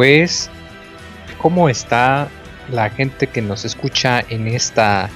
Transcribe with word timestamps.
pues, 0.00 0.48
¿cómo 1.36 1.68
está 1.68 2.30
la 2.70 2.88
gente 2.88 3.26
que 3.26 3.42
nos 3.42 3.66
escucha 3.66 4.24
en 4.30 4.48
esta 4.48 5.10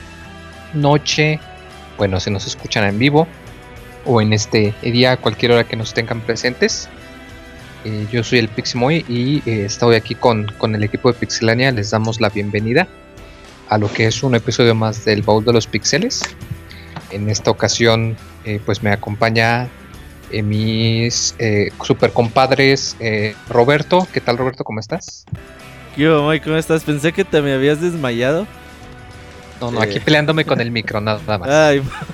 noche? 0.74 1.40
Bueno, 1.96 2.20
si 2.20 2.30
nos 2.30 2.46
escuchan 2.46 2.84
en 2.84 2.98
vivo 2.98 3.26
o 4.04 4.20
en 4.20 4.34
este 4.34 4.74
día, 4.82 5.16
cualquier 5.16 5.52
hora 5.52 5.64
que 5.64 5.74
nos 5.74 5.94
tengan 5.94 6.20
presentes. 6.20 6.90
Eh, 7.86 8.06
yo 8.12 8.22
soy 8.22 8.40
el 8.40 8.48
Piximoy 8.48 9.06
y 9.08 9.38
eh, 9.48 9.64
estoy 9.64 9.96
aquí 9.96 10.14
con, 10.14 10.52
con, 10.58 10.74
el 10.74 10.84
equipo 10.84 11.10
de 11.10 11.18
Pixelania. 11.18 11.72
Les 11.72 11.88
damos 11.88 12.20
la 12.20 12.28
bienvenida 12.28 12.86
a 13.70 13.78
lo 13.78 13.90
que 13.90 14.04
es 14.04 14.22
un 14.22 14.34
episodio 14.34 14.74
más 14.74 15.06
del 15.06 15.22
Baúl 15.22 15.46
de 15.46 15.54
los 15.54 15.66
Pixeles. 15.66 16.20
En 17.10 17.30
esta 17.30 17.50
ocasión, 17.50 18.18
eh, 18.44 18.60
pues 18.66 18.82
me 18.82 18.90
acompaña 18.90 19.70
eh, 20.30 20.42
mis 20.42 21.34
eh, 21.38 21.70
super 21.82 22.12
compadres 22.12 22.96
eh, 23.00 23.34
Roberto. 23.48 24.06
¿Qué 24.12 24.20
tal, 24.20 24.38
Roberto? 24.38 24.64
¿Cómo 24.64 24.80
estás? 24.80 25.24
Yo, 25.96 26.28
Mike, 26.28 26.44
¿cómo 26.44 26.56
estás? 26.56 26.84
Pensé 26.84 27.12
que 27.12 27.24
te 27.24 27.40
me 27.42 27.52
habías 27.52 27.80
desmayado. 27.80 28.46
No, 29.60 29.70
no, 29.70 29.80
aquí 29.80 30.00
peleándome 30.00 30.44
con 30.44 30.60
el 30.60 30.70
micro, 30.70 31.00
nada 31.00 31.20
más. 31.38 31.48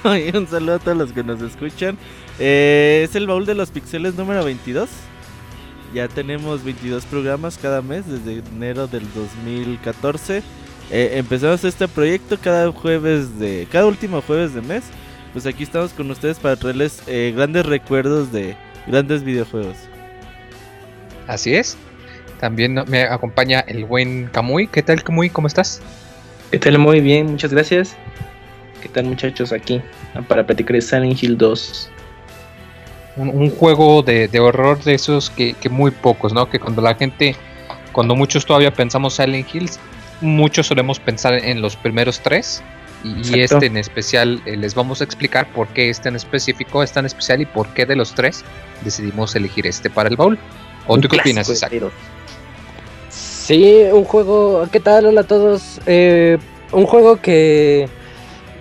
Ay, 0.04 0.30
un 0.34 0.46
saludo 0.46 0.74
a 0.74 0.78
todos 0.78 0.96
los 0.96 1.12
que 1.12 1.24
nos 1.24 1.40
escuchan. 1.40 1.96
es 2.38 3.14
el 3.14 3.26
baúl 3.26 3.46
de 3.46 3.54
los 3.54 3.70
pixeles 3.70 4.14
número 4.14 4.44
22. 4.44 4.88
Ya 5.94 6.06
tenemos 6.06 6.62
22 6.62 7.04
programas 7.06 7.58
cada 7.58 7.82
mes 7.82 8.06
desde 8.06 8.42
enero 8.50 8.86
del 8.86 9.04
2014. 9.14 10.42
empezamos 10.90 11.64
este 11.64 11.88
proyecto 11.88 12.38
cada 12.38 12.70
jueves 12.70 13.38
de. 13.38 13.66
cada 13.72 13.86
último 13.86 14.22
jueves 14.22 14.54
de 14.54 14.60
mes 14.60 14.84
pues 15.32 15.46
aquí 15.46 15.62
estamos 15.62 15.92
con 15.92 16.10
ustedes 16.10 16.38
para 16.38 16.56
traerles 16.56 17.02
eh, 17.06 17.32
grandes 17.34 17.66
recuerdos 17.66 18.32
de 18.32 18.56
grandes 18.86 19.22
videojuegos. 19.22 19.76
Así 21.26 21.54
es. 21.54 21.76
También 22.40 22.82
me 22.88 23.02
acompaña 23.02 23.60
el 23.60 23.84
buen 23.84 24.28
Kamui. 24.28 24.66
¿Qué 24.66 24.82
tal, 24.82 25.02
Kamui? 25.02 25.30
¿Cómo 25.30 25.46
estás? 25.46 25.80
¿Qué 26.50 26.58
tal? 26.58 26.78
Muy 26.78 27.00
bien, 27.00 27.30
muchas 27.30 27.52
gracias. 27.52 27.96
¿Qué 28.82 28.88
tal, 28.88 29.04
muchachos? 29.04 29.52
Aquí 29.52 29.80
para 30.26 30.46
platicar 30.46 30.74
de 30.74 30.80
Silent 30.80 31.22
Hill 31.22 31.36
2. 31.36 31.90
Un, 33.16 33.50
juego 33.50 34.02
de, 34.02 34.30
horror 34.40 34.82
de 34.82 34.94
esos 34.94 35.28
que, 35.30 35.52
que, 35.54 35.68
muy 35.68 35.90
pocos, 35.90 36.32
¿no? 36.32 36.48
Que 36.48 36.58
cuando 36.58 36.80
la 36.80 36.94
gente, 36.94 37.36
cuando 37.92 38.16
muchos 38.16 38.46
todavía 38.46 38.72
pensamos 38.72 39.14
Silent 39.14 39.54
Hills, 39.54 39.78
muchos 40.22 40.68
solemos 40.68 40.98
pensar 40.98 41.34
en 41.34 41.60
los 41.60 41.76
primeros 41.76 42.20
tres 42.20 42.62
y 43.04 43.40
este 43.40 43.66
en 43.66 43.76
especial 43.76 44.42
eh, 44.44 44.56
les 44.56 44.74
vamos 44.74 45.00
a 45.00 45.04
explicar 45.04 45.50
por 45.52 45.68
qué 45.68 45.90
este 45.90 46.08
en 46.08 46.16
específico 46.16 46.82
es 46.82 46.92
tan 46.92 47.06
especial 47.06 47.40
y 47.40 47.46
por 47.46 47.68
qué 47.68 47.86
de 47.86 47.96
los 47.96 48.14
tres 48.14 48.44
decidimos 48.84 49.34
elegir 49.34 49.66
este 49.66 49.90
para 49.90 50.08
el 50.08 50.16
baúl. 50.16 50.38
¿O 50.86 50.98
tú 50.98 51.08
qué 51.08 51.18
opinas, 51.18 51.48
Isaac? 51.48 51.72
Sí, 53.08 53.84
un 53.92 54.04
juego. 54.04 54.66
¿Qué 54.70 54.80
tal? 54.80 55.06
Hola 55.06 55.22
a 55.22 55.24
todos. 55.24 55.80
Eh, 55.86 56.38
un 56.72 56.86
juego 56.86 57.16
que 57.16 57.88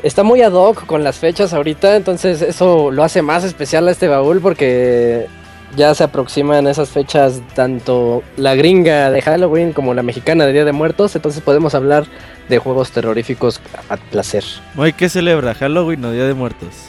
está 0.03 0.23
muy 0.23 0.41
ad 0.41 0.53
hoc 0.53 0.85
con 0.85 1.03
las 1.03 1.17
fechas 1.17 1.53
ahorita, 1.53 1.95
entonces 1.95 2.41
eso 2.41 2.91
lo 2.91 3.03
hace 3.03 3.21
más 3.21 3.44
especial 3.44 3.88
a 3.88 3.91
este 3.91 4.07
baúl 4.07 4.41
porque 4.41 5.27
ya 5.75 5.94
se 5.94 6.03
aproximan 6.03 6.68
esas 6.68 6.90
fechas 6.90 7.41
tanto 7.56 8.24
la 8.38 8.56
gringa 8.56 9.12
de 9.12 9.22
Halloween 9.22 9.74
como 9.74 9.94
la 9.94 10.03
mexicana 10.03 10.46
de 10.46 10.53
Día 10.53 10.66
de 10.66 10.72
Muertos, 10.72 11.16
entonces 11.16 11.41
podemos 11.41 11.75
hablar 11.75 12.06
de 12.47 12.57
juegos 12.57 12.91
terroríficos 12.91 13.62
a 13.90 13.97
placer. 13.97 14.44
Muy, 14.74 14.94
¿qué 14.94 15.09
celebra? 15.09 15.53
¿Halloween 15.53 16.03
o 16.06 16.12
Día 16.12 16.25
de 16.25 16.34
Muertos? 16.34 16.88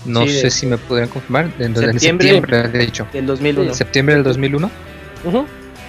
No 0.05 0.25
sé 0.25 0.49
si 0.51 0.65
me 0.65 0.77
podrían 0.77 1.09
confirmar. 1.09 1.51
En, 1.59 1.75
septiembre, 1.75 2.69
de 2.69 2.83
hecho. 2.83 3.05
Del 3.11 3.25
2001. 3.25 3.73
Septiembre 3.73 4.15
del 4.15 4.23
2001. 4.23 4.71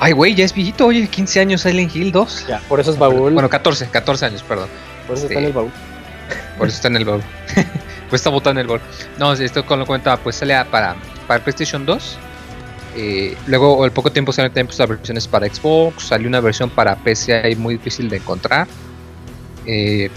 Ay, 0.01 0.13
güey, 0.13 0.35
ya 0.35 0.45
es 0.45 0.55
viejito, 0.55 0.87
oye, 0.87 1.09
15 1.09 1.41
años 1.41 1.63
Silent 1.63 1.95
Hill 1.95 2.13
2. 2.13 2.47
Ya, 2.49 2.61
por 2.69 2.79
eso 2.81 2.93
es 2.93 2.99
baúl. 2.99 3.33
Bueno, 3.33 3.49
14, 3.49 3.89
14 3.89 4.27
años, 4.27 4.43
perdón. 4.43 4.69
Por 5.07 5.17
eso 5.17 5.27
está 5.27 5.41
en 5.41 5.47
el 5.47 5.53
baúl. 5.53 5.73
Por 6.57 6.69
eso 6.69 6.77
está 6.77 6.89
en 6.89 6.97
el 6.97 7.05
baúl. 7.05 7.23
pues 8.09 8.21
está 8.21 8.31
botado 8.31 8.53
en 8.53 8.59
el 8.59 8.67
baúl. 8.67 8.81
No, 9.19 9.33
esto 9.33 9.67
con 9.67 9.81
lo 9.81 9.87
cuenta, 9.87 10.17
pues 10.17 10.37
sale 10.37 10.55
para, 10.71 10.95
para 11.27 11.43
PlayStation 11.43 11.85
2. 11.85 12.19
Eh, 12.97 13.37
luego, 13.47 13.85
al 13.85 13.93
poco 13.93 14.11
tiempo 14.11 14.33
salieron 14.33 14.53
también 14.53 14.67
pues, 14.67 14.79
las 14.79 14.89
versiones 14.89 15.27
para 15.27 15.49
Xbox. 15.49 16.05
Salió 16.05 16.29
una 16.29 16.41
versión 16.41 16.71
para 16.71 16.95
PC 16.97 17.35
ahí 17.35 17.57
muy 17.57 17.75
difícil 17.75 18.09
de 18.09 18.19
encontrar. 18.19 18.69
Eh, 19.67 20.11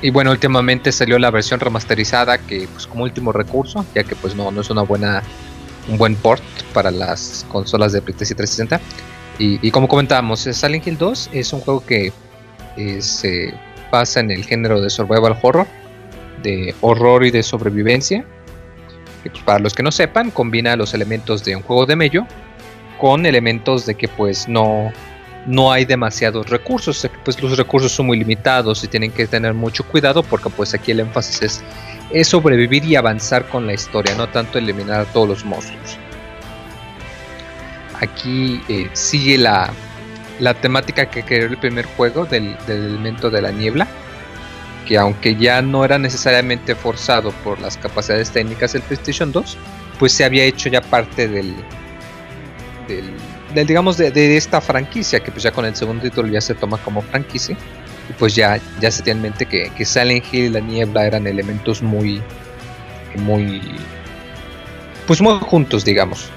y 0.00 0.10
bueno, 0.10 0.30
últimamente 0.30 0.92
salió 0.92 1.18
la 1.18 1.30
versión 1.30 1.58
remasterizada 1.58 2.38
que 2.38 2.68
pues 2.72 2.86
como 2.86 3.02
último 3.02 3.32
recurso, 3.32 3.84
ya 3.94 4.04
que 4.04 4.14
pues 4.14 4.36
no, 4.36 4.50
no 4.52 4.60
es 4.60 4.70
una 4.70 4.82
buena 4.82 5.22
un 5.88 5.98
buen 5.98 6.14
port 6.16 6.42
para 6.72 6.90
las 6.90 7.44
consolas 7.50 7.92
de 7.92 8.02
PlayStation 8.02 8.36
360. 8.36 8.80
Y, 9.40 9.70
como 9.70 9.86
comentábamos, 9.86 10.40
Silent 10.40 10.86
Hill 10.86 10.98
2 10.98 11.30
es 11.32 11.52
un 11.52 11.60
juego 11.60 11.84
que 11.84 12.12
eh, 12.76 13.00
se 13.00 13.54
basa 13.90 14.20
en 14.20 14.32
el 14.32 14.44
género 14.44 14.80
de 14.80 14.90
survival 14.90 15.38
horror, 15.40 15.66
de 16.42 16.74
horror 16.80 17.24
y 17.24 17.30
de 17.30 17.42
sobrevivencia. 17.42 18.24
Pues 19.22 19.42
para 19.44 19.60
los 19.60 19.74
que 19.74 19.82
no 19.82 19.92
sepan, 19.92 20.30
combina 20.32 20.74
los 20.76 20.92
elementos 20.92 21.44
de 21.44 21.54
un 21.54 21.62
juego 21.62 21.86
de 21.86 21.96
medio 21.96 22.26
con 23.00 23.26
elementos 23.26 23.86
de 23.86 23.94
que 23.94 24.08
pues 24.08 24.48
no, 24.48 24.92
no 25.46 25.72
hay 25.72 25.84
demasiados 25.84 26.50
recursos, 26.50 27.08
pues 27.24 27.40
los 27.40 27.56
recursos 27.56 27.92
son 27.92 28.06
muy 28.06 28.18
limitados 28.18 28.82
y 28.84 28.88
tienen 28.88 29.10
que 29.10 29.26
tener 29.26 29.54
mucho 29.54 29.84
cuidado 29.84 30.22
porque 30.22 30.50
pues 30.50 30.74
aquí 30.74 30.90
el 30.90 31.00
énfasis 31.00 31.42
es 31.42 31.62
es 32.10 32.28
sobrevivir 32.28 32.84
y 32.84 32.96
avanzar 32.96 33.48
con 33.48 33.66
la 33.66 33.74
historia, 33.74 34.14
no 34.14 34.28
tanto 34.28 34.58
eliminar 34.58 35.00
a 35.00 35.04
todos 35.04 35.28
los 35.28 35.44
monstruos. 35.44 35.98
Aquí 38.00 38.62
eh, 38.68 38.88
sigue 38.92 39.38
la, 39.38 39.72
temática 40.60 41.06
que 41.06 41.24
creó 41.24 41.48
el 41.48 41.58
primer 41.58 41.84
juego 41.84 42.24
del, 42.24 42.56
elemento 42.68 43.28
de 43.30 43.42
la 43.42 43.50
niebla, 43.50 43.86
que 44.86 44.96
aunque 44.96 45.36
ya 45.36 45.60
no 45.60 45.84
era 45.84 45.98
necesariamente 45.98 46.74
forzado 46.74 47.32
por 47.44 47.60
las 47.60 47.76
capacidades 47.76 48.30
técnicas 48.30 48.72
del 48.72 48.82
PlayStation 48.82 49.32
2, 49.32 49.58
pues 49.98 50.12
se 50.12 50.24
había 50.24 50.44
hecho 50.44 50.68
ya 50.68 50.80
parte 50.80 51.28
del, 51.28 51.54
del, 52.86 53.66
digamos 53.66 53.98
de, 53.98 54.36
esta 54.36 54.60
franquicia, 54.60 55.20
que 55.20 55.30
pues 55.30 55.42
ya 55.42 55.50
con 55.50 55.66
el 55.66 55.74
segundo 55.74 56.02
título 56.04 56.28
ya 56.28 56.40
se 56.40 56.54
toma 56.54 56.78
como 56.78 57.02
franquicia 57.02 57.56
pues 58.18 58.34
ya, 58.34 58.58
ya 58.80 58.90
se 58.90 59.02
tiene 59.02 59.18
en 59.18 59.22
mente 59.22 59.46
que, 59.46 59.70
que 59.76 59.84
Silent 59.84 60.24
Hill 60.32 60.44
y 60.44 60.48
la 60.50 60.60
niebla 60.60 61.06
eran 61.06 61.26
elementos 61.26 61.82
muy, 61.82 62.22
muy, 63.16 63.60
pues 65.06 65.20
muy 65.20 65.38
juntos, 65.40 65.84
digamos. 65.84 66.30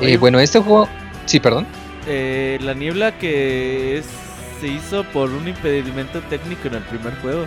Eh, 0.00 0.16
bueno, 0.16 0.38
este 0.40 0.58
juego, 0.58 0.88
sí, 1.26 1.40
perdón. 1.40 1.66
Eh, 2.06 2.58
la 2.62 2.74
niebla 2.74 3.18
que 3.18 4.02
se 4.60 4.68
hizo 4.68 5.04
por 5.04 5.30
un 5.30 5.48
impedimento 5.48 6.20
técnico 6.22 6.68
en 6.68 6.74
el 6.74 6.82
primer 6.82 7.14
juego. 7.20 7.46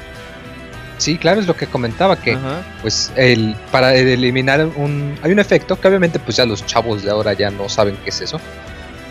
Sí, 0.97 1.17
claro, 1.17 1.39
es 1.39 1.47
lo 1.47 1.55
que 1.55 1.65
comentaba, 1.65 2.19
que 2.19 2.33
Ajá. 2.33 2.61
pues 2.81 3.13
el, 3.15 3.55
para 3.71 3.95
eliminar 3.95 4.65
un... 4.75 5.17
Hay 5.21 5.31
un 5.31 5.39
efecto 5.39 5.79
que 5.79 5.87
obviamente 5.87 6.19
pues 6.19 6.35
ya 6.35 6.45
los 6.45 6.65
chavos 6.65 7.03
de 7.03 7.09
ahora 7.09 7.31
ya 7.33 7.49
no 7.51 7.69
saben 7.69 7.95
qué 8.03 8.09
es 8.09 8.19
eso. 8.19 8.39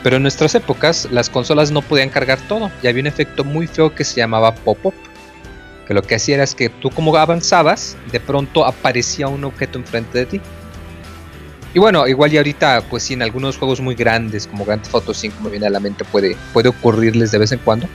Pero 0.03 0.17
en 0.17 0.23
nuestras 0.23 0.55
épocas 0.55 1.09
las 1.11 1.29
consolas 1.29 1.71
no 1.71 1.83
podían 1.83 2.09
cargar 2.09 2.39
todo 2.47 2.71
y 2.83 2.87
había 2.87 3.01
un 3.01 3.09
efecto 3.09 3.45
muy 3.45 3.67
feo 3.67 3.95
que 3.95 4.05
se 4.05 4.17
llamaba 4.17 4.55
pop-up. 4.55 4.95
Que 5.87 5.95
lo 5.95 6.03
que 6.03 6.15
hacía 6.15 6.37
era 6.37 6.47
que 6.47 6.69
tú 6.69 6.91
como 6.91 7.17
avanzabas, 7.17 7.97
de 8.13 8.21
pronto 8.21 8.67
aparecía 8.67 9.27
un 9.29 9.45
objeto 9.45 9.79
enfrente 9.79 10.19
de 10.19 10.27
ti. 10.27 10.41
Y 11.75 11.79
bueno, 11.79 12.07
igual 12.07 12.33
y 12.33 12.37
ahorita 12.37 12.83
pues 12.89 13.03
sí 13.03 13.15
en 13.15 13.23
algunos 13.23 13.57
juegos 13.57 13.81
muy 13.81 13.95
grandes 13.95 14.47
como 14.47 14.65
Grand 14.65 14.83
Theft 14.83 14.95
Auto 14.95 15.15
5 15.15 15.43
me 15.43 15.51
viene 15.51 15.67
a 15.67 15.71
la 15.71 15.81
mente 15.81 16.05
puede, 16.05 16.37
puede 16.53 16.69
ocurrirles 16.69 17.31
de 17.31 17.39
vez 17.39 17.53
en 17.53 17.59
cuando. 17.59 17.89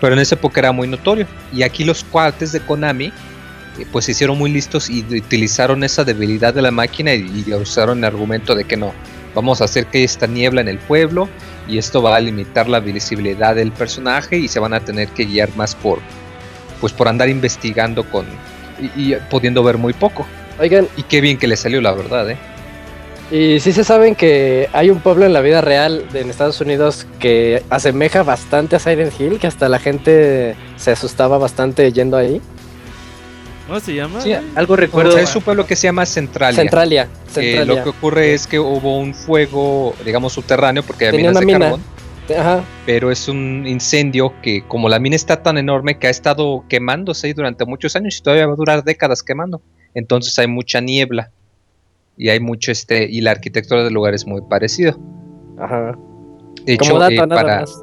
Pero 0.00 0.14
en 0.14 0.20
esa 0.20 0.36
época 0.36 0.60
era 0.60 0.72
muy 0.72 0.88
notorio. 0.88 1.26
Y 1.52 1.62
aquí 1.62 1.84
los 1.84 2.04
cuates 2.04 2.52
de 2.52 2.60
Konami 2.60 3.06
eh, 3.06 3.86
pues 3.90 4.06
se 4.06 4.12
hicieron 4.12 4.38
muy 4.38 4.50
listos 4.50 4.88
y 4.88 5.00
utilizaron 5.02 5.84
esa 5.84 6.04
debilidad 6.04 6.54
de 6.54 6.62
la 6.62 6.70
máquina 6.70 7.14
y, 7.14 7.44
y 7.46 7.54
usaron 7.54 7.98
el 7.98 8.04
argumento 8.04 8.54
de 8.54 8.64
que 8.64 8.76
no, 8.76 8.92
vamos 9.34 9.60
a 9.60 9.64
hacer 9.64 9.86
que 9.86 9.98
haya 9.98 10.04
esta 10.04 10.26
niebla 10.26 10.60
en 10.60 10.68
el 10.68 10.78
pueblo 10.78 11.28
y 11.68 11.78
esto 11.78 12.02
va 12.02 12.16
a 12.16 12.20
limitar 12.20 12.68
la 12.68 12.80
visibilidad 12.80 13.54
del 13.54 13.72
personaje 13.72 14.36
y 14.36 14.48
se 14.48 14.58
van 14.60 14.74
a 14.74 14.80
tener 14.80 15.08
que 15.08 15.24
guiar 15.24 15.48
más 15.56 15.74
por 15.74 15.98
pues 16.80 16.92
por 16.92 17.06
andar 17.08 17.28
investigando 17.28 18.02
con 18.04 18.26
y, 18.96 19.12
y 19.12 19.16
pudiendo 19.30 19.62
ver 19.62 19.78
muy 19.78 19.92
poco. 19.92 20.26
Oigan, 20.58 20.88
Y 20.96 21.04
qué 21.04 21.20
bien 21.20 21.38
que 21.38 21.46
le 21.46 21.56
salió 21.56 21.80
la 21.80 21.92
verdad, 21.92 22.28
¿eh? 22.30 22.36
y 23.30 23.60
si 23.60 23.72
se 23.72 23.82
saben 23.84 24.14
que 24.14 24.68
hay 24.74 24.90
un 24.90 25.00
pueblo 25.00 25.24
en 25.24 25.32
la 25.32 25.40
vida 25.40 25.60
real 25.62 26.04
de- 26.12 26.20
en 26.20 26.28
Estados 26.28 26.60
Unidos 26.60 27.06
que 27.18 27.62
asemeja 27.70 28.22
bastante 28.22 28.76
a 28.76 28.78
Silent 28.78 29.18
Hill, 29.18 29.38
que 29.38 29.46
hasta 29.46 29.68
la 29.70 29.78
gente 29.78 30.54
se 30.76 30.90
asustaba 30.90 31.38
bastante 31.38 31.90
yendo 31.92 32.16
ahí. 32.18 32.42
¿Cómo 33.66 33.80
se 33.80 33.94
llama? 33.94 34.20
Sí? 34.20 34.32
Algo 34.54 34.74
O 34.74 34.76
recuerdo. 34.76 35.12
sea, 35.12 35.22
es 35.22 35.34
un 35.36 35.42
pueblo 35.42 35.66
que 35.66 35.76
se 35.76 35.86
llama 35.86 36.04
Centralia. 36.06 36.56
Centralia. 36.60 37.08
que 37.26 37.30
Centralia. 37.30 37.64
lo 37.64 37.82
que 37.84 37.88
ocurre 37.90 38.34
es 38.34 38.46
que 38.46 38.58
hubo 38.58 38.98
un 38.98 39.14
fuego, 39.14 39.94
digamos, 40.04 40.32
subterráneo, 40.32 40.82
porque 40.82 41.06
hay 41.06 41.10
Tenía 41.12 41.30
minas 41.30 41.40
de 41.40 41.46
una 41.46 41.58
mina. 41.58 41.64
carbón. 41.70 41.92
Ajá. 42.38 42.64
pero 42.86 43.10
es 43.10 43.28
un 43.28 43.64
incendio 43.66 44.32
que 44.42 44.62
como 44.66 44.88
la 44.88 44.98
mina 45.00 45.16
está 45.16 45.42
tan 45.42 45.58
enorme 45.58 45.98
que 45.98 46.06
ha 46.06 46.10
estado 46.10 46.64
quemándose 46.68 47.26
ahí 47.26 47.32
durante 47.34 47.66
muchos 47.66 47.94
años 47.96 48.16
y 48.16 48.22
todavía 48.22 48.46
va 48.46 48.52
a 48.54 48.56
durar 48.56 48.84
décadas 48.84 49.22
quemando. 49.22 49.60
Entonces 49.92 50.38
hay 50.38 50.46
mucha 50.46 50.80
niebla 50.80 51.30
y 52.16 52.28
hay 52.30 52.40
mucho 52.40 52.70
este 52.72 53.04
y 53.10 53.20
la 53.20 53.32
arquitectura 53.32 53.84
del 53.84 53.92
lugar 53.92 54.14
es 54.14 54.24
muy 54.26 54.40
parecido. 54.48 54.98
Ajá. 55.58 55.98
De 56.64 56.78
Como 56.78 56.90
hecho, 56.92 56.98
dato, 57.00 57.12
eh, 57.12 57.16
nada 57.26 57.42
para 57.42 57.60
más. 57.60 57.82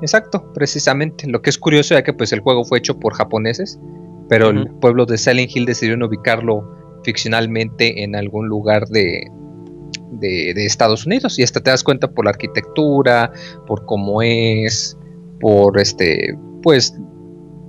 Exacto, 0.00 0.52
precisamente. 0.54 1.28
Lo 1.28 1.42
que 1.42 1.50
es 1.50 1.58
curioso 1.58 1.94
ya 1.94 2.02
que 2.02 2.12
pues 2.14 2.32
el 2.32 2.40
juego 2.40 2.64
fue 2.64 2.78
hecho 2.78 2.98
por 2.98 3.14
japoneses, 3.14 3.78
pero 4.28 4.50
el 4.50 4.62
Ujú. 4.62 4.80
pueblo 4.80 5.06
de 5.06 5.18
Silent 5.18 5.54
Hill 5.54 5.66
decidieron 5.66 6.02
ubicarlo 6.02 6.62
ficcionalmente 7.04 8.02
en 8.02 8.16
algún 8.16 8.48
lugar 8.48 8.86
de, 8.88 9.30
de, 10.12 10.52
de 10.54 10.66
Estados 10.66 11.06
Unidos. 11.06 11.38
Y 11.38 11.42
hasta 11.42 11.60
te 11.60 11.70
das 11.70 11.84
cuenta 11.84 12.08
por 12.10 12.24
la 12.24 12.30
arquitectura, 12.30 13.32
por 13.66 13.84
cómo 13.86 14.22
es, 14.22 14.96
por 15.40 15.78
este, 15.78 16.36
pues 16.62 16.94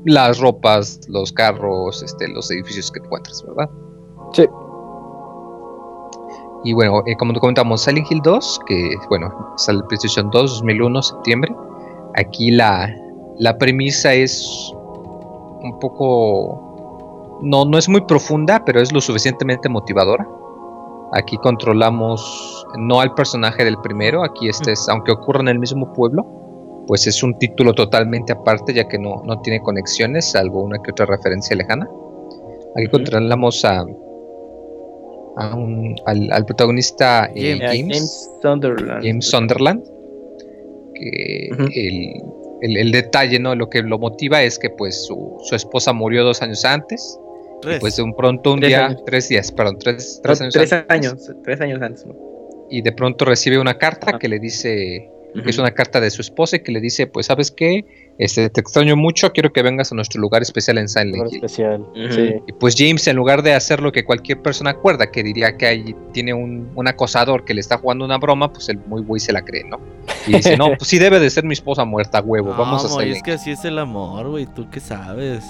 las 0.05 0.39
ropas, 0.39 1.01
los 1.09 1.31
carros, 1.33 2.01
este, 2.01 2.27
los 2.29 2.49
edificios 2.49 2.91
que 2.91 2.99
encuentras, 2.99 3.43
¿verdad? 3.47 3.69
Sí. 4.33 4.45
Y 6.63 6.73
bueno, 6.73 7.03
eh, 7.05 7.15
como 7.17 7.33
te 7.33 7.39
comentamos, 7.39 7.81
Silent 7.81 8.11
Hill 8.11 8.21
2, 8.23 8.59
que 8.65 8.95
bueno, 9.09 9.31
sale 9.57 9.79
el 9.79 9.85
PlayStation 9.85 10.29
2 10.31 10.59
2001, 10.59 11.01
septiembre. 11.03 11.55
Aquí 12.15 12.51
la, 12.51 12.93
la 13.37 13.57
premisa 13.57 14.13
es 14.13 14.73
un 15.63 15.79
poco... 15.79 17.39
No, 17.41 17.65
no 17.65 17.77
es 17.77 17.87
muy 17.87 18.01
profunda, 18.01 18.63
pero 18.65 18.81
es 18.81 18.91
lo 18.91 18.99
suficientemente 19.01 19.69
motivadora. 19.69 20.27
Aquí 21.13 21.37
controlamos 21.37 22.65
no 22.77 22.99
al 22.99 23.13
personaje 23.13 23.63
del 23.63 23.77
primero, 23.77 24.23
aquí 24.23 24.49
este 24.49 24.71
es, 24.73 24.89
aunque 24.89 25.11
ocurra 25.11 25.41
en 25.41 25.47
el 25.47 25.59
mismo 25.59 25.93
pueblo, 25.93 26.83
pues 26.87 27.05
es 27.07 27.21
un 27.23 27.37
título 27.37 27.73
totalmente 27.73 28.33
aparte, 28.33 28.73
ya 28.73 28.87
que 28.87 28.97
no, 28.97 29.21
no 29.23 29.39
tiene 29.41 29.61
conexiones, 29.61 30.31
salvo 30.31 30.63
una 30.63 30.79
que 30.81 30.91
otra 30.91 31.05
referencia 31.05 31.55
lejana. 31.55 31.87
Aquí 32.75 32.87
controlamos 32.87 33.63
a, 33.65 33.85
a 35.37 35.55
un- 35.55 35.95
al, 36.05 36.29
al 36.31 36.45
protagonista 36.45 37.29
eh, 37.35 37.57
James. 37.59 37.77
James, 37.77 38.31
Sunderland. 38.41 39.03
James 39.05 39.29
Sunderland, 39.29 39.83
que 40.93 41.49
el, 41.75 42.23
el- 42.61 42.77
el 42.77 42.91
detalle, 42.91 43.39
¿no? 43.39 43.55
Lo 43.55 43.69
que 43.69 43.81
lo 43.83 43.99
motiva 43.99 44.41
es 44.43 44.57
que 44.59 44.69
pues 44.69 45.05
su, 45.05 45.37
su 45.43 45.55
esposa 45.55 45.93
murió 45.93 46.23
dos 46.23 46.41
años 46.41 46.63
antes, 46.65 47.19
y 47.63 47.79
pues 47.79 47.95
de 47.97 48.03
un 48.03 48.15
pronto 48.15 48.53
un 48.53 48.59
Tres 48.59 48.69
día, 48.69 48.85
años. 48.85 49.03
tres 49.05 49.29
días, 49.29 49.51
perdón, 49.51 49.77
tres, 49.79 50.15
No, 50.17 50.21
tres 50.23 50.41
años 50.41 50.53
tres 50.53 50.73
antes, 50.73 50.89
años, 50.89 51.31
tres 51.43 51.61
años 51.61 51.81
antes. 51.81 52.05
¿no? 52.05 52.15
y 52.69 52.81
de 52.81 52.91
pronto 52.91 53.23
recibe 53.25 53.57
una 53.59 53.77
carta 53.77 54.11
Ah. 54.15 54.19
que 54.19 54.27
le 54.27 54.39
dice, 54.39 55.09
que 55.43 55.49
es 55.49 55.57
una 55.57 55.71
carta 55.71 56.01
de 56.01 56.09
su 56.11 56.21
esposa 56.21 56.57
y 56.57 56.59
que 56.59 56.71
le 56.73 56.81
dice, 56.81 57.07
pues 57.07 57.27
sabes 57.27 57.49
qué, 57.51 57.85
este, 58.19 58.49
te 58.49 58.61
extraño 58.61 58.95
mucho, 58.95 59.31
quiero 59.31 59.51
que 59.53 59.61
vengas 59.61 59.91
a 59.91 59.95
nuestro 59.95 60.19
lugar 60.19 60.41
especial 60.41 60.77
en 60.79 60.89
Silent 60.89 61.15
Lugar 61.15 61.27
Hill. 61.31 61.35
especial. 61.45 61.85
Sí. 62.09 62.35
Y 62.47 62.51
pues 62.53 62.75
James, 62.77 63.07
en 63.07 63.15
lugar 63.15 63.43
de 63.43 63.53
hacer 63.53 63.81
lo 63.81 63.91
que 63.91 64.03
cualquier 64.05 64.41
persona 64.41 64.71
acuerda, 64.71 65.11
que 65.11 65.21
diría 65.23 65.55
que 65.57 65.67
ahí 65.67 65.95
tiene 66.13 66.33
un, 66.33 66.69
un 66.75 66.87
acosador 66.87 67.45
que 67.45 67.53
le 67.53 67.59
está 67.61 67.77
jugando 67.77 68.05
una 68.05 68.17
broma, 68.17 68.51
pues 68.51 68.69
el 68.69 68.79
muy 68.87 69.03
güey 69.03 69.19
se 69.19 69.31
la 69.33 69.43
cree, 69.43 69.63
¿no? 69.65 69.79
Y 70.25 70.33
dice, 70.33 70.57
no, 70.57 70.67
pues 70.77 70.87
sí 70.89 70.97
debe 70.97 71.19
de 71.19 71.29
ser 71.29 71.43
mi 71.43 71.53
esposa 71.53 71.85
muerta, 71.85 72.19
huevo, 72.21 72.49
No, 72.51 72.57
vamos 72.57 72.83
a 72.83 72.87
hacer. 72.87 73.07
es 73.09 73.21
que 73.21 73.33
así 73.33 73.51
es 73.51 73.63
el 73.65 73.77
amor, 73.77 74.29
güey. 74.29 74.45
¿Tú 74.47 74.67
qué 74.69 74.79
sabes? 74.79 75.43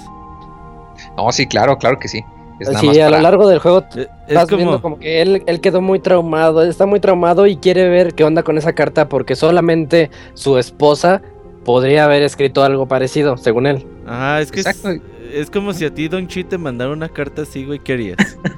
No, 1.16 1.30
sí, 1.32 1.46
claro, 1.46 1.78
claro 1.78 1.98
que 1.98 2.08
sí. 2.08 2.22
Es 2.60 2.68
Sí, 2.80 2.88
a 3.00 3.04
para- 3.04 3.10
lo 3.18 3.22
largo 3.22 3.48
del 3.48 3.60
juego 3.60 3.84
Eh, 3.94 4.08
Es 4.26 4.28
Estás 4.28 4.46
como... 4.48 4.56
viendo 4.56 4.82
como 4.82 4.98
que 4.98 5.22
él, 5.22 5.44
él 5.46 5.60
quedó 5.60 5.80
muy 5.80 6.00
traumado, 6.00 6.62
está 6.64 6.86
muy 6.86 6.98
traumado 6.98 7.46
y 7.46 7.56
quiere 7.56 7.88
ver 7.88 8.14
qué 8.14 8.24
onda 8.24 8.42
con 8.42 8.58
esa 8.58 8.72
carta 8.72 9.08
porque 9.08 9.36
solamente 9.36 10.10
su 10.34 10.58
esposa 10.58 11.22
podría 11.68 12.04
haber 12.04 12.22
escrito 12.22 12.64
algo 12.64 12.88
parecido, 12.88 13.36
según 13.36 13.66
él. 13.66 13.86
Ajá, 14.06 14.40
es 14.40 14.50
que 14.50 14.60
es, 14.60 14.66
Exacto. 14.66 15.04
es 15.30 15.50
como 15.50 15.74
si 15.74 15.84
a 15.84 15.92
ti 15.92 16.08
Don 16.08 16.26
Chi 16.26 16.42
te 16.42 16.56
mandara 16.56 16.90
una 16.90 17.10
carta 17.10 17.42
así, 17.42 17.66
güey, 17.66 17.78
¿qué 17.78 17.92
harías? 17.92 18.16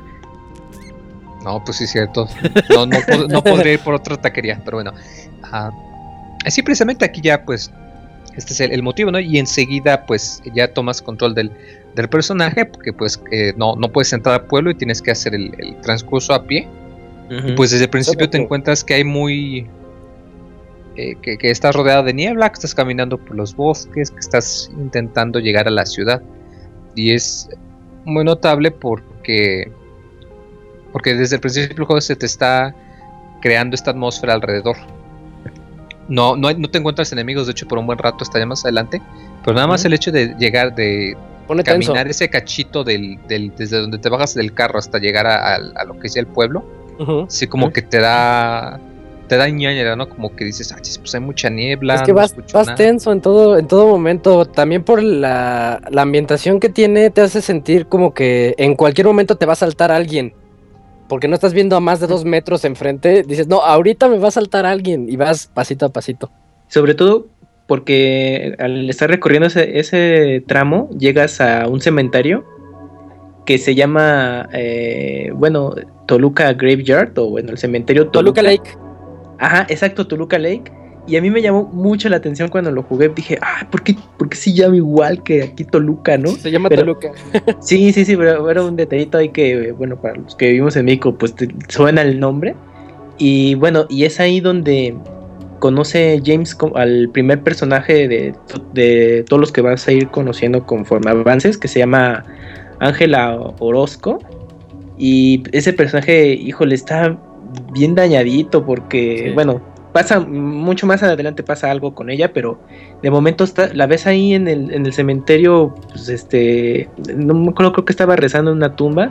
No, 1.42 1.64
pues 1.64 1.78
sí, 1.78 1.84
es 1.84 1.90
cierto. 1.90 2.28
No, 2.68 2.84
no, 2.84 2.98
no 3.28 3.42
podría 3.42 3.72
ir 3.72 3.80
por 3.80 3.94
otra 3.94 4.14
taquería, 4.14 4.60
pero 4.62 4.76
bueno. 4.76 4.92
Ah, 5.42 5.70
así 6.44 6.62
precisamente 6.62 7.02
aquí 7.02 7.22
ya, 7.22 7.46
pues, 7.46 7.72
este 8.36 8.52
es 8.52 8.60
el, 8.60 8.72
el 8.72 8.82
motivo, 8.82 9.10
¿no? 9.10 9.18
Y 9.18 9.38
enseguida, 9.38 10.04
pues, 10.04 10.42
ya 10.54 10.72
tomas 10.74 11.00
control 11.00 11.34
del, 11.34 11.50
del 11.94 12.10
personaje, 12.10 12.66
porque 12.66 12.92
pues 12.92 13.20
eh, 13.32 13.54
no, 13.56 13.74
no 13.74 13.90
puedes 13.90 14.12
entrar 14.12 14.42
al 14.42 14.46
pueblo 14.48 14.70
y 14.70 14.74
tienes 14.74 15.00
que 15.00 15.12
hacer 15.12 15.34
el, 15.34 15.50
el 15.58 15.80
transcurso 15.80 16.34
a 16.34 16.44
pie. 16.44 16.68
Y 17.30 17.52
pues 17.52 17.70
desde 17.70 17.84
el 17.84 17.90
principio 17.90 18.28
te 18.28 18.36
encuentras 18.36 18.84
que 18.84 18.94
hay 18.94 19.04
muy... 19.04 19.66
eh, 21.00 21.16
que, 21.22 21.38
que 21.38 21.50
estás 21.50 21.74
rodeado 21.74 22.02
de 22.02 22.12
niebla, 22.12 22.48
que 22.48 22.54
estás 22.54 22.74
caminando 22.74 23.16
por 23.18 23.34
los 23.36 23.54
bosques, 23.54 24.10
que 24.10 24.18
estás 24.18 24.70
intentando 24.78 25.38
llegar 25.38 25.66
a 25.66 25.70
la 25.70 25.86
ciudad. 25.86 26.20
Y 26.94 27.12
es 27.12 27.48
muy 28.04 28.24
notable 28.24 28.70
porque... 28.70 29.70
Porque 30.92 31.14
desde 31.14 31.36
el 31.36 31.40
principio 31.40 31.68
del 31.76 31.84
juego 31.86 32.00
se 32.00 32.16
te 32.16 32.26
está 32.26 32.74
creando 33.40 33.74
esta 33.76 33.92
atmósfera 33.92 34.34
alrededor. 34.34 34.76
No, 36.08 36.34
no, 36.36 36.52
no 36.52 36.68
te 36.68 36.78
encuentras 36.78 37.12
enemigos, 37.12 37.46
de 37.46 37.52
hecho, 37.52 37.68
por 37.68 37.78
un 37.78 37.86
buen 37.86 37.98
rato, 37.98 38.18
hasta 38.22 38.38
ya 38.40 38.46
más 38.46 38.64
adelante. 38.64 39.00
Pero 39.44 39.54
nada 39.54 39.68
más 39.68 39.82
Ujú. 39.82 39.86
el 39.88 39.92
hecho 39.94 40.10
de 40.10 40.34
llegar, 40.38 40.74
de 40.74 41.16
Pone 41.46 41.62
tenso. 41.62 41.92
caminar 41.92 42.08
ese 42.08 42.28
cachito 42.28 42.82
del, 42.82 43.18
del- 43.28 43.52
desde 43.56 43.78
donde 43.80 43.98
te 43.98 44.08
bajas 44.08 44.34
del 44.34 44.52
carro 44.52 44.78
hasta 44.80 44.98
llegar 44.98 45.26
a, 45.28 45.54
a- 45.54 45.60
a 45.76 45.84
lo 45.84 45.98
que 46.00 46.08
es 46.08 46.16
el 46.16 46.26
pueblo, 46.26 46.64
Ujú. 46.98 47.26
sí 47.28 47.46
como 47.46 47.72
que 47.72 47.82
te 47.82 47.98
da 48.00 48.80
te 49.30 49.36
da 49.36 49.48
ñañera, 49.48 49.94
¿no? 49.94 50.08
Como 50.08 50.34
que 50.34 50.44
dices, 50.44 50.72
ah, 50.72 50.78
pues 50.98 51.14
hay 51.14 51.20
mucha 51.20 51.48
niebla, 51.50 51.94
Es 51.94 52.02
que 52.02 52.10
no 52.10 52.16
vas, 52.16 52.32
escucho 52.32 52.58
vas 52.58 52.66
nada". 52.66 52.76
tenso 52.76 53.12
en 53.12 53.20
todo, 53.20 53.58
en 53.58 53.68
todo 53.68 53.86
momento. 53.86 54.44
También 54.44 54.82
por 54.82 55.00
la, 55.00 55.80
la 55.88 56.02
ambientación 56.02 56.58
que 56.58 56.68
tiene, 56.68 57.10
te 57.10 57.20
hace 57.20 57.40
sentir 57.40 57.86
como 57.86 58.12
que 58.12 58.56
en 58.58 58.74
cualquier 58.74 59.06
momento 59.06 59.36
te 59.36 59.46
va 59.46 59.52
a 59.52 59.56
saltar 59.56 59.92
alguien. 59.92 60.34
Porque 61.08 61.28
no 61.28 61.34
estás 61.34 61.54
viendo 61.54 61.76
a 61.76 61.80
más 61.80 62.00
de 62.00 62.08
dos 62.08 62.24
metros 62.24 62.64
enfrente. 62.64 63.22
Dices, 63.22 63.46
no, 63.46 63.60
ahorita 63.60 64.08
me 64.08 64.18
va 64.18 64.28
a 64.28 64.32
saltar 64.32 64.66
alguien. 64.66 65.08
Y 65.08 65.14
vas 65.14 65.46
pasito 65.46 65.86
a 65.86 65.90
pasito. 65.90 66.32
Sobre 66.66 66.94
todo 66.94 67.28
porque 67.68 68.56
al 68.58 68.90
estar 68.90 69.08
recorriendo 69.08 69.46
ese, 69.46 69.78
ese 69.78 70.42
tramo, 70.48 70.90
llegas 70.98 71.40
a 71.40 71.68
un 71.68 71.80
cementerio 71.80 72.44
que 73.46 73.58
se 73.58 73.76
llama, 73.76 74.48
eh, 74.52 75.30
bueno, 75.34 75.76
Toluca 76.06 76.52
Graveyard, 76.52 77.16
o 77.16 77.30
bueno, 77.30 77.50
el 77.50 77.58
cementerio 77.58 78.08
Toluca 78.08 78.42
Lake. 78.42 78.72
Ajá, 79.40 79.66
exacto, 79.68 80.06
Toluca 80.06 80.38
Lake. 80.38 80.70
Y 81.06 81.16
a 81.16 81.22
mí 81.22 81.30
me 81.30 81.40
llamó 81.42 81.64
mucho 81.72 82.08
la 82.08 82.18
atención 82.18 82.48
cuando 82.50 82.70
lo 82.70 82.82
jugué. 82.82 83.08
Dije, 83.08 83.38
ah, 83.42 83.66
¿por 83.70 83.82
qué, 83.82 83.96
por 84.18 84.28
qué 84.28 84.36
se 84.36 84.52
llama 84.52 84.76
igual 84.76 85.22
que 85.24 85.42
aquí 85.42 85.64
Toluca, 85.64 86.16
no? 86.18 86.28
Se 86.28 86.50
llama 86.52 86.68
Pero- 86.68 86.82
Toluca. 86.82 87.10
Sí, 87.60 87.92
sí, 87.92 88.04
sí, 88.04 88.16
pero 88.16 88.48
era 88.48 88.62
un 88.62 88.76
detallito 88.76 89.18
ahí 89.18 89.30
que, 89.30 89.72
bueno, 89.72 89.96
para 90.00 90.16
los 90.16 90.36
que 90.36 90.48
vivimos 90.48 90.76
en 90.76 90.84
México, 90.84 91.16
pues 91.16 91.34
te- 91.34 91.48
suena 91.68 92.02
el 92.02 92.20
nombre. 92.20 92.54
Y 93.18 93.54
bueno, 93.56 93.86
y 93.88 94.04
es 94.04 94.20
ahí 94.20 94.40
donde 94.40 94.94
conoce 95.58 96.22
James 96.24 96.56
al 96.74 97.08
primer 97.12 97.42
personaje 97.42 98.06
de, 98.08 98.34
de 98.72 99.24
todos 99.28 99.40
los 99.40 99.52
que 99.52 99.60
vas 99.62 99.86
a 99.88 99.92
ir 99.92 100.08
conociendo 100.08 100.64
conforme 100.64 101.10
avances, 101.10 101.58
que 101.58 101.68
se 101.68 101.80
llama 101.80 102.24
Ángela 102.78 103.36
Orozco. 103.58 104.18
Y 104.96 105.42
ese 105.52 105.72
personaje, 105.72 106.34
híjole, 106.34 106.74
está 106.74 107.18
bien 107.72 107.94
dañadito 107.94 108.64
porque, 108.64 109.24
Sí. 109.28 109.30
bueno, 109.34 109.60
pasa 109.92 110.20
mucho 110.20 110.86
más 110.86 111.02
adelante 111.02 111.42
pasa 111.42 111.70
algo 111.70 111.94
con 111.94 112.10
ella, 112.10 112.32
pero 112.32 112.60
de 113.02 113.10
momento 113.10 113.42
está, 113.44 113.72
la 113.74 113.86
ves 113.86 114.06
ahí 114.06 114.34
en 114.34 114.46
el, 114.46 114.72
en 114.72 114.86
el 114.86 114.92
cementerio, 114.92 115.74
pues 115.90 116.08
este, 116.08 116.88
no 117.16 117.34
me 117.34 117.50
acuerdo, 117.50 117.72
creo 117.72 117.84
que 117.84 117.92
estaba 117.92 118.14
rezando 118.16 118.52
en 118.52 118.58
una 118.58 118.76
tumba 118.76 119.10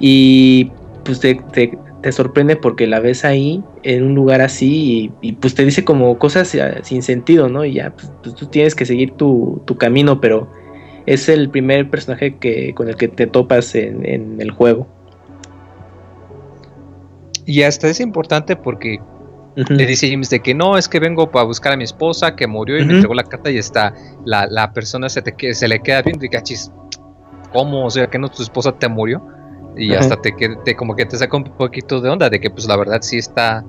y 0.00 0.70
pues 1.04 1.20
te, 1.20 1.34
te- 1.52 1.78
te 2.02 2.10
sorprende 2.10 2.56
porque 2.56 2.88
la 2.88 2.98
ves 2.98 3.24
ahí 3.24 3.62
en 3.84 4.02
un 4.02 4.14
lugar 4.16 4.40
así 4.40 5.12
y, 5.22 5.28
y, 5.28 5.32
pues 5.34 5.54
te 5.54 5.64
dice 5.64 5.84
como 5.84 6.18
cosas 6.18 6.52
eh, 6.56 6.80
sin 6.82 7.02
sentido, 7.02 7.48
¿no? 7.48 7.64
Y 7.64 7.74
ya, 7.74 7.90
pues, 7.90 8.10
pues, 8.24 8.34
tú 8.34 8.46
tienes 8.46 8.74
que 8.74 8.84
seguir 8.86 9.12
tu, 9.12 9.62
tu 9.66 9.76
camino, 9.76 10.20
pero 10.20 10.50
es 11.06 11.28
el 11.28 11.48
primer 11.48 11.88
personaje 11.90 12.38
que, 12.38 12.74
con 12.74 12.88
el 12.88 12.96
que 12.96 13.06
te 13.06 13.28
topas 13.28 13.76
en, 13.76 14.04
en 14.04 14.40
el 14.40 14.50
juego. 14.50 14.88
Y 17.46 17.62
hasta 17.62 17.88
es 17.88 18.00
importante 18.00 18.56
porque 18.56 18.98
le 19.76 19.86
dice 19.86 20.08
James 20.10 20.30
de 20.30 20.40
que 20.40 20.54
no, 20.54 20.78
es 20.78 20.88
que 20.88 20.98
vengo 20.98 21.30
para 21.30 21.44
buscar 21.44 21.72
a 21.72 21.76
mi 21.76 21.84
esposa 21.84 22.34
que 22.36 22.46
murió 22.46 22.78
y 22.78 22.84
me 22.84 22.92
entregó 22.94 23.14
la 23.14 23.24
carta 23.24 23.50
y 23.50 23.58
está, 23.58 23.92
la, 24.24 24.46
la 24.46 24.72
persona 24.72 25.08
se, 25.08 25.20
te, 25.22 25.54
se 25.54 25.68
le 25.68 25.80
queda 25.80 26.02
viendo 26.02 26.24
y 26.24 26.28
cachis, 26.28 26.70
¿cómo? 27.52 27.84
O 27.86 27.90
sea, 27.90 28.06
que 28.08 28.18
no 28.18 28.28
tu 28.30 28.42
esposa 28.42 28.72
te 28.72 28.88
murió? 28.88 29.22
Y 29.76 29.94
hasta 29.94 30.16
te, 30.20 30.34
que- 30.36 30.56
te 30.64 30.74
como 30.76 30.94
que 30.96 31.04
te 31.06 31.16
saca 31.18 31.36
un 31.36 31.44
poquito 31.44 32.00
de 32.00 32.10
onda 32.10 32.30
de 32.30 32.40
que 32.40 32.50
pues 32.50 32.66
la 32.66 32.76
verdad 32.76 32.98
sí 33.02 33.18
está 33.18 33.64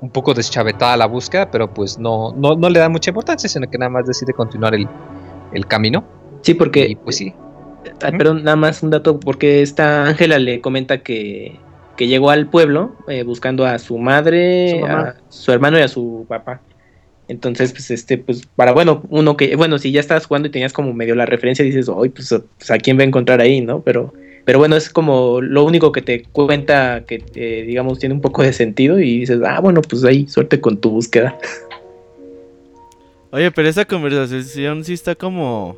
un 0.00 0.10
poco 0.10 0.32
deschavetada 0.34 0.96
la 0.96 1.06
búsqueda, 1.06 1.50
pero 1.50 1.72
pues 1.74 1.98
no, 1.98 2.32
no, 2.36 2.54
no 2.54 2.70
le 2.70 2.78
da 2.78 2.88
mucha 2.88 3.10
importancia, 3.10 3.48
sino 3.48 3.68
que 3.68 3.78
nada 3.78 3.90
más 3.90 4.06
decide 4.06 4.32
continuar 4.32 4.74
el, 4.74 4.88
el 5.52 5.66
camino. 5.66 6.04
Sí, 6.42 6.54
porque 6.54 6.86
y 6.88 6.94
pues 6.94 7.16
sí. 7.16 7.34
Ah, 8.02 8.10
perdón, 8.12 8.44
nada 8.44 8.56
más 8.56 8.82
un 8.82 8.90
dato, 8.90 9.18
porque 9.18 9.60
esta 9.62 10.04
Ángela 10.04 10.38
le 10.38 10.60
comenta 10.60 11.02
que, 11.02 11.58
que 11.98 12.06
llegó 12.06 12.30
al 12.30 12.48
pueblo 12.48 12.94
eh, 13.08 13.24
buscando 13.24 13.66
a 13.66 13.78
su 13.80 13.98
madre, 13.98 14.78
Su 14.78 14.86
a 14.86 15.14
su 15.28 15.52
hermano 15.52 15.78
y 15.78 15.82
a 15.82 15.88
su 15.88 16.24
papá. 16.28 16.60
Entonces, 17.26 17.72
pues, 17.72 17.90
este, 17.90 18.16
pues, 18.16 18.46
para, 18.54 18.72
bueno, 18.72 19.02
uno 19.10 19.36
que, 19.36 19.56
bueno, 19.56 19.78
si 19.78 19.90
ya 19.90 19.98
estabas 19.98 20.24
jugando 20.24 20.46
y 20.46 20.52
tenías 20.52 20.72
como 20.72 20.94
medio 20.94 21.16
la 21.16 21.26
referencia, 21.26 21.64
dices, 21.64 21.88
hoy, 21.88 22.08
pues, 22.08 22.32
pues, 22.56 22.70
a 22.70 22.78
quién 22.78 22.96
va 22.96 23.02
a 23.02 23.06
encontrar 23.06 23.40
ahí, 23.40 23.60
¿no? 23.60 23.82
Pero, 23.82 24.14
pero 24.44 24.60
bueno, 24.60 24.76
es 24.76 24.88
como 24.88 25.40
lo 25.40 25.64
único 25.64 25.90
que 25.90 26.00
te 26.00 26.22
cuenta 26.22 27.04
que, 27.04 27.22
eh, 27.34 27.64
digamos, 27.66 27.98
tiene 27.98 28.14
un 28.14 28.20
poco 28.20 28.44
de 28.44 28.52
sentido 28.52 29.00
y 29.00 29.18
dices, 29.18 29.40
ah, 29.44 29.58
bueno, 29.60 29.82
pues 29.82 30.04
ahí, 30.04 30.28
suerte 30.28 30.60
con 30.60 30.78
tu 30.78 30.90
búsqueda. 30.90 31.36
Oye, 33.32 33.50
pero 33.50 33.68
esa 33.68 33.84
conversación 33.84 34.84
sí 34.84 34.92
está 34.94 35.16
como. 35.16 35.76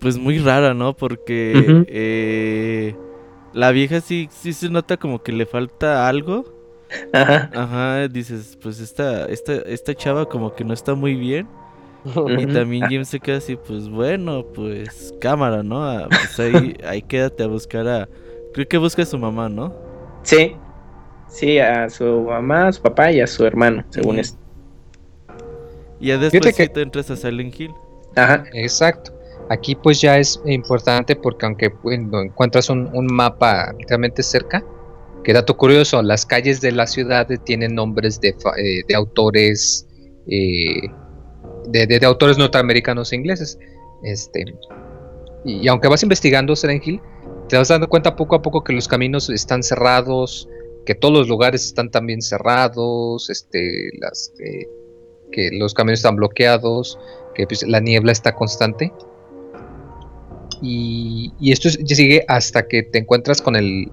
Pues 0.00 0.18
muy 0.18 0.38
rara, 0.38 0.74
¿no? 0.74 0.94
Porque 0.94 1.84
eh, 1.88 2.94
la 3.56 3.70
vieja 3.72 4.00
sí, 4.00 4.28
sí 4.30 4.52
se 4.52 4.68
nota 4.68 4.96
como 4.96 5.22
que 5.22 5.32
le 5.32 5.46
falta 5.46 6.08
algo. 6.08 6.44
Ajá. 7.12 7.50
Ajá, 7.54 8.08
dices, 8.08 8.56
pues 8.62 8.78
esta, 8.78 9.24
esta, 9.26 9.54
esta 9.54 9.94
chava 9.94 10.28
como 10.28 10.54
que 10.54 10.62
no 10.64 10.72
está 10.74 10.94
muy 10.94 11.14
bien. 11.14 11.48
Y 12.38 12.46
también 12.46 12.84
James 12.84 13.08
se 13.08 13.18
queda 13.18 13.38
así, 13.38 13.56
pues 13.56 13.88
bueno, 13.88 14.44
pues 14.54 15.12
cámara, 15.20 15.64
¿no? 15.64 15.82
Ah, 15.84 16.06
pues 16.08 16.38
ahí, 16.38 16.76
ahí 16.86 17.02
quédate 17.02 17.42
a 17.42 17.48
buscar 17.48 17.88
a... 17.88 18.08
Creo 18.54 18.68
que 18.68 18.78
busca 18.78 19.02
a 19.02 19.06
su 19.06 19.18
mamá, 19.18 19.48
¿no? 19.48 19.74
Sí, 20.22 20.54
sí, 21.28 21.58
a 21.58 21.90
su 21.90 22.04
mamá, 22.22 22.68
a 22.68 22.72
su 22.72 22.80
papá 22.82 23.10
y 23.10 23.20
a 23.20 23.26
su 23.26 23.44
hermano, 23.44 23.84
según 23.90 24.12
Ujú. 24.12 24.20
esto. 24.20 24.38
Y 25.98 26.08
ya 26.08 26.18
después 26.18 26.54
que- 26.54 26.64
sí 26.66 26.68
te 26.72 26.82
entras 26.82 27.10
a 27.10 27.16
Silent 27.16 27.58
Hill. 27.58 27.72
Ajá. 28.14 28.44
Exacto. 28.52 29.12
Aquí 29.48 29.74
pues 29.76 30.00
ya 30.00 30.18
es 30.18 30.40
importante 30.44 31.14
porque 31.14 31.46
aunque 31.46 31.72
encuentras 31.84 32.68
un, 32.68 33.06
mapa 33.06 33.74
realmente 33.88 34.22
cerca, 34.22 34.64
que 35.22 35.32
dato 35.32 35.56
curioso, 35.56 36.02
las 36.02 36.26
calles 36.26 36.60
de 36.60 36.72
la 36.72 36.86
ciudad 36.86 37.28
tienen 37.44 37.74
nombres 37.74 38.20
de, 38.20 38.28
eh, 38.28 38.82
de 38.86 38.94
autores 38.94 39.86
eh, 40.26 40.88
de, 41.68 42.06
autores 42.06 42.38
norteamericanos 42.38 43.12
e 43.12 43.16
ingleses. 43.16 43.58
Este, 44.02 44.44
y, 45.44 45.66
aunque 45.68 45.88
vas 45.88 46.02
investigando 46.02 46.54
Hill, 46.54 47.00
te 47.48 47.56
vas 47.56 47.68
dando 47.68 47.88
cuenta 47.88 48.16
poco 48.16 48.36
a 48.36 48.42
poco 48.42 48.64
que 48.64 48.72
los 48.72 48.88
caminos 48.88 49.30
están 49.30 49.62
cerrados, 49.62 50.48
que 50.84 50.94
todos 50.94 51.14
los 51.14 51.28
lugares 51.28 51.64
están 51.64 51.90
también 51.90 52.22
cerrados, 52.22 53.30
este, 53.30 53.90
las, 54.00 54.32
eh, 54.40 54.66
que 55.32 55.50
los 55.52 55.74
caminos 55.74 56.00
están 56.00 56.16
bloqueados, 56.16 56.98
que 57.34 57.46
pues, 57.46 57.66
la 57.66 57.80
niebla 57.80 58.12
está 58.12 58.34
constante. 58.34 58.92
Y, 60.62 61.32
y 61.40 61.52
esto 61.52 61.68
es- 61.68 61.78
sigue 61.86 62.24
hasta 62.28 62.66
que 62.68 62.82
te 62.82 62.98
encuentras 62.98 63.42
con 63.42 63.56
el, 63.56 63.90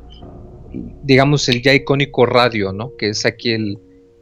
digamos, 1.03 1.47
el 1.49 1.61
ya 1.61 1.73
icónico 1.73 2.25
radio, 2.25 2.71
¿no? 2.73 2.95
Que 2.97 3.09
es 3.09 3.25
aquí 3.25 3.51
el, 3.51 3.77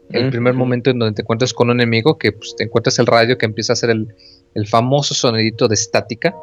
el 0.10 0.30
primer 0.30 0.54
momento 0.54 0.90
en 0.90 1.00
donde 1.00 1.16
te 1.16 1.22
encuentras 1.22 1.54
con 1.54 1.70
un 1.70 1.80
enemigo, 1.80 2.18
que 2.18 2.32
pues, 2.34 2.56
te 2.58 2.64
encuentras 2.64 3.00
el 3.00 3.06
radio 3.08 3.38
que 3.38 3.46
empieza 3.46 3.74
a 3.74 3.76
hacer 3.76 3.90
el, 3.92 4.14
el 4.56 4.68
famoso 4.68 5.14
sonidito 5.14 5.68
de 5.68 5.76
estática 5.76 6.36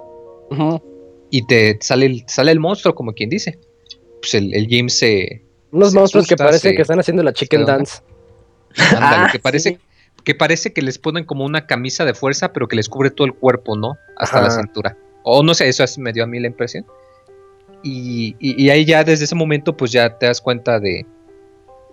y 1.30 1.46
te 1.46 1.76
sale 1.80 2.06
el, 2.06 2.24
sale 2.26 2.52
el 2.52 2.60
monstruo, 2.60 2.94
como 2.94 3.12
quien 3.12 3.28
dice. 3.28 3.58
Pues 4.20 4.34
el, 4.34 4.54
el 4.54 4.66
James 4.70 4.98
se... 4.98 5.44
Unos 5.70 5.90
Se 5.92 5.98
monstruos 5.98 6.26
que 6.26 6.36
se- 6.58 6.74
que 6.74 6.82
están 6.82 6.98
haciendo 7.00 7.22
la 7.22 7.32
chicken 7.34 7.66
dance. 7.66 8.00
ándale, 8.94 9.16
Ah, 9.26 9.28
que 9.30 9.38
parece... 9.38 9.70
sí. 9.72 9.78
Que 10.24 10.34
parece 10.34 10.72
que 10.72 10.82
les 10.82 10.98
ponen 10.98 11.24
como 11.24 11.44
una 11.44 11.66
camisa 11.66 12.04
de 12.04 12.12
fuerza, 12.12 12.52
pero 12.52 12.66
que 12.68 12.76
les 12.76 12.88
cubre 12.88 13.10
todo 13.10 13.26
el 13.26 13.34
cuerpo, 13.34 13.76
¿no? 13.76 13.96
Hasta 14.16 14.40
la 14.42 14.50
cintura. 14.50 14.96
O 15.30 15.42
no 15.42 15.54
sé, 15.54 15.68
eso 15.68 15.84
es- 15.84 15.98
me 15.98 16.12
dio 16.12 16.24
a 16.24 16.26
mí 16.26 16.38
la 16.40 16.46
impresión. 16.48 16.84
Y, 17.82 18.34
y- 18.40 18.64
y 18.64 18.70
ahí 18.70 18.84
ya 18.84 19.04
desde 19.04 19.24
ese 19.24 19.34
momento, 19.34 19.76
pues 19.76 19.92
ya 19.92 20.18
te 20.18 20.26
das 20.26 20.40
cuenta 20.40 20.80
de, 20.80 21.06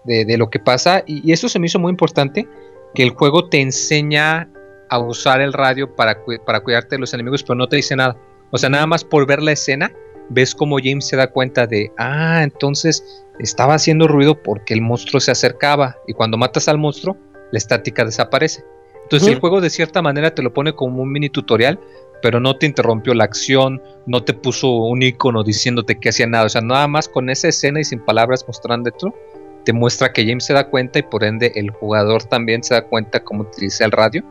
de, 0.04 0.26
de 0.26 0.38
lo 0.38 0.50
que 0.50 0.60
pasa. 0.60 1.04
Y, 1.06 1.28
y 1.30 1.34
eso 1.34 1.48
se 1.50 1.60
me 1.60 1.68
hizo 1.68 1.80
muy 1.80 1.92
importante, 1.92 2.48
que 2.94 3.04
el 3.04 3.12
juego 3.12 3.48
te 3.50 3.62
enseña 3.62 4.50
a 4.90 5.00
usar 5.00 5.42
el 5.42 5.54
radio 5.54 5.96
para, 5.96 6.22
cu- 6.22 6.44
para 6.46 6.62
cuidarte 6.62 6.96
de 6.96 7.00
los 7.00 7.14
enemigos, 7.14 7.44
pero 7.44 7.56
no 7.56 7.68
te 7.68 7.76
dice 7.76 7.96
nada. 7.96 8.16
O 8.52 8.58
sea, 8.58 8.70
nada 8.70 8.88
más 8.88 9.04
por 9.04 9.28
ver 9.28 9.42
la 9.42 9.52
escena, 9.52 9.92
ves 10.30 10.56
como 10.56 10.78
James 10.80 11.08
se 11.08 11.16
da 11.18 11.28
cuenta 11.28 11.68
de, 11.68 11.92
ah, 11.98 12.42
entonces 12.44 13.04
estaba 13.40 13.74
haciendo 13.76 14.08
ruido 14.08 14.42
porque 14.42 14.74
el 14.74 14.82
monstruo 14.82 15.20
se 15.20 15.32
acercaba. 15.32 15.98
Y 16.08 16.14
cuando 16.14 16.38
matas 16.38 16.68
al 16.68 16.78
monstruo, 16.78 17.18
la 17.52 17.58
estática 17.58 18.06
desaparece. 18.06 18.64
Entonces 19.04 19.28
el 19.34 19.40
juego 19.40 19.62
de 19.62 19.70
cierta 19.70 20.02
manera 20.02 20.34
te 20.34 20.42
lo 20.42 20.52
pone 20.54 20.74
como 20.74 21.04
un 21.04 21.12
mini 21.12 21.30
tutorial, 21.30 21.80
pero 22.26 22.40
no 22.40 22.58
te 22.58 22.66
interrumpió 22.66 23.14
la 23.14 23.26
acción, 23.26 23.80
no 24.08 24.24
te 24.24 24.34
puso 24.34 24.72
un 24.72 25.04
icono 25.04 25.44
diciéndote 25.44 26.00
que 26.00 26.10
hacía 26.10 26.26
nada. 26.26 26.46
O 26.46 26.50
sea, 26.50 26.62
nada 26.62 26.88
más 26.88 27.08
con 27.08 27.30
esa 27.30 27.50
escena 27.50 27.80
y 27.80 27.84
sin 27.84 28.00
palabras 28.00 28.44
mostrándote, 28.48 29.06
te 29.64 29.74
muestra 29.74 30.12
que 30.12 30.26
James 30.26 30.44
se 30.44 30.54
da 30.54 30.68
cuenta 30.68 30.98
y 30.98 31.04
por 31.04 31.24
ende 31.24 31.52
el 31.54 31.70
jugador 31.70 32.24
también 32.24 32.64
se 32.64 32.74
da 32.74 32.82
cuenta 32.82 33.24
cómo 33.24 33.44
utiliza 33.44 33.86
el 33.86 33.92
radio. 33.92 34.24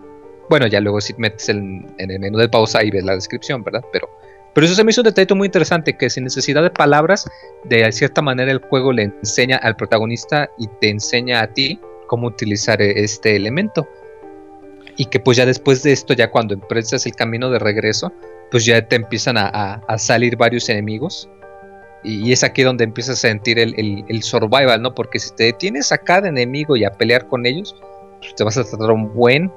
Bueno, 0.51 0.67
ya 0.67 0.81
luego 0.81 1.01
si 1.01 1.15
metes 1.19 1.49
en, 1.49 1.87
en 1.99 2.11
el 2.11 2.19
menú 2.19 2.39
de 2.39 2.49
pausa 2.49 2.83
y 2.83 2.91
ves 2.91 3.05
la 3.05 3.15
descripción, 3.15 3.63
¿verdad? 3.63 3.85
Pero, 3.93 4.11
pero 4.57 4.67
eso 4.67 4.75
se 4.75 4.83
me 4.83 4.91
hizo 4.91 5.03
un 5.03 5.05
detalle 5.05 5.33
muy 5.37 5.47
interesante, 5.47 5.97
que 5.97 6.11
sin 6.11 6.25
necesidad 6.25 6.65
de 6.65 6.71
palabras, 6.71 7.31
de 7.63 7.93
cierta 7.93 8.23
manera 8.23 8.51
el 8.51 8.59
juego 8.59 8.93
le 8.93 9.05
enseña 9.05 9.59
al 9.59 9.77
protagonista 9.77 10.51
y 10.59 10.67
te 10.81 10.91
enseña 10.91 11.43
a 11.43 11.47
ti 11.47 11.79
cómo 12.09 12.27
utilizar 12.27 12.83
e- 12.83 13.05
este 13.05 13.37
elemento. 13.37 13.87
Y 14.97 15.07
que 15.07 15.19
pues 15.21 15.37
ya 15.37 15.47
después 15.47 15.83
de 15.83 15.93
esto, 15.93 16.15
ya 16.15 16.31
cuando 16.31 16.55
empiezas 16.55 17.05
el 17.07 17.15
camino 17.15 17.51
de 17.51 17.59
regreso, 17.59 18.13
pues 18.51 18.65
ya 18.65 18.87
te 18.87 18.97
empiezan 18.97 19.37
a, 19.37 19.49
a- 19.87 19.99
salir 19.99 20.37
varios 20.37 20.69
enemigos. 20.69 21.29
Y, 22.05 22.33
es 22.33 22.45
aquí 22.45 22.63
donde 22.63 22.85
empiezas 22.85 23.19
a 23.19 23.29
sentir 23.29 23.59
el, 23.59 23.75
el- 23.79 24.05
el 24.09 24.23
survival, 24.23 24.81
¿no? 24.83 24.95
Porque 24.95 25.19
si 25.19 25.35
te 25.35 25.45
detienes 25.45 25.91
a 25.91 25.99
cada 25.99 26.29
enemigo 26.29 26.77
y 26.77 26.85
a 26.85 26.91
pelear 26.93 27.27
con 27.27 27.47
ellos, 27.47 27.75
pues 28.21 28.35
te 28.35 28.45
vas 28.45 28.57
a 28.57 28.65
tratar 28.65 28.91
un 28.91 29.13
buen 29.15 29.51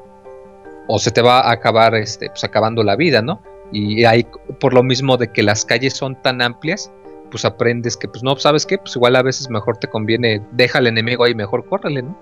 o 0.88 0.98
se 0.98 1.12
te 1.12 1.22
va 1.22 1.42
a 1.42 1.52
acabar 1.52 1.94
este, 1.96 2.30
pues 2.30 2.44
acabando 2.44 2.82
la 2.84 2.96
vida, 2.96 3.22
¿no? 3.22 3.42
Y 3.72 4.06
ahí, 4.06 4.26
por 4.60 4.74
lo 4.74 4.82
mismo 4.82 5.18
de 5.18 5.28
que 5.32 5.44
las 5.44 5.66
calles 5.66 5.94
son 5.94 6.20
tan 6.22 6.42
amplias, 6.42 6.90
pues 7.30 7.44
aprendes 7.44 7.98
que, 7.98 8.08
pues 8.08 8.24
no, 8.24 8.38
¿sabes 8.38 8.66
qué? 8.66 8.78
Pues 8.78 8.96
igual 8.96 9.18
a 9.18 9.22
veces 9.22 9.50
mejor 9.50 9.78
te 9.78 9.88
conviene, 9.90 10.42
deja 10.54 10.78
al 10.80 10.88
enemigo 10.88 11.26
ahí, 11.26 11.36
mejor 11.36 11.66
córrele, 11.68 12.04
¿no? 12.04 12.18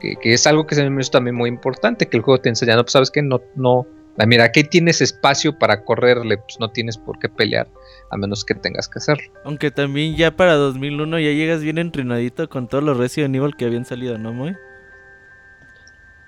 Que, 0.00 0.16
que 0.16 0.32
es 0.34 0.46
algo 0.46 0.66
que 0.66 0.74
se 0.74 0.88
me 0.88 1.00
hizo 1.00 1.10
también 1.10 1.34
muy 1.36 1.48
importante, 1.48 2.06
que 2.08 2.16
el 2.16 2.22
juego 2.22 2.40
te 2.40 2.48
enseña, 2.48 2.76
no, 2.76 2.82
pues 2.82 2.92
sabes 2.92 3.10
qué, 3.10 3.22
no, 3.22 3.40
no, 3.56 3.86
mira, 4.26 4.44
aquí 4.44 4.64
tienes 4.64 5.00
espacio 5.00 5.58
para 5.58 5.84
correrle, 5.84 6.38
pues 6.38 6.58
no 6.60 6.70
tienes 6.70 6.96
por 6.98 7.18
qué 7.18 7.28
pelear, 7.28 7.68
a 8.10 8.16
menos 8.16 8.44
que 8.44 8.54
tengas 8.54 8.88
que 8.88 8.98
hacerlo. 8.98 9.24
Aunque 9.44 9.70
también 9.70 10.16
ya 10.16 10.30
para 10.36 10.54
2001 10.54 11.18
ya 11.18 11.30
llegas 11.30 11.62
bien 11.62 11.78
entrenadito 11.78 12.48
con 12.48 12.68
todos 12.68 12.82
los 12.84 12.96
Resident 12.96 13.34
Evil 13.34 13.54
que 13.56 13.64
habían 13.64 13.84
salido, 13.84 14.18
¿no, 14.18 14.32
Moy? 14.32 14.56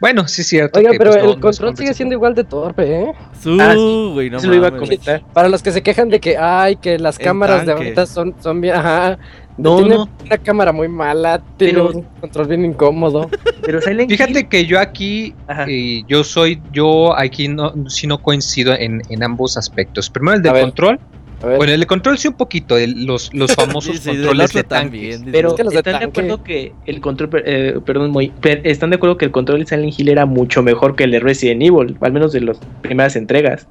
Bueno, 0.01 0.27
sí 0.29 0.41
es 0.41 0.49
cierto. 0.49 0.79
Oiga, 0.79 0.93
que, 0.93 0.99
pero 0.99 1.11
pues, 1.11 1.23
no- 1.23 1.31
el 1.35 1.41
control 1.41 1.77
sigue 1.77 1.93
siendo 1.93 2.15
igual 2.15 2.35
de 2.35 2.45
torpe, 2.45 3.03
¿eh? 3.03 3.13
Su, 3.39 3.59
Ah, 3.61 3.75
sí. 3.75 4.31
no 4.31 4.39
Eso 4.39 4.49
lo 4.49 4.55
iba 4.55 4.69
a 4.69 4.71
comentar. 4.71 5.23
Para 5.35 5.51
los 5.51 5.63
que 5.63 5.73
se 5.73 5.83
quejan 5.83 6.09
de 6.09 6.21
que, 6.21 6.39
ay, 6.39 6.77
que 6.77 6.99
las 6.99 7.19
cámaras 7.19 7.67
de 7.67 7.73
ahorita 7.73 8.07
son, 8.07 8.35
son 8.41 8.63
bien, 8.63 8.77
ajá. 8.77 9.19
No, 9.59 9.77
tiene 9.79 9.95
no. 9.95 10.09
una 10.25 10.39
cámara 10.39 10.73
muy 10.73 10.89
mala, 10.89 11.43
tiene 11.59 11.75
Pero- 11.75 11.91
un 11.91 12.03
control 12.21 12.47
bien 12.49 12.65
incómodo. 12.65 13.29
Pero 13.63 13.81
Silent 13.83 14.11
Fíjate 14.11 14.41
Hill- 14.41 14.49
que 14.49 14.65
yo 14.67 14.79
aquí, 14.81 15.35
eh, 15.69 16.03
yo 16.09 16.25
soy, 16.25 16.61
yo 16.73 17.17
aquí 17.19 17.49
no, 17.49 17.75
sí 17.89 18.07
no 18.07 18.19
coincido 18.23 18.73
en, 18.75 19.03
en 19.11 19.23
ambos 19.23 19.57
aspectos. 19.59 20.09
Primero 20.09 20.39
el 20.39 20.49
A 20.49 20.53
del 20.55 20.63
control, 20.63 20.99
A 21.43 21.47
ver. 21.47 21.57
Bueno, 21.59 21.73
el 21.75 21.87
control 21.87 22.17
sí 22.19 22.29
un 22.29 22.35
poquito, 22.35 22.79
el- 22.79 23.05
los, 23.05 23.33
los 23.35 23.55
famosos 23.55 23.97
Sí, 23.97 24.03
sí, 24.03 24.09
del 24.11 24.17
controles 24.27 24.53
de 24.55 24.63
tanques. 24.65 25.11
también. 25.19 25.33
Pero 25.33 25.49
Es 25.51 25.55
que 25.55 25.65
los 25.65 25.73
de 25.75 25.79
están 25.81 25.99
de 26.01 26.05
acuerdo 26.07 26.43
que 26.43 26.73
el 26.87 27.01
control, 27.01 27.31
eh, 27.45 27.79
perdón, 27.85 28.11
muy, 28.13 28.29
per- 28.31 28.63
están 28.65 28.91
de 28.91 28.97
acuerdo 28.97 29.19
que 29.19 29.27
el 29.27 29.31
control 29.31 29.61
de 29.61 29.67
Silent 29.67 29.99
Hill 29.99 30.09
era 30.09 30.25
mucho 30.27 30.63
mejor 30.63 30.97
que 30.97 31.05
el 31.05 31.11
de 31.11 31.21
Resident 31.21 31.63
Evil, 31.63 31.97
al 32.01 32.13
menos 32.13 32.33
de 32.33 32.41
las 32.41 32.59
primeras 32.83 33.15
entregas. 33.17 33.67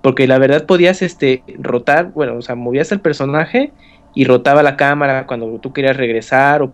Porque 0.00 0.28
la 0.28 0.38
verdad 0.38 0.64
podías 0.64 1.02
este 1.02 1.42
rotar, 1.58 2.12
bueno, 2.14 2.36
o 2.36 2.42
sea, 2.42 2.54
movías 2.54 2.92
el 2.92 3.00
personaje 3.00 3.72
y 4.14 4.24
rotaba 4.24 4.62
la 4.62 4.76
cámara 4.76 5.26
cuando 5.26 5.58
tú 5.60 5.72
querías 5.72 5.96
regresar 5.96 6.62
o 6.62 6.72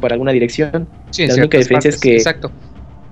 para 0.00 0.14
alguna 0.14 0.32
dirección. 0.32 0.88
Sí, 1.10 1.26
La 1.26 1.34
única 1.34 1.58
diferencia 1.58 1.88
es 1.90 2.00
que- 2.00 2.16
Exacto. 2.16 2.52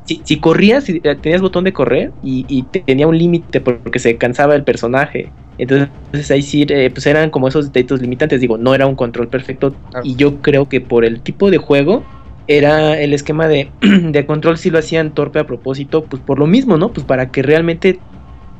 Si, 0.06 0.22
si 0.24 0.38
corrías, 0.38 0.84
si, 0.84 1.00
eh, 1.02 1.14
tenías 1.16 1.40
botón 1.40 1.64
de 1.64 1.72
correr 1.72 2.12
y, 2.22 2.44
y 2.48 2.62
tenía 2.64 3.06
un 3.06 3.16
límite 3.16 3.60
porque 3.60 3.98
se 3.98 4.18
cansaba 4.18 4.54
el 4.54 4.62
personaje. 4.64 5.32
Entonces 5.56 6.30
ahí 6.30 6.42
sí, 6.42 6.66
eh, 6.68 6.90
pues 6.92 7.06
eran 7.06 7.30
como 7.30 7.48
esos 7.48 7.66
detallitos 7.66 8.02
limitantes. 8.02 8.40
Digo, 8.40 8.58
no 8.58 8.74
era 8.74 8.86
un 8.86 8.96
control 8.96 9.28
perfecto. 9.28 9.74
Claro. 9.90 10.04
Y 10.04 10.16
yo 10.16 10.42
creo 10.42 10.68
que 10.68 10.80
por 10.82 11.04
el 11.06 11.22
tipo 11.22 11.50
de 11.50 11.56
juego, 11.58 12.04
era 12.46 13.00
el 13.00 13.14
esquema 13.14 13.48
de, 13.48 13.70
de 13.80 14.26
control 14.26 14.58
sí 14.58 14.70
lo 14.70 14.78
hacían 14.78 15.14
torpe 15.14 15.38
a 15.38 15.46
propósito, 15.46 16.04
pues 16.04 16.22
por 16.22 16.38
lo 16.38 16.46
mismo, 16.46 16.76
¿no? 16.76 16.92
Pues 16.92 17.06
para 17.06 17.30
que 17.30 17.42
realmente 17.42 18.00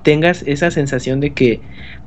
tengas 0.03 0.42
esa 0.42 0.70
sensación 0.70 1.20
de 1.20 1.35
que, 1.35 1.61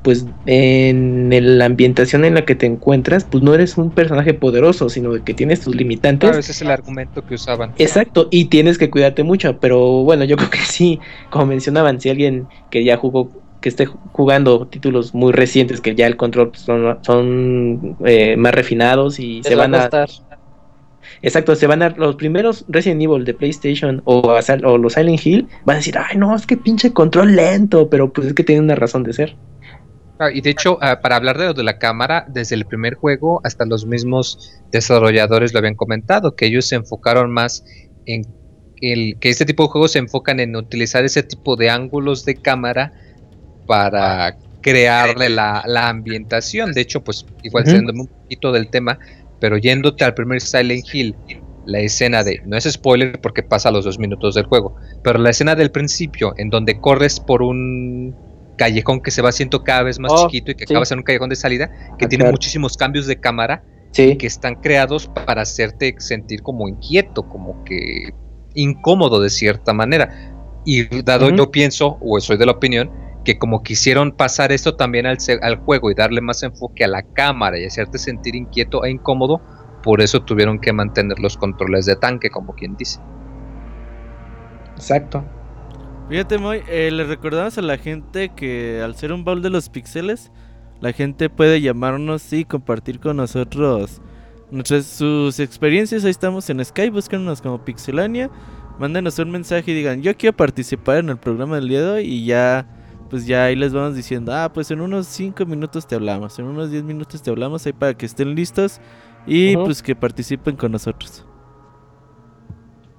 pues 0.08 0.26
en 0.46 1.34
el- 1.34 1.58
la 1.60 1.66
ambientación 1.66 2.24
en 2.24 2.34
la 2.34 2.46
que 2.46 2.56
te 2.56 2.66
encuentras, 2.66 3.26
pues 3.26 3.44
no 3.44 3.54
eres 3.54 3.78
un 3.78 3.92
personaje 3.92 4.34
poderoso, 4.34 4.88
sino 4.88 5.12
que 5.22 5.34
tienes 5.34 5.60
tus 5.60 5.76
limitantes. 5.76 6.30
Claro, 6.30 6.40
ese 6.40 6.54
es 6.54 6.62
el 6.62 6.72
argumento 6.72 7.26
que 7.26 7.34
usaban. 7.36 7.74
Exacto, 7.78 8.30
y 8.32 8.46
tienes 8.46 8.78
que 8.78 8.90
cuidarte 8.90 9.24
mucho, 9.24 9.60
pero 9.60 10.06
bueno, 10.06 10.24
yo 10.24 10.38
creo 10.38 10.50
que 10.50 10.60
sí, 10.60 11.02
como 11.30 11.48
mencionaban, 11.48 12.00
si 12.00 12.08
alguien 12.10 12.48
que 12.70 12.86
ya 12.86 12.96
jugó, 12.96 13.30
que 13.60 13.68
esté 13.68 13.86
jugando 13.86 14.66
títulos 14.68 15.14
muy 15.14 15.34
recientes, 15.34 15.82
que 15.82 15.94
ya 15.94 16.08
el 16.08 16.16
control 16.16 16.52
son, 16.56 17.00
son 17.04 17.98
eh, 18.06 18.38
más 18.38 18.56
refinados 18.56 19.20
y 19.20 19.44
se 19.44 19.50
Les 19.50 19.60
va 19.60 19.64
van 19.64 19.76
a... 19.76 19.80
costar. 19.90 20.08
Exacto, 21.22 21.54
se 21.58 21.68
van 21.68 21.82
a... 21.84 21.90
Los 21.90 22.16
primeros 22.16 22.64
Resident 22.70 23.02
Evil 23.02 23.26
de 23.26 23.34
PlayStation 23.34 24.02
o, 24.06 24.32
a 24.32 24.40
o 24.64 24.78
los 24.78 24.94
Silent 24.94 25.26
Hill 25.26 25.50
van 25.66 25.76
a 25.76 25.80
decir, 25.80 25.98
ay 25.98 26.16
no, 26.18 26.34
es 26.34 26.46
que 26.48 26.56
pinche 26.56 26.94
control 26.94 27.36
lento, 27.36 27.90
pero 27.90 28.14
pues 28.14 28.28
es 28.28 28.34
que 28.34 28.46
tiene 28.46 28.62
una 28.62 28.76
razón 28.76 29.04
de 29.04 29.12
ser. 29.12 29.36
Ah, 30.20 30.32
y 30.32 30.42
de 30.42 30.50
hecho, 30.50 30.80
ah, 30.82 31.00
para 31.02 31.16
hablar 31.16 31.38
de 31.38 31.46
lo 31.46 31.54
de 31.54 31.64
la 31.64 31.78
cámara, 31.78 32.26
desde 32.28 32.56
el 32.56 32.66
primer 32.66 32.96
juego 32.96 33.40
hasta 33.44 33.66
los 33.66 33.86
mismos 33.86 34.60
desarrolladores 34.72 35.54
lo 35.54 35.60
habían 35.60 35.76
comentado, 35.76 36.36
que 36.36 36.48
ellos 36.48 36.68
se 36.68 36.76
enfocaron 36.76 37.32
más 37.32 37.64
en 38.06 38.24
el 38.82 39.18
que 39.20 39.30
este 39.30 39.46
tipo 39.46 39.64
de 39.64 39.70
juegos 39.70 39.92
se 39.92 40.00
enfocan 40.00 40.40
en 40.40 40.56
utilizar 40.56 41.04
ese 41.04 41.24
tipo 41.24 41.56
de 41.56 41.70
ángulos 41.70 42.26
de 42.26 42.36
cámara 42.36 42.94
para 43.66 44.38
crearle 44.62 45.30
la, 45.30 45.64
la 45.68 45.90
ambientación. 45.90 46.74
De 46.74 46.82
hecho, 46.82 47.04
pues 47.04 47.26
igual 47.44 47.64
Ujú. 47.64 47.72
saliéndome 47.72 48.02
un 48.02 48.08
poquito 48.08 48.52
del 48.52 48.70
tema, 48.70 49.00
pero 49.40 49.58
yéndote 49.58 50.04
al 50.04 50.14
primer 50.14 50.42
Silent 50.42 50.86
Hill, 50.92 51.16
la 51.66 51.80
escena 51.80 52.24
de, 52.24 52.42
no 52.46 52.58
es 52.58 52.64
spoiler 52.64 53.20
porque 53.22 53.44
pasa 53.44 53.70
a 53.70 53.72
los 53.72 53.86
dos 53.86 54.00
minutos 54.00 54.36
del 54.36 54.46
juego, 54.46 54.76
pero 55.04 55.20
la 55.20 55.30
escena 55.30 55.54
del 55.54 55.70
principio 55.70 56.34
en 56.38 56.50
donde 56.50 56.80
corres 56.80 57.20
por 57.20 57.42
un 57.42 58.16
callejón 58.58 59.02
que 59.02 59.12
se 59.12 59.22
va 59.22 59.30
haciendo 59.30 59.64
cada 59.64 59.84
vez 59.84 60.00
más 60.00 60.14
Oh, 60.14 60.16
chiquito 60.16 60.52
y 60.52 60.56
que 60.56 60.66
sí. 60.66 60.74
acabas 60.74 60.92
en 60.92 61.00
un 61.00 61.04
callejón 61.06 61.30
de 61.30 61.38
salida 61.38 61.70
que 61.98 62.06
Ah, 62.06 62.10
tiene 62.10 62.26
claro. 62.26 62.32
muchísimos 62.32 62.78
cambios 62.78 63.08
de 63.08 63.20
cámara 63.20 63.64
Sí, 63.92 64.18
que 64.18 64.28
están 64.28 64.56
creados 64.56 65.08
para 65.26 65.44
hacerte 65.44 65.96
sentir 66.00 66.42
como 66.44 66.68
inquieto, 66.70 67.28
como 67.30 67.64
que 67.64 68.12
incómodo 68.56 69.22
de 69.22 69.30
cierta 69.30 69.74
manera. 69.74 70.10
Y 70.66 71.04
dado 71.04 71.30
yo 71.30 71.52
pienso, 71.52 71.98
o 72.02 72.20
soy 72.20 72.38
de 72.38 72.46
la 72.46 72.54
opinión, 72.54 72.92
que 73.24 73.38
como 73.38 73.64
quisieron 73.64 74.14
pasar 74.16 74.52
esto 74.52 74.76
también 74.76 75.06
al 75.08 75.56
juego 75.58 75.92
y 75.92 75.96
darle 75.96 76.22
más 76.22 76.44
enfoque 76.44 76.84
a 76.84 76.88
la 76.88 77.04
cámara 77.04 77.60
y 77.60 77.66
hacerte 77.66 78.00
sentir 78.00 78.36
inquieto 78.36 78.84
e 78.86 78.92
incómodo, 78.92 79.46
por 79.84 80.02
eso 80.02 80.24
tuvieron 80.24 80.60
que 80.60 80.74
mantener 80.74 81.20
los 81.20 81.38
controles 81.38 81.86
de 81.86 81.96
tanque, 81.98 82.32
como 82.32 82.54
quien 82.56 82.76
dice. 82.76 83.02
exacto. 84.76 85.37
Fíjate, 86.10 86.38
Moy, 86.38 86.64
eh, 86.70 86.90
le 86.90 87.04
recordamos 87.04 87.58
a 87.58 87.62
la 87.62 87.78
gente 87.78 88.30
que 88.30 88.82
al 88.82 88.96
ser 88.96 89.12
un 89.12 89.26
baúl 89.26 89.42
de 89.42 89.50
los 89.50 89.68
pixeles, 89.68 90.32
la 90.80 90.94
gente 90.94 91.30
puede 91.30 91.60
llamarnos 91.60 92.32
y 92.32 92.46
compartir 92.46 93.02
con 93.02 93.18
nosotros 93.18 94.00
nuestras, 94.50 94.86
sus 94.86 95.42
experiencias. 95.42 96.06
Ahí 96.06 96.12
estamos 96.12 96.50
en 96.50 96.64
Skype, 96.64 96.92
búscanos 96.92 97.42
como 97.42 97.66
Pixelania, 97.66 98.30
mándenos 98.80 99.20
un 99.20 99.32
mensaje 99.32 99.72
y 99.72 99.74
digan, 99.74 100.02
yo 100.02 100.16
quiero 100.16 100.38
participar 100.38 101.00
en 101.00 101.10
el 101.10 101.18
programa 101.18 101.56
del 101.58 101.68
día 101.68 101.82
de 101.82 101.90
hoy 101.90 102.06
y 102.06 102.26
ya, 102.26 102.66
pues 103.10 103.26
ya 103.26 103.44
ahí 103.44 103.58
les 103.58 103.74
vamos 103.74 103.94
diciendo, 103.94 104.34
ah, 104.34 104.54
pues 104.54 104.72
en 104.72 104.80
unos 104.80 105.08
5 105.08 105.46
minutos 105.46 105.88
te 105.88 105.96
hablamos, 105.96 106.40
en 106.40 106.46
unos 106.46 106.72
10 106.72 106.84
minutos 106.84 107.22
te 107.22 107.32
hablamos 107.32 107.66
ahí 107.66 107.74
para 107.74 107.96
que 107.96 108.06
estén 108.06 108.34
listos 108.34 108.80
y 109.26 109.58
pues 109.58 109.84
que 109.84 109.94
participen 109.94 110.56
con 110.56 110.72
nosotros. 110.72 111.26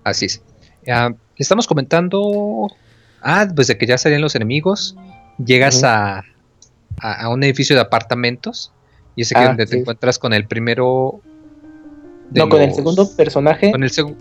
Así 0.04 0.26
es. 0.26 0.42
Ah, 0.86 1.10
estamos 1.36 1.66
comentando. 1.66 2.68
Ah, 3.22 3.46
pues 3.54 3.66
de 3.68 3.76
que 3.78 3.86
ya 3.86 3.98
salían 3.98 4.20
los 4.22 4.34
enemigos. 4.34 4.96
Llegas 5.44 5.84
a, 5.84 6.18
a, 7.00 7.22
a 7.22 7.28
un 7.28 7.42
edificio 7.44 7.74
de 7.76 7.82
apartamentos. 7.82 8.72
Y 9.16 9.22
es 9.22 9.32
aquí 9.32 9.42
Ah, 9.44 9.48
donde 9.48 9.66
te 9.66 9.72
sí. 9.72 9.78
encuentras 9.78 10.18
con 10.18 10.32
el 10.32 10.46
primero. 10.46 11.20
de 12.30 12.40
No, 12.40 12.48
con 12.48 12.60
el 12.60 12.74
segundo 12.74 13.08
personaje. 13.16 13.70
Con 13.72 13.82
el 13.82 13.90
segu- 13.90 14.14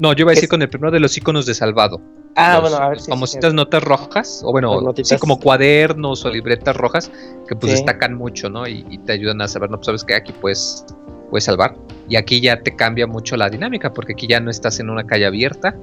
No, 0.00 0.12
yo 0.12 0.22
iba 0.22 0.30
a 0.32 0.34
decir 0.34 0.44
Es- 0.44 0.50
con 0.50 0.60
el 0.62 0.68
primero 0.68 0.90
de 0.90 1.00
los 1.00 1.16
iconos 1.16 1.46
de 1.46 1.54
salvado. 1.54 2.00
ah, 2.36 2.54
Los- 2.60 2.62
bueno, 2.70 2.84
a 2.84 2.88
ver 2.88 3.00
si 3.00 3.10
famositas 3.10 3.54
notas 3.54 3.82
rojas, 3.84 4.42
o 4.44 4.50
bueno, 4.50 4.72
Las 4.72 4.80
sí, 4.80 4.84
notitas. 4.86 5.20
como 5.20 5.38
cuadernos 5.38 6.24
o 6.24 6.30
libretas 6.30 6.76
rojas, 6.76 7.12
que 7.48 7.54
pues 7.54 7.70
Sí. 7.72 7.76
destacan 7.78 8.14
mucho, 8.14 8.50
¿no? 8.50 8.66
Y, 8.66 8.84
y 8.90 8.98
te 8.98 9.12
ayudan 9.12 9.40
a 9.40 9.46
saber, 9.46 9.70
no, 9.70 9.76
pues 9.76 9.86
sabes 9.86 10.02
que 10.02 10.14
aquí 10.16 10.32
puedes, 10.32 10.84
puedes 11.30 11.44
salvar. 11.44 11.76
Y 12.08 12.16
aquí 12.16 12.40
ya 12.40 12.60
te 12.60 12.74
cambia 12.74 13.06
mucho 13.06 13.36
la 13.36 13.48
dinámica, 13.48 13.92
porque 13.92 14.14
aquí 14.14 14.26
ya 14.26 14.40
no 14.40 14.50
estás 14.50 14.80
en 14.80 14.90
una 14.90 15.04
calle 15.06 15.26
abierta, 15.26 15.76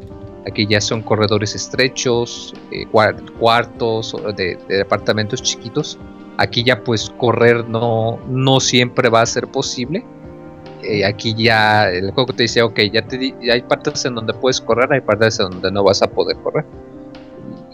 aquí 0.47 0.65
ya 0.67 0.81
son 0.81 1.01
corredores 1.01 1.55
estrechos, 1.55 2.53
eh, 2.71 2.85
cuar- 2.91 3.21
cuartos 3.39 4.15
de, 4.35 4.57
de 4.67 4.77
departamentos 4.77 5.41
chiquitos. 5.41 5.97
Aquí 6.37 6.63
ya 6.63 6.83
pues 6.83 7.09
correr 7.17 7.67
no, 7.67 8.19
no 8.27 8.59
siempre 8.59 9.09
va 9.09 9.21
a 9.21 9.25
ser 9.25 9.47
posible. 9.47 10.03
Eh, 10.83 11.05
aquí 11.05 11.35
ya 11.35 11.89
el 11.89 12.11
juego 12.11 12.33
te 12.33 12.43
dice, 12.43 12.61
ok, 12.63 12.79
ya, 12.91 13.03
te 13.05 13.35
ya 13.41 13.53
hay 13.53 13.61
partes 13.61 14.03
en 14.05 14.15
donde 14.15 14.33
puedes 14.33 14.59
correr, 14.59 14.91
hay 14.91 15.01
partes 15.01 15.39
en 15.39 15.51
donde 15.51 15.71
no 15.71 15.83
vas 15.83 16.01
a 16.01 16.07
poder 16.07 16.37
correr. 16.37 16.65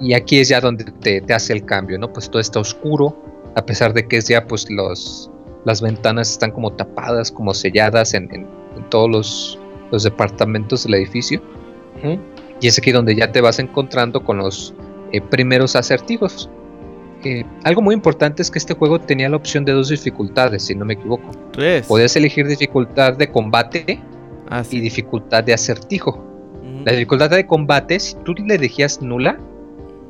Y 0.02 0.14
aquí 0.14 0.40
es 0.40 0.50
ya 0.50 0.60
donde 0.60 0.84
te, 0.86 1.22
te 1.22 1.34
hace 1.34 1.54
el 1.54 1.64
cambio, 1.66 1.98
¿no? 1.98 2.12
Pues 2.12 2.30
todo 2.30 2.40
está 2.42 2.60
oscuro, 2.60 3.16
a 3.56 3.66
pesar 3.66 3.94
de 3.94 4.08
que 4.08 4.18
es 4.18 4.28
ya 4.28 4.46
pues 4.46 4.70
los, 4.70 5.32
las 5.64 5.82
ventanas 5.82 6.30
están 6.30 6.52
como 6.52 6.74
tapadas, 6.74 7.32
como 7.32 7.54
selladas 7.54 8.14
en, 8.14 8.30
en- 8.34 8.48
todos 8.90 9.10
los, 9.10 9.60
los 9.92 10.04
departamentos 10.04 10.84
del 10.84 10.96
edificio. 10.96 11.42
Y 12.60 12.67
es 12.67 12.78
aquí 12.78 12.91
donde 12.91 13.15
ya 13.15 13.32
te 13.32 13.41
vas 13.41 13.60
encontrando 13.60 14.24
con 14.24 14.38
los 14.38 14.74
eh, 15.12 15.22
primeros 15.22 15.76
acertijos. 15.76 16.50
Eh, 17.24 17.43
algo 17.63 17.82
muy 17.82 17.96
importante 17.96 18.41
es 18.41 18.52
que 18.52 18.60
este 18.60 18.74
juego 18.74 19.00
tenía 19.00 19.30
la 19.30 19.38
opción 19.38 19.65
de 19.65 19.74
dos 19.74 19.89
dificultades, 19.89 20.63
si 20.63 20.76
no 20.76 20.86
me 20.86 20.93
equivoco. 20.93 21.32
Tres. 21.52 21.86
Podías 21.88 22.15
elegir 22.15 22.48
dificultad 22.48 23.13
de 23.17 23.32
combate 23.32 24.00
Ah, 24.50 24.63
y 24.70 24.80
dificultad 24.80 25.43
de 25.43 25.54
acertijo. 25.54 26.24
La 26.86 26.93
dificultad 26.93 27.30
de 27.30 27.46
combate, 27.46 28.00
si 28.00 28.15
tú 28.24 28.34
le 28.34 28.56
elegías 28.56 29.02
nula, 29.02 29.38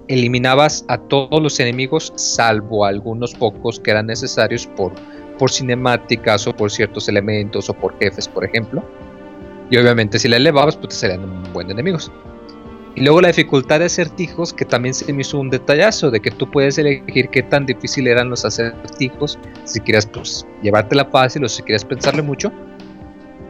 eliminabas 0.07 0.85
a 0.87 0.97
todos 0.97 1.41
los 1.41 1.59
enemigos, 1.59 2.13
salvo 2.15 2.85
a 2.85 2.89
algunos 2.89 3.33
pocos 3.33 3.79
que 3.79 3.91
eran 3.91 4.05
necesarios 4.05 4.67
por, 4.67 4.93
por 5.39 5.49
cinemáticas 5.49 6.45
o 6.45 6.55
por 6.55 6.69
ciertos 6.69 7.09
elementos 7.09 7.69
o 7.69 7.73
por 7.73 7.97
jefes, 7.97 8.27
por 8.27 8.45
ejemplo. 8.45 8.83
Y 9.71 9.77
obviamente 9.77 10.19
si 10.19 10.27
la 10.27 10.37
elevabas, 10.37 10.75
pues 10.75 10.89
te 10.89 10.95
serían 10.95 11.23
un 11.23 11.51
buen 11.51 11.67
de 11.67 11.73
enemigos. 11.73 12.11
Y 12.97 13.01
luego 13.01 13.21
la 13.21 13.27
dificultad 13.27 13.77
de 13.77 13.85
acertijos, 13.85 14.51
que 14.51 14.65
también 14.65 14.91
se 14.91 15.13
me 15.13 15.21
hizo 15.21 15.39
un 15.39 15.51
detallazo, 15.51 16.09
de 16.09 16.19
que 16.19 16.31
tú 16.31 16.49
puedes 16.49 16.79
elegir 16.79 17.29
qué 17.29 17.43
tan 17.43 17.67
difícil 17.67 18.07
eran 18.07 18.31
los 18.31 18.43
acertijos, 18.43 19.37
si 19.65 19.79
quieres 19.81 20.07
pues 20.07 20.47
llevártela 20.63 21.05
fácil 21.05 21.43
o 21.43 21.47
si 21.47 21.61
quieres 21.61 21.85
pensarle 21.85 22.23
mucho. 22.23 22.51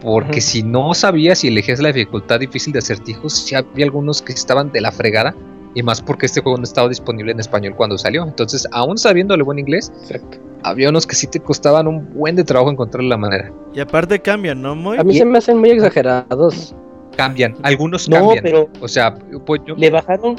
Porque 0.02 0.42
si 0.42 0.64
no 0.64 0.94
sabías 0.94 1.46
y 1.46 1.48
elegías 1.48 1.80
la 1.80 1.94
dificultad 1.94 2.42
difícil 2.42 2.74
de 2.74 2.80
acertijos, 2.80 3.38
sí 3.38 3.56
había 3.56 3.86
algunos 3.86 4.22
que 4.22 4.34
estaban 4.34 4.70
de 4.74 4.82
la 4.82 4.92
fregada. 4.92 5.34
Y 5.74 5.82
más 5.82 6.02
porque 6.02 6.26
este 6.26 6.42
juego 6.42 6.58
no 6.58 6.66
estaba 6.66 6.90
disponible 6.90 7.32
en 7.32 7.40
español 7.40 7.74
cuando 7.78 7.98
salió. 7.98 8.26
Entonces, 8.26 8.68
aún 8.74 8.98
sabiéndole 8.98 9.44
buen 9.44 9.60
inglés, 9.60 9.94
Exacto. 10.02 10.40
había 10.64 10.90
unos 10.90 11.08
que 11.08 11.16
sí 11.16 11.26
te 11.26 11.40
costaban 11.40 11.88
un 11.88 12.14
buen 12.14 12.36
de 12.36 12.44
trabajo 12.44 12.70
encontrar 12.70 13.06
la 13.06 13.16
manera. 13.16 13.54
Y 13.74 13.80
aparte 13.80 14.20
cambian, 14.20 14.62
¿no, 14.62 14.76
Moy? 14.76 14.98
A 14.98 15.06
mí 15.06 15.18
se 15.18 15.24
me 15.24 15.38
hacen 15.38 15.58
muy 15.58 15.70
exagerados. 15.70 16.76
Cambian, 17.18 17.56
algunos 17.64 18.08
No, 18.08 18.28
cambian. 18.28 18.44
pero 18.44 18.70
O 18.80 18.88
sea, 18.88 19.14
pues 19.46 19.62
yo. 19.66 19.76
le 19.76 19.90
bajaron 19.90 20.38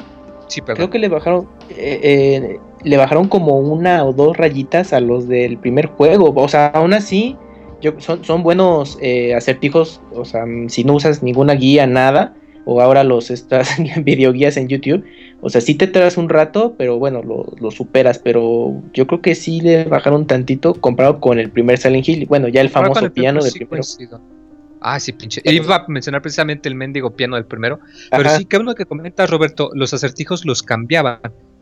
Sí, 0.49 0.61
perdón. 0.61 0.75
Creo 0.77 0.89
que 0.89 0.99
le 0.99 1.09
bajaron, 1.09 1.47
eh, 1.69 1.99
eh, 2.01 2.59
le 2.83 2.97
bajaron 2.97 3.27
como 3.27 3.59
una 3.59 4.03
o 4.03 4.13
dos 4.13 4.35
rayitas 4.35 4.93
a 4.93 4.99
los 4.99 5.27
del 5.27 5.57
primer 5.59 5.85
juego. 5.85 6.33
O 6.35 6.47
sea, 6.47 6.67
aún 6.67 6.93
así, 6.93 7.37
yo, 7.81 7.93
son, 7.99 8.25
son 8.25 8.41
buenos 8.41 8.97
eh, 8.99 9.35
acertijos. 9.35 10.01
O 10.11 10.25
sea, 10.25 10.45
si 10.67 10.83
no 10.83 10.95
usas 10.95 11.21
ninguna 11.21 11.53
guía, 11.53 11.85
nada, 11.85 12.33
o 12.65 12.81
ahora 12.81 13.03
los 13.03 13.29
estas 13.29 13.69
videoguías 14.03 14.57
en 14.57 14.67
YouTube. 14.67 15.05
O 15.41 15.49
sea, 15.49 15.61
sí 15.61 15.75
te 15.75 15.85
traes 15.85 16.17
un 16.17 16.29
rato, 16.29 16.73
pero 16.79 16.97
bueno, 16.97 17.21
lo, 17.21 17.45
lo, 17.59 17.69
superas. 17.69 18.17
Pero 18.17 18.81
yo 18.91 19.05
creo 19.05 19.21
que 19.21 19.35
sí 19.35 19.61
le 19.61 19.83
bajaron 19.83 20.25
tantito 20.25 20.73
comparado 20.73 21.19
con 21.19 21.37
el 21.37 21.51
primer 21.51 21.77
Silent 21.77 22.09
Hill. 22.09 22.25
Bueno, 22.25 22.47
ya 22.47 22.61
el 22.61 22.69
famoso 22.69 23.13
piano 23.13 23.43
del 23.43 23.53
primero. 23.53 23.83
Ah, 24.81 24.99
sí, 24.99 25.11
pinche. 25.11 25.41
Iba 25.43 25.75
a 25.75 25.85
mencionar 25.87 26.21
precisamente 26.21 26.69
el 26.69 26.75
mendigo 26.75 27.11
piano 27.11 27.35
del 27.35 27.45
primero. 27.45 27.79
Pero 28.11 28.29
sí, 28.37 28.45
que 28.45 28.57
uno 28.57 28.75
que 28.75 28.85
comenta, 28.85 29.25
Roberto, 29.27 29.71
los 29.73 29.93
acertijos 29.93 30.45
los 30.45 30.63
cambiaban. 30.63 31.19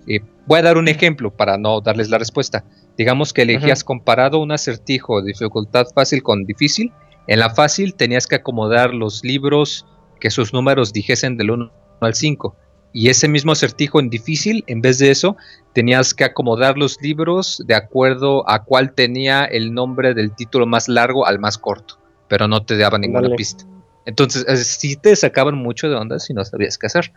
Eh, 0.08 0.21
voy 0.45 0.60
a 0.60 0.62
dar 0.63 0.77
un 0.77 0.88
ejemplo 0.88 1.32
para 1.32 1.58
no 1.58 1.82
darles 1.82 2.10
la 2.10 2.17
respuesta. 2.17 2.63
Digamos 2.97 3.34
que 3.34 3.41
elegías 3.41 3.84
comparado 3.84 4.39
un 4.39 4.51
acertijo 4.51 5.21
de 5.21 5.27
dificultad 5.27 5.88
fácil 5.93 6.23
con 6.23 6.45
difícil. 6.45 6.91
En 7.27 7.39
la 7.39 7.49
fácil 7.49 7.93
tenías 7.93 8.27
que 8.27 8.36
acomodar 8.36 8.93
los 8.93 9.23
libros 9.23 9.86
que 10.19 10.30
sus 10.30 10.53
números 10.53 10.93
dijesen 10.93 11.38
del 11.38 11.51
1 11.51 11.71
al 12.01 12.13
5. 12.13 12.56
Y 12.93 13.10
ese 13.10 13.27
mismo 13.27 13.51
acertijo 13.51 13.99
en 13.99 14.10
difícil, 14.10 14.63
en 14.67 14.82
vez 14.82 14.97
de 14.97 15.12
eso, 15.12 15.36
tenías 15.73 16.13
que 16.13 16.23
acomodar 16.23 16.77
los 16.77 16.99
libros 17.01 17.62
de 17.67 17.75
acuerdo 17.75 18.49
a 18.49 18.63
cuál 18.63 18.93
tenía 18.93 19.43
el 19.45 19.73
nombre 19.73 20.13
del 20.13 20.34
título 20.34 20.65
más 20.65 20.88
largo 20.88 21.27
al 21.27 21.38
más 21.38 21.58
corto, 21.58 21.99
pero 22.27 22.47
no 22.47 22.63
te 22.63 22.77
daba 22.77 22.97
ninguna 22.97 23.29
pista. 23.35 23.65
Entonces, 24.05 24.45
sí 24.67 24.95
te 24.95 25.15
sacaban 25.15 25.55
mucho 25.55 25.89
de 25.89 25.95
onda 25.95 26.19
si 26.19 26.33
no 26.33 26.43
sabías 26.45 26.77
qué 26.77 26.87
hacer. 26.87 27.11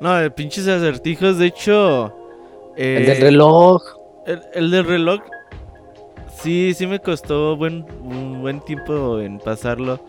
No, 0.00 0.18
el 0.18 0.32
pinches 0.32 0.66
acertijos, 0.66 1.38
de 1.38 1.46
hecho. 1.46 2.14
el 2.76 3.06
del 3.06 3.16
eh, 3.16 3.20
reloj. 3.20 3.82
El, 4.54 4.70
del 4.70 4.84
reloj. 4.84 5.20
Sí, 6.42 6.74
sí 6.74 6.86
me 6.86 7.00
costó 7.00 7.56
buen, 7.56 7.84
un 8.02 8.40
buen 8.40 8.60
tiempo 8.60 9.20
en 9.20 9.38
pasarlo. 9.38 10.00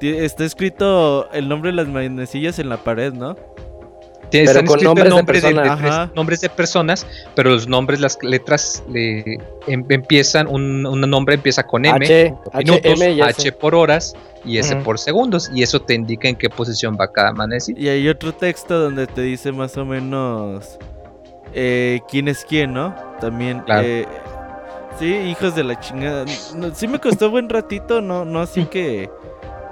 Está 0.00 0.44
escrito 0.44 1.30
el 1.32 1.48
nombre 1.48 1.70
de 1.70 1.76
las 1.76 1.88
manecillas 1.88 2.58
en 2.58 2.68
la 2.68 2.78
pared, 2.78 3.12
¿no? 3.12 3.36
Pero 4.44 4.64
con 4.64 4.82
nombres, 4.82 5.14
de, 5.14 5.24
personas. 5.24 6.14
nombres 6.14 6.40
de 6.40 6.48
personas, 6.48 7.06
pero 7.34 7.50
los 7.50 7.68
nombres, 7.68 8.00
las 8.00 8.18
letras 8.22 8.82
le, 8.90 9.38
em, 9.66 9.84
empiezan, 9.88 10.48
un, 10.48 10.82
nombre 10.82 11.36
empieza 11.36 11.62
con 11.62 11.84
M, 11.84 11.96
H, 12.04 12.34
minutos, 12.58 13.00
H, 13.22 13.52
por 13.52 13.74
horas 13.74 14.14
y 14.44 14.58
S 14.58 14.74
por 14.76 14.98
segundos, 14.98 15.50
y 15.54 15.62
eso 15.62 15.80
te 15.80 15.94
indica 15.94 16.28
en 16.28 16.36
qué 16.36 16.50
posición 16.50 16.96
va 17.00 17.12
cada 17.12 17.32
manecilla. 17.32 17.80
Y 17.80 17.88
hay 17.88 18.08
otro 18.08 18.32
texto 18.32 18.78
donde 18.78 19.06
te 19.06 19.22
dice 19.22 19.52
más 19.52 19.76
o 19.76 19.84
menos 19.84 20.78
eh, 21.52 22.00
quién 22.10 22.28
es 22.28 22.44
quién, 22.44 22.74
¿no? 22.74 22.94
También. 23.20 23.62
Eh, 23.68 24.06
sí, 24.98 25.06
hijos 25.06 25.54
de 25.54 25.64
la 25.64 25.78
chingada. 25.78 26.24
sí 26.74 26.88
me 26.88 26.98
costó 26.98 27.30
buen 27.30 27.48
ratito, 27.48 28.00
no, 28.00 28.24
no 28.24 28.40
así 28.40 28.64
que 28.70 29.08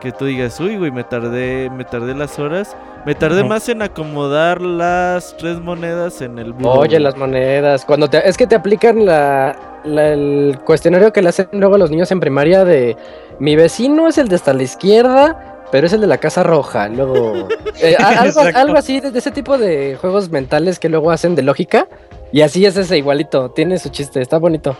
que 0.02 0.10
tú 0.10 0.24
digas, 0.24 0.58
uy, 0.58 0.76
güey, 0.76 0.90
me 0.90 1.04
tardé, 1.04 1.70
me 1.70 1.84
tardé 1.84 2.12
las 2.14 2.36
horas. 2.40 2.76
Me 3.04 3.16
tardé 3.16 3.42
más 3.42 3.68
en 3.68 3.82
acomodar 3.82 4.60
las 4.60 5.36
tres 5.36 5.58
monedas 5.58 6.22
en 6.22 6.38
el 6.38 6.54
Oye, 6.62 7.00
las 7.00 7.16
monedas. 7.16 7.84
Cuando 7.84 8.08
te, 8.08 8.28
es 8.28 8.36
que 8.36 8.46
te 8.46 8.54
aplican 8.54 9.04
la, 9.04 9.56
el 9.84 10.58
cuestionario 10.64 11.12
que 11.12 11.20
le 11.20 11.30
hacen 11.30 11.48
luego 11.52 11.74
a 11.74 11.78
los 11.78 11.90
niños 11.90 12.12
en 12.12 12.20
primaria 12.20 12.64
de 12.64 12.96
mi 13.40 13.56
vecino 13.56 14.06
es 14.06 14.18
el 14.18 14.28
de 14.28 14.36
hasta 14.36 14.52
la 14.52 14.62
izquierda, 14.62 15.64
pero 15.72 15.88
es 15.88 15.92
el 15.92 16.00
de 16.00 16.06
la 16.06 16.18
casa 16.18 16.44
roja. 16.44 16.88
Luego, 16.88 17.48
eh, 17.82 17.96
algo, 17.96 18.76
así, 18.76 19.00
de, 19.00 19.18
ese 19.18 19.32
tipo 19.32 19.58
de 19.58 19.96
juegos 20.00 20.30
mentales 20.30 20.78
que 20.78 20.88
luego 20.88 21.10
hacen 21.10 21.34
de 21.34 21.42
lógica. 21.42 21.88
Y 22.30 22.42
así 22.42 22.64
es 22.64 22.76
ese 22.76 22.96
igualito. 22.96 23.50
Tiene 23.50 23.78
su 23.78 23.88
chiste, 23.88 24.20
está 24.20 24.38
bonito. 24.38 24.76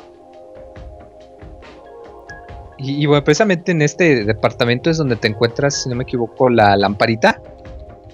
Y, 2.79 3.07
bueno, 3.07 3.23
precisamente 3.23 3.71
en 3.73 3.83
este 3.83 4.25
departamento 4.25 4.91
es 4.91 4.99
donde 4.99 5.15
te 5.15 5.29
encuentras, 5.29 5.83
si 5.83 5.89
no 5.89 5.95
me 5.95 6.03
equivoco, 6.03 6.49
la 6.49 6.77
lamparita. 6.77 7.41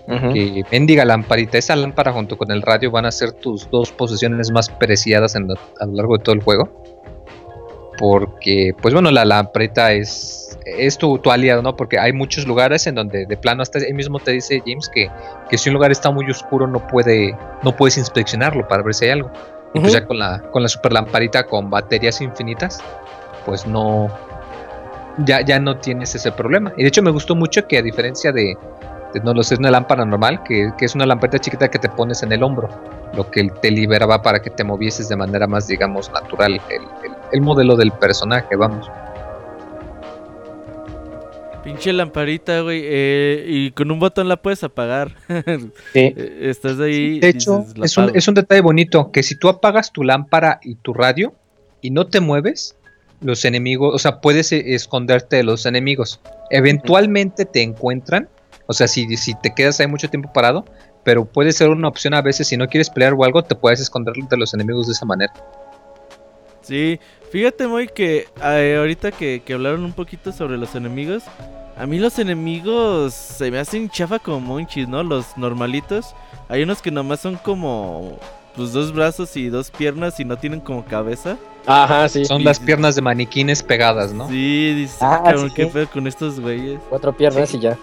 Que 0.09 0.64
bendiga 0.71 1.05
lamparita. 1.05 1.59
Esa 1.59 1.77
lámpara 1.77 2.12
junto 2.12 2.38
con 2.38 2.51
el 2.51 2.62
radio 2.62 2.90
van 2.90 3.05
a 3.05 3.12
ser 3.12 3.33
tus 3.33 3.71
dos 3.71 3.92
posesiones 3.92 4.51
más 4.51 4.71
preciadas 4.71 5.37
a 5.37 5.40
lo 5.40 5.57
largo 5.92 6.16
de 6.16 6.25
todo 6.25 6.35
el 6.35 6.42
juego. 6.42 6.83
Porque, 7.99 8.75
pues 8.81 8.94
bueno, 8.94 9.11
la 9.11 9.25
lamparita 9.25 9.92
es, 9.92 10.59
es 10.64 10.97
tu, 10.97 11.21
aliado, 11.31 11.62
¿no? 11.62 11.77
Porque 11.77 11.99
hay 11.99 12.12
muchos 12.12 12.47
lugares 12.47 12.87
en 12.87 12.94
donde 12.94 13.27
de 13.27 13.37
plano 13.37 13.61
hasta 13.61 13.81
él 13.81 13.94
mismo 13.94 14.18
te 14.18 14.31
dice 14.31 14.62
James 14.64 14.88
que, 14.88 15.11
que 15.51 15.59
si 15.59 15.68
un 15.68 15.75
lugar 15.75 15.90
está 15.90 16.11
muy 16.11 16.31
oscuro 16.31 16.66
no 16.66 16.87
puede 16.87 17.37
no 17.62 17.75
puedes 17.77 17.99
inspeccionarlo 17.99 18.68
para 18.68 18.83
ver 18.83 18.94
si 18.94 19.07
hay 19.07 19.11
algo. 19.11 19.31
Y 19.75 19.81
pues 19.81 19.92
ya 19.92 20.07
con 20.07 20.18
la, 20.18 20.40
con 20.53 20.62
la 20.62 20.68
super 20.68 20.92
lamparita 20.92 21.44
con 21.44 21.68
baterías 21.68 22.23
infinitas, 22.23 22.81
pues 23.44 23.66
no, 23.66 24.09
ya, 25.18 25.42
ya 25.42 25.59
no 25.59 25.79
tienes 25.79 26.14
ese 26.14 26.33
problema. 26.33 26.73
Y 26.77 26.83
de 26.83 26.88
hecho 26.88 27.03
me 27.03 27.11
gustó 27.11 27.35
mucho 27.35 27.66
que 27.66 27.79
a 27.79 27.83
diferencia 27.83 28.33
de, 28.33 28.57
no 29.23 29.35
lo 29.35 29.42
sé, 29.42 29.55
es 29.55 29.61
una 29.61 29.71
lámpara 29.71 30.05
normal, 30.05 30.42
que, 30.42 30.73
es 30.79 30.94
una 30.94 31.07
lamparita 31.07 31.38
chiquita 31.38 31.68
que 31.68 31.79
te 31.79 31.88
pones 31.88 32.23
en 32.23 32.33
el 32.33 32.42
hombro, 32.42 32.68
lo 33.14 33.31
que 33.31 33.49
te 33.62 33.71
liberaba 33.71 34.23
para 34.23 34.40
que 34.40 34.51
te 34.51 34.64
movieses 34.64 35.09
de 35.09 35.16
manera 35.16 35.47
más, 35.47 35.66
digamos, 35.66 36.11
natural, 36.12 36.61
el, 37.33 37.40
modelo 37.40 37.77
del 37.77 37.92
personaje, 37.92 38.57
vamos. 38.57 38.90
Pinche 41.64 41.92
lamparita, 41.92 42.61
güey. 42.61 42.83
Eh, 42.85 43.44
y 43.47 43.71
con 43.73 43.90
un 43.90 43.99
botón 43.99 44.29
la 44.29 44.37
puedes 44.37 44.64
apagar. 44.64 45.14
Sí. 45.92 46.14
Eh, 46.16 46.38
estás 46.42 46.81
ahí. 46.81 47.21
De 47.21 47.29
hecho, 47.29 47.66
es, 47.83 47.99
un, 47.99 48.11
es 48.14 48.27
un, 48.27 48.35
detalle 48.35 48.62
bonito. 48.62 49.11
Que 49.11 49.23
si 49.23 49.37
tú 49.37 49.49
apagas 49.51 49.92
tu 49.92 50.03
lámpara 50.03 50.61
y 50.62 50.77
tu 50.77 50.94
radio 50.94 51.35
y 51.83 51.90
no 51.90 52.07
te 52.07 52.21
mueves, 52.21 52.79
los 53.21 53.44
enemigos, 53.44 53.94
o 53.94 53.99
sea, 53.99 54.21
puedes 54.21 54.53
eh, 54.53 54.75
esconderte 54.75 55.37
de 55.37 55.42
los 55.42 55.66
enemigos. 55.66 56.21
Eventualmente 56.51 57.44
te 57.44 57.62
encuentran, 57.62 58.29
o 58.68 58.74
sea, 58.74 58.87
si, 58.87 59.16
si 59.16 59.35
te 59.35 59.54
quedas 59.54 59.81
ahí 59.81 59.87
mucho 59.87 60.11
tiempo 60.11 60.31
parado, 60.31 60.66
pero 61.02 61.24
puede 61.24 61.52
ser 61.52 61.70
una 61.70 61.88
opción 61.88 62.12
a 62.12 62.20
veces, 62.20 62.48
si 62.48 62.57
no 62.59 62.68
quieres 62.68 62.90
pelear 62.90 63.14
o 63.14 63.24
algo, 63.24 63.42
te 63.42 63.54
puedes 63.54 63.81
esconder 63.81 64.14
de 64.14 64.37
los 64.37 64.52
enemigos 64.52 64.87
de 64.87 64.92
esa 64.92 65.07
manera. 65.07 65.33
Sí, 66.61 67.00
fíjate 67.33 67.66
muy 67.66 67.88
que 67.88 68.28
eh, 68.44 68.76
ahorita 68.78 69.11
que, 69.11 69.40
que, 69.42 69.54
hablaron 69.54 69.85
un 69.85 69.92
poquito 69.94 70.33
sobre 70.33 70.59
los 70.59 70.74
enemigos, 70.74 71.22
a 71.78 71.87
mí 71.87 71.98
los 71.98 72.18
enemigos 72.18 73.14
se 73.14 73.50
me 73.50 73.59
hacen 73.59 73.88
chafa 73.88 74.18
como 74.18 74.40
monchis, 74.40 74.87
¿no? 74.87 75.02
Los 75.02 75.38
normalitos. 75.38 76.14
Hay 76.50 76.62
unos 76.62 76.83
que 76.83 76.90
nomás 76.90 77.20
son 77.20 77.37
como 77.37 78.18
pues 78.54 78.72
dos 78.72 78.92
brazos 78.92 79.35
y 79.35 79.48
dos 79.48 79.70
piernas 79.70 80.20
y 80.20 80.26
no 80.26 80.37
tienen 80.37 80.61
como 80.61 80.85
cabeza. 80.85 81.38
Ajá, 81.64 82.07
sí. 82.11 82.26
Son 82.26 82.44
las 82.44 82.61
piernas 82.61 82.96
de 82.96 83.00
maniquines 83.00 83.62
pegadas, 83.62 84.12
¿no? 84.12 84.28
Sí, 84.28 84.74
dice, 84.74 84.98
ah, 85.00 85.33
qué 85.54 85.68
feo 85.68 85.88
con 85.88 86.07
estos 86.07 86.38
güeyes. 86.38 86.78
Cuatro 86.90 87.16
piernas 87.16 87.54
y 87.54 87.61
ya. 87.61 87.78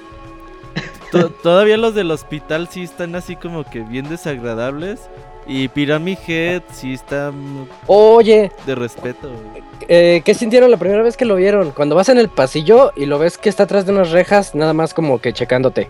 Todavía 1.44 1.78
los 1.78 1.96
del 1.96 2.12
hospital 2.12 2.68
sí 2.70 2.84
están 2.84 3.16
así 3.16 3.36
como 3.36 3.64
que 3.64 3.82
bien 3.82 4.10
desagradables. 4.10 5.10
Y 5.48 5.68
Pyramid 5.68 6.18
Head 6.28 6.64
sí 6.72 6.94
está. 6.94 7.32
Oye. 7.86 8.52
De 8.66 8.74
respeto. 8.74 9.30
Eh, 9.88 10.22
¿Qué 10.26 10.34
sintieron 10.34 10.72
la 10.72 10.78
primera 10.78 11.04
vez 11.04 11.18
que 11.18 11.26
lo 11.26 11.36
vieron? 11.36 11.72
Cuando 11.72 11.96
vas 11.96 12.10
en 12.10 12.18
el 12.18 12.30
pasillo 12.30 12.92
y 12.96 13.06
lo 13.06 13.20
ves 13.20 13.38
que 13.38 13.50
está 13.50 13.64
atrás 13.64 13.86
de 13.86 13.92
unas 13.92 14.10
rejas, 14.12 14.56
nada 14.56 14.74
más 14.74 14.94
como 14.94 15.22
que 15.22 15.34
checándote. 15.34 15.90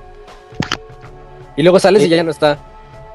Y 1.56 1.64
luego 1.64 1.80
sales 1.80 2.04
y 2.04 2.10
ya 2.10 2.24
no 2.24 2.32
está. 2.32 2.58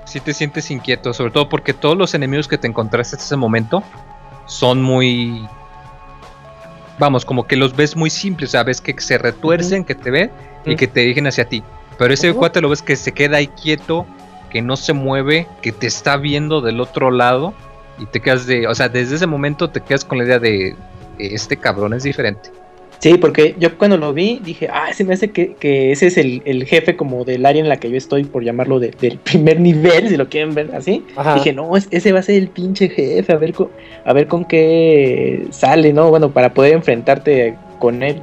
Sí 0.06 0.20
te 0.20 0.32
sientes 0.32 0.70
inquieto, 0.70 1.12
sobre 1.12 1.30
todo 1.30 1.48
porque 1.48 1.74
todos 1.74 1.96
los 1.96 2.14
enemigos 2.14 2.48
que 2.48 2.56
te 2.56 2.66
encontraste 2.66 3.16
hasta 3.16 3.26
ese 3.26 3.36
momento 3.36 3.82
son 4.46 4.82
muy... 4.82 5.46
Vamos, 6.98 7.24
como 7.24 7.46
que 7.46 7.56
los 7.56 7.76
ves 7.76 7.96
muy 7.96 8.10
simples, 8.10 8.50
o 8.50 8.52
sea, 8.52 8.62
ves 8.62 8.80
que 8.80 8.98
se 8.98 9.18
retuercen, 9.18 9.84
que 9.84 9.94
te 9.94 10.10
ven 10.10 10.30
y 10.64 10.76
que 10.76 10.86
te 10.86 11.00
dirigen 11.00 11.26
hacia 11.26 11.46
ti. 11.46 11.62
Pero 12.00 12.14
ese 12.14 12.32
cuate 12.32 12.62
lo 12.62 12.70
ves 12.70 12.80
que 12.80 12.96
se 12.96 13.12
queda 13.12 13.36
ahí 13.36 13.48
quieto, 13.48 14.06
que 14.48 14.62
no 14.62 14.78
se 14.78 14.94
mueve, 14.94 15.46
que 15.60 15.70
te 15.70 15.86
está 15.86 16.16
viendo 16.16 16.62
del 16.62 16.80
otro 16.80 17.10
lado 17.10 17.52
y 17.98 18.06
te 18.06 18.20
quedas 18.20 18.46
de, 18.46 18.66
o 18.66 18.74
sea, 18.74 18.88
desde 18.88 19.16
ese 19.16 19.26
momento 19.26 19.68
te 19.68 19.82
quedas 19.82 20.06
con 20.06 20.16
la 20.16 20.24
idea 20.24 20.38
de 20.38 20.74
este 21.18 21.58
cabrón 21.58 21.92
es 21.92 22.04
diferente. 22.04 22.48
Sí, 23.00 23.18
porque 23.18 23.54
yo 23.58 23.76
cuando 23.76 23.98
lo 23.98 24.14
vi 24.14 24.40
dije, 24.42 24.70
ah, 24.72 24.94
se 24.94 25.04
me 25.04 25.12
hace 25.12 25.30
que, 25.30 25.92
ese 25.92 26.06
es 26.06 26.16
el, 26.16 26.64
jefe 26.64 26.96
como 26.96 27.26
del 27.26 27.44
área 27.44 27.60
en 27.60 27.68
la 27.68 27.76
que 27.76 27.90
yo 27.90 27.98
estoy, 27.98 28.24
por 28.24 28.44
llamarlo 28.44 28.80
del 28.80 29.18
primer 29.22 29.60
nivel, 29.60 30.08
si 30.08 30.16
lo 30.16 30.26
quieren 30.30 30.54
ver 30.54 30.70
así. 30.74 31.04
Dije, 31.34 31.52
no, 31.52 31.76
ese 31.76 32.12
va 32.12 32.20
a 32.20 32.22
ser 32.22 32.36
el 32.36 32.48
pinche 32.48 32.88
jefe, 32.88 33.30
a 33.30 33.36
ver, 33.36 33.52
con, 33.52 33.68
a 34.06 34.12
ver 34.14 34.26
con 34.26 34.46
qué 34.46 35.48
sale, 35.50 35.92
¿no? 35.92 36.08
Bueno, 36.08 36.30
para 36.30 36.54
poder 36.54 36.72
enfrentarte 36.72 37.58
con 37.78 38.02
él. 38.02 38.22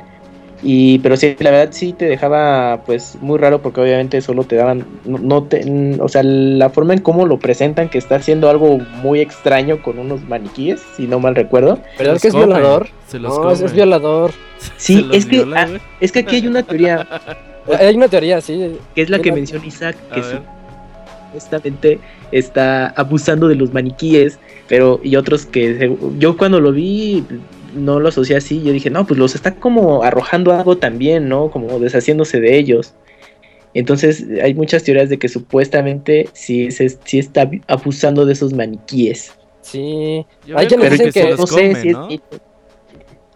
Y, 0.64 1.00
pero 1.00 1.16
sí, 1.18 1.36
la 1.40 1.52
verdad 1.52 1.70
sí 1.72 1.94
te 1.94 2.06
dejaba 2.06 2.82
pues 2.86 3.18
muy 3.22 3.38
raro 3.38 3.62
porque 3.62 3.80
obviamente 3.80 4.22
solo 4.22 4.44
te 4.44 4.56
daban, 4.56 4.86
no, 5.06 5.44
te, 5.44 5.98
o 6.00 6.08
sea, 6.08 6.24
la 6.24 6.70
forma 6.70 6.94
en 6.94 7.02
cómo 7.02 7.28
lo 7.28 7.38
presentan 7.38 7.90
que 7.90 8.00
está 8.00 8.16
haciendo 8.16 8.50
algo 8.50 8.80
muy 9.04 9.20
extraño 9.20 9.82
con 9.84 10.00
unos 10.00 10.28
maniquíes, 10.28 10.82
si 10.96 11.06
no 11.06 11.20
mal 11.20 11.36
recuerdo. 11.36 11.80
¿Verdad 12.00 12.16
es 12.16 12.22
que 12.24 12.28
es 12.30 12.36
violador? 12.36 12.90
Se 13.08 13.20
los 13.20 13.38
no, 13.38 13.52
es 13.52 13.74
violador. 13.74 14.32
Sí, 14.78 15.08
es 15.14 15.28
que, 15.28 15.46
es 16.00 16.12
que 16.12 16.20
aquí 16.20 16.38
hay 16.38 16.48
una 16.48 16.64
teoría. 16.64 17.08
hay 17.80 17.96
una 17.96 18.08
teoría, 18.08 18.42
sí. 18.42 18.78
Que 18.96 19.04
es 19.04 19.10
la 19.10 19.20
que 19.20 19.32
menciona 19.32 19.66
Isaac, 19.66 19.96
que 20.14 20.24
supuestamente 20.24 22.00
está 22.32 22.88
abusando 22.90 23.48
de 23.48 23.56
los 23.56 23.74
maniquíes, 23.74 24.40
pero 24.68 25.00
y 25.04 25.16
otros 25.16 25.46
que 25.46 25.96
yo 26.18 26.36
cuando 26.36 26.60
lo 26.60 26.72
vi 26.72 27.24
no 27.78 28.00
lo 28.00 28.10
asocié 28.10 28.36
así, 28.36 28.62
yo 28.64 28.74
dije, 28.74 28.90
no, 28.90 29.06
pues 29.08 29.18
los 29.20 29.36
está 29.36 29.56
como 29.56 30.04
arrojando 30.04 30.52
algo 30.54 30.78
también, 30.78 31.30
¿no? 31.30 31.50
Como 31.52 31.80
deshaciéndose 31.80 32.40
de 32.42 32.58
ellos. 32.58 32.94
Entonces 33.74 34.26
hay 34.42 34.54
muchas 34.56 34.84
teorías 34.84 35.10
de 35.10 35.20
que 35.20 35.30
supuestamente 35.30 36.30
sí, 36.34 36.72
se, 36.72 36.90
sí 36.90 37.20
está 37.20 37.50
abusando 37.68 38.26
de 38.26 38.34
esos 38.34 38.54
maniquíes. 38.54 39.34
Sí. 39.62 40.26
Yo 40.46 40.58
Hay 40.58 40.68
veo 40.68 40.80
quienes 40.80 41.00
que 41.00 41.06
dicen 41.08 41.24
que- 41.24 41.30
los 41.32 41.40
no 41.40 41.48
sé 41.48 41.54
come, 41.70 41.82
si 41.82 41.90
es-. 41.90 42.22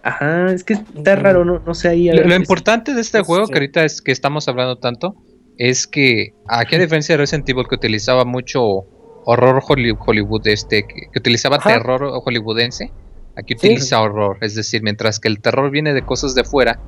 Ajá, 0.04 0.52
es 0.52 0.64
que 0.64 0.74
está 0.74 1.16
raro, 1.16 1.46
no, 1.46 1.60
no 1.64 1.74
sé 1.76 1.90
ahí. 1.90 2.10
a 2.10 2.16
Lo, 2.16 2.36
importante 2.36 2.94
de 2.96 3.02
este 3.02 3.22
juego, 3.22 3.46
sí. 3.46 3.52
que 3.54 3.60
ahorita 3.60 3.86
es 3.86 4.02
que 4.02 4.12
estamos 4.12 4.48
hablando 4.48 4.78
tanto, 4.78 5.16
es 5.58 5.86
que 5.86 6.34
aquí 6.48 6.76
a 6.76 6.80
diferencia 6.80 7.14
de 7.14 7.18
Resident 7.18 7.48
Evil 7.50 7.66
que 7.70 7.76
utilizaba 7.76 8.26
mucho 8.26 8.86
horror 9.26 9.62
holly- 9.68 9.96
Hollywood, 10.04 10.48
este, 10.48 10.88
que, 10.88 11.02
que 11.14 11.20
utilizaba 11.20 11.58
Ajá. 11.58 11.74
terror 11.74 12.02
hollywoodense, 12.24 12.92
aquí 13.36 13.56
Sí. 13.58 13.68
utiliza 13.68 14.02
horror. 14.02 14.38
Es 14.42 14.56
decir, 14.56 14.84
mientras 14.84 15.20
que 15.20 15.28
el 15.28 15.40
terror 15.42 15.72
viene 15.72 15.94
de 15.94 16.02
cosas 16.04 16.36
de 16.36 16.44
fuera, 16.44 16.80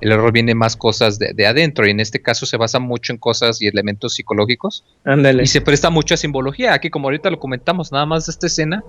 el 0.00 0.12
horror 0.12 0.32
viene 0.32 0.54
más 0.54 0.76
cosas 0.76 1.18
de, 1.18 1.32
de 1.34 1.46
adentro. 1.46 1.86
Y 1.86 1.90
en 1.90 2.00
este 2.00 2.22
caso 2.22 2.46
se 2.46 2.56
basa 2.56 2.78
mucho 2.78 3.12
en 3.12 3.18
cosas 3.18 3.60
y 3.60 3.66
elementos 3.66 4.14
psicológicos. 4.14 4.84
Ándale. 5.04 5.42
Y 5.42 5.46
se 5.46 5.60
presta 5.60 5.90
mucho 5.90 6.14
a 6.14 6.16
simbología. 6.16 6.72
Aquí, 6.72 6.88
como 6.90 7.08
ahorita 7.08 7.30
lo 7.30 7.38
comentamos, 7.38 7.92
nada 7.92 8.06
más 8.06 8.26
de 8.26 8.32
esta 8.32 8.46
escena, 8.46 8.82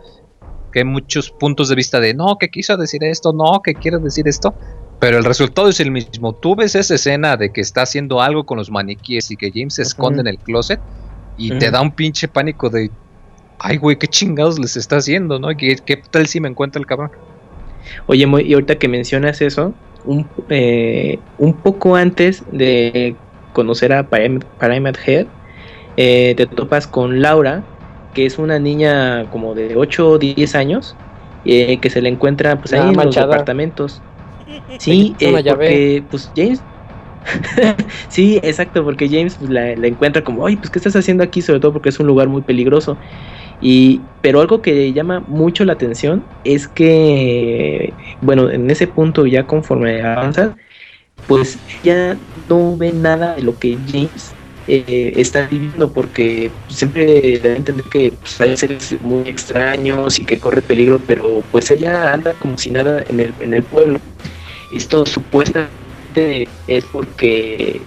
que 0.71 0.79
hay 0.79 0.85
muchos 0.85 1.31
puntos 1.31 1.67
de 1.67 1.75
vista 1.75 1.99
de 1.99 2.13
no, 2.13 2.37
que 2.37 2.49
quiso 2.49 2.77
decir 2.77 3.03
esto, 3.03 3.33
no, 3.33 3.61
que 3.61 3.73
quiere 3.73 3.97
decir 3.97 4.27
esto. 4.27 4.53
Pero 5.01 5.17
el 5.17 5.25
resultado 5.25 5.67
es 5.67 5.79
el 5.79 5.91
mismo. 5.91 6.33
Tú 6.33 6.55
ves 6.55 6.75
esa 6.75 6.95
escena 6.95 7.35
de 7.35 7.51
que 7.51 7.59
está 7.59 7.81
haciendo 7.81 8.21
algo 8.21 8.45
con 8.45 8.57
los 8.57 8.69
maniquíes 8.71 9.31
y 9.31 9.35
que 9.35 9.51
James 9.53 9.73
se 9.75 9.81
esconde 9.81 10.21
en 10.21 10.27
el 10.27 10.37
closet 10.37 10.79
y 11.37 11.57
te 11.57 11.71
da 11.71 11.81
un 11.81 11.91
pinche 11.91 12.27
pánico 12.27 12.69
de, 12.69 12.91
ay, 13.63 13.77
güey, 13.77 13.97
qué 13.97 14.07
chingados 14.07 14.59
les 14.59 14.75
está 14.77 14.97
haciendo, 14.97 15.39
¿no? 15.39 15.49
¿Qué, 15.57 15.75
qué 15.85 15.97
tal 16.11 16.27
si 16.27 16.39
me 16.41 16.49
encuentra 16.49 16.79
el 16.79 16.85
cabrón? 16.85 17.11
Oye, 18.07 18.25
Moy, 18.27 18.43
y 18.43 18.53
ahorita 18.53 18.77
que 18.79 18.87
mencionas 18.87 19.41
eso, 19.41 19.79
un, 20.03 20.33
eh, 20.49 21.25
un 21.37 21.61
poco 21.61 21.95
antes 21.95 22.45
de 22.47 23.21
conocer 23.51 23.93
a 23.93 24.09
Pyram- 24.09 24.47
Pyramid 24.57 24.95
Head, 25.05 25.27
eh, 25.97 26.35
te 26.37 26.47
topas 26.47 26.87
con 26.87 27.21
Laura, 27.21 27.67
que 28.13 28.27
es 28.27 28.39
una 28.39 28.59
niña 28.59 29.29
como 29.29 29.55
de 29.55 29.75
8 29.77 30.09
o 30.11 30.19
10 30.19 30.55
años, 30.55 30.99
eh, 31.43 31.79
que 31.81 31.89
se 31.89 32.01
le 32.01 32.09
encuentra 32.09 32.61
pues 32.61 32.73
ahí 32.73 32.89
Ah, 32.89 32.91
en 32.91 33.03
manchada. 33.03 33.05
los 33.05 33.17
departamentos. 33.17 34.05
Sí, 34.77 35.17
eh, 35.19 35.43
llave. 35.43 35.47
porque 35.47 36.07
pues 36.09 36.31
James... 36.35 36.65
sí, 38.09 38.39
exacto, 38.43 38.83
porque 38.83 39.09
James 39.09 39.37
pues, 39.37 39.49
la, 39.49 39.75
la 39.75 39.87
encuentra 39.87 40.23
como, 40.23 40.45
ay, 40.47 40.57
pues 40.57 40.71
¿qué 40.71 40.79
estás 40.79 40.95
haciendo 40.95 41.23
aquí? 41.23 41.41
Sobre 41.41 41.59
todo 41.59 41.73
porque 41.73 41.89
es 41.89 41.99
un 41.99 42.07
lugar 42.07 42.29
muy 42.29 42.43
peligroso. 42.43 42.99
Y, 43.61 44.01
pero 44.21 44.41
algo 44.41 44.61
que 44.61 44.91
llama 44.91 45.23
mucho 45.27 45.63
la 45.65 45.73
atención 45.73 46.23
es 46.43 46.67
que, 46.67 47.93
bueno, 48.21 48.49
en 48.49 48.69
ese 48.71 48.87
punto 48.87 49.25
ya 49.27 49.45
conforme 49.45 50.01
avanza, 50.01 50.55
pues 51.27 51.59
ya 51.83 52.17
no 52.49 52.75
ve 52.75 52.91
nada 52.91 53.35
de 53.35 53.43
lo 53.43 53.57
que 53.57 53.77
James 53.87 54.33
eh, 54.67 55.13
está 55.15 55.47
viviendo 55.47 55.91
porque 55.91 56.51
siempre 56.69 57.39
da 57.39 57.49
a 57.49 57.55
entender 57.55 57.85
que 57.85 58.13
pues, 58.19 58.41
hay 58.41 58.57
seres 58.57 58.95
muy 59.01 59.27
extraños 59.29 60.19
y 60.19 60.25
que 60.25 60.39
corre 60.39 60.61
peligro, 60.61 60.99
pero 61.05 61.43
pues 61.51 61.69
ella 61.71 62.13
anda 62.13 62.33
como 62.33 62.57
si 62.57 62.71
nada 62.71 63.03
en 63.09 63.19
el, 63.19 63.33
en 63.39 63.53
el 63.53 63.63
pueblo. 63.63 63.99
Esto 64.75 65.05
supuestamente 65.05 66.47
es 66.67 66.85
porque 66.85 67.81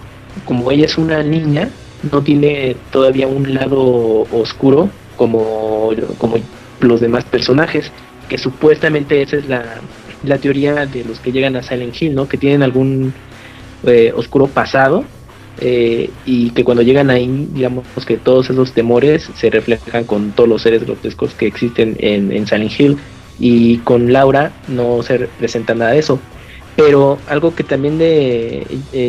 como 0.45 0.71
ella 0.71 0.85
es 0.85 0.97
una 0.97 1.21
niña, 1.23 1.69
no 2.11 2.21
tiene 2.21 2.77
todavía 2.91 3.27
un 3.27 3.53
lado 3.53 4.27
oscuro 4.31 4.89
como, 5.15 5.91
como 6.17 6.37
los 6.79 7.01
demás 7.01 7.23
personajes, 7.25 7.91
que 8.29 8.37
supuestamente 8.37 9.21
esa 9.21 9.37
es 9.37 9.47
la, 9.47 9.63
la 10.23 10.37
teoría 10.37 10.85
de 10.85 11.03
los 11.03 11.19
que 11.19 11.31
llegan 11.31 11.55
a 11.55 11.63
Silent 11.63 11.99
Hill, 12.01 12.15
¿no? 12.15 12.27
Que 12.27 12.37
tienen 12.37 12.63
algún 12.63 13.13
eh, 13.85 14.11
oscuro 14.15 14.47
pasado 14.47 15.03
eh, 15.59 16.09
y 16.25 16.49
que 16.51 16.63
cuando 16.63 16.83
llegan 16.83 17.09
ahí, 17.09 17.47
digamos 17.53 17.85
que 18.05 18.17
todos 18.17 18.49
esos 18.49 18.73
temores 18.73 19.29
se 19.35 19.49
reflejan 19.49 20.03
con 20.03 20.31
todos 20.31 20.49
los 20.49 20.61
seres 20.61 20.83
grotescos 20.85 21.33
que 21.33 21.47
existen 21.47 21.95
en, 21.99 22.31
en 22.31 22.47
Silent 22.47 22.79
Hill 22.79 22.97
y 23.39 23.77
con 23.79 24.11
Laura 24.11 24.51
no 24.67 25.03
se 25.03 25.27
presenta 25.39 25.75
nada 25.75 25.91
de 25.91 25.99
eso. 25.99 26.19
Pero 26.75 27.19
algo 27.29 27.55
que 27.55 27.63
también 27.63 27.97
eh, 28.01 28.65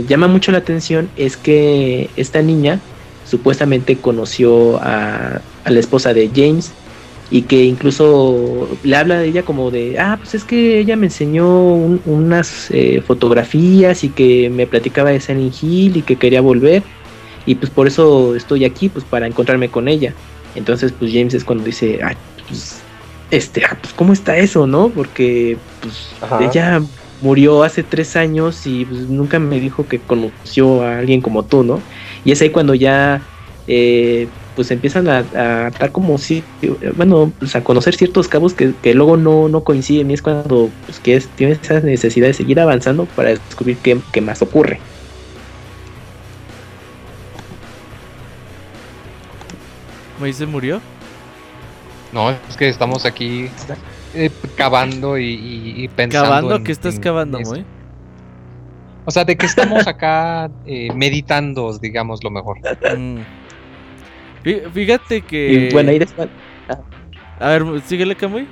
llama 0.06 0.28
mucho 0.28 0.52
la 0.52 0.58
atención 0.58 1.08
es 1.16 1.36
que 1.36 2.10
esta 2.16 2.40
niña 2.40 2.80
supuestamente 3.28 3.96
conoció 3.96 4.78
a, 4.80 5.40
a 5.66 5.72
la 5.72 5.80
esposa 5.80 6.14
de 6.14 6.32
James 6.34 6.78
y 7.28 7.48
que 7.48 7.64
incluso 7.64 8.78
le 8.82 8.96
habla 8.96 9.18
de 9.20 9.28
ella 9.28 9.44
como 9.44 9.70
de, 9.72 9.98
ah, 9.98 10.16
pues 10.20 10.34
es 10.34 10.44
que 10.44 10.78
ella 10.80 10.96
me 10.96 11.06
enseñó 11.08 11.74
un- 11.74 12.02
unas 12.04 12.70
eh, 12.70 13.02
fotografías 13.02 14.04
y 14.04 14.14
que 14.14 14.50
me 14.50 14.68
platicaba 14.68 15.10
de 15.12 15.20
Silent 15.20 15.54
Hill 15.62 15.96
y 15.98 16.04
que 16.04 16.18
quería 16.18 16.40
volver 16.42 16.88
y 17.44 17.56
pues 17.56 17.70
por 17.72 17.86
eso 17.88 18.34
estoy 18.36 18.64
aquí, 18.64 18.90
pues 18.90 19.04
para 19.06 19.26
encontrarme 19.28 19.70
con 19.70 19.88
ella. 19.88 20.18
Entonces 20.54 20.92
pues 20.92 21.12
James 21.12 21.34
es 21.34 21.44
cuando 21.44 21.64
dice, 21.64 22.00
ah, 22.04 22.18
pues, 22.48 22.88
este, 23.30 23.64
ah, 23.64 23.78
pues 23.82 23.94
cómo 23.94 24.12
está 24.12 24.36
eso, 24.38 24.66
¿no? 24.66 24.92
Porque 24.94 25.64
pues 25.80 26.20
Ajá. 26.20 26.38
ella 26.38 26.86
murió 27.20 27.62
hace 27.64 27.84
tres 27.84 28.16
años 28.16 28.66
y 28.66 28.86
pues, 28.86 29.08
nunca 29.08 29.38
me 29.40 29.60
dijo 29.60 29.88
que 29.88 30.04
conoció 30.06 30.82
a 30.82 30.98
alguien 30.98 31.22
como 31.22 31.46
tú, 31.48 31.64
¿no? 31.64 31.86
Y 32.24 32.32
es 32.32 32.42
ahí 32.42 32.50
cuando 32.50 32.74
ya 32.74 33.28
eh, 33.66 34.34
pues 34.56 34.70
empiezan 34.72 35.06
a, 35.08 35.18
a 35.36 35.66
atar 35.68 35.92
como 35.92 36.16
si, 36.18 36.42
bueno, 36.96 37.30
pues 37.38 37.54
a 37.54 37.62
conocer 37.62 37.94
ciertos 37.94 38.26
cabos 38.26 38.54
que, 38.54 38.72
que 38.82 38.94
luego 38.94 39.16
no, 39.16 39.48
no 39.48 39.62
coinciden 39.62 40.10
y 40.10 40.14
es 40.14 40.22
cuando 40.22 40.70
pues, 40.86 40.98
que 40.98 41.14
es- 41.16 41.28
tienes 41.36 41.60
esa 41.62 41.80
necesidad 41.80 42.26
de 42.26 42.34
seguir 42.34 42.58
avanzando 42.58 43.04
para 43.04 43.30
descubrir 43.30 43.76
qué, 43.78 44.00
qué 44.12 44.20
más 44.22 44.40
ocurre. 44.42 44.80
Moy 50.18 50.32
se 50.32 50.46
murió. 50.46 50.80
No, 52.12 52.30
es 52.30 52.56
que 52.56 52.68
estamos 52.68 53.04
aquí 53.04 53.50
eh, 54.14 54.30
cavando 54.56 55.18
y, 55.18 55.24
y- 55.26 55.84
y 55.84 55.88
pensando. 55.88 56.28
¿Cavando? 56.28 56.56
en- 56.56 56.64
¿Qué 56.64 56.72
estás 56.72 56.94
en 56.94 57.02
cavando. 57.02 57.40
Moy? 57.40 57.64
O 59.04 59.10
sea, 59.10 59.24
de 59.24 59.36
que 59.36 59.46
estamos 59.46 59.86
acá 59.86 60.50
eh, 60.64 60.92
meditando, 60.94 61.76
digamos 61.78 62.24
lo 62.24 62.30
mejor. 62.30 62.56
Mm. 62.98 63.45
Fí- 64.46 64.62
Fíjate 64.72 65.22
que. 65.22 65.52
Y 65.52 65.72
bueno, 65.72 65.90
ahí 65.90 65.98
después... 65.98 66.28
A 67.40 67.48
ver, 67.50 67.64
síguele, 67.84 68.14
Camuy. 68.14 68.46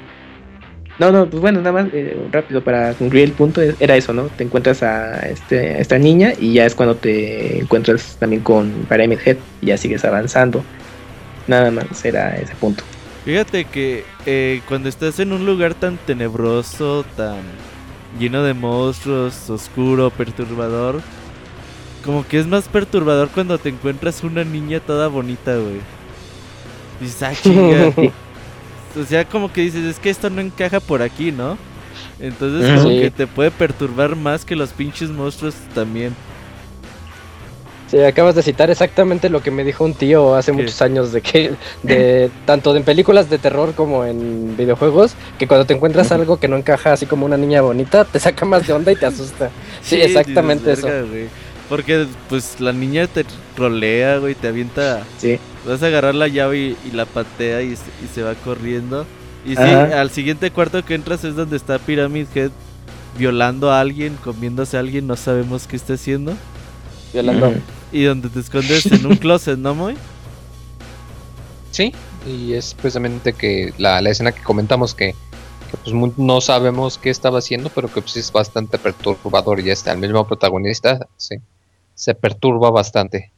No, 0.98 1.11
no, 1.11 1.28
pues 1.28 1.40
bueno, 1.40 1.61
nada 1.61 1.72
más 1.72 1.92
eh, 1.92 2.16
rápido 2.30 2.62
para 2.62 2.92
concluir 2.94 3.24
el 3.24 3.33
punto, 3.33 3.61
era 3.80 3.96
eso, 3.96 4.12
¿no? 4.12 4.24
Te 4.24 4.44
encuentras 4.44 4.83
a, 4.83 5.20
este, 5.28 5.70
a 5.70 5.78
esta 5.78 5.98
niña 5.98 6.33
y 6.38 6.52
ya 6.52 6.66
es 6.66 6.74
cuando 6.74 6.94
te 6.94 7.59
encuentras 7.61 8.16
también 8.20 8.42
con 8.42 8.70
Pyramid 8.88 9.18
Head 9.24 9.37
y 9.62 9.66
ya 9.66 9.76
sigues 9.76 10.04
avanzando. 10.04 10.62
Nada 11.48 11.70
más 11.70 12.04
era 12.04 12.37
ese 12.37 12.54
punto. 12.54 12.85
Fíjate 13.24 13.64
que 13.64 14.04
eh, 14.26 14.61
cuando 14.68 14.88
estás 14.88 15.18
en 15.18 15.33
un 15.33 15.46
lugar 15.46 15.74
tan 15.74 15.96
tenebroso, 15.96 17.04
tan 17.16 17.38
lleno 18.20 18.42
de 18.44 18.54
monstruos, 18.54 19.48
oscuro, 19.50 20.11
perturbador, 20.11 21.00
como 22.04 22.26
que 22.26 22.38
es 22.38 22.46
más 22.46 22.68
perturbador 22.68 23.28
cuando 23.30 23.58
te 23.58 23.68
encuentras 23.70 24.22
una 24.22 24.44
niña 24.44 24.80
toda 24.80 25.08
bonita, 25.08 25.56
güey. 25.56 25.80
Dices, 27.00 27.22
ah, 27.22 27.32
chinga. 27.42 27.92
o 29.00 29.04
sea, 29.08 29.24
como 29.24 29.52
que 29.52 29.62
dices, 29.62 29.84
es 29.84 29.98
que 29.98 30.10
esto 30.10 30.30
no 30.30 30.40
encaja 30.40 30.80
por 30.80 31.02
aquí, 31.02 31.32
¿no? 31.32 31.56
Entonces, 32.20 32.70
como 32.78 32.90
Sí. 32.90 33.00
que 33.00 33.10
te 33.10 33.26
puede 33.26 33.50
perturbar 33.50 34.16
más 34.16 34.44
que 34.44 34.54
los 34.56 34.70
pinches 34.70 35.10
monstruos 35.10 35.54
también. 35.74 36.14
Sí, 37.90 38.00
acabas 38.00 38.34
de 38.34 38.42
citar 38.42 38.70
exactamente 38.70 39.28
lo 39.28 39.42
que 39.42 39.50
me 39.50 39.62
dijo 39.62 39.84
un 39.84 39.94
tío 39.94 40.34
hace 40.34 40.52
¿Qué? 40.52 40.56
muchos 40.56 40.80
años 40.80 41.12
de 41.12 41.20
que 41.20 41.52
de 41.82 42.30
tanto 42.46 42.74
en 42.74 42.82
películas 42.82 43.28
de 43.28 43.38
terror 43.38 43.74
como 43.74 44.04
en 44.04 44.56
videojuegos, 44.56 45.14
que 45.38 45.46
cuando 45.46 45.66
te 45.66 45.74
encuentras 45.74 46.10
algo 46.10 46.38
que 46.38 46.48
no 46.48 46.56
encaja 46.56 46.92
así 46.92 47.06
como 47.06 47.26
una 47.26 47.36
niña 47.36 47.60
bonita, 47.60 48.04
te 48.04 48.18
saca 48.18 48.46
más 48.46 48.66
de 48.66 48.72
onda 48.72 48.90
y 48.90 48.96
te 48.96 49.06
asusta. 49.06 49.50
Sí, 49.82 50.00
exactamente 50.00 50.72
eso. 50.72 50.88
Porque, 51.68 52.07
pues, 52.29 52.61
la 52.61 52.72
niña 52.72 53.07
te 53.07 53.24
trolea, 53.57 54.18
güey, 54.18 54.35
te 54.35 54.48
avienta 54.48 55.03
Sí. 55.18 55.38
Vas 55.66 55.83
a 55.83 55.87
agarrar 55.87 56.14
la 56.14 56.29
llave 56.29 56.59
y, 56.59 56.77
y 56.87 56.90
la 56.90 57.07
patea 57.07 57.62
y, 57.62 57.74
se- 57.77 57.83
y 58.05 58.09
se 58.14 58.22
va 58.22 58.35
corriendo. 58.35 59.07
Y 59.46 59.57
sí, 59.57 59.62
Ajá. 59.62 60.00
al 60.00 60.11
siguiente 60.11 60.50
cuarto 60.50 60.85
que 60.85 60.94
entras 60.94 61.24
es 61.24 61.37
donde 61.37 61.57
está 61.57 61.79
Pyramid 61.79 62.27
Head 62.35 62.50
violando 63.18 63.70
a 63.70 63.81
alguien, 63.81 64.16
comiéndose 64.22 64.77
a 64.77 64.81
alguien, 64.81 65.07
no 65.07 65.16
sabemos 65.16 65.66
qué 65.66 65.77
está 65.77 65.94
haciendo. 65.94 66.35
Violando. 67.12 67.55
Y 67.92 68.05
donde 68.05 68.29
te 68.29 68.40
escondes 68.40 68.87
en 68.87 69.07
un 69.07 69.16
closet, 69.16 69.57
¿no, 69.59 69.74
Moy? 69.74 69.96
Sí, 71.70 71.92
y 72.27 72.53
es 72.55 72.74
precisamente 72.74 73.33
que 73.33 73.72
la, 73.79 74.00
la 74.00 74.11
escena 74.11 74.33
que 74.33 74.42
comentamos 74.42 74.94
que, 74.94 75.14
que, 75.70 75.77
pues 75.83 75.94
no 76.18 76.40
sabemos 76.40 76.98
qué 76.98 77.11
estaba 77.11 77.38
haciendo, 77.38 77.68
pero 77.70 77.92
que 77.92 78.00
pues 78.00 78.16
es 78.16 78.31
bastante 78.33 78.79
perturbador 78.79 79.61
y 79.61 79.70
este, 79.70 79.90
el 79.90 79.98
mismo 79.98 80.27
protagonista 80.27 81.07
sí, 81.16 81.37
se 81.94 82.14
perturba 82.14 82.70
bastante. 82.70 83.33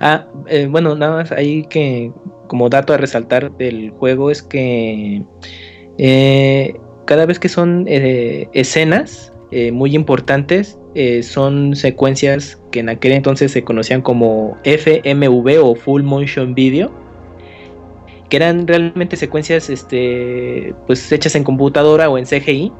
Ah, 0.00 0.26
eh, 0.46 0.66
bueno, 0.70 0.94
nada 0.94 1.16
más 1.16 1.32
ahí 1.32 1.64
que 1.64 2.12
como 2.46 2.68
dato 2.68 2.92
a 2.92 2.96
resaltar 2.96 3.56
del 3.56 3.90
juego 3.90 4.30
es 4.30 4.42
que 4.42 5.22
eh, 5.98 6.74
cada 7.06 7.26
vez 7.26 7.38
que 7.38 7.48
son 7.48 7.86
eh, 7.88 8.48
escenas 8.52 9.32
muy 9.72 9.94
importantes, 9.94 10.78
son 11.22 11.74
secuencias 11.74 12.60
que 12.70 12.80
en 12.80 12.90
aquel 12.90 13.12
entonces 13.12 13.50
se 13.50 13.64
conocían 13.64 14.02
como 14.02 14.58
FMV 14.64 15.58
o 15.62 15.74
Full 15.74 16.02
Motion 16.02 16.54
Video, 16.54 16.92
que 18.28 18.36
eran 18.36 18.66
realmente 18.66 19.16
secuencias 19.16 19.70
este, 19.70 20.74
pues, 20.86 21.10
hechas 21.10 21.34
en 21.34 21.44
computadora 21.44 22.10
o 22.10 22.18
en 22.18 22.26
CGI. 22.26 22.72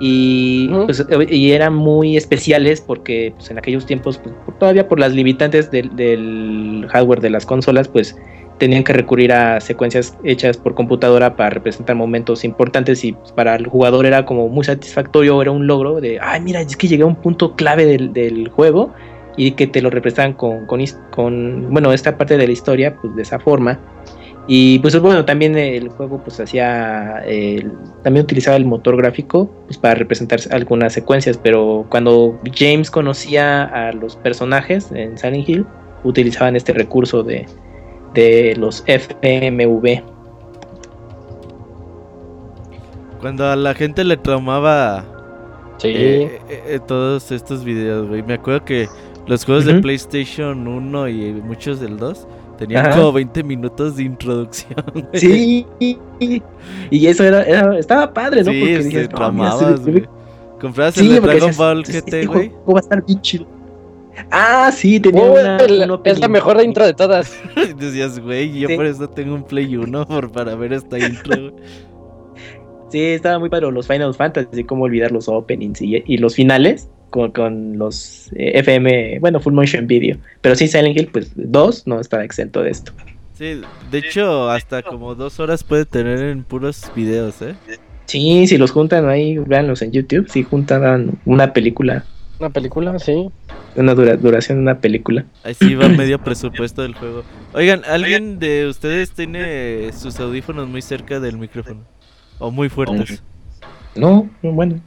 Y, 0.00 0.68
pues, 0.68 1.06
y 1.28 1.52
eran 1.52 1.74
muy 1.74 2.16
especiales 2.16 2.80
porque 2.80 3.32
pues, 3.36 3.50
en 3.50 3.58
aquellos 3.58 3.86
tiempos, 3.86 4.18
pues, 4.18 4.34
todavía 4.58 4.88
por 4.88 4.98
las 4.98 5.12
limitantes 5.12 5.70
del, 5.70 5.94
del 5.94 6.86
hardware 6.90 7.20
de 7.20 7.30
las 7.30 7.46
consolas, 7.46 7.88
pues 7.88 8.16
tenían 8.58 8.84
que 8.84 8.92
recurrir 8.92 9.32
a 9.32 9.60
secuencias 9.60 10.16
hechas 10.24 10.56
por 10.56 10.74
computadora 10.74 11.36
para 11.36 11.50
representar 11.50 11.96
momentos 11.96 12.44
importantes 12.44 13.04
y 13.04 13.12
pues, 13.12 13.32
para 13.32 13.56
el 13.56 13.66
jugador 13.66 14.06
era 14.06 14.24
como 14.24 14.48
muy 14.48 14.64
satisfactorio, 14.64 15.40
era 15.42 15.50
un 15.50 15.66
logro 15.66 16.00
de, 16.00 16.18
ay 16.20 16.40
mira, 16.40 16.60
es 16.60 16.76
que 16.76 16.88
llegué 16.88 17.02
a 17.02 17.06
un 17.06 17.16
punto 17.16 17.54
clave 17.56 17.84
del, 17.84 18.12
del 18.12 18.48
juego 18.48 18.92
y 19.36 19.52
que 19.52 19.66
te 19.66 19.82
lo 19.82 19.90
representan 19.90 20.34
con, 20.34 20.66
con, 20.66 21.70
bueno, 21.70 21.92
esta 21.92 22.16
parte 22.16 22.36
de 22.36 22.46
la 22.46 22.52
historia, 22.52 22.96
pues 23.00 23.14
de 23.16 23.22
esa 23.22 23.38
forma. 23.38 23.80
Y 24.46 24.78
pues 24.80 24.98
bueno, 25.00 25.24
también 25.24 25.56
el 25.56 25.88
juego 25.88 26.18
pues 26.22 26.38
hacía, 26.38 27.22
también 28.02 28.24
utilizaba 28.24 28.56
el 28.56 28.66
motor 28.66 28.96
gráfico 28.96 29.50
pues 29.66 29.78
para 29.78 29.94
representar 29.94 30.38
algunas 30.50 30.92
secuencias, 30.92 31.38
pero 31.42 31.86
cuando 31.88 32.38
James 32.54 32.90
conocía 32.90 33.64
a 33.64 33.92
los 33.92 34.16
personajes 34.16 34.92
en 34.92 35.16
Silent 35.16 35.48
Hill, 35.48 35.66
utilizaban 36.04 36.56
este 36.56 36.74
recurso 36.74 37.22
de, 37.22 37.46
de 38.12 38.54
los 38.56 38.84
FMV. 38.86 40.02
Cuando 43.20 43.46
a 43.48 43.56
la 43.56 43.72
gente 43.74 44.04
le 44.04 44.18
traumaba 44.18 45.04
Sí. 45.78 45.88
eh, 45.88 46.40
eh, 46.48 46.62
eh, 46.66 46.80
todos 46.86 47.32
estos 47.32 47.64
videos, 47.64 48.08
güey. 48.08 48.22
Me 48.22 48.34
acuerdo 48.34 48.64
que 48.64 48.88
los 49.26 49.44
juegos 49.44 49.64
de. 49.64 49.80
PlayStation 49.80 50.68
1 50.68 51.08
y 51.08 51.32
muchos 51.32 51.80
del 51.80 51.96
2 51.96 52.26
tenían 52.56 52.86
Ajá. 52.86 52.96
como 52.96 53.12
20 53.12 53.42
minutos 53.44 53.96
de 53.96 54.02
introducción. 54.04 54.74
güey. 54.94 55.06
Sí, 55.14 55.66
y 56.90 57.06
eso 57.06 57.24
era, 57.24 57.42
era- 57.42 57.78
estaba 57.78 58.12
padre, 58.12 58.42
¿no? 58.44 58.50
Sí, 58.52 58.60
Porque 58.60 59.08
"No, 59.20 59.32
mira, 59.32 59.52
se 59.52 59.64
ve- 59.64 59.76
se 59.78 59.84
ve 59.84 59.90
güey. 59.92 60.04
Comprabas 60.60 60.94
Sí, 60.94 61.00
el 61.06 61.08
de 61.14 61.20
Dragon 61.20 61.34
decías, 61.40 61.56
Ball 61.56 61.80
"Este 61.82 62.00
GT, 62.22 62.26
güey. 62.26 62.52
va 62.72 62.78
a 62.78 62.80
estar 62.80 63.04
bien 63.04 63.20
chido. 63.20 63.46
Ah, 64.30 64.70
sí, 64.72 65.00
tenía 65.00 65.22
Uy, 65.24 65.30
una, 65.40 65.56
el- 65.58 65.90
un 65.90 66.00
es 66.04 66.20
la 66.20 66.28
mejor 66.28 66.62
intro 66.62 66.86
de 66.86 66.94
todas. 66.94 67.36
Y 67.56 67.72
decías, 67.74 68.18
güey, 68.20 68.60
yo 68.60 68.68
Sí. 68.68 68.76
por 68.76 68.86
eso 68.86 69.08
tengo 69.10 69.34
un 69.34 69.42
Play 69.42 69.76
1 69.76 70.06
por, 70.06 70.30
para 70.30 70.54
ver 70.54 70.72
esta 70.72 70.98
intro, 70.98 71.50
güey. 71.50 71.54
Sí, 72.90 73.00
estaba 73.00 73.40
muy 73.40 73.48
padre 73.48 73.70
los 73.72 73.88
Final 73.88 74.14
Fantasy, 74.14 74.62
cómo 74.62 74.84
olvidar 74.84 75.10
los 75.10 75.28
openings 75.28 75.82
y, 75.82 76.02
y 76.06 76.18
los 76.18 76.36
finales 76.36 76.88
con, 77.14 77.30
con 77.30 77.78
los 77.78 78.28
eh, 78.34 78.58
FM, 78.58 79.20
bueno, 79.20 79.38
Full 79.38 79.52
Motion 79.54 79.86
Video. 79.86 80.16
Pero 80.40 80.56
sí, 80.56 80.66
Silent 80.66 80.98
Hill, 80.98 81.08
pues 81.12 81.30
2 81.36 81.86
no 81.86 82.00
está 82.00 82.24
exento 82.24 82.60
de 82.60 82.70
esto. 82.70 82.90
Sí, 83.38 83.60
de 83.92 83.98
hecho, 83.98 84.50
hasta 84.50 84.82
como 84.82 85.14
dos 85.14 85.38
horas 85.38 85.62
puede 85.62 85.84
tener 85.84 86.18
en 86.18 86.42
puros 86.42 86.90
videos, 86.96 87.40
¿eh? 87.42 87.54
Sí, 88.06 88.48
si 88.48 88.58
los 88.58 88.72
juntan 88.72 89.08
ahí, 89.08 89.38
véanlos 89.38 89.80
en 89.82 89.92
YouTube, 89.92 90.28
si 90.28 90.42
juntan 90.42 91.12
una 91.24 91.52
película, 91.52 92.04
Una 92.40 92.50
película, 92.50 92.98
sí. 92.98 93.28
una 93.76 93.94
dura- 93.94 94.16
duración 94.16 94.58
de 94.58 94.62
una 94.62 94.80
película. 94.80 95.24
Ahí 95.44 95.54
sí 95.54 95.76
va 95.76 95.86
medio 96.02 96.18
presupuesto 96.18 96.82
del 96.82 96.94
juego. 96.96 97.22
Oigan, 97.54 97.82
¿alguien 97.86 98.40
de 98.40 98.66
ustedes 98.66 99.12
tiene 99.12 99.92
sus 99.92 100.18
audífonos 100.18 100.68
muy 100.68 100.82
cerca 100.82 101.20
del 101.20 101.38
micrófono? 101.38 101.80
O 102.40 102.50
muy 102.50 102.68
fuertes. 102.68 103.22
No, 103.94 104.28
bueno. 104.42 104.80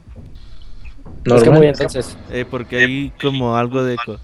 Es 1.24 1.42
que 1.42 1.50
muy 1.50 1.66
entonces. 1.66 2.16
Eh, 2.30 2.44
porque 2.48 2.78
hay 2.78 3.12
como 3.20 3.56
algo 3.56 3.82
de 3.82 3.94
eco. 3.94 4.16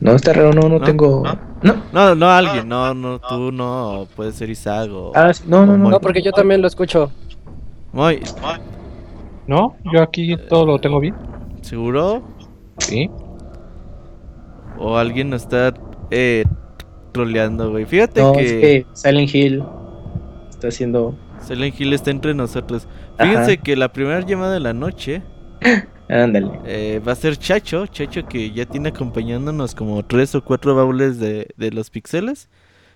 No, 0.00 0.12
está 0.12 0.32
raro, 0.32 0.52
no, 0.52 0.68
no, 0.68 0.78
¿No? 0.78 0.84
tengo. 0.84 1.22
No. 1.62 1.82
No, 1.92 2.14
no 2.14 2.28
alguien, 2.28 2.68
no, 2.68 2.92
no, 2.94 3.18
tú 3.18 3.50
no, 3.50 4.06
puede 4.14 4.32
ser 4.32 4.50
Isaac 4.50 4.90
o... 4.92 5.12
Ah, 5.14 5.32
sí, 5.32 5.44
no, 5.46 5.64
no, 5.64 5.76
no. 5.78 5.90
No, 5.90 6.00
porque 6.00 6.22
yo 6.22 6.32
también 6.32 6.60
lo 6.60 6.68
escucho. 6.68 7.10
Muy, 7.92 8.20
No, 9.46 9.74
yo 9.92 10.02
aquí 10.02 10.36
todo 10.48 10.66
lo 10.66 10.78
tengo 10.78 11.00
bien. 11.00 11.14
¿seguro? 11.66 12.22
Sí. 12.78 13.10
O 14.78 14.96
alguien 14.96 15.30
nos 15.30 15.42
está 15.42 15.74
eh, 16.10 16.44
troleando, 17.12 17.70
güey. 17.70 17.84
Fíjate 17.86 18.20
No, 18.20 18.32
que, 18.32 18.44
es 18.44 18.52
que 18.52 18.86
Silent 18.92 19.34
Hill 19.34 19.64
está 20.50 20.68
haciendo. 20.68 21.14
Silent 21.40 21.78
Hill 21.78 21.92
está 21.92 22.10
entre 22.10 22.34
nosotros. 22.34 22.86
Ajá. 23.18 23.30
Fíjense 23.30 23.58
que 23.58 23.76
la 23.76 23.92
primera 23.92 24.20
llamada 24.20 24.52
de 24.54 24.60
la 24.60 24.72
noche 24.72 25.22
Ándale. 26.08 26.50
eh, 26.64 27.00
va 27.06 27.12
a 27.12 27.16
ser 27.16 27.36
Chacho. 27.36 27.86
Chacho 27.86 28.26
que 28.28 28.50
ya 28.52 28.66
tiene 28.66 28.90
acompañándonos 28.90 29.74
como 29.74 30.04
tres 30.04 30.34
o 30.34 30.44
cuatro 30.44 30.74
baúles 30.74 31.18
de, 31.18 31.48
de 31.56 31.70
los 31.72 31.90
pixeles. 31.90 32.48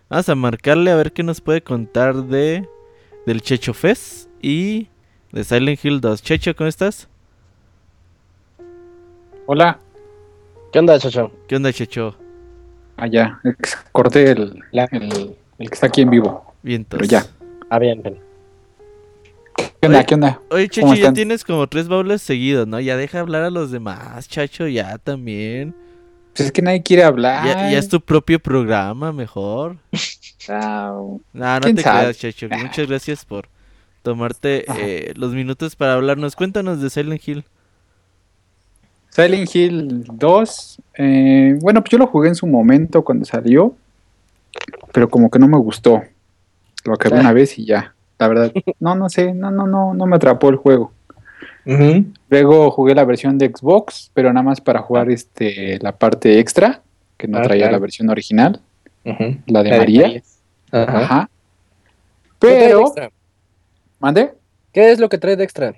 Vamos 0.09 0.29
a 0.29 0.35
marcarle 0.35 0.91
a 0.91 0.97
ver 0.97 1.13
qué 1.13 1.23
nos 1.23 1.41
puede 1.41 1.63
contar 1.63 2.15
de 2.25 2.69
del 3.27 3.43
Checho 3.43 3.75
Fest 3.75 4.29
y 4.43 4.89
de 5.33 5.45
Silent 5.45 5.85
Hill 5.85 6.01
2. 6.01 6.23
Checho, 6.23 6.55
¿cómo 6.57 6.69
estás? 6.69 7.09
Hola. 9.47 9.79
¿Qué 10.73 10.79
onda, 10.79 10.99
Chacho? 10.99 11.33
¿Qué 11.49 11.57
onda, 11.57 11.73
Checho? 11.73 12.17
Allá. 12.97 13.41
Corté 13.93 14.31
el, 14.33 14.63
el, 14.73 15.37
el 15.59 15.69
que 15.69 15.75
está 15.75 15.87
aquí 15.89 16.03
en 16.03 16.11
vivo. 16.11 16.55
Vientos. 16.63 16.99
Pero 16.99 17.09
ya. 17.11 17.25
Ah, 17.71 17.79
bien, 17.79 18.03
bien. 18.03 18.19
¿Qué 19.81 19.87
onda? 19.87 19.99
Oye. 19.99 20.07
¿Qué 20.07 20.15
onda? 20.15 20.41
Oye, 20.51 20.69
Checho, 20.69 20.87
¿Cómo 20.87 20.95
ya 20.99 21.13
tienes 21.13 21.45
como 21.45 21.67
tres 21.67 21.89
baúles 21.89 22.23
seguidos, 22.23 22.67
¿no? 22.67 22.81
Ya 22.81 22.97
deja 22.97 23.21
hablar 23.21 23.43
a 23.43 23.51
los 23.51 23.71
demás, 23.71 24.29
Chacho, 24.29 24.67
ya 24.69 24.99
también. 24.99 25.75
Pues 26.35 26.47
es 26.47 26.53
que 26.53 26.63
nadie 26.63 26.83
quiere 26.83 27.03
hablar. 27.05 27.45
Ya, 27.47 27.71
ya 27.71 27.79
es 27.79 27.89
tu 27.89 28.01
propio 28.01 28.39
programa, 28.39 29.13
mejor. 29.13 29.77
Ah, 30.49 30.93
No, 31.33 31.55
no 31.55 31.61
¿Quién 31.61 31.77
te 31.77 31.83
sabe? 31.83 32.15
creas, 32.15 32.35
que 32.37 32.49
Muchas 32.49 32.87
gracias 32.89 33.25
por 33.25 33.49
tomarte 34.03 34.65
Ajá. 34.69 34.79
eh, 34.81 35.13
los 35.17 35.33
minutos 35.35 35.77
para 35.77 35.95
hablarnos. 35.95 36.37
Cuéntanos 36.37 36.81
de 36.81 36.89
Silent 36.89 37.27
Hill. 37.27 37.45
Silent 39.11 39.55
Hill 39.55 40.05
2. 40.13 40.79
eh, 40.99 41.57
bueno, 41.61 41.81
pues 41.83 41.91
yo 41.91 41.99
lo 41.99 42.07
jugué 42.07 42.29
en 42.29 42.35
su 42.37 42.47
momento 42.47 43.03
cuando 43.03 43.25
salió. 43.25 43.75
Pero 44.93 45.09
como 45.09 45.31
que 45.31 45.39
no 45.39 45.49
me 45.49 45.59
gustó. 45.59 46.03
Lo 46.85 46.95
acabé 46.95 47.17
Ah. 47.19 47.21
una 47.21 47.33
vez 47.33 47.59
y 47.59 47.67
ya. 47.67 47.95
La 48.21 48.29
verdad. 48.29 48.53
No, 48.81 48.95
no 48.95 49.09
sé. 49.09 49.35
No, 49.35 49.51
no, 49.51 49.67
no. 49.67 49.95
No 49.95 50.07
me 50.07 50.15
atrapó 50.17 50.49
el 50.51 50.57
juego. 50.57 50.93
Luego 52.29 52.71
jugué 52.71 52.95
la 52.95 53.05
versión 53.05 53.39
de 53.39 53.47
Xbox, 53.55 54.11
pero 54.15 54.33
nada 54.33 54.43
más 54.45 54.61
para 54.61 54.81
jugar 54.83 55.11
este 55.11 55.79
la 55.81 55.93
parte 55.97 56.39
extra, 56.39 56.83
que 57.17 57.29
no 57.29 57.39
Ah, 57.39 57.43
traía 57.43 57.63
claro. 57.65 57.73
la 57.73 57.79
versión 57.79 58.09
original, 58.11 58.61
Ujú. 59.05 59.37
la 59.47 59.63
de 59.63 59.71
La 59.71 59.79
María. 59.79 60.23
Ajá. 60.73 60.99
Ajá. 60.99 61.31
¿Qué 62.41 62.49
trae 62.49 62.55
de 62.55 62.67
Pero? 62.69 63.11
¿mande? 64.01 64.33
¿Qué 64.73 64.91
es 64.91 64.99
lo 64.99 65.09
que 65.09 65.19
trae 65.19 65.37
de 65.37 65.45
extra? 65.45 65.75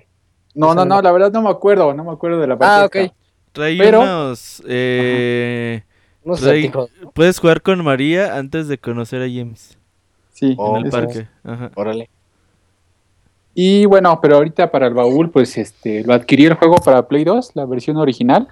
No, 0.55 0.73
no, 0.73 0.85
no, 0.85 1.01
la 1.01 1.11
verdad 1.11 1.31
no 1.31 1.41
me 1.41 1.49
acuerdo, 1.49 1.93
no 1.93 2.03
me 2.03 2.11
acuerdo 2.11 2.39
de 2.39 2.47
la 2.47 2.57
parte 2.57 2.73
Ah, 2.75 2.85
extra. 2.85 3.03
ok. 3.05 3.13
Trae 3.51 3.77
Pero- 3.77 4.01
unos... 4.01 4.63
eh, 4.67 5.83
No 6.23 6.37
sé, 6.37 6.45
trae- 6.71 6.89
puedes 7.13 7.39
jugar 7.39 7.61
con 7.61 7.83
María 7.83 8.37
antes 8.37 8.67
de 8.67 8.77
conocer 8.79 9.21
a 9.21 9.25
James 9.25 9.77
Sí, 10.31 10.55
Oh, 10.57 10.77
en 10.77 10.85
el 10.85 10.91
parque. 10.91 11.27
Ajá. 11.43 11.71
Órale. 11.75 12.09
Y 13.55 13.85
bueno, 13.85 14.19
pero 14.21 14.37
ahorita 14.37 14.71
para 14.71 14.87
el 14.87 14.93
baúl, 14.93 15.29
pues 15.29 15.57
este, 15.57 16.03
lo 16.03 16.13
adquirí 16.13 16.45
el 16.45 16.55
juego 16.55 16.77
para 16.77 17.07
Play 17.07 17.23
2, 17.23 17.51
la 17.55 17.65
versión 17.65 17.97
original. 17.97 18.47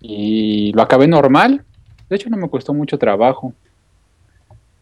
Y 0.00 0.72
lo 0.72 0.82
acabé 0.82 1.06
normal. 1.06 1.64
De 2.08 2.16
hecho, 2.16 2.28
no 2.28 2.36
me 2.36 2.50
costó 2.50 2.74
mucho 2.74 2.98
trabajo. 2.98 3.54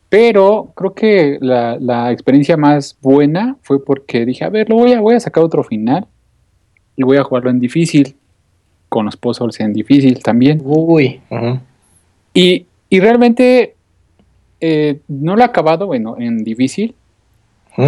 Pero 0.09 0.73
creo 0.75 0.95
que 0.95 1.39
la, 1.41 1.77
la 1.79 2.11
experiencia 2.11 2.57
más 2.57 2.97
buena 3.01 3.57
fue 3.63 3.85
porque 3.85 4.25
dije, 4.25 4.45
a 4.45 4.49
ver, 4.49 4.69
lo 4.69 4.77
voy 4.77 4.93
a, 4.93 5.01
voy 5.01 5.15
a 5.15 5.21
sacar 5.21 5.45
otro 5.45 5.63
final. 5.63 6.07
Y 6.97 7.03
voy 7.05 7.19
a 7.19 7.25
jugarlo 7.25 7.51
en 7.51 7.61
difícil. 7.61 8.17
Con 8.89 9.05
los 9.05 9.17
puzzles 9.17 9.61
en 9.61 9.73
difícil 9.73 10.23
también. 10.23 10.61
Uy. 10.65 11.21
Y, 12.35 12.67
y 12.89 13.01
realmente 13.01 13.77
eh, 14.61 15.01
no 15.09 15.37
lo 15.37 15.43
he 15.43 15.45
acabado 15.45 15.87
bueno, 15.87 16.17
en 16.19 16.43
difícil. 16.43 16.95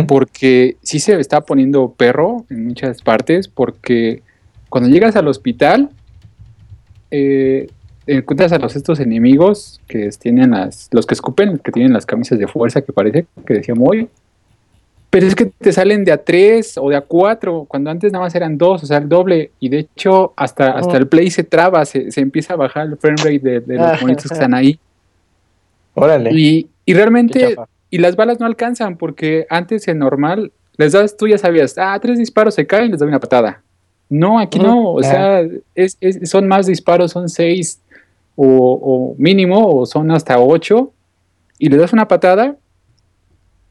Porque 0.06 0.76
sí 0.82 1.00
se 1.00 1.18
está 1.18 1.40
poniendo 1.40 1.92
perro 1.92 2.44
en 2.48 2.68
muchas 2.68 3.02
partes, 3.02 3.48
porque 3.48 4.22
cuando 4.68 4.88
llegas 4.88 5.16
al 5.16 5.26
hospital, 5.26 5.90
eh, 7.10 7.68
encuentras 8.06 8.52
a 8.52 8.58
los 8.58 8.76
estos 8.76 9.00
enemigos 9.00 9.80
que 9.88 10.08
tienen 10.10 10.52
las, 10.52 10.88
los 10.92 11.06
que 11.06 11.14
escupen, 11.14 11.58
que 11.58 11.72
tienen 11.72 11.92
las 11.92 12.06
camisas 12.06 12.38
de 12.38 12.46
fuerza 12.46 12.82
que 12.82 12.92
parece, 12.92 13.26
que 13.44 13.54
decía 13.54 13.74
muy, 13.74 14.08
pero 15.10 15.26
es 15.26 15.34
que 15.34 15.46
te 15.46 15.72
salen 15.72 16.04
de 16.04 16.12
a 16.12 16.22
tres 16.22 16.78
o 16.78 16.88
de 16.88 16.94
a 16.94 17.00
cuatro, 17.00 17.66
cuando 17.68 17.90
antes 17.90 18.12
nada 18.12 18.24
más 18.24 18.34
eran 18.36 18.56
dos, 18.56 18.84
o 18.84 18.86
sea, 18.86 18.98
el 18.98 19.08
doble, 19.08 19.50
y 19.58 19.68
de 19.70 19.80
hecho 19.80 20.32
hasta, 20.36 20.70
hasta 20.70 20.96
el 20.98 21.08
play 21.08 21.30
se 21.30 21.42
traba, 21.42 21.84
se, 21.84 22.12
se 22.12 22.20
empieza 22.20 22.54
a 22.54 22.56
bajar 22.56 22.86
el 22.86 22.96
frame 22.96 23.16
rate 23.16 23.38
de, 23.40 23.60
de 23.60 23.76
los 23.76 24.00
monitos 24.00 24.28
que 24.28 24.34
están 24.34 24.54
ahí, 24.54 24.78
Órale. 25.94 26.30
y, 26.32 26.68
y 26.84 26.94
realmente. 26.94 27.56
Y 27.90 27.98
las 27.98 28.16
balas 28.16 28.38
no 28.40 28.46
alcanzan 28.46 28.96
porque 28.96 29.46
antes 29.50 29.86
en 29.88 29.98
normal 29.98 30.52
les 30.76 30.92
das, 30.92 31.16
tú 31.16 31.28
ya 31.28 31.36
sabías, 31.38 31.74
ah, 31.76 31.98
tres 32.00 32.18
disparos 32.18 32.54
se 32.54 32.66
caen, 32.66 32.90
les 32.90 33.00
doy 33.00 33.08
una 33.08 33.20
patada. 33.20 33.62
No, 34.08 34.38
aquí 34.40 34.58
no, 34.58 34.92
o 34.92 35.02
sea, 35.02 35.42
es, 35.74 35.96
es- 36.00 36.28
son 36.30 36.48
más 36.48 36.66
disparos, 36.66 37.12
son 37.12 37.28
seis 37.28 37.80
o, 38.34 38.46
o 38.46 39.14
mínimo, 39.18 39.68
o 39.68 39.86
son 39.86 40.10
hasta 40.10 40.38
ocho, 40.40 40.92
y 41.58 41.68
le 41.68 41.76
das 41.76 41.92
una 41.92 42.08
patada, 42.08 42.56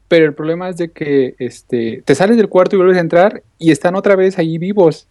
pero 0.08 0.26
el 0.26 0.34
problema 0.34 0.68
es 0.68 0.76
de 0.76 0.90
que 0.90 1.34
este, 1.38 2.02
te 2.04 2.14
sales 2.14 2.36
del 2.36 2.48
cuarto 2.48 2.74
y 2.76 2.78
vuelves 2.78 2.96
a 2.98 3.00
entrar 3.00 3.42
y 3.58 3.70
están 3.70 3.94
otra 3.96 4.16
vez 4.16 4.38
ahí 4.38 4.58
vivos. 4.58 5.06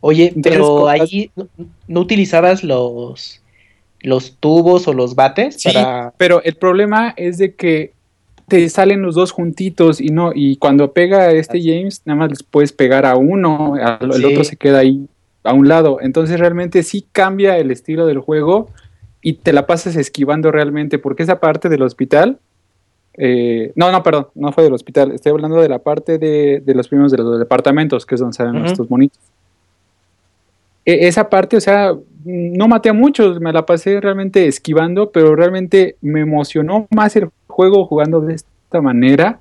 Oye, 0.00 0.26
Entonces, 0.34 0.52
pero 0.52 0.64
¿cómo 0.64 0.88
ahí 0.88 1.30
no, 1.36 1.48
no 1.88 2.00
utilizabas 2.00 2.64
los 2.64 3.42
los 4.02 4.36
tubos 4.36 4.88
o 4.88 4.94
los 4.94 5.14
bates 5.14 5.56
Sí, 5.56 5.68
para 5.68 6.14
pero 6.16 6.42
el 6.42 6.54
problema 6.54 7.12
es 7.18 7.36
de 7.36 7.54
que 7.54 7.92
te 8.50 8.68
salen 8.68 9.00
los 9.00 9.14
dos 9.14 9.32
juntitos 9.32 9.98
y 10.02 10.08
no, 10.08 10.32
y 10.34 10.56
cuando 10.56 10.92
pega 10.92 11.30
este 11.32 11.58
James, 11.62 12.02
nada 12.04 12.18
más 12.18 12.28
les 12.28 12.42
puedes 12.42 12.72
pegar 12.72 13.06
a 13.06 13.16
uno, 13.16 13.76
al- 13.76 14.12
el 14.14 14.24
otro 14.26 14.44
se 14.44 14.56
queda 14.56 14.80
ahí 14.80 15.08
a 15.42 15.54
un 15.54 15.68
lado. 15.68 15.98
Entonces 16.02 16.38
realmente 16.38 16.82
sí 16.82 17.06
cambia 17.12 17.56
el 17.56 17.70
estilo 17.70 18.04
del 18.06 18.18
juego 18.18 18.68
y 19.22 19.34
te 19.34 19.54
la 19.54 19.66
pasas 19.66 19.96
esquivando 19.96 20.52
realmente, 20.52 20.98
porque 20.98 21.22
esa 21.22 21.40
parte 21.40 21.70
del 21.70 21.80
hospital, 21.80 22.38
eh, 23.16 23.72
no, 23.74 23.90
no, 23.90 24.02
perdón, 24.02 24.28
no 24.34 24.52
fue 24.52 24.64
del 24.64 24.74
hospital, 24.74 25.12
estoy 25.12 25.30
hablando 25.32 25.60
de 25.60 25.68
la 25.70 25.78
parte 25.78 26.18
de, 26.18 26.60
de 26.64 26.74
los 26.74 26.88
primeros 26.88 27.10
de 27.12 27.18
los 27.18 27.38
departamentos, 27.38 28.04
que 28.04 28.16
es 28.16 28.20
donde 28.20 28.36
salen 28.36 28.56
Ujú. 28.56 28.66
estos 28.66 28.88
bonitos. 28.88 29.18
E- 30.84 31.06
esa 31.08 31.28
parte, 31.28 31.56
o 31.56 31.60
sea, 31.60 31.94
no 32.24 32.68
maté 32.68 32.88
a 32.90 32.92
muchos, 32.92 33.40
me 33.40 33.52
la 33.52 33.64
pasé 33.66 34.00
realmente 34.00 34.46
esquivando, 34.46 35.10
pero 35.10 35.34
realmente 35.36 35.96
me 36.00 36.20
emocionó 36.20 36.86
más 36.90 37.16
el 37.16 37.28
juego 37.50 37.84
jugando 37.84 38.20
de 38.22 38.34
esta 38.34 38.80
manera, 38.80 39.40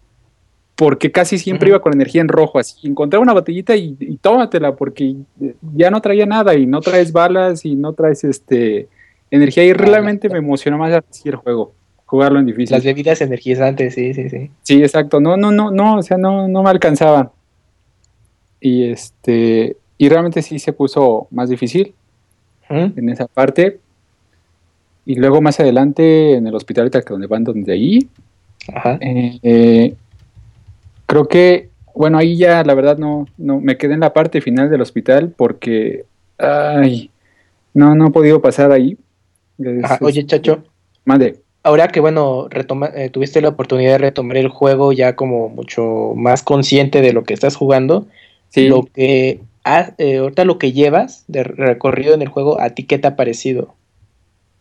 porque 0.76 1.12
casi 1.12 1.38
siempre 1.38 1.70
iba 1.70 1.82
con 1.82 1.94
energía 1.94 2.22
en 2.22 2.28
rojo, 2.28 2.60
así, 2.60 2.88
encontraba 2.88 3.24
una 3.24 3.34
botellita 3.34 3.76
y, 3.76 3.96
y 4.00 4.18
tómatela, 4.18 4.76
porque 4.76 5.16
ya 5.76 5.92
no 5.92 6.02
traía 6.02 6.26
nada 6.26 6.56
y 6.56 6.66
no 6.66 6.82
traes 6.82 7.12
balas 7.12 7.66
y 7.66 7.76
no 7.76 7.94
traes 7.94 8.24
este 8.24 8.88
energía 9.32 9.64
y 9.64 9.74
realmente 9.74 10.30
me 10.30 10.40
emocionó 10.40 10.78
más 10.78 10.94
así 10.94 11.30
el 11.30 11.36
juego, 11.36 11.74
jugarlo 12.06 12.40
en 12.40 12.46
difícil. 12.46 12.76
las 12.76 12.84
bebidas 12.84 13.22
energizantes, 13.22 13.94
sí, 13.94 14.14
sí, 14.14 14.30
sí. 14.30 14.52
Sí, 14.64 14.82
exacto. 14.82 15.20
No, 15.20 15.38
no, 15.38 15.52
no, 15.52 15.72
no, 15.72 15.98
o 15.98 16.02
sea, 16.02 16.18
no, 16.18 16.48
no 16.48 16.64
me 16.64 16.70
alcanzaban. 16.70 17.30
Y 18.60 18.90
este, 18.90 19.78
y 19.98 20.10
realmente 20.10 20.42
sí 20.42 20.60
se 20.60 20.74
puso 20.74 21.28
más 21.32 21.50
difícil 21.50 21.94
en 22.70 23.10
esa 23.10 23.28
parte. 23.28 23.80
Y 25.06 25.16
luego 25.16 25.42
más 25.42 25.60
adelante 25.60 26.34
en 26.36 26.46
el 26.48 26.56
hospital 26.56 26.84
ahorita 26.84 27.02
que 27.02 27.14
donde 27.14 27.28
van 27.28 27.44
donde 27.44 27.74
ahí, 27.74 28.08
Ajá. 28.74 28.98
eh, 29.02 29.40
eh, 29.42 29.96
creo 31.06 31.28
que, 31.28 31.70
bueno, 31.96 32.18
ahí 32.18 32.38
ya 32.38 32.64
la 32.64 32.74
verdad 32.76 32.98
no, 32.98 33.28
no, 33.38 33.60
me 33.60 33.78
quedé 33.78 33.94
en 33.94 34.02
la 34.02 34.14
parte 34.14 34.42
final 34.42 34.70
del 34.70 34.82
hospital 34.82 35.34
porque, 35.36 36.06
ay, 36.38 37.10
no, 37.74 37.96
no 37.96 38.08
he 38.08 38.12
podido 38.12 38.42
pasar 38.42 38.72
ahí. 38.72 38.98
Es-. 39.58 40.02
Oye, 40.02 40.26
Chacho, 40.26 40.64
mande. 41.06 41.38
ahora 41.64 41.88
que 41.88 42.00
bueno, 42.00 42.48
retoma, 42.50 42.90
eh, 42.96 43.10
tuviste 43.10 43.42
la 43.42 43.50
oportunidad 43.50 43.94
de 43.94 43.98
retomar 43.98 44.38
el 44.38 44.48
juego 44.50 44.94
ya 44.94 45.16
como 45.16 45.50
mucho 45.50 46.14
más 46.16 46.44
consciente 46.44 47.02
de 47.02 47.14
lo 47.14 47.24
que 47.24 47.34
estás 47.34 47.56
jugando, 47.56 48.08
Sí, 48.50 48.68
lo 48.68 48.84
que 48.86 49.42
ha- 49.64 49.94
eh, 49.98 50.18
ahorita 50.18 50.44
lo 50.46 50.58
que 50.58 50.72
llevas 50.72 51.24
de 51.28 51.44
recorrido 51.44 52.14
en 52.16 52.22
el 52.22 52.30
juego, 52.30 52.60
¿a 52.62 52.72
ti 52.72 52.84
qué 52.84 52.98
te 52.98 53.08
ha 53.08 53.16
parecido? 53.16 53.76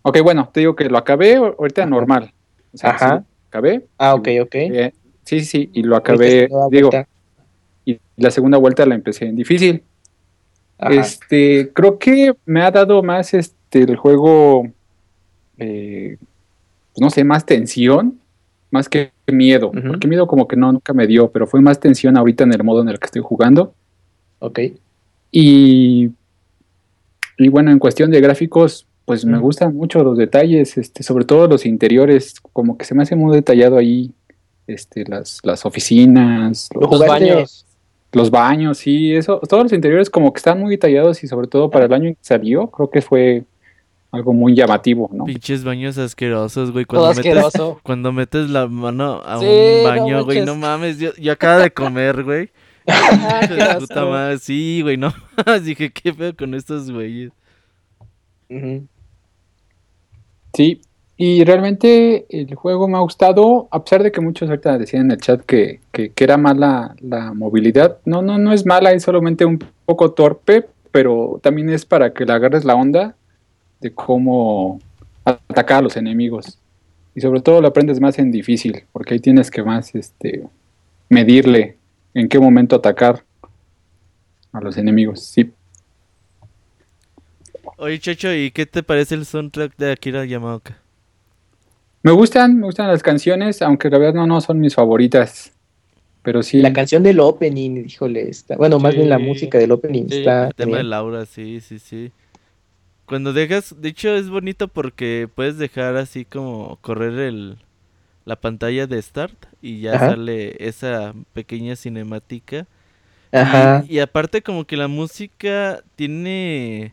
Ok, 0.03 0.19
bueno, 0.23 0.49
te 0.53 0.61
digo 0.61 0.77
que 0.77 0.89
lo 0.89 0.99
acabé 0.99 1.37
ahorita 1.37 1.83
Ajá. 1.83 1.91
normal. 1.91 2.33
O 2.73 2.77
sea, 2.77 2.91
Ajá. 2.91 3.19
sí, 3.21 3.25
acabé. 3.49 3.87
Ah, 3.99 4.15
ok, 4.15 4.29
ok. 4.43 4.55
Eh, 4.55 4.93
sí, 5.25 5.41
sí, 5.41 5.71
y 5.73 5.83
lo 5.83 5.97
acabé, 5.97 6.49
digo, 6.71 6.91
vuelta. 6.91 7.09
y 7.85 7.99
la 8.17 8.31
segunda 8.31 8.59
vuelta 8.59 8.87
la 8.87 8.95
empecé 8.95 9.27
en 9.27 9.37
difícil. 9.37 9.83
Ajá. 10.79 10.95
Este, 10.95 11.71
creo 11.73 11.99
que 11.99 12.35
me 12.45 12.63
ha 12.63 12.71
dado 12.71 13.03
más 13.03 13.35
este 13.35 13.83
el 13.83 13.97
juego, 13.97 14.69
eh, 15.59 16.17
pues 16.93 17.01
no 17.01 17.11
sé, 17.11 17.25
más 17.25 17.45
tensión, 17.45 18.19
más 18.71 18.89
que 18.89 19.13
miedo, 19.27 19.71
porque 19.73 20.09
miedo 20.09 20.27
como 20.27 20.47
que 20.49 20.57
no, 20.57 20.73
nunca 20.73 20.93
me 20.93 21.07
dio, 21.07 21.31
pero 21.31 21.47
fue 21.47 21.61
más 21.61 21.81
tensión 21.81 22.17
ahorita 22.17 22.45
en 22.45 22.53
el 22.53 22.65
modo 22.65 22.83
en 22.83 22.89
el 22.89 22.99
que 22.99 23.07
estoy 23.07 23.23
jugando. 23.23 23.75
Ok. 24.39 24.61
Y, 25.31 26.11
y 27.39 27.49
bueno, 27.49 27.71
en 27.71 27.79
cuestión 27.79 28.11
de 28.11 28.21
gráficos, 28.21 28.87
pues 29.09 29.25
me 29.25 29.39
gustan 29.39 29.75
mucho 29.75 30.05
los 30.05 30.19
detalles, 30.19 30.77
este, 30.77 31.03
sobre 31.03 31.25
todo 31.25 31.49
los 31.49 31.65
interiores, 31.65 32.35
como 32.53 32.77
que 32.77 32.85
se 32.85 32.95
me 32.95 33.03
hace 33.05 33.17
muy 33.17 33.35
detallado 33.35 33.79
ahí, 33.79 34.13
este, 34.67 35.03
las, 35.09 35.41
las 35.45 35.65
oficinas, 35.65 36.69
¿Lo 36.75 36.83
los, 36.83 37.07
baños. 37.07 37.67
los 38.13 38.31
baños, 38.31 38.77
sí, 38.77 39.15
eso, 39.15 39.41
todos 39.49 39.63
los 39.63 39.73
interiores 39.73 40.11
como 40.11 40.31
que 40.31 40.37
están 40.37 40.61
muy 40.61 40.73
detallados 40.73 41.25
y 41.25 41.27
sobre 41.27 41.47
todo 41.47 41.71
para 41.71 41.87
el 41.87 41.93
año 41.95 42.11
que 42.11 42.19
salió, 42.21 42.67
creo 42.71 42.91
que 42.91 43.01
fue 43.01 43.45
algo 44.11 44.35
muy 44.35 44.55
llamativo, 44.55 45.09
¿no? 45.11 45.25
Pinches 45.25 45.65
baños 45.65 45.97
asquerosos, 45.97 46.71
güey. 46.71 46.85
Cuando 46.85 47.15
metes, 47.15 47.53
cuando 47.83 48.13
metes 48.13 48.51
la 48.51 48.67
mano 48.67 49.23
a 49.25 49.39
Sí, 49.39 49.47
un 49.47 49.83
no 49.83 49.89
baño, 49.89 50.25
güey. 50.27 50.45
No, 50.45 50.55
mames, 50.55 50.99
yo, 50.99 51.15
yo 51.15 51.33
acabo 51.33 51.63
de 51.63 51.71
comer, 51.71 52.23
güey. 52.25 52.51
Ah, 52.91 53.77
puta 53.79 54.05
madre. 54.07 54.39
Sí, 54.39 54.81
güey, 54.83 54.97
no. 54.97 55.13
Dije, 55.63 55.91
qué 55.93 56.13
feo 56.13 56.35
con 56.35 56.55
estos 56.55 56.91
güeyes. 56.91 57.33
Ujú. 58.49 58.87
Sí, 60.59 60.81
y 61.17 61.45
realmente 61.45 62.27
el 62.31 62.53
juego 62.57 62.89
me 62.89 62.97
ha 62.97 63.01
gustado, 63.01 63.69
a 63.71 63.85
pesar 63.85 64.03
de 64.03 64.11
que 64.11 64.21
muchos 64.21 64.49
ahorita 64.49 64.77
decían 64.77 65.05
en 65.05 65.13
el 65.13 65.19
chat 65.19 65.41
que, 65.43 65.79
que, 65.93 66.11
que 66.11 66.25
era 66.25 66.37
mala 66.37 66.97
la 66.99 67.33
movilidad. 67.33 67.99
No, 68.05 68.23
no, 68.23 68.39
no 68.39 68.53
es 68.53 68.67
mala, 68.67 68.91
es 68.91 69.05
solamente 69.05 69.45
un 69.45 69.61
poco 69.87 70.11
torpe, 70.11 70.67
pero 70.91 71.39
también 71.45 71.71
es 71.71 71.87
para 71.87 72.13
que 72.13 72.25
le 72.25 72.33
agarres 72.33 72.65
la 72.65 72.75
onda 72.75 73.15
de 73.81 73.95
cómo 73.95 74.81
atacar 75.25 75.79
a 75.79 75.83
los 75.83 75.97
enemigos. 75.97 76.59
Y 77.15 77.21
sobre 77.21 77.41
todo 77.41 77.61
lo 77.61 77.69
aprendes 77.69 78.01
más 78.01 78.19
en 78.19 78.33
difícil, 78.33 78.83
porque 78.91 79.15
ahí 79.15 79.21
tienes 79.21 79.53
que 79.53 79.63
más 79.63 79.95
este 79.95 80.43
medirle 81.09 81.77
en 82.15 82.29
qué 82.29 82.41
momento 82.41 82.75
atacar 82.75 83.23
a 84.51 84.61
los 84.61 84.77
enemigos. 84.77 85.23
Sí. 85.23 85.53
Oye, 87.79 88.01
Chacho, 88.01 88.35
¿y 88.35 88.51
qué 88.51 88.67
te 88.67 88.83
parece 88.83 89.15
el 89.15 89.25
soundtrack 89.25 89.77
de 89.77 89.93
Akira 89.93 90.25
Yamaoka? 90.25 90.77
Me 92.03 92.11
gustan, 92.11 92.59
me 92.59 92.67
gustan 92.67 92.89
las 92.89 93.03
canciones, 93.05 93.63
aunque 93.63 93.89
la 93.89 93.99
verdad 93.99 94.15
no, 94.15 94.27
no 94.27 94.41
son 94.41 94.59
mis 94.59 94.75
favoritas. 94.75 95.53
Pero 96.23 96.43
sí. 96.43 96.61
La 96.61 96.73
canción 96.73 97.03
del 97.05 97.21
opening, 97.21 97.85
híjole, 97.87 98.29
está, 98.29 98.57
bueno, 98.57 98.81
más 98.81 98.95
bien 98.95 99.09
la 99.09 99.19
música 99.19 99.59
del 99.59 99.71
opening 99.73 100.09
Sí, 100.09 100.19
está 100.19 100.49
El 100.49 100.55
tema 100.55 100.79
de. 100.79 100.85
Laura, 100.85 101.25
sí, 101.25 101.61
sí, 101.61 101.79
sí. 101.79 102.11
Cuando 103.07 103.33
dejas, 103.33 103.81
de 103.81 103.89
hecho 103.91 104.15
es 104.15 104.29
bonito 104.29 104.69
porque 104.69 105.29
puedes 105.33 105.57
dejar 105.57 105.97
así 105.97 106.25
como 106.25 106.79
correr 106.81 107.19
el 107.19 107.59
la 108.25 108.37
pantalla 108.37 108.87
de 108.87 109.01
start 109.01 109.47
y 109.63 109.81
ya 109.81 109.95
Ajá. 109.95 110.11
sale 110.11 110.57
esa 110.61 111.15
pequeña 111.33 111.77
cinemática. 111.77 112.67
Ajá. 113.33 113.85
Y, 113.89 113.97
y 113.97 114.01
aparte 114.01 114.43
como 114.43 114.67
que 114.67 114.77
la 114.77 114.89
música 114.89 115.83
tiene 115.97 116.93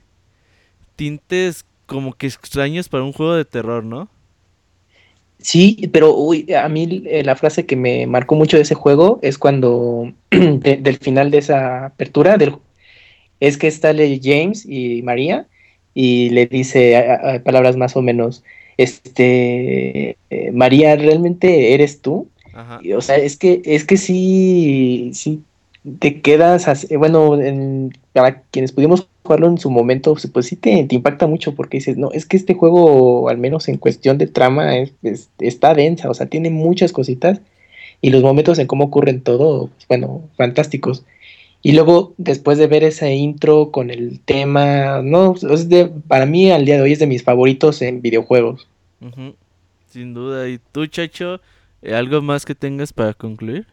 tintes 0.95 1.65
como 1.85 2.13
que 2.13 2.27
extraños 2.27 2.89
para 2.89 3.03
un 3.03 3.13
juego 3.13 3.35
de 3.35 3.45
terror, 3.45 3.83
¿no? 3.83 4.09
Sí, 5.39 5.89
pero 5.91 6.15
uy, 6.15 6.51
a 6.53 6.67
mí 6.69 7.03
eh, 7.07 7.23
la 7.23 7.35
frase 7.35 7.65
que 7.65 7.75
me 7.75 8.07
marcó 8.07 8.35
mucho 8.35 8.57
de 8.57 8.63
ese 8.63 8.73
juego 8.75 9.19
es 9.21 9.37
cuando 9.37 10.11
de- 10.31 10.77
del 10.77 10.97
final 10.97 11.29
de 11.29 11.39
esa 11.39 11.85
apertura 11.87 12.37
del, 12.37 12.55
es 13.39 13.57
que 13.57 13.71
sale 13.71 14.19
James 14.23 14.65
y 14.67 15.01
María 15.03 15.47
y 15.93 16.29
le 16.31 16.47
dice 16.47 16.97
a- 16.97 17.35
a- 17.35 17.43
palabras 17.43 17.77
más 17.77 17.95
o 17.97 18.01
menos, 18.01 18.43
este, 18.77 20.17
eh, 20.29 20.51
María, 20.53 20.95
¿realmente 20.95 21.73
eres 21.73 22.01
tú? 22.01 22.29
Ajá. 22.53 22.79
Y, 22.83 22.93
O 22.93 23.01
sea, 23.01 23.17
es 23.17 23.37
que, 23.37 23.61
es 23.65 23.85
que 23.85 23.97
sí, 23.97 25.11
sí 25.13 25.43
te 25.99 26.21
quedas 26.21 26.67
así, 26.67 26.95
bueno, 26.95 27.39
en- 27.41 27.93
para 28.13 28.41
quienes 28.43 28.71
pudimos 28.71 29.07
jugarlo 29.25 29.47
en 29.47 29.57
su 29.57 29.69
momento, 29.69 30.13
pues, 30.13 30.27
pues 30.27 30.45
sí 30.45 30.55
te, 30.55 30.83
te 30.85 30.95
impacta 30.95 31.27
mucho 31.27 31.55
porque 31.55 31.77
dices, 31.77 31.97
no, 31.97 32.11
es 32.11 32.25
que 32.25 32.37
este 32.37 32.53
juego, 32.53 33.27
al 33.29 33.37
menos 33.37 33.67
en 33.67 33.77
cuestión 33.77 34.17
de 34.17 34.27
trama, 34.27 34.77
es- 34.77 34.93
es- 35.03 35.29
está 35.39 35.73
densa, 35.73 36.09
o 36.09 36.13
sea, 36.13 36.27
tiene 36.27 36.49
muchas 36.49 36.91
cositas 36.93 37.41
y 38.01 38.09
los 38.11 38.21
momentos 38.23 38.59
en 38.59 38.67
cómo 38.67 38.85
ocurren 38.85 39.21
todo, 39.21 39.67
pues, 39.67 39.87
bueno, 39.87 40.21
fantásticos. 40.37 41.03
Y 41.61 41.71
luego, 41.71 42.13
después 42.17 42.59
de 42.59 42.67
ver 42.67 42.83
ese 42.83 43.15
intro 43.15 43.71
con 43.71 43.89
el 43.89 44.19
tema, 44.19 45.01
no, 45.01 45.33
es 45.33 45.67
de, 45.67 45.87
para 46.07 46.27
mí 46.27 46.51
al 46.51 46.63
día 46.65 46.75
de 46.75 46.83
hoy 46.83 46.91
es 46.91 46.99
de 46.99 47.07
mis 47.07 47.23
favoritos 47.23 47.81
en 47.81 48.01
videojuegos. 48.03 48.67
Sin 49.87 50.13
duda. 50.13 50.47
¿Y 50.47 50.59
tú, 50.71 50.85
Chacho, 50.85 51.41
eh, 51.81 51.95
algo 51.95 52.21
más 52.21 52.45
que 52.45 52.53
tengas 52.53 52.93
para 52.93 53.13
concluir? 53.15 53.65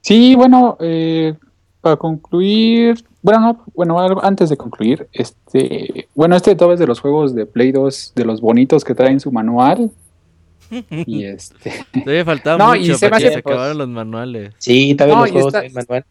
Sí, 0.00 0.34
bueno, 0.34 0.76
eh, 0.80 1.34
para 1.82 1.96
concluir, 1.96 3.04
bueno, 3.22 3.40
no, 3.40 3.64
bueno, 3.74 4.00
algo 4.00 4.24
antes 4.24 4.50
de 4.50 4.56
concluir, 4.56 5.08
este, 5.12 6.08
bueno, 6.14 6.36
este 6.36 6.54
todo 6.56 6.72
es 6.72 6.78
de 6.80 6.86
los 6.86 7.00
juegos 7.00 7.34
de 7.34 7.46
Play 7.46 7.72
2, 7.72 8.12
de 8.16 8.24
los 8.24 8.40
bonitos 8.40 8.84
que 8.84 8.94
traen 8.94 9.20
su 9.20 9.30
manual. 9.32 9.90
Y 10.90 11.24
este. 11.26 11.70
Todavía 11.92 12.24
faltaba 12.24 12.56
No, 12.58 12.74
y 12.74 12.80
mucho 12.80 12.94
se 12.98 13.06
me 13.06 13.10
para 13.10 13.22
que 13.24 13.30
se 13.32 13.38
acabaran 13.40 13.76
los 13.78 13.88
manuales. 13.88 14.54
Sí, 14.58 14.94
No, 14.98 15.06
los 15.06 15.28
y 15.28 15.32
juegos 15.32 15.48
está- 15.54 15.58
traen 15.60 15.74
manual. 15.74 16.04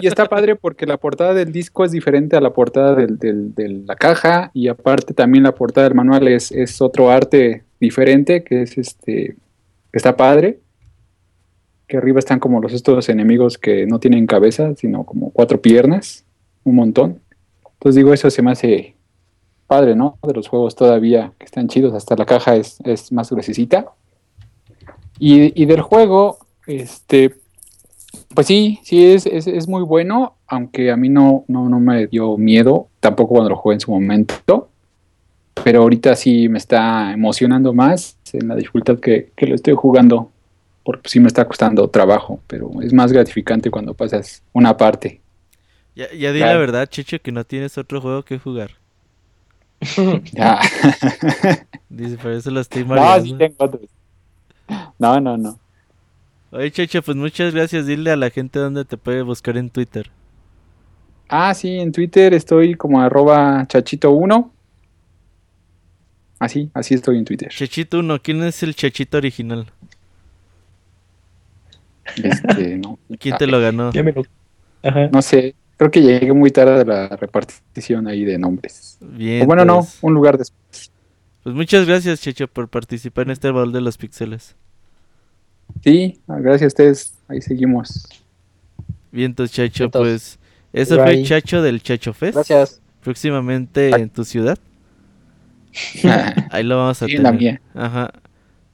Y 0.00 0.06
está 0.06 0.26
padre 0.26 0.56
porque 0.56 0.84
la 0.86 0.96
portada 0.98 1.32
del 1.34 1.50
disco 1.52 1.84
es 1.84 1.90
diferente 1.92 2.36
a 2.36 2.40
la 2.42 2.52
portada 2.52 2.94
del- 2.94 3.18
del- 3.18 3.54
de 3.54 3.68
la 3.86 3.96
caja. 3.96 4.50
Y 4.54 4.68
aparte 4.68 5.14
también 5.14 5.44
la 5.44 5.54
portada 5.54 5.88
del 5.88 5.96
manual 5.96 6.28
es, 6.28 6.52
es 6.52 6.80
otro 6.82 7.10
arte 7.10 7.64
diferente, 7.80 8.44
que 8.44 8.62
es 8.62 8.76
este. 8.78 9.36
que 9.90 9.96
está 9.96 10.16
padre. 10.16 10.60
Que 11.86 11.96
arriba 11.96 12.18
están 12.18 12.38
como 12.40 12.60
los 12.60 12.74
estos 12.74 13.08
enemigos 13.08 13.56
que 13.56 13.86
no 13.86 13.98
tienen 13.98 14.26
cabeza, 14.26 14.74
sino 14.76 15.04
como 15.04 15.30
cuatro 15.30 15.62
piernas. 15.62 16.26
Un 16.64 16.76
montón. 16.76 17.20
Entonces 17.74 17.96
digo, 17.96 18.12
eso 18.12 18.30
se 18.30 18.42
me 18.42 18.52
hace 18.52 18.96
padre, 19.66 19.94
¿no? 19.94 20.18
De 20.22 20.34
los 20.34 20.48
juegos 20.48 20.74
todavía 20.74 21.32
que 21.38 21.44
están 21.44 21.68
chidos. 21.68 21.94
Hasta 21.94 22.16
la 22.16 22.26
caja 22.26 22.56
es, 22.56 22.78
es 22.84 23.12
más 23.12 23.30
gruesecita. 23.30 23.92
Y, 25.18 25.60
y 25.60 25.66
del 25.66 25.82
juego, 25.82 26.38
este, 26.66 27.34
pues 28.34 28.46
sí, 28.46 28.78
sí 28.82 29.04
es, 29.04 29.26
es, 29.26 29.46
es 29.46 29.68
muy 29.68 29.82
bueno, 29.82 30.34
aunque 30.46 30.90
a 30.90 30.96
mí 30.96 31.08
no, 31.08 31.44
no, 31.48 31.68
no 31.68 31.80
me 31.80 32.06
dio 32.06 32.36
miedo, 32.36 32.88
tampoco 33.00 33.34
cuando 33.34 33.50
lo 33.50 33.56
jugué 33.56 33.74
en 33.74 33.80
su 33.80 33.90
momento, 33.90 34.68
pero 35.64 35.82
ahorita 35.82 36.14
sí 36.14 36.48
me 36.48 36.58
está 36.58 37.12
emocionando 37.12 37.72
más 37.72 38.16
en 38.32 38.48
la 38.48 38.54
dificultad 38.54 38.98
que, 38.98 39.32
que 39.36 39.46
lo 39.46 39.54
estoy 39.54 39.74
jugando, 39.74 40.30
porque 40.84 41.08
sí 41.08 41.20
me 41.20 41.26
está 41.28 41.46
costando 41.46 41.88
trabajo, 41.88 42.40
pero 42.46 42.70
es 42.82 42.92
más 42.92 43.12
gratificante 43.12 43.70
cuando 43.70 43.94
pasas 43.94 44.42
una 44.52 44.76
parte. 44.76 45.20
Ya, 45.98 46.12
ya 46.12 46.32
di 46.32 46.38
la 46.38 46.56
verdad, 46.56 46.88
Chicho, 46.88 47.20
que 47.20 47.32
no 47.32 47.42
tienes 47.42 47.76
otro 47.76 48.00
juego 48.00 48.22
que 48.22 48.38
jugar. 48.38 48.70
Ya. 50.32 50.60
Dice, 51.88 52.16
por 52.18 52.30
eso 52.30 52.52
lo 52.52 52.60
estoy 52.60 52.82
no, 52.84 52.90
mareando. 52.90 53.24
sí 53.24 53.34
tengo 53.36 53.56
otros. 53.58 53.90
No, 54.96 55.20
no, 55.20 55.36
no. 55.36 55.58
Oye, 56.52 56.70
Chicho, 56.70 57.02
pues 57.02 57.16
muchas 57.16 57.52
gracias. 57.52 57.86
Dile 57.86 58.12
a 58.12 58.16
la 58.16 58.30
gente 58.30 58.60
dónde 58.60 58.84
te 58.84 58.96
puede 58.96 59.22
buscar 59.22 59.56
en 59.56 59.70
Twitter. 59.70 60.08
Ah, 61.28 61.52
sí, 61.52 61.80
en 61.80 61.90
Twitter 61.90 62.32
estoy 62.32 62.76
como 62.76 63.00
arroba 63.00 63.66
chachito1. 63.66 64.50
Así, 66.38 66.70
así 66.74 66.94
estoy 66.94 67.18
en 67.18 67.24
Twitter. 67.24 67.48
Chachito 67.48 67.98
1, 67.98 68.22
¿quién 68.22 68.44
es 68.44 68.62
el 68.62 68.76
Chachito 68.76 69.16
original? 69.16 69.66
Este, 72.22 72.78
no. 72.78 73.00
¿Quién 73.18 73.36
te 73.36 73.48
lo 73.48 73.60
ganó? 73.60 73.90
Ajá. 74.84 75.08
No 75.12 75.20
sé, 75.22 75.56
creo 75.78 75.90
que 75.90 76.02
llegué 76.02 76.32
muy 76.34 76.50
tarde 76.50 76.82
a 76.82 76.84
la 76.84 77.08
repartición 77.16 78.06
ahí 78.06 78.24
de 78.26 78.38
nombres. 78.38 78.98
Bien. 79.00 79.42
O 79.44 79.46
bueno, 79.46 79.64
no, 79.64 79.78
pues. 79.78 79.98
un 80.02 80.12
lugar 80.12 80.36
después. 80.36 80.92
Pues 81.42 81.54
muchas 81.54 81.86
gracias, 81.86 82.20
Checho, 82.20 82.46
por 82.48 82.68
participar 82.68 83.26
en 83.26 83.30
este 83.30 83.50
baúl 83.50 83.72
de 83.72 83.80
los 83.80 83.96
pixeles. 83.96 84.54
Sí, 85.82 86.20
gracias 86.26 86.62
a 86.62 86.66
ustedes, 86.66 87.14
ahí 87.28 87.40
seguimos. 87.40 88.06
Bien, 89.12 89.30
entonces, 89.30 89.56
Chacho, 89.56 89.90
pues 89.90 90.38
eso 90.72 90.96
fue. 91.02 91.22
Chacho 91.22 91.62
del 91.62 91.82
Chacho 91.82 92.12
Fest. 92.12 92.34
Gracias. 92.34 92.82
Próximamente 93.02 93.90
en 93.90 94.10
tu 94.10 94.24
ciudad. 94.24 94.58
Ahí 96.50 96.64
lo 96.64 96.76
vamos 96.76 97.00
a 97.02 97.06
Sí, 97.06 97.16
en 97.16 97.22
la 97.22 97.30
tener. 97.30 97.40
mía. 97.40 97.60
Ajá. 97.74 98.12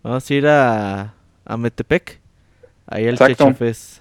Vamos 0.03 0.29
a 0.31 0.35
ir 0.35 0.47
a, 0.47 1.15
a 1.45 1.57
Metepec. 1.57 2.21
Ahí 2.87 3.05
al 3.07 3.15
Exacto. 3.15 3.45
Chacho 3.45 3.55
Fest. 3.57 3.99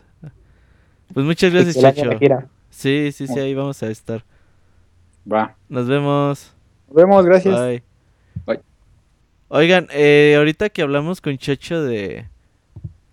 Pues 1.13 1.25
muchas 1.25 1.53
gracias, 1.53 1.75
El 1.75 1.81
Chacho. 1.81 2.52
Sí, 2.73 3.11
sí, 3.11 3.27
sí, 3.27 3.39
ahí 3.39 3.53
vamos 3.53 3.81
a 3.83 3.89
estar. 3.89 4.25
Va. 5.31 5.55
Nos 5.69 5.87
vemos. 5.87 6.53
Nos 6.87 6.95
vemos, 6.95 7.25
gracias. 7.25 7.59
Bye. 7.59 7.83
Bye. 8.45 8.59
Oigan, 9.47 9.87
eh, 9.91 10.33
ahorita 10.37 10.69
que 10.69 10.81
hablamos 10.81 11.21
con 11.21 11.37
Chacho 11.37 11.83
de. 11.83 12.25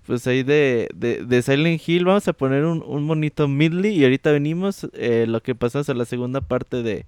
Pues 0.07 0.27
ahí 0.27 0.43
de, 0.43 0.89
de, 0.95 1.25
de 1.25 1.43
Silent 1.43 1.87
Hill, 1.87 2.07
vamos 2.07 2.27
a 2.27 2.33
poner 2.33 2.65
un, 2.65 2.83
un 2.85 3.07
bonito 3.07 3.47
midley 3.47 3.97
y 3.97 4.03
ahorita 4.03 4.33
venimos 4.33 4.89
eh, 4.95 5.27
lo 5.29 5.41
que 5.43 5.55
pasamos 5.55 5.89
a 5.89 5.95
la 5.95 6.05
segunda 6.05 6.41
parte 6.41 6.83
de, 6.83 7.05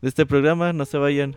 de 0.00 0.08
este 0.08 0.24
programa. 0.24 0.72
No 0.72 0.84
se 0.86 0.96
vayan. 0.96 1.36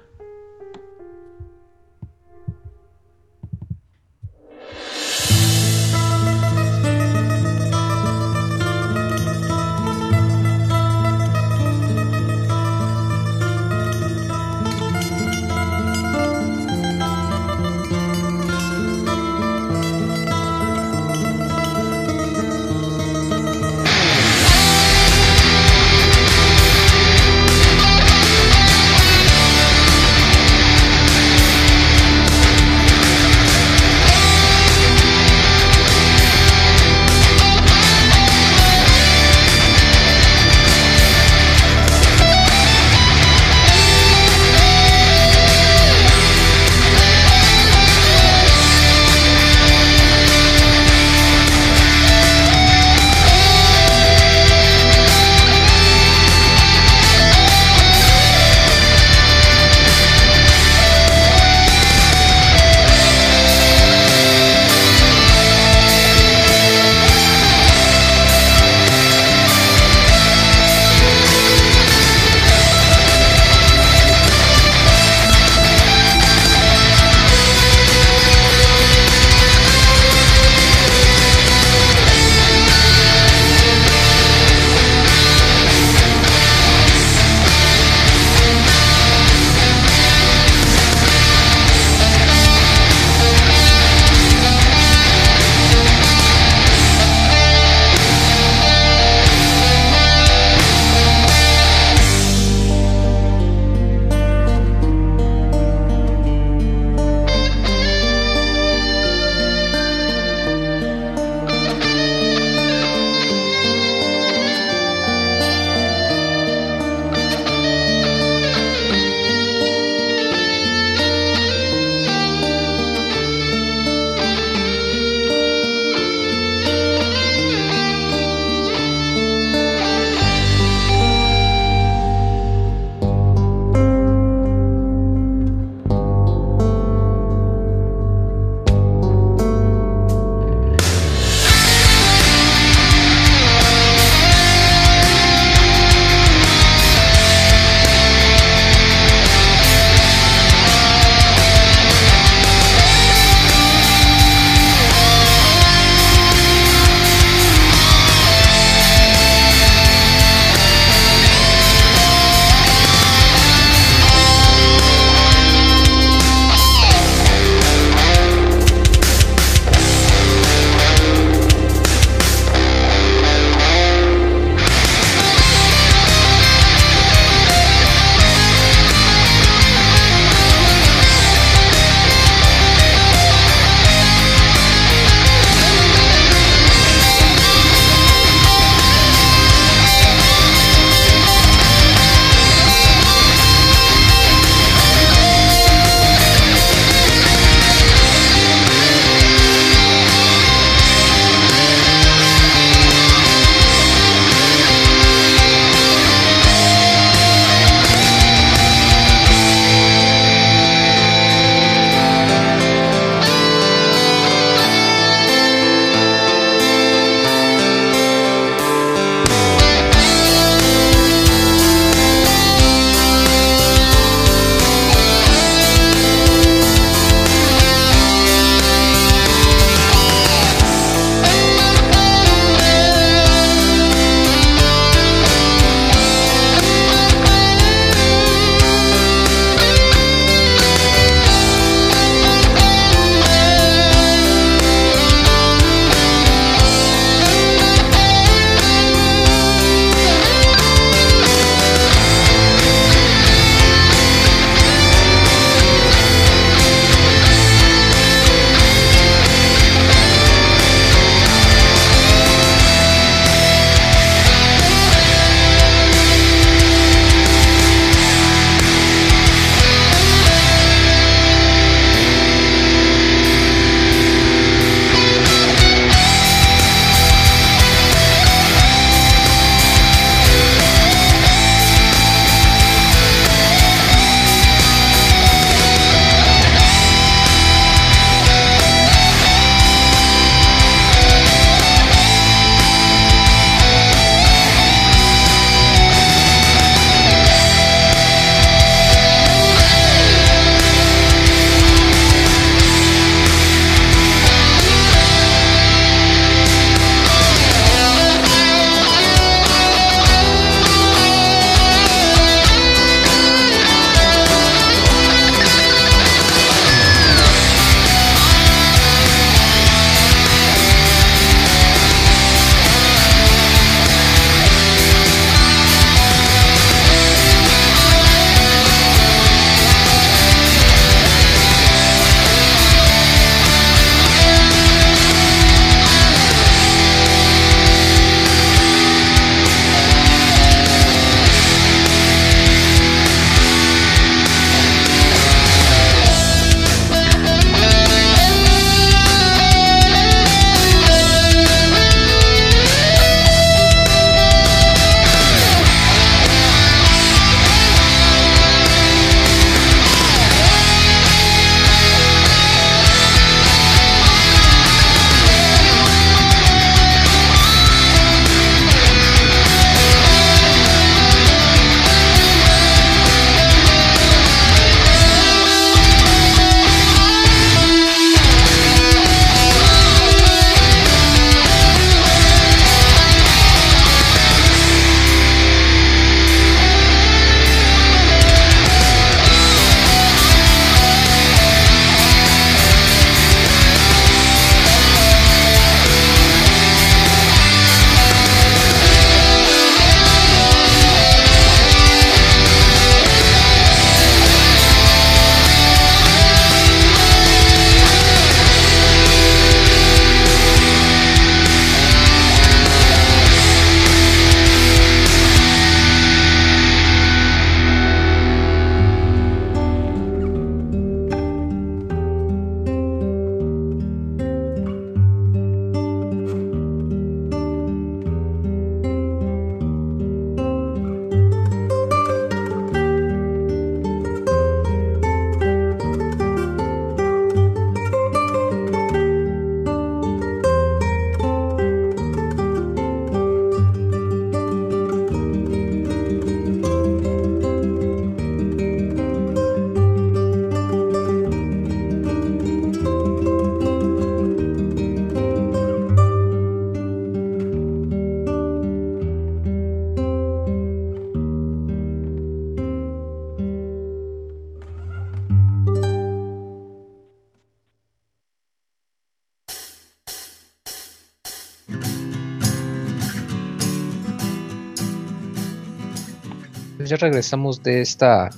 Regresamos 477.00 477.64
de 477.64 477.82
esta 477.82 478.30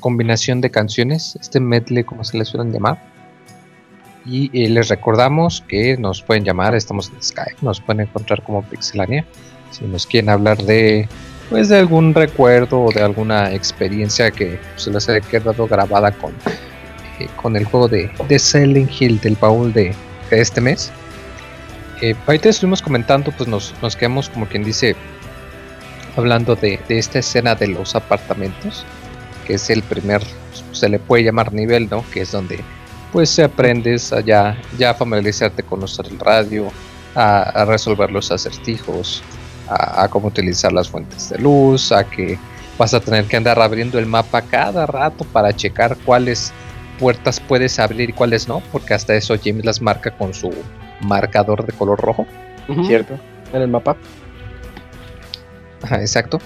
combinación 0.00 0.60
de 0.60 0.70
canciones, 0.70 1.36
este 1.40 1.60
medley 1.60 2.04
como 2.04 2.24
se 2.24 2.38
le 2.38 2.44
suelen 2.44 2.72
llamar. 2.72 3.02
Y 4.26 4.50
eh, 4.58 4.68
les 4.68 4.88
recordamos 4.88 5.62
que 5.68 5.96
nos 5.96 6.22
pueden 6.22 6.44
llamar, 6.44 6.74
estamos 6.74 7.10
en 7.10 7.22
Skype, 7.22 7.56
nos 7.62 7.80
pueden 7.80 8.06
encontrar 8.06 8.42
como 8.42 8.62
Pixelania. 8.62 9.24
Si 9.70 9.84
nos 9.84 10.06
quieren 10.06 10.30
hablar 10.30 10.56
de 10.62 11.08
pues 11.50 11.68
de 11.68 11.78
algún 11.78 12.14
recuerdo 12.14 12.84
o 12.84 12.92
de 12.92 13.02
alguna 13.02 13.52
experiencia 13.52 14.30
que 14.30 14.58
se 14.76 14.90
les 14.90 15.08
haya 15.08 15.20
quedado 15.20 15.66
grabada 15.66 16.10
con, 16.12 16.32
eh, 17.18 17.28
con 17.36 17.56
el 17.56 17.64
juego 17.64 17.88
de, 17.88 18.10
de 18.28 18.38
Silent 18.38 18.90
Hill 18.98 19.20
del 19.20 19.36
baúl 19.36 19.72
de, 19.72 19.94
de 20.30 20.40
este 20.40 20.60
mes. 20.60 20.90
Eh, 22.00 22.14
ahorita 22.26 22.48
estuvimos 22.48 22.82
comentando, 22.82 23.30
pues 23.32 23.48
nos, 23.48 23.74
nos 23.82 23.96
quedamos 23.96 24.28
como 24.28 24.46
quien 24.46 24.64
dice 24.64 24.96
hablando 26.16 26.54
de, 26.56 26.80
de 26.88 26.98
esta 26.98 27.18
escena 27.18 27.54
de 27.54 27.68
los 27.68 27.94
apartamentos, 27.94 28.84
que 29.46 29.54
es 29.54 29.70
el 29.70 29.82
primer, 29.82 30.22
se 30.72 30.88
le 30.88 30.98
puede 30.98 31.24
llamar 31.24 31.52
nivel, 31.52 31.88
¿no? 31.90 32.04
Que 32.12 32.22
es 32.22 32.32
donde 32.32 32.60
pues 33.12 33.38
aprendes 33.38 34.12
a 34.12 34.20
ya, 34.20 34.58
ya 34.76 34.92
familiarizarte 34.92 35.62
con 35.62 35.82
usar 35.82 36.06
el 36.06 36.18
radio, 36.18 36.70
a, 37.14 37.42
a 37.42 37.64
resolver 37.64 38.10
los 38.10 38.32
acertijos, 38.32 39.22
a, 39.68 40.02
a, 40.02 40.08
cómo 40.08 40.28
utilizar 40.28 40.72
las 40.72 40.88
fuentes 40.88 41.30
de 41.30 41.38
luz, 41.38 41.92
a 41.92 42.04
que 42.04 42.38
vas 42.76 42.92
a 42.92 43.00
tener 43.00 43.26
que 43.26 43.36
andar 43.36 43.60
abriendo 43.60 43.98
el 43.98 44.06
mapa 44.06 44.42
cada 44.42 44.86
rato 44.86 45.24
para 45.26 45.54
checar 45.54 45.96
cuáles 46.04 46.52
puertas 46.98 47.40
puedes 47.40 47.78
abrir 47.78 48.10
y 48.10 48.12
cuáles 48.12 48.48
no, 48.48 48.62
porque 48.72 48.94
hasta 48.94 49.14
eso 49.14 49.36
James 49.42 49.64
las 49.64 49.80
marca 49.80 50.10
con 50.10 50.34
su 50.34 50.50
marcador 51.00 51.64
de 51.66 51.72
color 51.72 52.00
rojo. 52.00 52.26
¿Cierto? 52.86 53.18
En 53.52 53.62
el 53.62 53.68
mapa. 53.68 53.96
Exacto. 55.90 56.38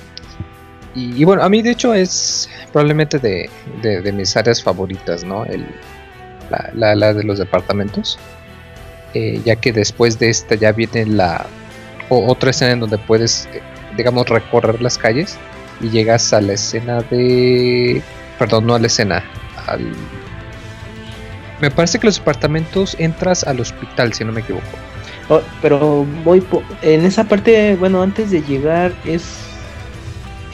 Y, 0.94 1.22
bueno, 1.24 1.42
a 1.42 1.48
mí 1.48 1.62
de 1.62 1.70
hecho 1.70 1.94
es 1.94 2.48
probablemente 2.72 3.18
de, 3.18 3.48
de- 3.82 4.00
de 4.02 4.12
mis 4.12 4.36
áreas 4.36 4.62
favoritas, 4.62 5.22
¿no? 5.22 5.44
El, 5.44 5.64
la, 6.50 6.70
la- 6.74 6.94
la 6.96 7.14
de 7.14 7.22
los 7.24 7.38
departamentos. 7.38 8.18
Eh, 9.14 9.40
ya 9.44 9.56
que 9.56 9.72
después 9.72 10.18
de 10.18 10.28
esta 10.28 10.54
ya 10.54 10.72
viene 10.72 11.06
la 11.06 11.46
o- 12.08 12.26
otra 12.30 12.50
escena 12.50 12.72
en 12.72 12.80
donde 12.80 12.98
puedes, 12.98 13.48
eh, 13.52 13.60
digamos, 13.96 14.28
recorrer 14.28 14.82
las 14.82 14.98
calles 14.98 15.38
y 15.80 15.88
llegas 15.90 16.32
a 16.32 16.40
la 16.40 16.54
escena 16.54 17.00
de... 17.02 18.02
Perdón, 18.38 18.66
no 18.66 18.74
a 18.74 18.78
la 18.78 18.86
escena, 18.88 19.22
al... 19.66 19.92
Me 21.60 21.70
parece 21.70 21.98
que 21.98 22.06
los 22.06 22.18
departamentos 22.18 22.96
entras 22.98 23.44
al 23.44 23.60
hospital, 23.60 24.12
si 24.14 24.24
no 24.24 24.32
me 24.32 24.40
equivoco. 24.40 24.66
Oh, 25.30 25.40
pero 25.60 26.06
voy 26.24 26.40
po- 26.40 26.62
en 26.82 27.04
esa 27.04 27.24
parte, 27.24 27.76
bueno, 27.76 28.02
antes 28.02 28.30
de 28.30 28.40
llegar 28.42 28.92
es 29.04 29.40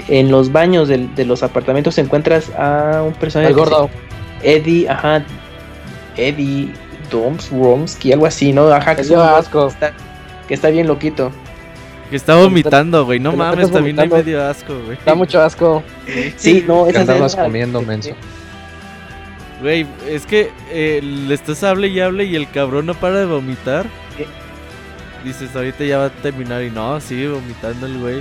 en 0.09 0.31
los 0.31 0.51
baños 0.53 0.89
del- 0.89 1.15
de, 1.15 1.25
los 1.25 1.43
apartamentos 1.43 1.97
encuentras 1.99 2.51
a 2.59 3.03
un 3.07 3.15
personaje 3.15 3.53
El 3.53 3.59
se-. 3.59 3.91
Eddie, 4.43 4.89
ajá, 4.89 5.25
Eddie 6.17 6.73
Doms, 7.11 7.51
Romsky, 7.51 8.13
algo 8.13 8.27
así, 8.27 8.53
¿no? 8.53 8.67
Ajá, 8.69 8.95
que, 8.97 9.03
es 9.03 9.11
asco. 9.13 9.69
que 9.69 9.73
está, 9.73 9.93
que 10.49 10.55
está 10.55 10.69
bien 10.71 10.87
loquito. 10.89 11.31
Que 12.11 12.17
está 12.17 12.35
vomitando, 12.37 13.05
güey. 13.05 13.19
No 13.19 13.31
Que 13.31 13.37
mames, 13.37 13.71
también 13.71 13.99
hay 13.99 14.09
vomitando. 14.09 14.17
medio 14.17 14.45
asco, 14.47 14.75
güey. 14.85 14.99
Da 15.07 15.15
mucho 15.15 15.41
asco. 15.41 15.83
Sí, 16.37 16.65
no, 16.67 16.87
esa 16.87 17.01
andabas 17.01 17.35
comiendo, 17.35 17.81
menso. 17.81 18.11
Güey, 19.63 19.87
es 20.09 20.27
que 20.27 20.51
eh, 20.71 21.01
le 21.03 21.35
estás 21.35 21.63
hable 21.65 21.89
y 21.89 22.01
hable 22.01 22.25
y 22.25 22.35
el 22.37 22.51
cabrón 22.51 22.87
no 22.87 22.95
para 22.95 23.21
de 23.21 23.27
vomitar. 23.27 23.87
Dices, 25.25 25.55
ahorita 25.57 25.85
ya 25.85 25.99
va 25.99 26.05
a 26.07 26.11
terminar 26.11 26.63
y 26.63 26.71
no, 26.71 27.01
sigue 27.01 27.29
vomitando 27.29 27.87
el 27.87 27.99
güey. 27.99 28.21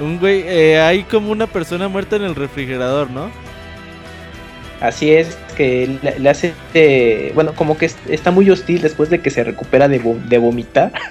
Un 0.00 0.18
güey, 0.18 0.42
eh, 0.46 0.78
hay 0.80 1.02
como 1.04 1.30
una 1.32 1.46
persona 1.46 1.88
muerta 1.88 2.16
en 2.16 2.22
el 2.24 2.34
refrigerador, 2.34 3.10
¿no? 3.10 3.30
Así 4.80 5.10
es, 5.10 5.38
que 5.56 5.98
le, 6.18 6.28
hace, 6.28 6.52
eh, 6.74 7.32
bueno, 7.34 7.54
como 7.54 7.78
que 7.78 7.86
es- 7.86 7.96
está 8.10 8.30
muy 8.30 8.50
hostil 8.50 8.82
después 8.82 9.08
de 9.08 9.20
que 9.20 9.30
se 9.30 9.42
recupera 9.42 9.88
de, 9.88 10.02
vo- 10.02 10.20
de 10.28 10.38
vomitar. 10.38 10.92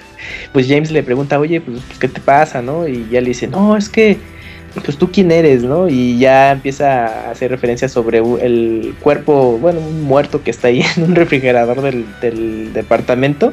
Pues 0.52 0.66
James 0.68 0.90
le 0.90 1.02
pregunta, 1.04 1.38
oye, 1.38 1.60
pues, 1.60 1.80
pues, 1.86 1.98
¿qué 2.00 2.08
te 2.08 2.20
pasa, 2.20 2.60
no? 2.62 2.88
Y 2.88 3.06
ya 3.10 3.20
le 3.20 3.28
dice, 3.28 3.46
no, 3.46 3.76
es 3.76 3.88
que, 3.88 4.16
pues 4.84 4.96
tú 4.98 5.10
quién 5.12 5.30
eres, 5.30 5.62
¿no? 5.62 5.88
Y 5.88 6.18
ya 6.18 6.50
empieza 6.52 7.06
a 7.06 7.30
hacer 7.30 7.50
referencia 7.50 7.88
sobre 7.88 8.18
el 8.18 8.94
cuerpo, 9.00 9.56
bueno, 9.58 9.78
un 9.80 10.02
muerto 10.02 10.42
que 10.42 10.50
está 10.50 10.66
ahí 10.68 10.82
en 10.96 11.04
un 11.04 11.14
refrigerador 11.14 11.80
del, 11.82 12.06
del 12.20 12.72
departamento. 12.72 13.52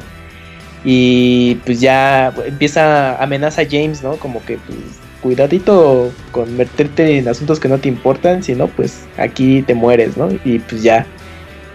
Y 0.86 1.56
pues 1.66 1.80
ya 1.80 2.34
empieza, 2.46 3.22
amenaza 3.24 3.62
a 3.62 3.66
James, 3.70 4.04
¿no? 4.04 4.18
Como 4.18 4.44
que, 4.46 4.58
pues, 4.58 4.78
cuidadito 5.22 6.12
con 6.32 6.56
meterte 6.58 7.18
en 7.18 7.28
asuntos 7.30 7.60
que 7.60 7.70
no 7.70 7.78
te 7.78 7.88
importan, 7.88 8.44
si 8.44 8.54
no, 8.56 8.68
pues 8.68 9.04
aquí 9.18 9.62
te 9.62 9.74
mueres, 9.74 10.18
¿no? 10.18 10.30
Y 10.44 10.60
pues 10.60 10.84
ya, 10.84 11.06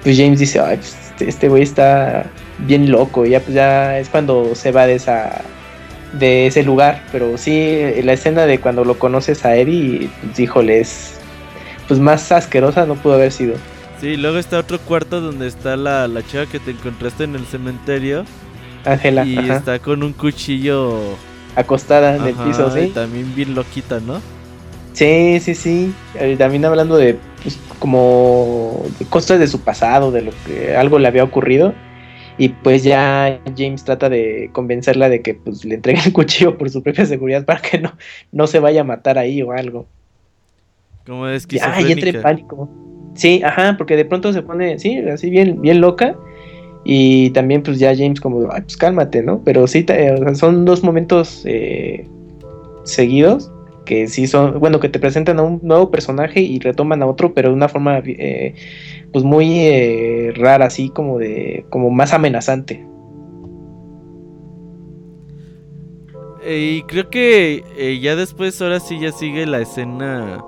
pues 0.04 0.18
James 0.18 0.38
dice, 0.38 0.61
ay, 0.61 0.76
pues 0.76 0.94
este- 1.11 1.28
este 1.28 1.48
güey 1.48 1.62
está 1.62 2.26
bien 2.66 2.90
loco, 2.90 3.24
y 3.24 3.30
ya 3.30 3.40
pues 3.40 3.54
ya 3.54 3.98
es 3.98 4.09
cuando 4.11 4.54
se 4.54 4.70
va 4.72 4.86
de 4.86 4.94
esa 4.96 5.42
de 6.12 6.46
ese 6.46 6.62
lugar, 6.62 7.02
pero 7.12 7.36
sí, 7.36 7.78
la 8.02 8.14
escena 8.14 8.46
de 8.46 8.61
cuando 8.61 8.82
lo 8.84 8.98
conoces 8.98 9.44
a 9.44 9.56
Eddie, 9.56 10.09
pues 10.24 10.40
híjole, 10.40 10.80
es 10.80 11.14
pues 11.86 12.00
más 12.00 12.32
asquerosa 12.32 12.86
no 12.86 12.94
pudo 12.96 13.14
haber 13.14 13.32
sido. 13.32 13.56
Sí, 14.00 14.16
luego 14.16 14.38
está 14.38 14.59
otro 14.59 14.78
cuarto 14.78 15.20
donde 15.20 15.46
está 15.48 15.76
la, 15.76 16.06
la 16.09 16.22
chica 16.22 16.46
que 16.46 16.61
te 16.61 16.70
encontraste 16.70 17.24
en 17.24 17.34
el 17.34 17.44
cementerio. 17.46 18.24
Ángela, 18.93 19.24
y 19.24 19.39
ajá, 19.39 19.57
está 19.57 19.78
con 19.78 20.03
un 20.03 20.12
cuchillo. 20.12 20.99
acostada 21.57 22.16
en 22.16 22.26
el 22.26 22.34
piso, 22.34 22.76
y 22.78 22.86
¿sí? 22.86 22.93
También 22.93 23.34
bien 23.34 23.55
loquita, 23.55 24.01
¿no? 24.01 24.20
Sí, 24.93 25.39
sí, 25.41 25.55
sí. 25.55 25.93
Eh, 26.14 26.36
También 26.36 26.64
hablando 26.64 26.97
de 26.97 27.16
pues, 27.43 27.59
como 27.78 28.84
de 28.99 29.05
cosas 29.07 29.39
de 29.39 29.47
su 29.47 29.61
pasado, 29.61 30.11
de 30.11 30.22
lo 30.22 30.32
que 30.47 30.76
algo 30.76 30.99
le 30.99 31.09
había 31.09 31.24
ocurrido. 31.24 31.72
Y 32.36 32.51
pues 32.51 32.84
ya 32.84 33.41
James 33.57 33.84
trata 33.84 34.09
de 34.09 34.51
convencerla 34.53 35.09
de 35.09 35.22
que 35.22 35.34
pues 35.34 35.64
le 35.64 35.74
entregue 35.74 36.01
el 36.07 36.12
cuchillo 36.12 36.57
por 36.57 36.70
su 36.70 36.82
propia 36.82 37.05
seguridad 37.05 37.45
para 37.45 37.61
que 37.61 37.78
no, 37.78 37.93
no 38.32 38.47
se 38.47 38.61
vaya 38.61 38.82
a 38.82 38.84
matar 38.84 39.18
ahí 39.18 39.43
o 39.43 39.53
algo. 39.53 39.86
Como 41.05 41.26
de 41.26 41.39
Ya, 41.49 41.80
y 41.80 41.93
entra 41.93 42.11
en 42.11 42.22
pánico. 42.22 42.68
Sí, 43.14 43.43
ajá, 43.45 43.76
porque 43.76 43.97
de 43.97 44.05
pronto 44.05 44.32
se 44.32 44.43
pone, 44.43 44.78
sí, 44.78 44.99
así 44.99 45.30
bien, 45.30 45.61
bien 45.61 45.80
loca. 45.80 46.16
Y 46.91 47.28
también 47.30 47.62
pues 47.62 47.78
ya 47.78 47.95
James 47.95 48.18
como, 48.18 48.51
ay, 48.51 48.62
pues 48.62 48.78
cálmate, 48.78 49.22
¿no? 49.22 49.43
Pero 49.45 49.66
sí, 49.66 49.84
son 50.32 50.64
dos 50.64 50.82
momentos 50.82 51.43
eh, 51.45 52.09
seguidos 52.84 53.53
que 53.84 54.07
sí 54.07 54.26
son, 54.26 54.59
bueno, 54.59 54.80
que 54.80 54.89
te 54.89 54.99
presentan 54.99 55.39
a 55.39 55.43
un 55.43 55.61
nuevo 55.62 55.91
personaje 55.91 56.41
y 56.41 56.59
retoman 56.61 57.03
a 57.03 57.07
otro, 57.07 57.34
pero 57.34 57.51
de 57.51 57.55
una 57.55 57.68
forma 57.68 58.03
eh, 58.05 58.55
pues 59.12 59.22
muy 59.22 59.61
eh, 59.61 60.32
rara, 60.34 60.66
así 60.66 60.89
como 60.89 61.18
de, 61.18 61.66
como 61.68 61.91
más 61.91 62.14
amenazante. 62.14 62.86
Eh, 66.43 66.78
y 66.78 66.82
creo 66.84 67.11
que 67.11 67.99
ya 68.03 68.16
después, 68.16 68.61
ahora 68.62 68.80
sí, 68.80 68.99
ya 68.99 69.12
sigue 69.12 69.45
la 69.45 69.61
escena 69.61 70.43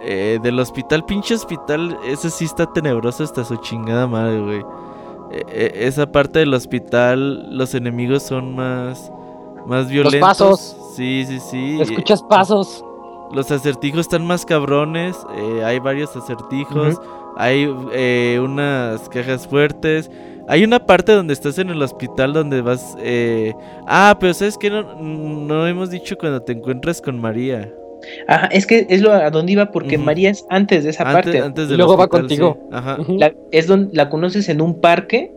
del 0.00 0.58
hospital. 0.58 1.04
Pinche 1.04 1.34
hospital, 1.34 1.96
ese 2.04 2.30
sí 2.30 2.46
está 2.46 2.66
tenebroso 2.72 3.22
hasta 3.22 3.44
su 3.44 3.56
chingada 3.58 4.08
madre, 4.08 4.40
güey. 4.40 4.62
Eh, 5.30 5.42
eh, 5.50 5.72
esa 5.86 6.10
parte 6.10 6.38
del 6.40 6.54
hospital, 6.54 7.56
los 7.56 7.74
enemigos 7.74 8.22
son 8.22 8.54
más, 8.54 9.10
más 9.66 9.88
violentos. 9.88 10.20
pasos. 10.20 10.76
Sí, 10.96 11.24
sí, 11.26 11.38
sí. 11.40 11.78
Escuchas 11.80 12.22
pasos. 12.22 12.84
Los 13.32 13.50
acertijos 13.50 14.00
están 14.00 14.26
más 14.26 14.44
cabrones. 14.46 15.16
eh, 15.36 15.62
hay 15.64 15.78
varios 15.78 16.16
acertijos. 16.16 16.98
Hay 17.36 17.70
eh, 17.92 18.40
unas 18.42 19.08
cajas 19.10 19.46
fuertes. 19.46 20.10
Hay 20.48 20.64
una 20.64 20.78
parte 20.80 21.12
donde 21.12 21.34
estás 21.34 21.58
en 21.58 21.68
el 21.68 21.82
hospital 21.82 22.32
donde 22.32 22.62
vas. 22.62 22.96
eh, 23.00 23.52
Ah, 23.86 24.16
pero 24.18 24.32
¿sabes 24.32 24.56
qué? 24.56 24.70
No, 24.70 24.82
no 25.02 25.66
hemos 25.66 25.90
dicho 25.90 26.16
cuando 26.16 26.40
te 26.42 26.52
encuentras 26.52 27.02
con 27.02 27.20
María. 27.20 27.70
Ajá, 28.28 28.46
es 28.48 28.66
que 28.66 28.86
es 28.88 29.00
lo 29.00 29.12
a 29.12 29.30
donde 29.30 29.52
iba 29.52 29.70
porque. 29.72 29.98
María 29.98 30.30
es 30.30 30.44
antes 30.50 30.84
de 30.84 30.90
esa 30.90 31.02
Antes, 31.04 31.14
parte. 31.24 31.38
antes 31.40 31.64
Y 31.66 31.68
del 31.68 31.78
luego 31.78 31.96
va 31.96 32.08
contigo. 32.08 32.56
sí. 32.60 32.68
Ajá. 32.72 32.98
La, 33.08 33.32
es 33.50 33.66
donde 33.66 33.94
la 33.96 34.08
conoces 34.08 34.48
en 34.48 34.60
un 34.60 34.80
parque 34.80 35.32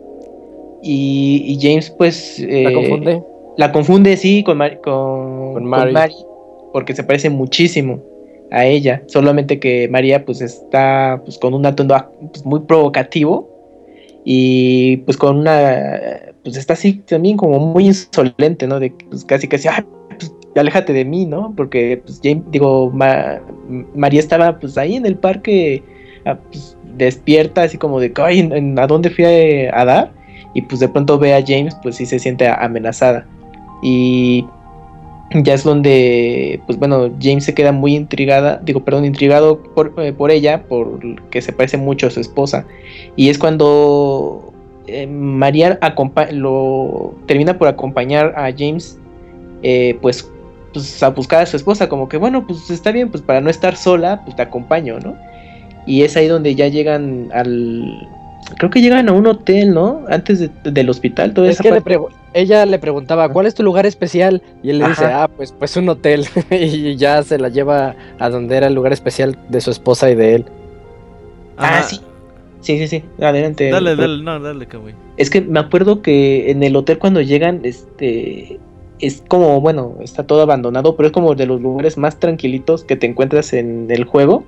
y, 0.82 1.44
y 1.46 1.58
James 1.60 1.90
pues 1.90 2.38
La 2.38 2.46
eh, 2.70 2.72
confunde. 2.72 3.22
la 3.56 3.72
confunde 3.72 4.16
sí 4.16 4.42
con, 4.44 4.58
Mar- 4.58 4.80
con, 4.80 5.52
Con. 5.54 5.64
Mari, 5.64 6.14
porque 6.72 6.94
se 6.94 7.04
parece 7.04 7.30
muchísimo 7.30 8.00
a 8.50 8.66
ella 8.66 9.02
solamente 9.06 9.58
que 9.58 9.88
María 9.88 10.24
pues 10.24 10.40
está 10.40 11.20
pues 11.24 11.38
con 11.38 11.54
un 11.54 11.64
atuendo 11.66 11.94
ah, 11.94 12.10
pues, 12.32 12.44
muy 12.44 12.60
provocativo 12.60 13.48
y 14.24 14.98
pues 14.98 15.16
con 15.16 15.38
una 15.38 16.00
pues 16.44 16.56
está 16.56 16.74
así 16.74 16.94
también 17.00 17.36
como 17.36 17.58
muy 17.58 17.86
insolente 17.86 18.66
no 18.66 18.78
de 18.78 18.94
que, 18.94 19.04
pues 19.06 19.24
casi 19.24 19.48
casi 19.48 19.68
"Ay, 19.68 19.84
aléjate 20.56 20.92
de 20.92 21.04
mí 21.04 21.24
no 21.26 21.52
porque 21.56 22.02
pues 22.04 22.20
James 22.22 22.44
digo 22.50 22.90
Ma- 22.90 23.40
María 23.94 24.20
estaba 24.20 24.58
pues 24.58 24.76
ahí 24.78 24.96
en 24.96 25.06
el 25.06 25.16
parque 25.16 25.82
ah, 26.26 26.36
pues, 26.50 26.76
despierta 26.96 27.62
así 27.62 27.78
como 27.78 28.00
de 28.00 28.12
"Ay, 28.16 28.40
¿en- 28.40 28.52
en- 28.52 28.78
a 28.78 28.86
dónde 28.86 29.10
fui 29.10 29.24
a, 29.24 29.80
a 29.80 29.84
dar 29.84 30.12
y 30.54 30.62
pues 30.62 30.80
de 30.80 30.88
pronto 30.88 31.18
ve 31.18 31.34
a 31.34 31.42
James 31.46 31.74
pues 31.82 31.96
sí 31.96 32.06
se 32.06 32.18
siente 32.18 32.46
amenazada. 32.48 33.26
Y 33.82 34.44
ya 35.42 35.54
es 35.54 35.64
donde, 35.64 36.60
pues 36.66 36.78
bueno, 36.78 37.10
James 37.20 37.44
se 37.44 37.54
queda 37.54 37.72
muy 37.72 37.96
intrigada, 37.96 38.60
digo, 38.62 38.84
perdón, 38.84 39.04
intrigado 39.06 39.62
por, 39.74 39.94
eh, 39.96 40.12
por 40.12 40.30
ella, 40.30 40.64
porque 40.68 41.40
se 41.40 41.52
parece 41.52 41.78
mucho 41.78 42.06
a 42.06 42.10
su 42.10 42.20
esposa. 42.20 42.66
Y 43.16 43.30
es 43.30 43.38
cuando 43.38 44.52
eh, 44.86 45.06
María 45.06 45.78
lo 46.32 47.14
termina 47.26 47.56
por 47.58 47.68
acompañar 47.68 48.34
a 48.36 48.52
James, 48.56 48.98
eh, 49.62 49.96
pues, 50.02 50.30
pues 50.72 51.02
a 51.02 51.10
buscar 51.10 51.42
a 51.42 51.46
su 51.46 51.56
esposa, 51.56 51.88
como 51.88 52.08
que 52.08 52.16
bueno, 52.16 52.46
pues 52.46 52.70
está 52.70 52.92
bien, 52.92 53.10
pues 53.10 53.22
para 53.22 53.40
no 53.40 53.50
estar 53.50 53.76
sola, 53.76 54.22
pues 54.24 54.36
te 54.36 54.42
acompaño, 54.42 54.98
¿no? 55.00 55.16
Y 55.86 56.02
es 56.02 56.16
ahí 56.16 56.28
donde 56.28 56.54
ya 56.54 56.68
llegan 56.68 57.30
al, 57.32 58.08
creo 58.56 58.70
que 58.70 58.80
llegan 58.80 59.08
a 59.08 59.12
un 59.12 59.26
hotel, 59.26 59.74
¿no? 59.74 60.04
Antes 60.08 60.50
del 60.64 60.90
hospital, 60.90 61.34
todo 61.34 61.46
es 61.46 61.58
que 61.58 61.82
ella 62.34 62.66
le 62.66 62.78
preguntaba, 62.78 63.28
¿cuál 63.28 63.46
es 63.46 63.54
tu 63.54 63.62
lugar 63.62 63.86
especial? 63.86 64.42
Y 64.62 64.70
él 64.70 64.78
le 64.78 64.88
dice, 64.88 65.04
ah, 65.04 65.28
pues, 65.28 65.52
pues 65.52 65.76
un 65.76 65.88
hotel. 65.88 66.26
y 66.50 66.96
ya 66.96 67.22
se 67.22 67.38
la 67.38 67.48
lleva 67.48 67.94
a 68.18 68.30
donde 68.30 68.56
era 68.56 68.68
el 68.68 68.74
lugar 68.74 68.92
especial 68.92 69.36
de 69.48 69.60
su 69.60 69.70
esposa 69.70 70.10
y 70.10 70.14
de 70.14 70.36
él. 70.36 70.44
Ah, 71.58 71.82
sí. 71.82 72.00
Sí, 72.60 72.78
sí, 72.78 72.88
sí. 72.88 73.04
Adelante. 73.20 73.70
Dale, 73.70 73.96
dale, 73.96 74.22
no, 74.22 74.38
dale, 74.40 74.66
güey. 74.66 74.94
Es 75.16 75.28
que 75.30 75.40
me 75.40 75.60
acuerdo 75.60 76.00
que 76.00 76.50
en 76.50 76.62
el 76.62 76.76
hotel 76.76 76.98
cuando 76.98 77.20
llegan, 77.20 77.60
este, 77.64 78.60
es 79.02 79.22
como, 79.28 79.60
bueno, 79.60 79.96
está 80.00 80.24
todo 80.24 80.40
abandonado, 80.40 80.96
pero 80.96 81.08
es 81.08 81.12
como 81.12 81.34
de 81.34 81.44
los 81.44 81.60
lugares 81.60 81.98
más 81.98 82.18
tranquilitos 82.18 82.84
que 82.84 82.96
te 82.96 83.06
encuentras 83.06 83.52
en 83.52 83.90
el 83.90 84.04
juego 84.04 84.44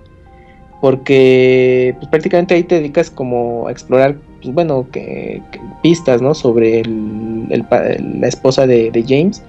porque 0.85 1.95
pues, 1.97 2.09
prácticamente 2.09 2.53
ahí 2.53 2.63
te 2.63 2.75
dedicas 2.75 3.09
como 3.09 3.69
a 3.69 3.73
explorar, 3.73 4.17
pues, 4.43 4.55
bueno, 4.55 4.87
que, 4.93 5.41
pistas, 5.83 6.21
¿no? 6.21 6.35
Sobre 6.35 6.83
la 6.85 8.29
esposa 8.29 8.67
de, 8.67 9.05
James. 9.09 9.43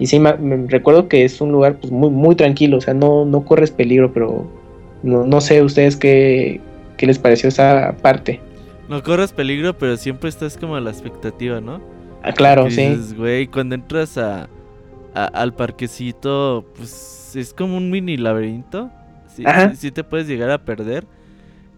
Y 0.00 0.08
sí, 0.08 0.18
me, 0.18 0.32
recuerdo 0.66 1.06
que 1.06 1.24
es 1.24 1.40
un 1.40 1.52
lugar 1.52 1.76
pues, 1.76 1.92
muy, 1.92 2.10
muy 2.10 2.34
tranquilo, 2.34 2.78
o 2.78 2.80
sea, 2.80 2.92
no, 2.92 3.24
no 3.24 3.44
corres 3.44 3.70
peligro, 3.70 4.12
pero 4.12 4.48
no, 5.04 5.40
sé 5.40 5.62
ustedes 5.62 5.96
qué, 5.96 6.60
qué 6.96 7.06
les 7.06 7.20
pareció 7.20 7.50
esa 7.50 7.94
parte. 8.02 8.40
No 8.88 9.00
corres 9.00 9.32
peligro, 9.32 9.78
pero 9.78 9.96
siempre 9.96 10.28
estás 10.28 10.56
como 10.56 10.74
a 10.74 10.80
la 10.80 10.90
expectativa, 10.90 11.60
¿no? 11.60 11.80
Ah, 12.24 12.32
claro, 12.32 12.70
sí. 12.70 12.98
güey, 13.16 13.46
cuando 13.46 13.74
entras 13.74 14.18
a, 14.18 14.48
al 15.14 15.54
parquecito, 15.54 16.64
pues 16.76 17.36
es 17.36 17.52
como 17.52 17.76
un 17.76 17.90
mini 17.90 18.16
laberinto 18.16 18.90
sí, 19.76 19.90
te 19.90 20.04
puedes 20.04 20.26
llegar 20.26 20.50
a 20.50 20.64
perder. 20.64 21.04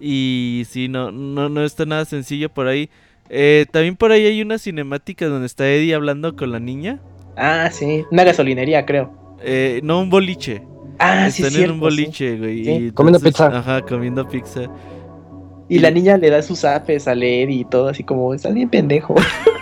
Y 0.01 0.65
sí, 0.69 0.89
no, 0.89 1.11
no, 1.11 1.49
no 1.49 1.65
está 1.65 1.87
nada 1.87 2.05
sencillo 2.05 2.51
por 2.51 2.69
ahí. 2.69 2.91
Eh, 3.29 3.67
también 3.71 3.97
por 3.97 4.13
ahí 4.13 4.27
hay 4.27 4.43
una 4.43 4.59
cinemática 4.59 5.27
donde 5.27 5.47
está 5.47 5.69
Eddie 5.69 5.95
hablando 5.95 6.37
con 6.37 6.53
la 6.53 6.61
niña. 6.61 7.01
Ah, 7.37 7.71
sí, 7.73 8.05
una 8.11 8.25
gasolinería, 8.25 8.85
creo. 8.85 9.37
Eh, 9.43 9.81
no, 9.83 10.01
un 10.01 10.11
boliche. 10.11 10.63
Ah, 10.99 11.31
sí, 11.31 11.43
Están 11.43 11.63
en 11.63 11.71
un 11.73 11.81
boliche, 11.81 12.39
güey. 12.39 12.91
comiendo 12.93 13.21
pizza. 13.21 13.47
Ajá, 13.47 13.83
comiendo 13.83 14.27
pizza. 14.29 14.71
Y, 15.69 15.81
la 15.81 15.91
niña 15.91 16.17
le 16.17 16.31
da 16.31 16.43
sus 16.43 16.65
apes 16.65 17.09
a 17.09 17.13
Eddie 17.13 17.61
y 17.61 17.65
todo, 17.65 17.89
así 17.89 18.05
como, 18.05 18.33
estás 18.33 18.55
bien 18.55 18.71
pendejo. 18.71 19.15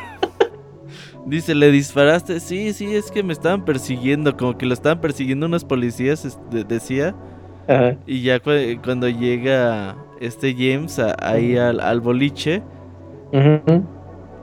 Dice, 1.27 1.55
¿le 1.55 1.71
disparaste? 1.71 2.39
Sí, 2.41 2.73
sí, 2.73 2.95
es 2.95 3.11
que 3.11 3.23
me 3.23 3.33
estaban 3.33 3.65
persiguiendo, 3.65 4.37
como 4.37 4.59
que 4.59 4.67
lo 4.67 4.75
estaban 4.75 5.01
persiguiendo 5.01 5.47
unos 5.47 5.65
policías, 5.65 6.39
decía. 6.69 7.15
Y 8.07 8.23
ya 8.23 8.41
cuando 8.41 9.09
llega 9.09 9.97
este 10.21 10.53
James 10.53 11.01
ahí 11.21 11.57
al, 11.57 12.01
boliche, 12.01 12.63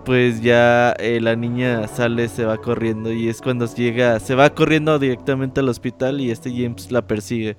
pues 0.06 0.42
ya 0.42 0.94
eh, 0.94 1.20
la 1.22 1.36
niña 1.36 1.88
sale, 1.88 2.28
se 2.28 2.46
va 2.46 2.58
corriendo 2.58 3.12
y 3.12 3.30
es 3.30 3.42
cuando 3.42 3.68
llega, 3.68 4.20
se 4.20 4.34
va 4.34 4.50
corriendo 4.50 4.98
directamente 4.98 5.60
al 5.60 5.70
hospital 5.70 6.20
y 6.20 6.32
este 6.32 6.50
James 6.50 6.92
la 6.92 7.04
persigue. 7.04 7.58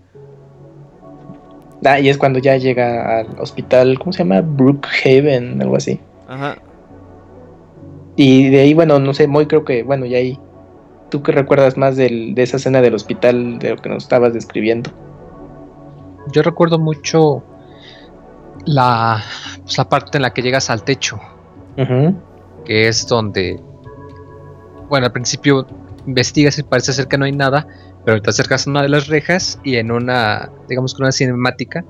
Ah, 1.84 2.00
y 2.00 2.08
es 2.08 2.18
cuando 2.18 2.38
ya 2.38 2.56
llega 2.56 3.20
al 3.20 3.38
hospital, 3.38 3.98
¿cómo 3.98 4.12
se 4.12 4.20
llama? 4.20 4.40
Brookhaven, 4.40 5.60
algo 5.62 5.76
así. 5.76 6.00
Ajá. 6.28 6.56
Y 8.24 8.50
de 8.50 8.60
ahí, 8.60 8.72
bueno, 8.72 9.00
no 9.00 9.12
sé, 9.14 9.26
muy 9.26 9.46
creo 9.46 9.64
que, 9.64 9.82
bueno, 9.82 10.06
ya 10.06 10.18
ahí. 10.18 10.38
¿Tú 11.10 11.24
qué 11.24 11.32
recuerdas 11.32 11.76
más 11.76 11.96
de 11.96 12.32
esa 12.36 12.56
escena 12.56 12.80
del 12.80 12.94
hospital, 12.94 13.58
de 13.58 13.70
lo 13.70 13.76
que 13.78 13.88
nos 13.88 14.04
estabas 14.04 14.32
describiendo? 14.32 14.92
Yo 16.30 16.42
recuerdo 16.42 16.78
mucho 16.78 17.42
la, 18.64 19.20
pues, 19.62 19.76
la 19.76 19.88
parte 19.88 20.18
en 20.18 20.22
la 20.22 20.32
que 20.32 20.40
llegas 20.40 20.70
al 20.70 20.84
techo, 20.84 21.18
que 22.64 22.86
es 22.86 23.08
donde, 23.08 23.60
bueno, 24.88 25.06
al 25.06 25.12
principio 25.12 25.66
investigas 26.06 26.56
y 26.58 26.62
parece 26.62 26.92
ser 26.92 27.08
que 27.08 27.18
no 27.18 27.24
hay 27.24 27.32
nada, 27.32 27.66
pero 28.04 28.22
te 28.22 28.30
acercas 28.30 28.68
a 28.68 28.70
una 28.70 28.82
de 28.82 28.88
las 28.88 29.08
rejas 29.08 29.58
y 29.64 29.78
en 29.78 29.90
una, 29.90 30.48
digamos 30.68 30.94
que 30.94 31.02
una 31.02 31.10
cinemática, 31.10 31.84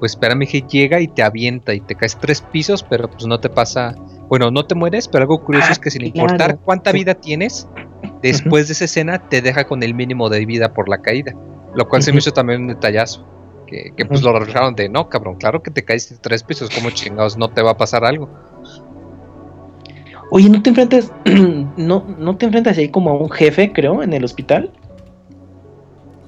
pues 0.00 0.16
que 0.16 0.62
llega 0.62 1.00
y 1.00 1.06
te 1.06 1.22
avienta 1.22 1.74
y 1.74 1.80
te 1.80 1.94
caes 1.94 2.18
tres 2.20 2.40
pisos, 2.40 2.82
pero 2.82 3.08
pues 3.08 3.24
no 3.28 3.38
te 3.38 3.48
pasa, 3.48 3.94
bueno, 4.28 4.50
no 4.50 4.66
te 4.66 4.74
mueres, 4.74 5.08
pero 5.08 5.22
algo 5.22 5.42
curioso 5.42 5.72
es 5.72 5.78
que 5.78 5.90
sin 5.90 6.04
importar 6.04 6.58
cuánta 6.58 6.92
vida 6.92 7.14
tienes, 7.14 7.68
después 8.22 8.68
de 8.68 8.72
esa 8.72 8.84
escena 8.84 9.28
te 9.28 9.42
deja 9.42 9.64
con 9.64 9.82
el 9.82 9.94
mínimo 9.94 10.28
de 10.28 10.44
vida 10.44 10.72
por 10.72 10.88
la 10.88 10.98
caída, 10.98 11.34
lo 11.74 11.88
cual 11.88 12.02
se 12.02 12.12
me 12.12 12.18
hizo 12.18 12.32
también 12.32 12.62
un 12.62 12.68
detallazo 12.68 13.26
que, 13.66 13.92
pues 14.06 14.22
lo 14.22 14.38
reflejaron 14.38 14.74
de 14.74 14.88
no, 14.88 15.08
cabrón, 15.08 15.36
claro 15.36 15.62
que 15.62 15.70
te 15.70 15.84
caíste 15.84 16.16
tres 16.20 16.42
pisos, 16.42 16.70
como 16.70 16.90
chingados, 16.90 17.36
no 17.36 17.48
te 17.48 17.62
va 17.62 17.72
a 17.72 17.76
pasar 17.76 18.04
algo. 18.04 18.28
Oye, 20.30 20.48
¿no 20.48 20.62
te 20.62 20.70
enfrentas, 20.70 21.12
no, 21.76 22.04
no 22.18 22.36
te 22.36 22.46
enfrentas 22.46 22.78
ahí 22.78 22.88
como 22.88 23.10
a 23.10 23.14
un 23.14 23.30
jefe, 23.30 23.72
creo, 23.72 24.02
en 24.02 24.12
el 24.12 24.24
hospital? 24.24 24.72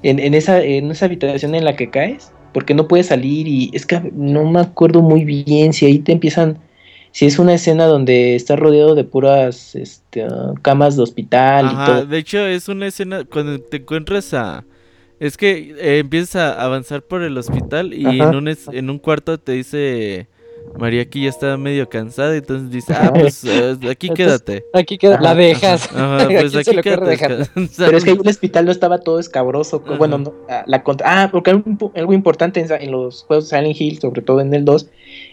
En, 0.01 0.33
esa, 0.33 0.63
en 0.63 0.91
esa 0.91 1.05
habitación 1.05 1.55
en 1.55 1.65
la 1.65 1.75
que 1.75 1.89
caes, 1.89 2.31
porque 2.53 2.73
no 2.73 2.87
puedes 2.87 3.07
salir 3.07 3.47
y 3.47 3.69
es 3.73 3.85
que 3.85 3.99
no 4.13 4.49
me 4.49 4.61
acuerdo 4.61 5.01
muy 5.01 5.25
bien 5.25 5.73
si 5.73 5.85
ahí 5.85 5.99
te 5.99 6.13
empiezan, 6.13 6.57
si 7.11 7.25
es 7.25 7.39
una 7.39 7.53
escena 7.53 7.85
donde 7.85 8.35
estás 8.35 8.59
rodeado 8.59 8.95
de 8.95 9.03
puras 9.03 9.75
este, 9.75 10.25
camas 10.61 10.95
de 10.95 11.03
hospital 11.03 11.69
y 11.71 11.85
todo. 11.85 12.05
De 12.05 12.17
hecho, 12.17 12.45
es 12.45 12.67
una 12.67 12.87
escena 12.87 13.25
cuando 13.25 13.59
te 13.59 13.77
encuentras 13.77 14.33
a 14.33 14.65
es 15.19 15.35
que 15.35 15.75
eh, 15.77 15.99
empiezas 15.99 16.35
a 16.35 16.63
avanzar 16.63 17.01
por 17.01 17.23
el 17.23 17.37
hospital 17.37 17.93
y 17.93 18.05
en 18.05 18.35
un, 18.35 18.47
en 18.47 18.89
un 18.89 18.99
cuarto 18.99 19.37
te 19.37 19.51
dice 19.51 20.29
María 20.77 21.09
que 21.09 21.21
ya 21.21 21.29
está 21.29 21.57
medio 21.57 21.89
cansada, 21.89 22.35
entonces 22.35 22.69
dice, 22.69 22.93
ah, 22.93 23.11
pues 23.13 23.43
eh, 23.45 23.77
aquí 23.89 24.09
quédate. 24.09 24.65
Aquí 24.73 24.97
quédate, 24.97 25.23
la 25.23 25.35
dejas. 25.35 25.89
Ajá, 25.93 26.27
pues 26.29 26.55
aquí 26.55 26.75
quédate. 26.77 27.49
Pero 27.77 27.97
es 27.97 28.03
que 28.03 28.11
el 28.11 28.27
hospital 28.27 28.65
no 28.65 28.71
estaba 28.71 28.99
todo 28.99 29.19
escabroso. 29.19 29.81
Bueno, 29.97 30.17
no, 30.19 30.33
la 30.65 30.83
Ah, 31.03 31.29
porque 31.31 31.51
algo, 31.51 32.13
importante 32.13 32.65
en, 32.69 32.91
los 32.91 33.23
juegos 33.23 33.49
de 33.49 33.57
Silent 33.57 33.79
Hill, 33.79 33.99
sobre 33.99 34.21
todo 34.21 34.41
en 34.41 34.53
el 34.53 34.63
2, 34.63 34.87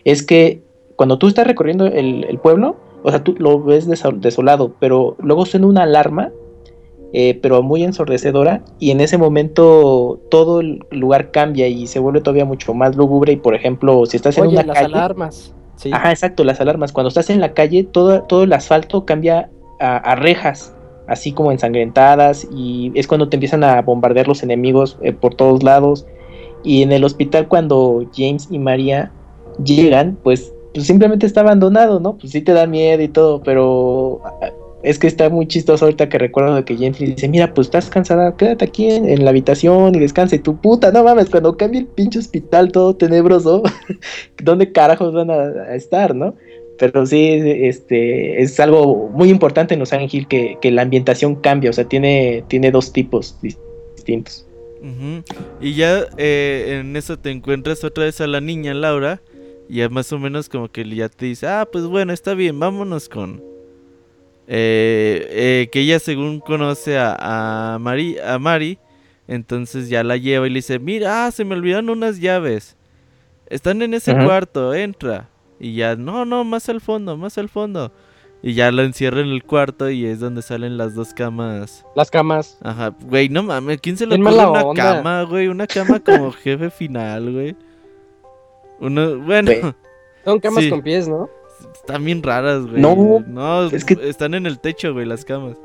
es 0.05 0.23
que 0.23 0.63
cuando 0.97 1.19
tú 1.19 1.29
estás 1.29 1.47
recorriendo 1.47 1.87
el, 1.87 2.25
el 2.25 2.39
pueblo, 2.39 2.77
o 3.03 3.11
sea, 3.11 3.23
tú 3.23 3.35
lo 3.39 3.63
ves 3.63 3.87
desolado, 3.87 4.75
pero 4.81 5.17
luego 5.21 5.47
suena 5.47 5.67
una 5.67 5.83
alarma 5.85 6.33
eh, 7.13 7.39
pero 7.41 7.63
muy 7.63 7.85
ensordecedora 7.85 8.63
y 8.79 8.91
en 8.91 9.01
ese 9.01 9.17
momento 9.17 10.21
todo 10.29 10.61
el 10.61 10.85
lugar 10.91 11.31
cambia 11.31 11.69
y 11.69 11.87
se 11.87 12.01
vuelve 12.01 12.21
todavía 12.21 12.45
mucho 12.45 12.75
más 12.75 12.97
lúgubre. 12.97 13.33
Y 13.33 13.37
por 13.37 13.55
ejemplo 13.55 14.05
si 14.07 14.17
estás 14.17 14.37
en 14.39 14.49
una 14.49 14.65
las 14.65 14.77
alarmas 14.77 15.55
sí. 15.77 15.91
ajá 15.93 16.11
exacto 16.11 16.45
las 16.45 16.61
alarmas. 16.61 16.93
Cuando 16.93 17.09
estás 17.09 17.31
en 17.31 17.41
la 17.41 17.55
calle 17.55 17.85
todo, 17.85 18.23
todo 18.25 18.43
el 18.43 18.53
asfalto 18.53 19.07
cambia 19.07 19.51
a, 19.79 20.15
rejas 20.17 20.75
así 21.07 21.33
como 21.33 21.53
ensangrentadas 21.53 22.49
y 22.53 22.91
es 22.95 23.07
cuando 23.07 23.29
te 23.29 23.37
empiezan 23.37 23.63
a 23.63 23.81
bombardear 23.83 24.27
los 24.27 24.43
enemigos 24.43 24.99
eh, 25.01 25.13
por 25.13 25.35
todos 25.35 25.63
lados. 25.63 26.07
Y 26.65 26.83
en 26.83 26.91
el 26.91 27.05
hospital 27.05 27.47
cuando 27.47 28.05
James 28.15 28.49
y 28.51 28.59
María 28.59 29.13
llegan 29.65 30.19
pues, 30.23 30.53
pues 30.77 30.87
simplemente 30.87 31.25
está 31.25 31.41
abandonado 31.41 32.01
no 32.01 32.19
pues 32.19 32.33
sí 32.33 32.43
te 32.43 32.53
da 32.53 32.67
miedo 32.67 33.03
y 33.03 33.09
todo 33.09 33.43
pero 33.43 34.21
es 34.83 34.99
que 34.99 35.07
está 35.07 35.31
muy 35.31 35.47
chistoso 35.49 35.87
ahorita 35.87 36.11
que 36.11 36.19
recuerdo 36.19 36.65
que 36.65 36.77
James 36.77 36.99
dice, 36.99 37.29
mira, 37.29 37.53
pues 37.53 37.67
estás 37.67 37.91
cansada, 37.91 38.37
quédate 38.37 38.67
aquí 38.67 38.89
en, 38.89 39.25
la 39.25 39.31
habitación 39.31 39.97
y 39.97 39.99
descansa. 39.99 40.37
Y 40.37 40.39
tu 40.39 40.61
puta, 40.61 40.93
no 40.93 41.03
mames, 41.03 41.29
cuando 41.29 41.57
cambie 41.57 41.81
el 41.81 41.87
pinche 41.87 42.21
hospital 42.21 42.71
todo 42.71 42.95
tenebroso, 42.95 43.65
¿dónde 44.45 44.71
carajos 44.71 45.13
van 45.13 45.31
a, 45.33 45.75
estar, 45.75 46.15
no? 46.15 46.37
Pero 46.79 47.05
sí, 47.05 47.41
este, 47.43 48.41
es 48.41 48.61
algo 48.61 49.09
muy 49.09 49.29
importante 49.29 49.75
en 49.75 49.81
Los 49.81 49.93
Ángeles 49.93 50.29
que, 50.29 50.57
que 50.61 50.71
la 50.71 50.83
ambientación 50.83 51.35
cambia, 51.35 51.71
o 51.71 51.73
sea, 51.73 51.89
tiene, 51.89 52.45
tiene 52.47 52.71
dos 52.71 52.93
tipos 52.93 53.37
distintos. 53.43 54.47
Y 55.61 55.75
ya 55.75 56.07
eh, 56.17 56.79
en 56.81 56.95
eso 56.97 57.19
te 57.19 57.31
encuentras 57.31 57.83
otra 57.83 58.05
vez 58.05 58.21
a 58.21 58.27
la 58.27 58.41
niña 58.41 58.73
Laura, 58.73 59.21
y 59.69 59.77
ya 59.77 59.89
más 59.89 60.13
o 60.13 60.19
menos 60.19 60.49
como 60.49 60.69
que 60.69 60.85
ya 60.89 61.09
te 61.09 61.27
dice, 61.27 61.47
ah, 61.47 61.69
pues 61.71 61.85
bueno, 61.87 62.13
está 62.13 62.35
bien, 62.35 62.59
vámonos 62.59 63.09
con, 63.09 63.43
eh, 64.47 65.27
eh, 65.31 65.69
que 65.73 65.81
ella 65.81 65.99
según 65.99 66.41
conoce 66.41 66.99
a, 66.99 67.75
a, 67.75 67.79
Mari, 67.79 68.19
a 68.19 68.39
Mari, 68.39 68.79
entonces 69.29 69.89
ya 69.89 70.05
la 70.05 70.17
lleva 70.17 70.47
y 70.47 70.51
le 70.51 70.57
dice, 70.57 70.79
mira, 70.79 71.27
ah, 71.27 71.31
se 71.31 71.45
me 71.45 71.55
olvidaron 71.55 71.91
unas 71.91 72.21
llaves. 72.21 72.77
Están 73.49 73.83
en 73.83 73.95
ese 73.95 74.13
cuarto, 74.15 74.75
entra. 74.75 75.29
Y 75.59 75.75
ya, 75.75 75.97
no, 75.97 76.25
no, 76.25 76.45
más 76.45 76.69
al 76.69 76.81
fondo, 76.81 77.17
más 77.17 77.39
al 77.39 77.49
fondo. 77.49 77.93
Y 78.43 78.55
ya 78.55 78.71
lo 78.71 78.83
encierra 78.83 79.21
en 79.21 79.29
el 79.29 79.43
cuarto 79.43 79.91
y 79.91 80.05
es 80.05 80.21
donde 80.21 80.43
salen 80.43 80.77
las 80.77 80.95
dos 80.95 81.15
camas. 81.15 81.85
Las 81.97 82.11
camas. 82.11 82.59
Ajá, 82.63 82.95
güey, 83.01 83.29
no 83.29 83.43
mames, 83.43 83.81
¿quién 83.81 83.97
se 83.97 84.07
le 84.07 84.19
mala 84.19 84.51
una 84.51 84.63
onda. 84.63 84.97
cama, 84.97 85.23
güey? 85.23 85.49
Una 85.49 85.67
cama 85.67 86.01
como 86.01 86.31
jefe 86.33 86.71
final, 86.71 87.33
güey. 87.33 87.57
Uno, 88.81 89.19
bueno. 89.21 89.51
Son 90.25 90.41
camas 90.41 90.65
Sí. 90.65 90.71
con 90.71 90.83
pies, 90.83 91.07
¿no? 91.09 91.31
están 91.75 92.05
bien 92.05 92.23
raras, 92.23 92.67
güey. 92.67 92.81
No, 92.83 93.25
no, 93.27 93.67
es 93.67 93.85
que- 93.85 93.97
están 94.09 94.35
en 94.35 94.45
el 94.47 94.59
techo, 94.59 94.93
güey, 94.93 95.07
las 95.07 95.25
camas. 95.25 95.57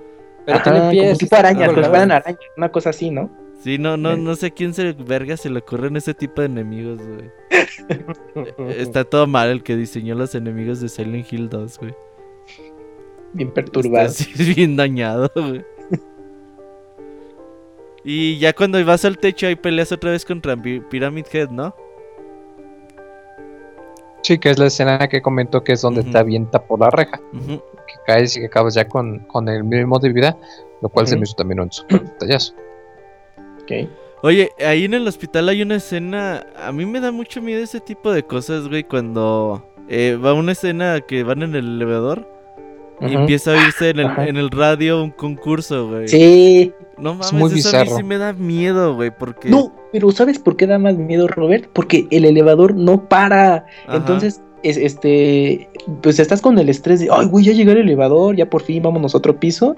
Pero 0.45 0.57
Ajá, 0.57 0.63
tiene 0.63 0.79
como 0.79 0.91
pies. 0.91 1.17
tipo 1.17 1.35
arañas, 1.35 1.67
como 1.67 1.69
si 1.69 1.73
colgadas. 1.75 1.89
fueran 1.89 2.11
arañas, 2.11 2.39
una 2.57 2.69
cosa 2.71 2.89
así, 2.91 3.09
¿no? 3.09 3.29
Sí, 3.63 3.77
no, 3.77 3.97
no, 3.97 4.15
no 4.17 4.35
sé 4.35 4.51
quién 4.51 4.73
se 4.73 4.93
verga 4.93 5.35
se 5.37 5.49
le 5.49 5.59
ocurren 5.59 5.95
ese 5.97 6.13
tipo 6.13 6.41
de 6.41 6.47
enemigos, 6.47 6.99
güey. 6.99 7.29
Está 8.77 9.03
todo 9.03 9.27
mal 9.27 9.49
el 9.49 9.63
que 9.63 9.75
diseñó 9.75 10.15
los 10.15 10.33
enemigos 10.35 10.79
de 10.81 10.89
Silent 10.89 11.31
Hill 11.31 11.49
2, 11.49 11.77
güey. 11.79 11.93
Bien 13.33 13.49
Está 13.49 13.61
perturbado. 13.61 14.07
así 14.07 14.31
bien 14.55 14.75
dañado, 14.75 15.29
güey. 15.35 15.63
Y 18.03 18.39
ya 18.39 18.53
cuando 18.53 18.83
vas 18.83 19.05
al 19.05 19.17
techo 19.17 19.45
ahí 19.47 19.55
peleas 19.55 19.91
otra 19.91 20.11
vez 20.11 20.25
contra 20.25 20.55
Pyramid 20.57 21.25
Head, 21.31 21.49
¿no? 21.49 21.75
Sí, 24.21 24.37
que 24.37 24.51
es 24.51 24.59
la 24.59 24.67
escena 24.67 25.07
que 25.07 25.21
comentó 25.21 25.63
que 25.63 25.73
es 25.73 25.81
donde 25.81 26.01
Ujú. 26.01 26.11
te 26.11 26.17
avienta 26.17 26.63
por 26.63 26.79
la 26.79 26.89
reja. 26.91 27.19
Que 27.47 27.95
caes 28.05 28.37
y 28.37 28.41
que 28.41 28.45
acabas 28.47 28.75
ya 28.75 28.87
con, 28.87 29.19
con 29.25 29.49
el 29.49 29.63
mínimo 29.63 29.99
de 29.99 30.11
vida, 30.13 30.37
lo 30.81 30.89
cual 30.89 31.07
se 31.07 31.15
me 31.17 31.23
hizo 31.23 31.35
también 31.35 31.59
un 31.59 31.71
super 31.71 32.03
detallazo. 32.03 32.53
Ok. 33.63 33.89
Oye, 34.23 34.51
ahí 34.59 34.85
en 34.85 34.93
el 34.93 35.07
hospital 35.07 35.49
hay 35.49 35.63
una 35.63 35.75
escena. 35.77 36.45
A 36.55 36.71
mí 36.71 36.85
me 36.85 36.99
da 36.99 37.11
mucho 37.11 37.41
miedo 37.41 37.63
ese 37.63 37.79
tipo 37.79 38.11
de 38.11 38.23
cosas, 38.23 38.67
güey. 38.67 38.83
Cuando 38.83 39.65
eh, 39.89 40.15
va 40.23 40.33
una 40.33 40.51
escena 40.51 41.01
que 41.01 41.23
van 41.23 41.41
en 41.41 41.55
el 41.55 41.65
elevador 41.81 42.27
y 43.01 43.13
empieza 43.15 43.51
a 43.51 43.53
oírse 43.63 43.89
en 43.89 43.99
el, 43.99 44.05
Ajá. 44.07 44.27
en 44.27 44.37
el 44.37 44.49
radio 44.51 45.03
un 45.03 45.11
concurso, 45.11 45.89
güey. 45.89 46.07
Sí. 46.07 46.73
No 46.97 47.13
mames, 47.15 47.33
muy 47.33 47.39
eso 47.59 47.69
a 47.69 47.71
mí 47.73 47.79
bizarro. 47.79 47.97
sí 47.97 48.03
me 48.03 48.17
da 48.17 48.33
miedo, 48.33 48.95
güey. 48.95 49.11
Porque. 49.17 49.49
No, 49.49 49.73
pero 49.91 50.11
¿sabes 50.11 50.37
por 50.39 50.55
qué 50.55 50.67
da 50.67 50.77
más 50.77 50.97
miedo, 50.97 51.27
Robert? 51.27 51.67
Porque 51.73 52.07
el 52.11 52.25
elevador 52.25 52.75
no 52.75 53.07
para. 53.09 53.65
Ajá. 53.87 53.97
Entonces, 53.97 54.41
es, 54.63 54.77
este, 54.77 55.67
pues 56.03 56.19
estás 56.19 56.41
con 56.41 56.59
el 56.59 56.69
estrés 56.69 56.99
de, 56.99 57.09
ay, 57.11 57.25
güey, 57.25 57.45
ya 57.45 57.53
llegó 57.53 57.71
el 57.71 57.79
elevador, 57.79 58.35
ya 58.35 58.47
por 58.49 58.61
fin 58.61 58.83
vámonos 58.83 59.15
a 59.15 59.17
otro 59.17 59.39
piso. 59.39 59.75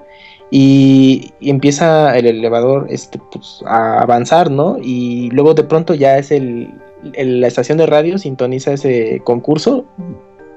Y, 0.50 1.32
y 1.40 1.48
empieza 1.50 2.16
el 2.18 2.26
elevador 2.26 2.86
este, 2.90 3.18
pues, 3.32 3.62
a 3.66 4.00
avanzar, 4.02 4.50
¿no? 4.50 4.76
Y 4.82 5.30
luego 5.32 5.54
de 5.54 5.64
pronto 5.64 5.94
ya 5.94 6.18
es 6.18 6.30
el, 6.30 6.68
el- 7.14 7.40
la 7.40 7.46
estación 7.48 7.78
de 7.78 7.86
radio, 7.86 8.18
sintoniza 8.18 8.74
ese 8.74 9.20
concurso 9.24 9.86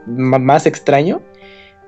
más 0.05 0.65
extraño. 0.65 1.22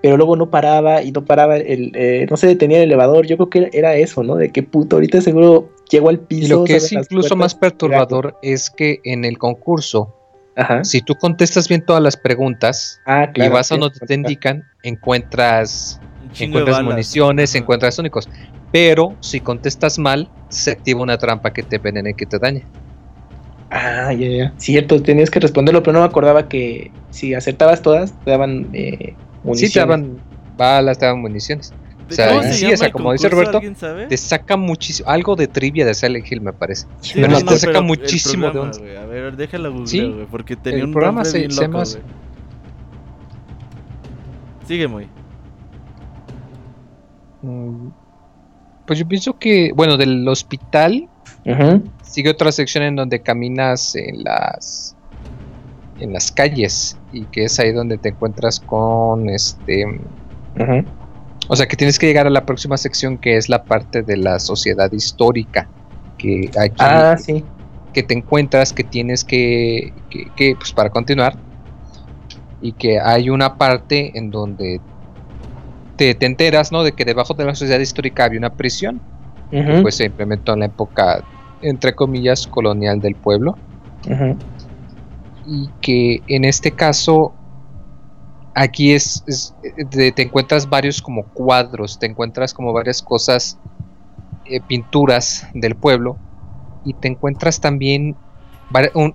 Pero 0.01 0.15
luego 0.15 0.35
no 0.37 0.49
paraba 0.49 1.03
y 1.03 1.11
no 1.11 1.25
paraba, 1.25 1.57
el, 1.57 1.91
eh, 1.93 2.25
no 2.29 2.37
se 2.37 2.47
detenía 2.47 2.77
el 2.77 2.83
elevador. 2.85 3.25
Yo 3.27 3.35
creo 3.37 3.49
que 3.49 3.69
era 3.77 3.95
eso, 3.95 4.23
¿no? 4.23 4.35
De 4.35 4.49
que 4.49 4.63
puto, 4.63 4.95
ahorita 4.95 5.19
seguro 5.21 5.69
llego 5.89 6.09
al 6.09 6.15
Y 6.15 6.19
piso. 6.19 6.55
lo 6.59 6.63
que 6.63 6.77
es 6.77 6.91
incluso 6.91 7.35
más 7.35 7.53
perturbador 7.55 8.37
es 8.41 8.69
que 8.69 8.99
en 9.03 9.25
el 9.25 9.37
concurso, 9.37 10.13
Ajá. 10.55 10.83
si 10.85 11.01
tú 11.01 11.15
contestas 11.15 11.67
bien 11.67 11.85
todas 11.85 12.01
las 12.01 12.15
preguntas 12.15 13.01
Ah, 13.05 13.29
y 13.35 13.47
vas 13.49 13.71
a 13.71 13.75
sí, 13.75 13.81
donde 13.81 13.99
te 13.99 14.13
indican, 14.13 14.63
encuentras, 14.83 15.99
encuentras 16.39 16.77
balas. 16.77 16.91
municiones, 16.91 17.55
encuentras 17.55 17.99
únicos. 17.99 18.29
Pero 18.71 19.15
si 19.19 19.41
contestas 19.41 19.97
mal, 19.99 20.29
se 20.49 20.71
activa 20.71 21.01
una 21.01 21.17
trampa 21.17 21.51
que 21.51 21.63
te 21.63 21.75
envenene 21.77 22.11
y 22.11 22.13
que 22.13 22.25
te 22.25 22.39
daña. 22.39 22.61
Ah, 23.71 24.13
ya, 24.13 24.27
ya. 24.29 24.53
Cierto, 24.57 25.01
tenías 25.01 25.29
que 25.29 25.39
responderlo, 25.39 25.83
pero 25.83 25.93
no 25.93 25.99
me 25.99 26.05
acordaba 26.05 26.47
que 26.47 26.91
si 27.11 27.33
acertabas 27.33 27.81
todas, 27.81 28.13
te 28.23 28.31
daban 28.31 28.69
eh, 28.73 29.15
municiones. 29.49 29.71
Sí, 29.71 29.73
te 29.73 29.79
daban 29.79 30.19
balas, 30.57 30.97
te 30.97 31.05
daban 31.05 31.21
municiones. 31.21 31.73
¿De 32.07 32.13
O 32.13 32.15
sea, 32.15 32.27
cómo 32.29 32.39
y 32.39 32.43
se 32.45 32.53
sí, 32.53 32.61
llama 32.61 32.73
o 32.73 32.77
sea, 32.77 32.91
como 32.91 33.11
dice? 33.13 33.29
Roberto. 33.29 33.61
Te 34.09 34.17
saca 34.17 34.57
muchísimo, 34.57 35.09
algo 35.09 35.35
de 35.35 35.47
trivia 35.47 35.85
de 35.85 35.93
Silent 35.93 36.31
Hill, 36.31 36.41
me 36.41 36.53
parece. 36.53 36.87
Sí, 37.01 37.11
pero 37.15 37.27
no, 37.27 37.37
te 37.37 37.43
no, 37.45 37.51
saca 37.51 37.73
pero 37.73 37.83
muchísimo 37.83 38.49
de 38.49 38.59
onda. 38.59 38.77
güey. 38.79 38.97
A 38.97 39.05
ver, 39.05 39.35
déjala 39.37 39.69
google, 39.69 39.85
Sí, 39.87 40.01
güey, 40.01 40.25
porque 40.25 40.55
tenía 40.55 40.79
el 40.79 40.85
un 40.85 40.91
programa 40.93 41.23
se- 41.23 41.39
bien 41.39 41.55
loco. 41.55 41.83
Sigue 44.67 44.87
muy. 44.87 45.07
Mm, 47.41 47.89
Pues 48.85 48.97
yo 48.99 49.07
pienso 49.07 49.37
que, 49.37 49.71
bueno, 49.75 49.97
del 49.97 50.27
hospital 50.27 51.07
sigue 52.03 52.29
otra 52.31 52.51
sección 52.51 52.83
en 52.83 52.95
donde 52.95 53.21
caminas 53.21 53.95
en 53.95 54.23
las 54.23 54.95
en 55.99 56.11
las 56.13 56.31
calles 56.31 56.97
y 57.11 57.25
que 57.25 57.45
es 57.45 57.59
ahí 57.59 57.71
donde 57.71 57.97
te 57.97 58.09
encuentras 58.09 58.59
con 58.59 59.29
este, 59.29 59.85
o 61.47 61.55
sea, 61.55 61.67
que 61.67 61.75
tienes 61.75 61.97
que 61.97 62.05
llegar 62.07 62.27
a 62.27 62.29
la 62.29 62.45
próxima 62.45 62.77
sección 62.77 63.17
que 63.17 63.37
es 63.37 63.49
la 63.49 63.63
parte 63.63 64.03
de 64.03 64.17
la 64.17 64.39
sociedad 64.39 64.91
histórica 64.91 65.67
que 66.17 66.49
aquí 66.59 66.75
Ah, 66.79 67.17
sí. 67.17 67.43
que 67.93 68.03
te 68.03 68.13
encuentras 68.13 68.73
que 68.73 68.83
tienes 68.83 69.23
que, 69.23 69.93
que, 70.09 70.27
que, 70.35 70.55
pues 70.55 70.71
para 70.71 70.89
continuar 70.89 71.35
y 72.61 72.73
que 72.73 72.99
hay 72.99 73.29
una 73.29 73.57
parte 73.57 74.17
en 74.17 74.29
donde 74.31 74.81
te, 75.95 76.13
te 76.15 76.25
enteras, 76.25 76.71
¿no? 76.71 76.83
De 76.83 76.91
que 76.91 77.05
debajo 77.05 77.33
de 77.33 77.45
la 77.45 77.55
sociedad 77.55 77.79
histórica 77.79 78.25
había 78.25 78.39
una 78.39 78.51
prisión, 78.53 79.01
Ujú, 79.51 79.81
pues 79.81 79.95
se 79.95 80.05
implementó 80.05 80.53
en 80.53 80.59
la 80.59 80.65
época, 80.67 81.23
entre 81.61 81.93
comillas, 81.95 82.45
colonial 82.47 83.01
del 83.01 83.15
pueblo. 83.15 83.57
Y 85.51 85.69
que 85.81 86.21
en 86.27 86.45
este 86.45 86.71
caso 86.71 87.33
aquí 88.53 88.93
es, 88.93 89.23
es- 89.25 89.55
te, 89.89 90.21
encuentras 90.21 90.69
varios 90.69 91.01
como 91.01 91.23
cuadros, 91.33 91.97
te 91.97 92.05
encuentras 92.05 92.53
como 92.53 92.71
varias 92.71 93.01
cosas, 93.01 93.57
eh, 94.45 94.61
pinturas 94.61 95.47
del 95.53 95.75
pueblo 95.75 96.17
y 96.83 96.93
te 96.93 97.07
encuentras 97.07 97.59
también, 97.59 98.15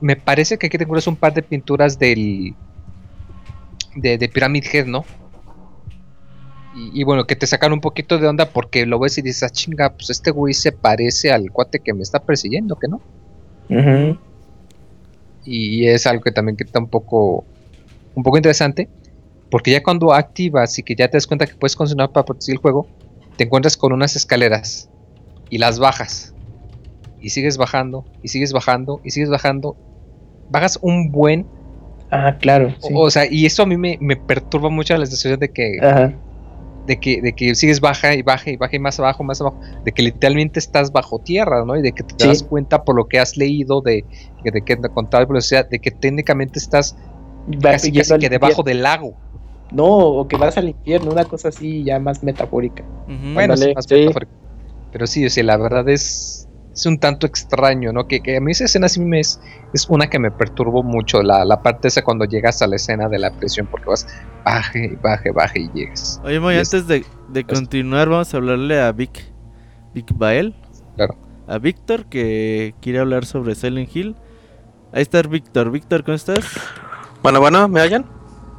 me 0.00 0.16
parece 0.16 0.58
que 0.58 0.66
aquí 0.66 0.76
te 0.76 0.84
encuentras 0.84 1.06
un 1.06 1.16
par 1.16 1.32
de 1.34 1.42
pinturas 1.42 1.98
del 1.98 2.56
de, 3.94 4.18
de 4.18 4.28
Pyramid 4.28 4.64
Head, 4.72 4.86
¿no? 4.86 5.04
Y, 6.76 7.04
bueno, 7.04 7.24
que 7.24 7.36
te 7.36 7.46
sacan 7.46 7.72
un 7.72 7.80
poquito 7.80 8.18
de 8.18 8.26
onda 8.26 8.46
porque 8.46 8.84
lo 8.84 8.98
ves 8.98 9.16
y 9.18 9.22
dices, 9.22 9.44
ah, 9.44 9.50
chinga, 9.50 9.90
pues 9.90 10.10
este 10.10 10.32
güey 10.32 10.54
se 10.54 10.72
parece 10.72 11.30
al 11.30 11.52
cuate 11.52 11.78
que 11.78 11.94
me 11.94 12.02
está 12.02 12.18
persiguiendo, 12.18 12.74
¿que 12.74 12.88
no? 12.88 13.00
Ujú. 13.68 14.18
Y 15.44 15.86
es 15.86 16.06
algo 16.06 16.22
que 16.22 16.32
también 16.32 16.56
que 16.56 16.64
está 16.64 16.78
un 16.78 16.88
poco 16.88 17.44
un 18.14 18.22
poco 18.22 18.36
interesante 18.36 18.88
porque 19.50 19.70
ya 19.70 19.82
cuando 19.82 20.12
activas 20.12 20.78
y 20.78 20.82
que 20.82 20.94
ya 20.94 21.08
te 21.08 21.16
das 21.16 21.26
cuenta 21.26 21.46
que 21.46 21.54
puedes 21.54 21.76
continuar 21.76 22.10
para 22.10 22.24
proteger 22.24 22.54
el 22.54 22.60
juego 22.60 22.86
te 23.36 23.44
encuentras 23.44 23.76
con 23.76 23.92
unas 23.92 24.16
escaleras 24.16 24.88
y 25.50 25.58
las 25.58 25.78
bajas 25.78 26.34
y 27.20 27.30
sigues 27.30 27.56
bajando 27.56 28.04
y 28.22 28.28
sigues 28.28 28.52
bajando 28.52 29.00
y 29.04 29.10
sigues 29.10 29.30
bajando 29.30 29.76
bajas 30.50 30.78
un 30.82 31.10
buen 31.10 31.46
Ah, 32.10 32.36
claro. 32.38 32.72
o, 32.80 33.10
sea 33.10 33.26
y 33.28 33.44
eso 33.44 33.64
a 33.64 33.66
mí 33.66 33.76
me, 33.76 33.98
me 34.00 34.14
perturba 34.14 34.70
mucho 34.70 34.96
la 34.96 35.04
sensación 35.04 35.40
de 35.40 35.50
que 35.50 35.78
Ajá. 35.82 36.14
De 36.86 36.98
que 37.00 37.20
de 37.22 37.32
que 37.34 37.54
sigues 37.54 37.80
baja 37.80 38.14
y 38.14 38.22
baja 38.22 38.50
y 38.50 38.56
baja 38.56 38.76
y 38.76 38.78
más 38.78 38.98
abajo 39.00 39.24
más 39.24 39.40
abajo 39.40 39.58
de 39.84 39.92
que 39.92 40.02
literalmente 40.02 40.58
estás 40.58 40.92
bajo 40.92 41.18
tierra 41.18 41.64
no 41.64 41.76
y 41.76 41.82
de 41.82 41.92
que 41.92 42.02
te 42.02 42.14
Sí. 42.18 42.28
das 42.28 42.42
cuenta 42.42 42.84
por 42.84 42.94
lo 42.96 43.06
que 43.06 43.18
has 43.18 43.36
leído 43.36 43.80
de, 43.80 44.04
de, 44.42 44.50
de 44.50 44.62
que 44.62 44.76
con 44.76 45.08
tal 45.08 45.26
velocidad 45.26 45.68
de 45.68 45.78
que 45.78 45.90
técnicamente 45.90 46.58
estás 46.58 46.96
casi, 47.60 47.92
casi 47.92 48.18
que 48.18 48.28
debajo 48.28 48.62
del 48.62 48.82
lago. 48.82 49.14
No, 49.72 49.86
o 49.86 50.28
que 50.28 50.36
vas 50.36 50.56
al 50.56 50.68
infierno, 50.68 51.10
una 51.10 51.24
cosa 51.24 51.48
así 51.48 51.82
ya 51.84 51.98
más 51.98 52.22
metafórica. 52.22 52.84
Bueno, 53.34 53.56
sí, 53.56 53.72
más 53.74 53.86
sí. 53.88 53.94
metafórico. 53.96 54.32
Pero 54.92 55.06
sí, 55.06 55.26
o 55.26 55.30
sea, 55.30 55.42
la 55.42 55.56
verdad 55.56 55.88
es, 55.88 56.48
es 56.72 56.86
un 56.86 56.98
tanto 56.98 57.26
extraño, 57.26 57.92
¿no? 57.92 58.06
Que, 58.06 58.20
que 58.20 58.36
a 58.36 58.40
mí 58.40 58.52
esa 58.52 58.66
escena 58.66 58.88
sí 58.88 59.00
me 59.00 59.18
es, 59.20 59.40
es 59.72 59.88
una 59.88 60.08
que 60.08 60.18
me 60.20 60.30
perturbó 60.30 60.82
mucho, 60.84 61.22
la, 61.22 61.44
la 61.44 61.60
parte 61.62 61.88
esa 61.88 62.02
cuando 62.02 62.24
llegas 62.24 62.62
a 62.62 62.66
la 62.68 62.76
escena 62.76 63.08
de 63.08 63.18
la 63.18 63.30
prisión, 63.36 63.66
porque 63.68 63.86
vas 63.88 64.06
baje, 64.44 64.98
baje, 65.02 65.30
baje 65.32 65.60
y 65.60 65.70
llegas. 65.74 66.20
Oye, 66.24 66.38
Moy, 66.40 66.54
Y 66.54 66.58
es- 66.58 66.72
antes 66.72 66.86
de, 66.88 67.04
de 67.28 67.44
continuar, 67.44 68.08
vamos 68.08 68.32
a 68.32 68.36
hablarle 68.36 68.80
a 68.80 68.92
Vic, 68.92 69.32
Vic 69.94 70.06
Bael. 70.14 70.54
Claro. 70.96 71.16
A 71.46 71.58
Víctor, 71.58 72.06
que 72.06 72.74
quiere 72.80 72.98
hablar 73.00 73.24
sobre 73.26 73.54
Silent 73.54 73.94
Hill. 73.94 74.16
Ahí 74.92 75.02
está 75.02 75.20
Víctor. 75.22 75.70
Víctor, 75.70 76.04
¿cómo 76.04 76.14
estás? 76.14 76.44
Bueno, 77.22 77.40
bueno, 77.40 77.68
¿me 77.68 77.80
oyen? 77.82 78.04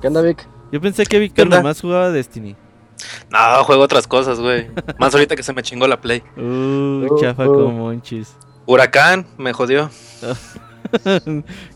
¿Qué 0.02 0.08
onda, 0.08 0.22
Vic? 0.22 0.48
Yo 0.72 0.82
pensé 0.82 1.06
que 1.06 1.18
Víctor 1.20 1.48
nomás 1.48 1.80
jugaba 1.82 2.12
Destiny. 2.12 2.56
No, 3.32 3.64
juego 3.64 3.84
otras 3.84 4.08
cosas, 4.08 4.40
güey. 4.40 4.68
Más 5.00 5.14
ahorita 5.14 5.36
que 5.36 5.44
se 5.44 5.54
me 5.54 5.62
chingó 5.64 5.88
la 5.88 6.00
play. 6.02 6.22
Uh, 6.38 7.08
Uh, 7.10 7.20
chafa 7.20 7.48
uh. 7.48 7.54
como 7.54 7.72
monchis. 7.72 8.36
Huracán, 8.66 9.26
me 9.38 9.54
jodió. 9.54 9.90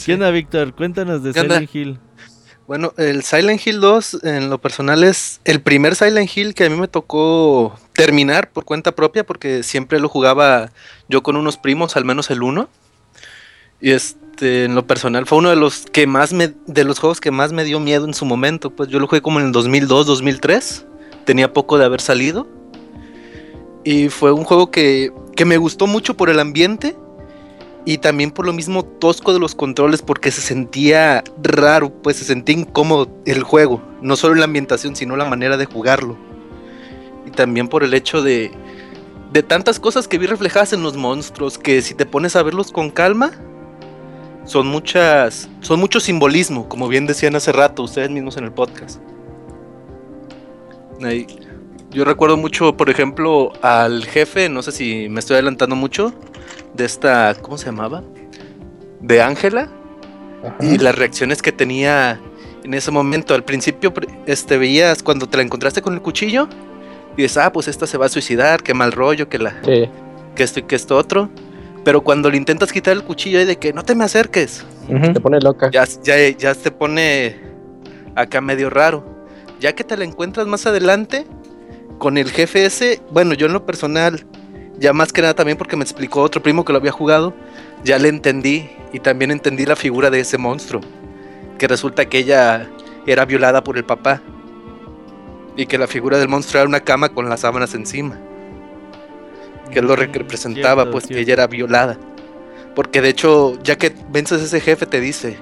¿Qué 0.06 0.14
onda, 0.14 0.32
Víctor? 0.32 0.74
Cuéntanos 0.74 1.24
de. 1.24 1.34
Silent 1.34 1.74
Hill. 1.74 2.00
Bueno, 2.70 2.94
el 2.98 3.24
Silent 3.24 3.66
Hill 3.66 3.82
2, 3.82 4.20
en 4.26 4.52
lo 4.52 4.60
personal, 4.60 5.04
es 5.04 5.42
el 5.44 5.60
primer 5.60 5.96
Silent 5.96 6.30
Hill 6.38 6.54
que 6.54 6.66
a 6.66 6.70
mí 6.70 6.76
me 6.76 6.88
tocó 6.88 7.74
terminar 7.94 8.52
por 8.52 8.64
cuenta 8.64 8.92
propia, 8.92 9.26
porque 9.26 9.64
siempre 9.64 10.00
lo 10.00 10.08
jugaba 10.08 10.70
yo 11.08 11.24
con 11.24 11.36
unos 11.36 11.58
primos, 11.58 11.98
al 11.98 12.06
menos 12.06 12.30
el 12.30 12.44
1. 12.44 12.70
Y 13.82 13.90
este, 13.90 14.66
en 14.66 14.76
lo 14.76 14.86
personal, 14.86 15.26
fue 15.26 15.40
uno 15.40 15.50
de 15.50 15.56
los 15.56 15.88
que 15.88 16.06
más 16.06 16.32
me, 16.32 16.54
de 16.68 16.84
los 16.84 17.00
juegos 17.00 17.20
que 17.20 17.32
más 17.32 17.54
me 17.54 17.64
dio 17.64 17.80
miedo 17.80 18.06
en 18.06 18.14
su 18.14 18.26
momento. 18.26 18.70
Pues 18.70 18.88
yo 18.88 19.00
lo 19.00 19.08
jugué 19.08 19.24
como 19.24 19.40
en 19.40 19.48
el 19.48 19.52
2002, 19.52 20.06
2003. 20.06 20.86
tenía 21.26 21.52
poco 21.52 21.80
de 21.80 21.86
haber 21.86 22.02
salido. 22.02 22.48
Y 23.84 24.10
fue 24.10 24.32
un 24.32 24.44
juego 24.44 24.70
que, 24.70 25.12
que 25.36 25.46
me 25.46 25.58
gustó 25.58 25.88
mucho 25.88 26.16
por 26.16 26.30
el 26.30 26.40
ambiente 26.40 26.96
y 27.90 27.98
también 27.98 28.30
por 28.30 28.46
lo 28.46 28.54
mismo 28.54 28.86
tosco 28.86 29.34
de 29.34 29.40
los 29.40 29.56
controles 29.56 30.04
porque 30.04 30.30
se 30.30 30.42
sentía 30.42 31.24
raro, 31.42 31.90
pues 31.90 32.18
se 32.18 32.24
sentía 32.24 32.56
incómodo 32.56 33.10
el 33.26 33.42
juego, 33.42 33.82
no 34.04 34.16
solo 34.16 34.36
la 34.36 34.46
ambientación, 34.46 34.96
sino 34.96 35.18
la 35.18 35.26
manera 35.26 35.58
de 35.58 35.66
jugarlo. 35.66 36.16
Y 37.26 37.32
también 37.32 37.68
por 37.68 37.84
el 37.84 37.96
hecho 37.96 38.22
de, 38.22 38.52
de 39.34 39.42
tantas 39.42 39.80
cosas 39.80 40.08
que 40.08 40.20
vi 40.20 40.28
reflejadas 40.28 40.72
en 40.74 40.84
los 40.84 40.98
monstruos 40.98 41.58
que 41.58 41.82
si 41.82 41.96
te 41.96 42.06
pones 42.06 42.36
a 42.36 42.44
verlos 42.44 42.72
con 42.72 42.92
calma, 42.92 43.32
son 44.46 44.68
muchas, 44.68 45.50
son 45.62 45.80
mucho 45.80 46.00
simbolismo, 46.00 46.70
como 46.70 46.90
bien 46.90 47.08
decían 47.08 47.36
hace 47.36 47.52
rato 47.52 47.82
ustedes 47.82 48.12
mismos 48.12 48.38
en 48.38 48.44
el 48.44 48.52
podcast. 48.52 49.02
Ahí. 51.02 51.26
Yo 51.90 52.06
recuerdo 52.06 52.38
mucho, 52.38 52.78
por 52.78 52.92
ejemplo, 52.92 53.52
al 53.64 54.06
jefe, 54.06 54.48
no 54.48 54.62
sé 54.62 54.72
si 54.72 55.10
me 55.10 55.22
estoy 55.22 55.34
adelantando 55.34 55.76
mucho, 55.76 56.14
de 56.74 56.86
esta, 56.86 57.36
¿cómo 57.42 57.58
se 57.58 57.68
llamaba? 57.68 58.04
De 59.02 59.22
Ángela. 59.22 59.70
Y 60.62 60.78
las 60.78 60.96
reacciones 60.96 61.42
que 61.42 61.52
tenía 61.52 62.20
en 62.64 62.74
ese 62.74 62.92
momento. 62.92 63.34
Al 63.34 63.44
principio, 63.44 63.94
este, 64.26 64.58
veías 64.58 65.04
cuando 65.04 65.28
te 65.28 65.38
la 65.38 65.44
encontraste 65.44 65.82
con 65.82 65.94
el 65.94 66.02
cuchillo. 66.02 66.48
Y 67.18 67.24
dices, 67.24 67.38
ah, 67.38 67.52
pues 67.52 67.68
esta 67.68 67.86
se 67.88 67.98
va 67.98 68.06
a 68.06 68.10
suicidar, 68.10 68.64
qué 68.64 68.74
mal 68.74 68.92
rollo, 68.92 69.28
que 69.28 69.38
la. 69.38 69.60
Sí. 69.64 69.90
Que 70.36 70.44
esto 70.44 70.60
y 70.60 70.64
que 70.64 70.76
esto 70.76 70.96
otro. 70.96 71.30
Pero 71.84 72.02
cuando 72.02 72.30
le 72.30 72.38
intentas 72.38 72.72
quitar 72.72 72.96
el 72.96 73.04
cuchillo 73.04 73.42
y 73.42 73.46
de 73.46 73.58
que 73.58 73.74
no 73.74 73.84
te 73.84 73.96
me 73.96 74.06
acerques. 74.06 74.66
Te 74.88 75.20
pone 75.20 75.40
loca. 75.42 75.70
Ya, 75.72 75.86
ya, 76.04 76.16
ya 76.30 76.56
te 76.56 76.72
pone 76.72 77.36
acá 78.16 78.42
medio 78.42 78.70
raro. 78.70 79.04
Ya 79.60 79.74
que 79.74 79.84
te 79.84 79.98
la 79.98 80.06
encuentras 80.06 80.48
más 80.48 80.66
adelante 80.66 81.26
con 82.00 82.18
el 82.18 82.32
jefe 82.32 82.66
ese, 82.66 83.02
bueno, 83.12 83.34
yo 83.34 83.46
en 83.46 83.54
lo 83.54 83.66
personal, 83.66 84.26
ya 84.80 84.94
más 84.94 85.12
que 85.12 85.22
nada 85.22 85.34
también 85.34 85.58
porque 85.58 85.76
me 85.76 85.84
explicó 85.84 86.22
otro 86.22 86.42
primo 86.42 86.64
que 86.66 86.72
lo 86.72 86.80
había 86.80 86.92
jugado, 86.92 87.34
ya 87.84 88.00
le 88.00 88.10
entendí 88.10 88.70
y 88.94 89.00
también 89.00 89.32
entendí 89.32 89.66
la 89.66 89.76
figura 89.76 90.10
de 90.10 90.22
ese 90.22 90.38
monstruo. 90.38 90.82
Que 91.58 91.68
resulta 91.68 92.08
que 92.08 92.20
ella 92.20 92.70
era 93.06 93.26
violada 93.26 93.64
por 93.64 93.78
el 93.78 93.84
papá. 93.84 94.22
Y 95.58 95.66
que 95.66 95.78
la 95.78 95.88
figura 95.88 96.18
del 96.18 96.30
monstruo 96.30 96.62
era 96.62 96.70
una 96.70 96.80
cama 96.80 97.10
con 97.10 97.28
las 97.28 97.42
sábanas 97.42 97.74
encima. 97.74 98.18
Que 99.72 99.82
lo 99.82 99.96
Mm, 99.96 100.00
representaba, 100.00 100.84
cierto, 100.84 100.92
pues 100.92 101.08
que 101.08 101.20
ella 101.20 101.34
era 101.34 101.48
violada. 101.48 101.98
Porque 102.76 103.02
de 103.02 103.10
hecho, 103.10 103.60
ya 103.62 103.78
que 103.78 103.94
vences 104.10 104.42
a 104.42 104.46
ese 104.46 104.62
jefe, 104.62 104.86
te 104.86 105.02
dice 105.02 105.38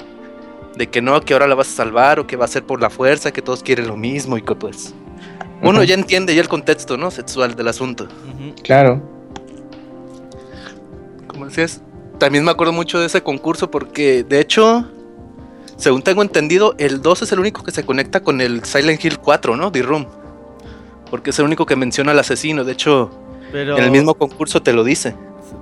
de 0.75 0.87
que 0.87 1.01
no, 1.01 1.21
que 1.21 1.33
ahora 1.33 1.47
la 1.47 1.55
vas 1.55 1.69
a 1.69 1.71
salvar 1.71 2.19
o 2.19 2.27
que 2.27 2.35
va 2.35 2.45
a 2.45 2.47
ser 2.47 2.63
por 2.63 2.81
la 2.81 2.89
fuerza, 2.89 3.31
que 3.31 3.41
todos 3.41 3.61
quieren 3.63 3.87
lo 3.87 3.97
mismo 3.97 4.37
y 4.37 4.41
que 4.41 4.55
pues. 4.55 4.93
Uno 5.61 5.83
ya 5.83 5.95
entiende 5.95 6.35
ya 6.35 6.41
el 6.41 6.47
contexto, 6.47 6.97
¿no? 6.97 7.09
Sexual 7.11 7.55
del 7.55 7.67
asunto. 7.67 8.07
Claro. 8.63 9.16
Como 11.37 11.49
decías, 11.49 11.81
también 12.17 12.43
me 12.43 12.49
acuerdo 12.49 12.73
mucho 12.73 12.99
de 12.99 13.05
ese 13.05 13.21
concurso 13.21 13.69
porque, 13.69 14.23
de 14.23 14.39
hecho, 14.39 14.87
según 15.75 16.01
tengo 16.01 16.23
entendido, 16.23 16.73
el 16.79 16.99
2 17.03 17.21
es 17.21 17.31
el 17.31 17.39
único 17.39 17.61
que 17.63 17.69
se 17.69 17.83
conecta 17.85 18.21
con 18.21 18.41
el 18.41 18.63
Silent 18.63 19.05
Hill 19.05 19.19
4, 19.19 19.55
¿no? 19.55 19.71
The 19.71 19.83
Room. 19.83 20.07
Porque 21.11 21.29
es 21.29 21.37
el 21.37 21.45
único 21.45 21.67
que 21.67 21.75
menciona 21.75 22.11
al 22.13 22.17
asesino. 22.19 22.63
De 22.63 22.71
hecho, 22.71 23.11
Pero, 23.51 23.77
en 23.77 23.83
el 23.83 23.91
mismo 23.91 24.15
concurso 24.15 24.63
te 24.63 24.73
lo 24.73 24.83
dice. 24.83 25.13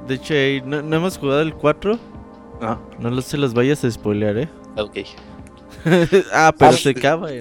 de 0.08 0.14
hecho, 0.16 0.34
no, 0.66 0.82
no 0.82 0.96
hemos 0.96 1.18
jugado 1.18 1.42
el 1.42 1.54
4. 1.54 2.00
Ah, 2.62 2.78
No 3.00 3.10
lo- 3.10 3.22
se 3.22 3.38
los 3.38 3.54
vayas 3.54 3.84
a 3.84 3.92
spoilear, 3.92 4.38
¿eh? 4.38 4.50
ok. 4.78 5.00
ah, 6.34 6.54
pero 6.58 6.72
Ah, 6.72 6.78
se 6.78 6.90
acaban. 6.92 7.34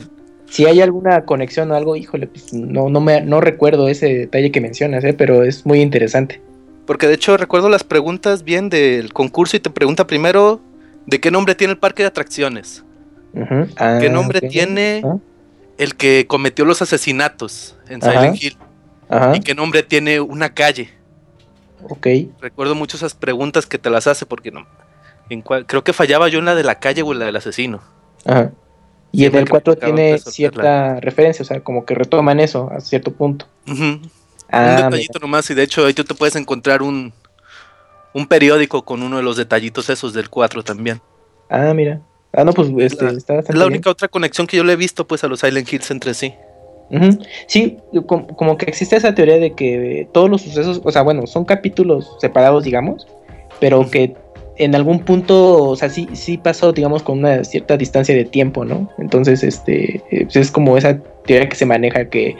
Si 0.50 0.66
hay 0.66 0.80
alguna 0.80 1.24
conexión 1.24 1.70
o 1.70 1.76
algo, 1.76 1.94
híjole, 1.94 2.26
pues 2.26 2.52
no, 2.52 2.88
no, 2.88 3.00
me, 3.00 3.20
no 3.20 3.40
recuerdo 3.40 3.88
ese 3.88 4.06
detalle 4.12 4.50
que 4.50 4.60
mencionas, 4.60 5.04
¿eh? 5.04 5.14
pero 5.14 5.44
es 5.44 5.64
muy 5.64 5.80
interesante. 5.80 6.42
Porque 6.86 7.06
de 7.06 7.14
hecho 7.14 7.36
recuerdo 7.36 7.68
las 7.68 7.84
preguntas 7.84 8.44
bien 8.44 8.68
del 8.68 9.12
concurso 9.12 9.56
y 9.56 9.60
te 9.60 9.70
pregunta 9.70 10.06
primero 10.06 10.60
de 11.06 11.20
qué 11.20 11.30
nombre 11.30 11.54
tiene 11.54 11.72
el 11.72 11.78
parque 11.78 12.02
de 12.02 12.08
atracciones. 12.08 12.84
Ujú. 13.34 13.66
Ah, 13.76 13.98
¿Qué 14.00 14.10
nombre 14.10 14.40
tiene 14.42 15.02
Ah, 15.04 15.16
el 15.78 15.96
que 15.96 16.26
cometió 16.26 16.64
los 16.64 16.82
asesinatos 16.82 17.76
en 17.88 18.02
Ajá. 18.02 18.12
Silent 18.12 18.42
Hill? 18.42 18.56
Ajá, 19.08 19.36
¿Y 19.36 19.40
qué 19.40 19.54
nombre 19.54 19.82
tiene 19.82 20.20
una 20.20 20.52
calle? 20.54 20.90
ok. 21.88 22.06
Recuerdo 22.40 22.74
mucho 22.74 22.96
esas 22.96 23.14
preguntas 23.14 23.66
que 23.66 23.78
te 23.78 23.90
las 23.90 24.06
hace 24.06 24.24
porque 24.26 24.50
no. 24.50 24.66
En 25.30 25.42
cual- 25.42 25.66
creo 25.66 25.84
que 25.84 25.92
fallaba 25.92 26.28
yo 26.28 26.38
en 26.38 26.44
la 26.46 26.54
de 26.54 26.64
la 26.64 26.76
calle 26.76 27.02
o 27.02 27.12
en 27.12 27.18
la 27.18 27.26
del 27.26 27.36
asesino. 27.36 27.80
Ajá. 28.24 28.52
Y 29.12 29.24
el 29.24 29.32
que 29.32 29.44
4 29.46 29.72
me 29.72 29.76
tocaba 29.76 29.94
tiene 29.94 30.18
cierta 30.18 31.00
referencia, 31.00 31.42
o 31.42 31.46
sea, 31.46 31.60
como 31.60 31.84
que 31.84 31.94
retoman 31.94 32.40
eso 32.40 32.70
a 32.72 32.80
cierto 32.80 33.12
punto. 33.12 33.46
Un 33.68 34.10
Ah, 34.48 34.76
detallito 34.76 35.18
nomás 35.18 35.48
y 35.50 35.54
de 35.54 35.62
hecho 35.62 35.84
ahí 35.86 35.94
tú 35.94 36.04
te 36.04 36.14
puedes 36.14 36.36
encontrar 36.36 36.82
un, 36.82 37.12
un 38.12 38.26
periódico 38.26 38.84
con 38.84 39.02
uno 39.02 39.16
de 39.16 39.22
los 39.22 39.36
detallitos 39.36 39.90
esos 39.90 40.12
del 40.12 40.30
4 40.30 40.62
también. 40.62 41.00
Ah, 41.48 41.72
mira. 41.74 42.00
Ah, 42.32 42.44
no, 42.44 42.52
pues 42.52 42.68
este, 42.78 43.04
la- 43.04 43.12
está 43.12 43.38
Es 43.38 43.48
la 43.50 43.54
bien. 43.54 43.66
única 43.74 43.90
otra 43.90 44.08
conexión 44.08 44.46
que 44.46 44.56
yo 44.56 44.64
le 44.64 44.72
he 44.72 44.76
visto 44.76 45.06
pues 45.06 45.22
a 45.24 45.28
los 45.28 45.40
Silent 45.40 45.72
Hills 45.72 45.90
entre 45.90 46.14
sí. 46.14 46.34
Sí, 47.48 47.78
com- 48.06 48.26
como, 48.26 48.56
que 48.56 48.66
existe 48.66 48.94
esa 48.96 49.14
teoría 49.14 49.38
de 49.38 49.52
que 49.54 50.06
todos 50.12 50.30
los 50.30 50.42
sucesos, 50.42 50.80
o 50.84 50.92
sea, 50.92 51.02
bueno, 51.02 51.26
son 51.26 51.44
capítulos 51.44 52.16
separados, 52.20 52.62
digamos, 52.62 53.06
pero 53.58 53.90
que 53.90 54.14
en 54.58 54.74
algún 54.76 55.00
punto, 55.00 55.64
o 55.70 55.76
sea, 55.76 55.88
sí, 55.88 56.08
sí 56.12 56.38
pasó, 56.38 56.72
digamos, 56.72 57.02
con 57.02 57.18
una 57.18 57.42
cierta 57.42 57.76
distancia 57.76 58.14
de 58.14 58.24
tiempo, 58.24 58.64
¿no? 58.64 58.88
Entonces, 58.98 59.42
este, 59.42 59.96
eh, 60.10 60.24
pues 60.24 60.36
es 60.36 60.50
como 60.52 60.76
esa 60.76 61.00
teoría 61.26 61.48
que 61.48 61.56
se 61.56 61.66
maneja 61.66 62.08
que, 62.08 62.36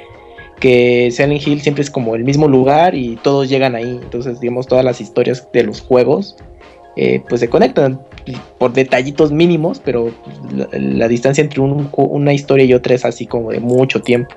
que 0.65 1.11
Silent 1.13 1.47
Hill 1.47 1.61
siempre 1.61 1.83
es 1.83 1.91
como 1.91 2.15
el 2.15 2.25
mismo 2.25 2.49
lugar 2.49 2.95
y 2.95 3.17
todos 3.17 3.51
llegan 3.51 3.75
ahí. 3.75 4.01
Entonces, 4.03 4.41
digamos, 4.41 4.67
todas 4.67 4.83
las 4.83 4.99
historias 4.99 5.47
de 5.53 5.63
los 5.63 5.83
juegos, 5.83 6.37
eh, 6.97 7.23
pues 7.29 7.43
se 7.43 7.51
conectan 7.51 8.01
por 8.57 8.73
detallitos 8.73 9.31
mínimos, 9.31 9.79
pero 9.85 10.11
la, 10.57 10.67
la 10.73 11.07
distancia 11.09 11.43
entre 11.45 11.61
un 11.61 11.91
una 11.93 12.33
historia 12.33 12.65
y 12.65 12.73
otra 12.73 12.95
es 12.95 13.05
así 13.05 13.27
como 13.27 13.51
de 13.51 13.61
mucho 13.61 14.01
tiempo. 14.01 14.35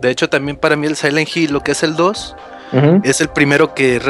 De 0.00 0.10
hecho 0.10 0.28
también 0.28 0.56
para 0.56 0.74
mí 0.74 0.88
el 0.88 0.96
Silent 0.96 1.28
Hill, 1.36 1.52
lo 1.52 1.60
que 1.60 1.70
es 1.70 1.84
el 1.84 1.94
2, 1.94 2.34
Ujú. 2.72 3.00
es 3.04 3.20
el 3.20 3.28
primero 3.28 3.72
que 3.72 4.00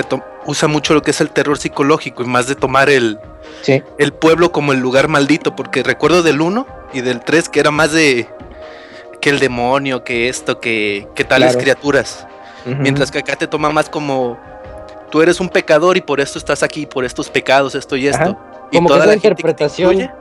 usa 0.47 0.69
mucho 0.69 0.95
lo 0.95 1.03
que 1.03 1.11
es 1.11 1.21
el 1.21 1.29
terror 1.29 1.59
psicológico 1.59 2.23
y 2.23 2.27
más 2.27 2.47
de 2.47 2.55
tomar 2.55 2.89
el, 2.89 3.19
Sí. 3.61 3.83
el 3.99 4.15
pueblo 4.15 4.53
como 4.53 4.73
el 4.73 4.79
lugar 4.81 5.09
maldito, 5.09 5.55
porque 5.55 5.83
recuerdo 5.83 6.23
del 6.23 6.41
1 6.41 6.67
y 6.95 7.03
del 7.03 7.21
3 7.21 7.51
que 7.51 7.61
era 7.61 7.71
más 7.71 7.93
de 7.93 8.27
que 9.25 9.31
el 9.31 9.39
demonio, 9.41 10.05
que 10.05 10.29
esto, 10.29 10.61
que, 10.61 11.09
que 11.15 11.25
tales 11.25 11.53
Claro. 11.53 11.63
criaturas. 11.63 12.27
Mientras 12.67 13.11
que 13.11 13.21
acá 13.21 13.37
te 13.37 13.47
toma 13.47 13.71
más 13.71 13.89
como 13.89 14.37
tú 15.11 15.23
eres 15.23 15.41
un 15.41 15.49
pecador 15.49 15.97
y 15.97 16.03
por 16.03 16.21
esto 16.21 16.39
estás 16.39 16.63
aquí, 16.63 16.85
por 16.85 17.07
estos 17.07 17.31
pecados, 17.31 17.75
esto 17.75 17.97
y 17.97 18.07
esto. 18.07 18.23
Ajá. 18.23 18.39
Y 18.71 18.77
Como 18.77 18.91
toda 18.91 19.07
la 19.07 19.15
interpretación 19.15 19.95
incluye- 19.95 20.13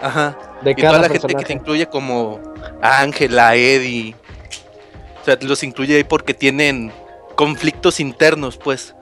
Ajá. 0.00 0.38
de 0.62 0.70
Y 0.70 0.74
toda 0.76 0.98
la 1.00 1.08
gente 1.08 1.34
que 1.34 1.44
te 1.44 1.52
incluye 1.52 1.86
como 1.88 2.38
a 2.80 3.00
Ángela, 3.00 3.56
Eddie. 3.56 4.14
O 5.20 5.24
sea, 5.24 5.36
los 5.40 5.64
incluye 5.64 5.96
ahí 5.96 6.04
porque 6.04 6.32
tienen 6.32 6.92
conflictos 7.34 7.98
internos, 7.98 8.56
pues. 8.56 8.94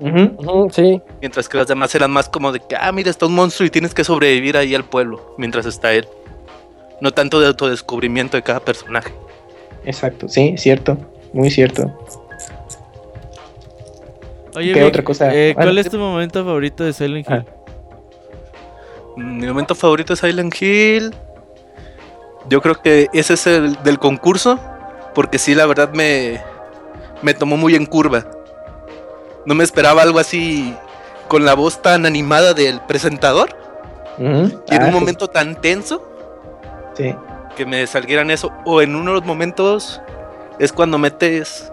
Sí, 0.70 1.02
Mientras 1.20 1.46
que 1.46 1.58
las 1.58 1.66
demás 1.66 1.94
eran 1.94 2.10
más 2.10 2.30
como 2.30 2.52
de 2.52 2.60
que, 2.60 2.74
ah, 2.74 2.90
mira, 2.90 3.10
está 3.10 3.26
un 3.26 3.34
monstruo 3.34 3.66
y 3.66 3.70
tienes 3.70 3.92
que 3.92 4.02
sobrevivir 4.02 4.56
ahí 4.56 4.74
al 4.74 4.84
pueblo 4.84 5.34
mientras 5.36 5.66
está 5.66 5.92
él. 5.92 6.08
No 7.02 7.10
tanto 7.10 7.38
de 7.38 7.48
autodescubrimiento 7.48 8.38
de 8.38 8.42
cada 8.42 8.60
personaje. 8.60 9.12
Exacto, 9.84 10.28
sí, 10.28 10.54
cierto, 10.58 10.96
muy 11.32 11.50
cierto. 11.50 11.92
Oye, 14.54 14.72
¿Qué 14.74 14.80
Vic, 14.80 14.88
otra 14.88 15.04
cosa? 15.04 15.34
eh, 15.34 15.54
¿cuál 15.54 15.78
es 15.78 15.88
tu 15.90 15.98
momento 15.98 16.44
favorito 16.44 16.84
de 16.84 16.92
Silent 16.92 17.28
Hill? 17.28 17.44
Mm, 19.16 19.38
Mi 19.40 19.46
momento 19.46 19.74
favorito 19.74 20.12
es 20.12 20.20
Silent 20.20 20.54
Hill. 20.60 21.14
Yo 22.48 22.60
creo 22.60 22.80
que 22.82 23.08
ese 23.12 23.34
es 23.34 23.46
el 23.46 23.82
del 23.82 23.98
concurso. 23.98 24.58
Porque 25.14 25.38
sí, 25.38 25.54
la 25.54 25.66
verdad 25.66 25.90
me, 25.92 26.40
me 27.22 27.34
tomó 27.34 27.56
muy 27.56 27.74
en 27.74 27.84
curva. 27.86 28.26
No 29.44 29.54
me 29.54 29.64
esperaba 29.64 30.02
algo 30.02 30.18
así 30.18 30.74
con 31.28 31.44
la 31.44 31.54
voz 31.54 31.82
tan 31.82 32.06
animada 32.06 32.54
del 32.54 32.80
presentador. 32.82 33.50
Y 34.18 34.74
en 34.74 34.82
Ah, 34.82 34.86
un 34.86 34.86
sí, 34.86 34.90
momento 34.92 35.28
tan 35.28 35.58
tenso 35.60 36.02
Sí, 36.94 37.14
que 37.56 37.66
me 37.66 37.86
salieran 37.86 38.30
eso. 38.30 38.52
O 38.64 38.82
en 38.82 38.94
uno 38.94 39.12
de 39.12 39.18
los 39.18 39.26
momentos 39.26 40.00
es 40.58 40.72
cuando 40.72 40.98
metes 40.98 41.72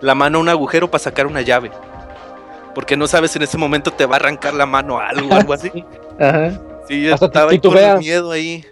la 0.00 0.14
mano 0.14 0.38
a 0.38 0.40
un 0.40 0.48
agujero 0.48 0.90
para 0.90 1.02
sacar 1.02 1.26
una 1.26 1.42
llave. 1.42 1.70
Porque 2.74 2.96
no 2.96 3.06
sabes 3.06 3.32
si 3.32 3.38
en 3.38 3.42
ese 3.42 3.58
momento 3.58 3.90
te 3.92 4.06
va 4.06 4.16
a 4.16 4.18
arrancar 4.20 4.54
la 4.54 4.66
mano 4.66 4.98
a 4.98 5.08
algo, 5.08 5.34
algo 5.34 5.52
así. 5.52 5.84
Ajá. 6.18 6.60
Sí, 6.86 7.02
yo 7.02 7.14
Hasta 7.14 7.26
estaba 7.26 7.50
ahí 7.50 7.58
con 7.58 7.76
el 7.76 7.98
miedo 7.98 8.30
ahí. 8.30 8.64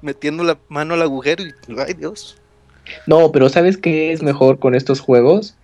Metiendo 0.00 0.44
la 0.44 0.58
mano 0.68 0.94
al 0.94 1.02
agujero 1.02 1.44
y. 1.44 1.52
Ay, 1.76 1.94
Dios. 1.94 2.40
No, 3.06 3.32
pero 3.32 3.48
¿sabes 3.48 3.76
qué 3.76 4.12
es 4.12 4.22
mejor 4.22 4.58
con 4.58 4.74
estos 4.74 5.00
juegos? 5.00 5.56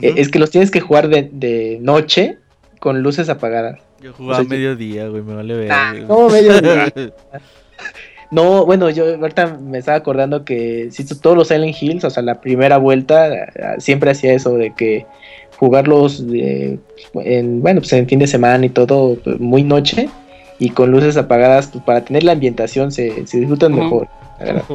Es 0.00 0.30
que 0.30 0.38
los 0.38 0.50
tienes 0.50 0.70
que 0.70 0.80
jugar 0.80 1.08
de, 1.08 1.28
de 1.30 1.78
noche 1.82 2.38
con 2.80 3.02
luces 3.02 3.28
apagadas. 3.28 3.80
Yo 4.00 4.12
jugaba 4.14 4.40
O 4.40 4.44
sea, 4.44 4.46
a 4.46 4.48
mediodía, 4.48 5.08
güey, 5.08 5.22
me 5.22 5.34
vale 5.34 5.54
ver. 5.54 5.70
Ah, 5.70 5.90
güey. 5.92 6.06
¿cómo 6.06 6.30
medio 6.30 6.60
día? 6.60 6.92
No, 8.32 8.64
bueno, 8.64 8.88
yo 8.88 9.04
ahorita 9.14 9.58
me 9.60 9.76
estaba 9.76 9.98
acordando 9.98 10.42
que 10.42 10.88
si 10.90 11.04
todos 11.04 11.36
los 11.36 11.48
Silent 11.48 11.76
Hills, 11.78 12.02
o 12.04 12.08
sea, 12.08 12.22
la 12.22 12.40
primera 12.40 12.78
vuelta, 12.78 13.28
eh, 13.30 13.46
siempre 13.76 14.10
hacía 14.10 14.32
eso 14.32 14.54
de 14.54 14.74
que 14.74 15.04
jugarlos 15.58 16.26
de, 16.26 16.78
en, 17.14 17.60
bueno, 17.60 17.82
pues 17.82 17.92
en 17.92 18.08
fin 18.08 18.18
de 18.18 18.26
semana 18.26 18.64
y 18.64 18.70
todo, 18.70 19.18
pues, 19.22 19.38
muy 19.38 19.64
noche 19.64 20.08
y 20.58 20.70
con 20.70 20.90
luces 20.90 21.18
apagadas, 21.18 21.68
pues 21.68 21.84
para 21.84 22.06
tener 22.06 22.24
la 22.24 22.32
ambientación 22.32 22.90
se, 22.90 23.26
se 23.26 23.38
disfrutan 23.38 23.74
mejor. 23.74 24.08
la 24.38 24.44
verdad. 24.46 24.64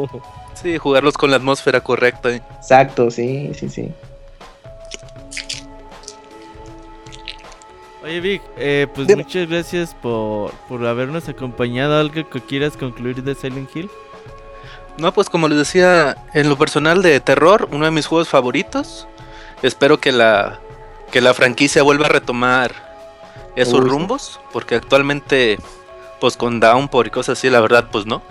Sí, 0.53 0.75
jugarlos 0.79 1.15
con 1.17 1.29
la 1.29 1.37
atmósfera 1.37 1.81
correcta. 1.81 2.31
¿eh? 2.31 2.41
Exacto, 2.57 3.11
sí, 3.11 3.51
sí, 3.53 3.69
sí. 3.69 3.89
Oye 8.07 8.21
Vic, 8.21 8.41
eh, 8.55 8.87
pues 8.95 9.05
Dime. 9.05 9.23
muchas 9.23 9.49
gracias 9.49 9.93
por, 9.93 10.51
por 10.69 10.85
habernos 10.85 11.27
acompañado. 11.27 11.99
¿Algo 11.99 12.29
que 12.29 12.39
quieras 12.39 12.77
concluir 12.77 13.21
de 13.21 13.35
Silent 13.35 13.69
Hill? 13.75 13.89
No, 14.97 15.13
pues 15.13 15.29
como 15.29 15.49
les 15.49 15.57
decía, 15.57 16.15
en 16.33 16.47
lo 16.47 16.57
personal 16.57 17.01
de 17.01 17.19
terror, 17.19 17.67
uno 17.69 17.83
de 17.83 17.91
mis 17.91 18.05
juegos 18.05 18.29
favoritos. 18.29 19.09
Espero 19.61 19.99
que 19.99 20.13
la, 20.13 20.61
que 21.11 21.19
la 21.19 21.33
franquicia 21.33 21.83
vuelva 21.83 22.05
a 22.05 22.09
retomar 22.09 22.71
esos 23.57 23.81
Uy, 23.81 23.89
rumbos, 23.89 24.39
porque 24.53 24.75
actualmente, 24.75 25.59
pues 26.21 26.37
con 26.37 26.61
Downpour 26.61 27.07
y 27.07 27.09
cosas 27.09 27.37
así, 27.37 27.49
la 27.49 27.59
verdad, 27.59 27.89
pues 27.91 28.05
no. 28.05 28.21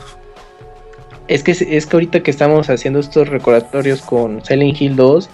Es 1.28 1.42
que, 1.42 1.50
es 1.50 1.84
que 1.84 1.96
ahorita 1.96 2.22
que 2.22 2.30
estamos 2.30 2.70
haciendo 2.70 2.98
estos 2.98 3.28
recordatorios 3.28 4.00
con 4.00 4.42
Silent 4.42 4.80
Hill 4.80 4.96
2, 4.96 5.28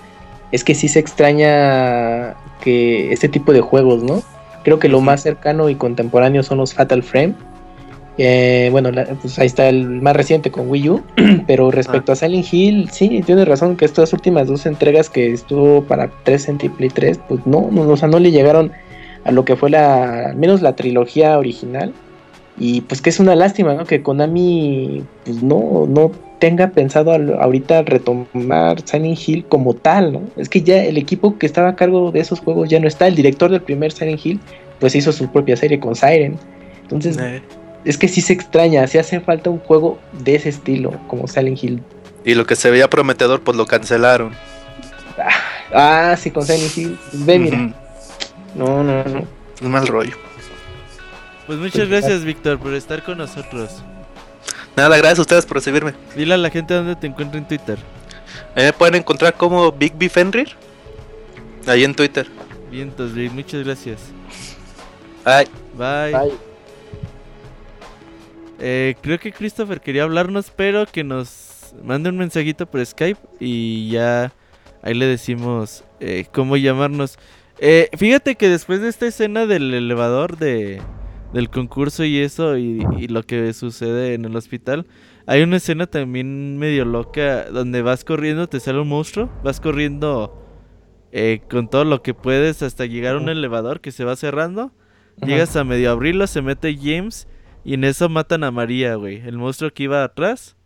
es 0.51 0.64
que 0.64 0.74
sí 0.74 0.89
se 0.89 0.98
extraña 0.98 2.35
que 2.60 3.12
este 3.12 3.28
tipo 3.28 3.52
de 3.52 3.60
juegos, 3.60 4.02
¿no? 4.02 4.23
Creo 4.64 4.78
que 4.78 4.89
lo 4.89 5.01
más 5.01 5.22
cercano 5.22 5.68
y 5.68 5.74
contemporáneo 5.74 6.43
son 6.43 6.59
los 6.59 6.74
Fatal 6.74 7.02
Frame. 7.02 7.34
Eh, 8.18 8.68
bueno, 8.70 8.90
la- 8.90 9.05
pues 9.06 9.39
ahí 9.39 9.47
está 9.47 9.68
el 9.68 9.86
más 10.02 10.14
reciente 10.14 10.51
con 10.51 10.68
Wii 10.68 10.89
U, 10.90 11.02
pero 11.47 11.70
respecto 11.70 12.12
a 12.12 12.16
Silent 12.16 12.47
Hill, 12.52 12.89
sí, 12.90 13.22
tienes 13.24 13.48
razón 13.48 13.76
que 13.76 13.86
estas 13.86 14.12
últimas 14.12 14.47
dos 14.48 14.66
entregas 14.66 15.09
que 15.09 15.32
estuvo 15.32 15.82
para 15.84 16.10
3 16.24 16.48
en 16.48 16.59
Play 16.59 16.90
3, 16.90 17.18
pues 17.26 17.47
no, 17.47 17.68
no, 17.70 17.82
o 17.82 17.97
sea, 17.97 18.09
no 18.09 18.18
le 18.18 18.30
llegaron 18.30 18.70
a 19.24 19.32
lo 19.32 19.44
que 19.44 19.56
fue 19.56 19.70
la, 19.70 20.26
al 20.30 20.36
menos 20.36 20.60
la 20.62 20.74
trilogía 20.76 21.39
original. 21.39 21.93
Y 22.64 22.82
pues 22.82 23.02
que 23.02 23.10
es 23.10 23.18
una 23.18 23.34
lástima, 23.34 23.74
¿no? 23.74 23.84
Que 23.86 24.02
Konami 24.05 25.02
pues 25.24 25.43
no, 25.43 25.84
no 25.89 26.12
tenga 26.39 26.68
pensado 26.70 27.10
al- 27.12 27.34
ahorita 27.40 27.82
retomar 27.82 28.80
Silent 28.84 29.18
Hill 29.26 29.44
como 29.48 29.74
tal, 29.74 30.12
¿no? 30.12 30.22
Es 30.36 30.48
que 30.48 30.62
ya 30.62 30.80
el 30.84 30.97
equipo 30.97 31.39
que 31.39 31.47
estaba 31.47 31.70
a 31.70 31.74
cargo 31.74 32.12
de 32.12 32.20
esos 32.20 32.39
juegos 32.39 32.68
ya 32.68 32.78
no 32.78 32.86
está. 32.86 33.09
El 33.09 33.16
director 33.16 33.51
del 33.51 33.62
primer 33.62 33.90
Silent 33.90 34.24
Hill 34.24 34.39
pues 34.78 34.94
hizo 34.94 35.10
su 35.10 35.26
propia 35.32 35.56
serie 35.56 35.80
con 35.80 35.97
Siren. 35.97 36.39
Entonces 36.82 37.16
Eh, 37.18 37.43
es 37.84 37.98
que 37.98 38.06
sí 38.06 38.20
se 38.20 38.32
extraña, 38.32 38.86
sí 38.86 38.97
hace 38.98 39.18
falta 39.18 39.51
un 39.51 39.59
juego 39.59 39.98
de 40.24 40.36
ese 40.36 40.51
estilo 40.51 40.93
como 41.09 41.26
Silent 41.26 41.62
Hill. 41.64 41.82
Y 42.24 42.34
lo 42.36 42.47
que 42.47 42.55
se 42.55 42.70
veía 42.70 42.89
prometedor, 42.89 43.40
pues 43.40 43.56
lo 43.56 43.66
cancelaron. 43.66 44.32
Ah, 45.74 46.14
sí, 46.16 46.30
con 46.30 46.44
Silent 46.47 46.76
Hill. 46.78 46.98
Ve, 47.26 47.39
mira. 47.40 47.59
No, 48.55 48.84
no, 48.84 49.02
no. 49.05 49.24
Es 49.60 49.62
mal 49.68 49.86
rollo. 49.89 50.16
Pues 51.53 51.61
muchas 51.61 51.87
gracias 51.87 52.24
Víctor 52.24 52.59
por 52.59 52.73
estar 52.73 53.03
con 53.03 53.19
nosotros. 53.19 53.83
Nada, 54.74 54.97
gracias 54.97 55.19
a 55.19 55.20
ustedes 55.20 55.45
por 55.45 55.59
recibirme. 55.59 55.93
Dile 56.16 56.33
a 56.33 56.39
la 56.39 56.49
gente 56.49 56.73
dónde 56.73 56.97
te 56.97 57.07
encuentra 57.07 57.37
en 57.37 57.47
Twitter. 57.47 57.79
Ahí 58.57 58.65
me 58.65 58.73
pueden 58.73 58.95
encontrar 58.95 59.35
como 59.35 59.70
Big 59.70 59.93
B 59.95 60.09
Fenrir. 60.09 60.57
Ahí 61.66 61.85
en 61.85 61.95
Twitter. 61.95 62.27
Vientos, 62.70 63.12
Vic, 63.12 63.33
muchas 63.33 63.65
gracias. 63.65 64.01
Ay, 65.27 65.47
Bye. 65.77 66.16
Ay, 66.16 66.33
Eh, 68.59 68.95
creo 69.03 69.19
que 69.19 69.31
Christopher 69.31 69.83
quería 69.83 70.05
hablarnos, 70.05 70.51
pero 70.57 70.87
que 70.87 71.05
nos 71.05 71.74
mande 71.85 72.09
un 72.09 72.16
mensajito 72.16 72.65
por 72.65 72.83
Skype 72.87 73.20
y 73.41 73.91
ya 73.91 74.33
ahí 74.81 74.95
le 74.95 75.05
decimos 75.05 75.85
eh, 76.01 76.24
cómo 76.33 76.57
llamarnos. 76.57 77.19
Eh, 77.59 77.91
fíjate 77.99 78.37
que 78.37 78.49
después 78.49 78.81
de 78.81 78.89
esta 78.89 79.07
escena 79.07 79.45
del 79.45 79.74
elevador 79.74 80.39
de 80.39 80.81
del 81.32 81.50
concurso 81.50 82.04
y 82.04 82.18
eso 82.18 82.59
y, 82.59 82.84
y 82.98 83.09
lo 83.09 83.22
que 83.22 83.52
sucede 83.52 84.14
en 84.14 84.24
el 84.24 84.36
hospital, 84.36 84.86
hay 85.26 85.42
una 85.42 85.56
escena 85.56 85.86
también 85.86 86.59
medio 86.59 86.84
loca 86.84 87.44
donde 87.50 87.82
vas 87.82 88.04
corriendo, 88.04 88.48
te 88.48 88.60
sale 88.60 88.80
un 88.80 88.88
monstruo, 88.88 89.30
vas 89.44 89.60
corriendo 89.60 90.38
eh, 91.12 91.42
con 91.50 91.68
todo 91.68 91.84
lo 91.84 92.02
que 92.02 92.14
puedes 92.14 92.62
hasta 92.62 92.86
llegar 92.86 93.16
a 93.16 93.18
un 93.18 93.28
elevador 93.28 93.80
que 93.80 93.92
se 93.92 94.04
va 94.04 94.16
cerrando. 94.16 94.72
Llegas 95.24 95.54
a 95.56 95.64
medio 95.64 95.90
abrirlo, 95.90 96.26
se 96.26 96.40
mete 96.40 96.76
James 96.76 97.28
y 97.64 97.74
en 97.74 97.84
eso 97.84 98.09
matan 98.09 98.44
a 98.44 98.50
María, 98.50 98.94
güey. 98.96 99.20
El 99.26 99.36
monstruo 99.38 99.72
que 99.72 99.84
iba 99.84 100.02
atrás 100.02 100.56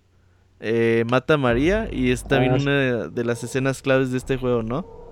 eh, 0.61 1.05
mata 1.11 1.35
a 1.35 1.39
María 1.39 1.89
y 1.93 2.13
es 2.13 2.25
también 2.25 2.53
Ah, 2.53 2.59
una 2.63 3.09
de 3.09 3.25
las 3.25 3.43
escenas 3.45 3.83
claves 3.83 4.13
de 4.13 4.19
este 4.19 4.37
juego, 4.37 4.63
¿no? 4.63 5.06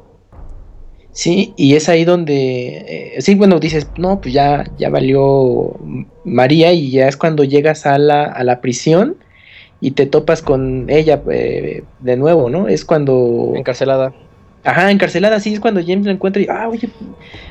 Sí, 1.16 1.54
y 1.56 1.76
es 1.76 1.88
ahí 1.88 2.04
donde, 2.04 3.14
eh, 3.16 3.22
sí, 3.22 3.36
bueno, 3.36 3.60
dices, 3.60 3.92
no, 3.96 4.20
pues 4.20 4.34
ya, 4.34 4.64
ya 4.76 4.90
valió 4.90 5.78
María 6.24 6.72
y 6.72 6.90
ya 6.90 7.06
es 7.08 7.16
cuando 7.16 7.44
llegas 7.44 7.86
a 7.86 7.98
la, 7.98 8.24
a 8.24 8.42
la 8.42 8.60
prisión 8.60 9.18
y 9.80 9.92
te 9.92 10.06
topas 10.06 10.42
con 10.42 10.86
ella 10.90 11.22
eh, 11.32 11.88
de 11.98 12.16
nuevo, 12.16 12.50
¿no? 12.50 12.68
Es 12.68 12.84
cuando, 12.84 13.52
encarcelada. 13.56 14.16
ajá, 14.64 14.90
encarcelada, 14.90 15.40
sí, 15.40 15.54
es 15.54 15.60
cuando 15.60 15.80
James 15.86 16.06
la 16.06 16.12
encuentra 16.12 16.42
y, 16.42 16.46
ah, 16.50 16.68
oye, 16.68 16.92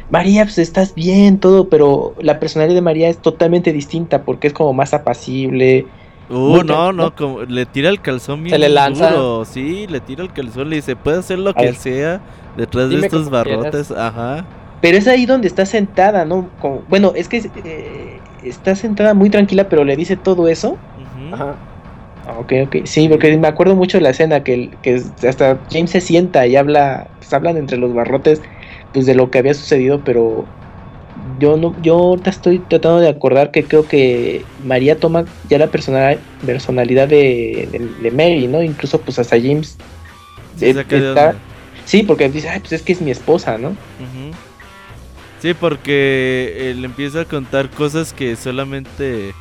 María, 0.09 0.43
pues 0.45 0.57
estás 0.59 0.93
bien, 0.95 1.39
todo, 1.39 1.69
pero 1.69 2.15
la 2.21 2.39
personalidad 2.39 2.75
de 2.75 2.81
María 2.81 3.09
es 3.09 3.21
totalmente 3.21 3.73
distinta 3.73 4.25
porque 4.25 4.47
es 4.47 4.53
como 4.53 4.73
más 4.73 4.93
apacible. 4.93 5.91
Uh, 6.29 6.63
no, 6.63 6.93
no, 6.93 7.13
como 7.15 7.41
le 7.43 7.65
tira 7.65 7.89
el 7.89 8.01
calzón 8.01 8.43
bien 8.43 8.55
Se 8.55 8.59
le 8.59 8.69
lanza. 8.69 9.11
duro, 9.11 9.45
Sí, 9.45 9.87
le 9.87 9.99
tira 10.01 10.23
el 10.23 10.31
calzón, 10.31 10.69
le 10.69 10.77
dice, 10.77 10.95
puede 10.95 11.19
hacer 11.19 11.39
lo 11.39 11.53
que 11.53 11.73
sea 11.73 12.21
detrás 12.57 12.89
de 12.89 12.99
estos 12.99 13.29
quieras. 13.29 13.31
barrotes. 13.31 13.91
Ajá. 13.91 14.45
Pero 14.81 14.97
es 14.97 15.07
ahí 15.07 15.25
donde 15.25 15.47
está 15.47 15.65
sentada, 15.65 16.25
¿no? 16.25 16.49
Como- 16.59 16.81
bueno, 16.87 17.13
es 17.15 17.27
que 17.29 17.37
eh, 17.63 18.19
está 18.41 18.75
sentada 18.75 19.13
muy 19.13 19.29
tranquila, 19.29 19.69
pero 19.69 19.83
le 19.83 19.95
dice 19.95 20.17
todo 20.17 20.47
eso. 20.47 20.73
ujú. 20.95 21.33
Ajá. 21.35 21.55
Ah, 22.25 22.39
Ok, 22.39 22.53
ok. 22.67 22.75
Sí, 22.85 23.09
porque 23.09 23.37
me 23.37 23.47
acuerdo 23.47 23.75
mucho 23.75 23.97
de 23.97 24.03
la 24.03 24.11
escena 24.11 24.43
que, 24.43 24.69
que 24.81 24.95
hasta 25.27 25.59
James 25.69 25.91
se 25.91 26.01
sienta 26.01 26.47
y 26.47 26.55
habla, 26.55 27.11
pues 27.19 27.33
hablan 27.33 27.57
entre 27.57 27.77
los 27.77 27.93
barrotes, 27.93 28.41
pues 28.93 29.05
de 29.05 29.15
lo 29.15 29.29
que 29.29 29.39
había 29.39 29.53
sucedido, 29.53 30.03
pero 30.03 30.53
yo 31.39 31.57
no, 31.57 31.75
yo 31.81 31.95
ahorita 31.95 32.29
estoy 32.29 32.59
tratando 32.59 32.99
de 32.99 33.09
acordar 33.09 33.51
que 33.51 33.63
creo 33.63 33.87
que 33.87 34.43
María 34.65 34.97
toma 34.99 35.25
ya 35.49 35.57
la 35.57 35.67
personal, 35.67 36.19
personalidad 36.45 37.07
de, 37.07 37.67
de, 37.71 37.79
de 38.01 38.11
Mary, 38.11 38.47
¿no? 38.47 38.61
Incluso 38.61 38.99
pues 39.01 39.19
hasta 39.19 39.37
James. 39.39 39.77
Se 40.57 40.69
eh, 40.71 40.85
está- 40.89 41.35
sí, 41.85 42.03
porque 42.03 42.29
dice, 42.29 42.49
ay, 42.49 42.59
pues 42.59 42.73
es 42.73 42.81
que 42.81 42.93
es 42.93 43.01
mi 43.01 43.11
esposa, 43.11 43.57
¿no? 43.57 43.75
Sí, 45.41 45.53
porque 45.53 46.71
él 46.71 46.85
empieza 46.85 47.21
a 47.21 47.25
contar 47.25 47.69
cosas 47.69 48.13
que 48.13 48.35
solamente 48.37 49.33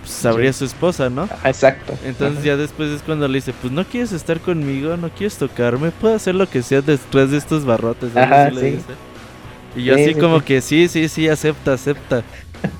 pues, 0.00 0.12
sabría 0.12 0.52
su 0.52 0.64
esposa, 0.64 1.10
¿no? 1.10 1.22
Ajá, 1.24 1.48
exacto. 1.48 1.94
Entonces 2.04 2.38
Ajá. 2.38 2.46
ya 2.46 2.56
después 2.56 2.90
es 2.90 3.02
cuando 3.02 3.28
le 3.28 3.34
dice, 3.38 3.52
pues 3.60 3.72
no 3.72 3.84
quieres 3.84 4.12
estar 4.12 4.40
conmigo, 4.40 4.96
no 4.96 5.10
quieres 5.10 5.36
tocarme, 5.36 5.92
puedo 5.92 6.14
hacer 6.14 6.34
lo 6.34 6.48
que 6.48 6.62
sea 6.62 6.80
detrás 6.80 7.30
de 7.30 7.38
estos 7.38 7.64
barrotes. 7.64 8.16
Ajá, 8.16 8.46
así 8.46 8.54
le 8.56 8.60
sí. 8.60 8.66
dice. 8.76 9.13
Y 9.76 9.84
yo 9.84 9.94
Sí, 9.94 10.02
así 10.02 10.14
sí, 10.14 10.20
como 10.20 10.38
sí. 10.40 10.44
que 10.44 10.60
sí, 10.60 10.88
sí, 10.88 11.08
sí, 11.08 11.28
acepta, 11.28 11.72
acepta. 11.74 12.22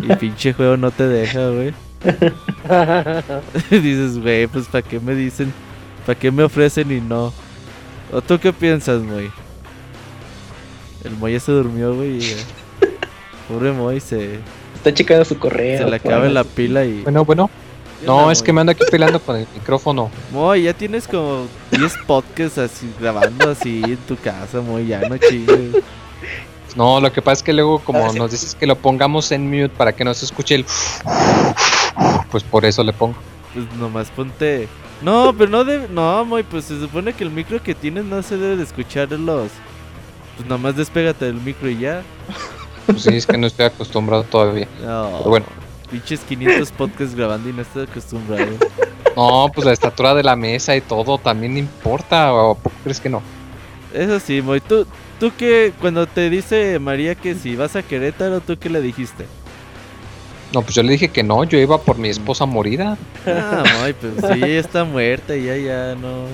Y 0.01 0.15
pinche 0.17 0.53
juego 0.53 0.77
no 0.77 0.91
te 0.91 1.07
deja, 1.07 1.49
güey. 1.51 1.75
Dices, 3.71 4.19
güey, 4.19 4.47
pues 4.47 4.67
¿para 4.67 4.83
qué 4.83 5.01
me 5.01 5.15
dicen? 5.15 5.53
¿Para 6.07 6.19
qué 6.19 6.31
me 6.31 6.43
ofrecen 6.45 6.91
y 6.93 7.01
no? 7.01 7.33
¿O 8.13 8.21
tú 8.21 8.39
qué 8.39 8.53
piensas, 8.53 9.01
Moy? 9.03 9.31
El 11.05 11.17
Moy 11.17 11.33
ya 11.33 11.41
se 11.41 11.53
durmió, 11.53 11.95
güey. 11.95 12.19
y, 12.19 12.25
eh, 12.31 12.37
Pobre 13.49 13.73
Moy, 13.73 14.01
se, 14.01 14.39
Está 14.75 14.93
checando 14.93 15.25
su 15.25 15.39
correo. 15.39 15.79
se 15.79 15.89
le 15.91 15.97
acaba 15.97 16.19
bueno. 16.19 16.35
la 16.35 16.45
pila 16.45 16.85
y... 16.85 17.03
Bueno, 17.03 17.25
bueno. 17.25 17.51
¿Qué 18.01 18.07
No, 18.07 18.31
es 18.31 18.43
que 18.43 18.53
me 18.53 18.61
ando 18.61 18.73
aquí 18.73 18.85
peleando 18.91 19.19
con 19.21 19.37
el 19.37 19.47
micrófono. 19.55 20.11
Moy, 20.31 20.65
ya 20.65 20.75
tienes 20.75 21.09
como 21.09 21.47
10 21.71 21.95
podcasts 22.07 22.59
así, 22.59 22.91
grabando 23.01 23.51
así 23.51 23.83
en 23.83 23.97
tu 23.97 24.17
casa, 24.17 24.61
Moy, 24.61 24.87
ya 24.87 25.01
no 25.09 25.17
chingues. 25.19 25.83
No, 26.77 27.01
lo 27.01 27.13
que 27.13 27.23
pasa 27.23 27.35
es 27.35 27.43
que 27.43 27.53
luego 27.53 27.79
como 27.79 28.11
sí. 28.11 28.19
nos 28.19 28.31
dices 28.31 28.55
que 28.55 28.67
lo 28.67 28.77
pongamos 28.77 29.31
en 29.31 29.49
mute 29.49 29.69
para 29.69 29.93
que 29.93 30.05
no 30.05 30.13
se 30.13 30.25
escuche 30.25 30.57
el... 30.57 30.67
Pues 32.31 32.43
por 32.43 32.65
eso 32.65 32.83
le 32.83 32.93
pongo. 32.93 33.15
Pues 33.53 33.73
nomás 33.75 34.11
ponte... 34.11 34.69
No, 35.01 35.35
pero 35.37 35.51
no 35.51 35.65
debe... 35.65 35.89
No, 35.89 36.25
Moy, 36.25 36.43
pues 36.43 36.65
se 36.65 36.81
supone 36.81 37.13
que 37.13 37.23
el 37.25 37.31
micro 37.31 37.63
que 37.63 37.75
tienes 37.75 38.05
no 38.05 38.23
se 38.23 38.37
debe 38.37 38.57
de 38.57 38.65
escuchar 38.65 39.11
los... 39.13 39.51
Pues 40.37 40.49
nomás 40.49 40.77
despégate 40.77 41.27
del 41.27 41.35
micro 41.35 41.71
y 41.71 41.79
ya. 41.79 42.03
Pues 42.87 43.03
sí, 43.03 43.17
es 43.17 43.27
que 43.27 43.39
no 43.39 43.47
estoy 43.47 43.67
acostumbrado 43.67 44.25
todavía. 44.25 44.69
No, 44.83 45.11
Pero 45.19 45.31
bueno. 45.31 45.47
Pinches 45.91 46.21
500 46.21 46.73
podcasts 46.73 47.15
grabando 47.15 47.49
y 47.49 47.53
no 47.53 47.63
estoy 47.63 47.85
acostumbrado. 47.85 48.47
No, 49.17 49.49
pues 49.55 49.65
la 49.65 49.73
estatura 49.73 50.13
de 50.15 50.25
la 50.25 50.35
mesa 50.35 50.75
y 50.75 50.81
todo 50.81 51.19
también 51.19 51.57
importa. 51.57 52.33
¿O 52.35 52.57
poco 52.57 52.75
crees 52.83 53.01
que 53.01 53.09
no? 53.09 53.23
Eso 53.93 54.19
sí, 54.19 54.43
Moy, 54.43 54.61
tú, 54.61 54.87
tú 55.19 55.33
que 55.37 55.73
cuando 55.81 56.07
te 56.07 56.31
dice 56.31 56.79
María 56.79 57.15
que 57.15 57.35
si 57.35 57.57
vas 57.57 57.77
a 57.77 57.83
Querétaro, 57.83 58.41
¿tú 58.41 58.57
qué 58.59 58.69
le 58.71 58.81
dijiste? 58.81 59.27
No, 60.53 60.63
pues 60.63 60.75
yo 60.77 60.83
le 60.83 60.93
dije 60.93 61.09
que 61.09 61.23
no, 61.25 61.43
yo 61.45 61.59
iba 61.59 61.81
por 61.81 61.99
mi 61.99 62.09
esposa 62.09 62.47
morida. 62.47 62.97
Ah, 63.27 63.65
Moy, 63.81 63.93
pues 63.95 64.15
sí, 64.33 64.43
está 64.53 64.85
muerta 64.85 65.35
y 65.37 65.45
ya, 65.47 65.57
ya 65.57 65.95
no. 65.97 66.27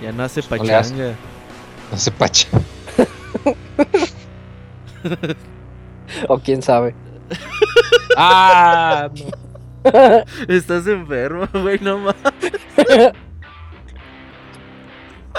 Ya 0.00 0.12
no 0.12 0.22
hace 0.22 0.42
No 0.48 0.62
le 0.62 0.74
hace. 0.74 0.92
pachanga. 0.94 1.14
No 1.90 1.98
se 1.98 2.10
pacha. 2.12 2.48
O 6.28 6.38
quién 6.38 6.62
sabe. 6.62 6.94
Ah, 8.16 9.10
no. 9.14 10.22
Estás 10.48 10.86
enfermo, 10.86 11.48
güey, 11.52 11.78
no 11.80 11.98
mames. 11.98 12.16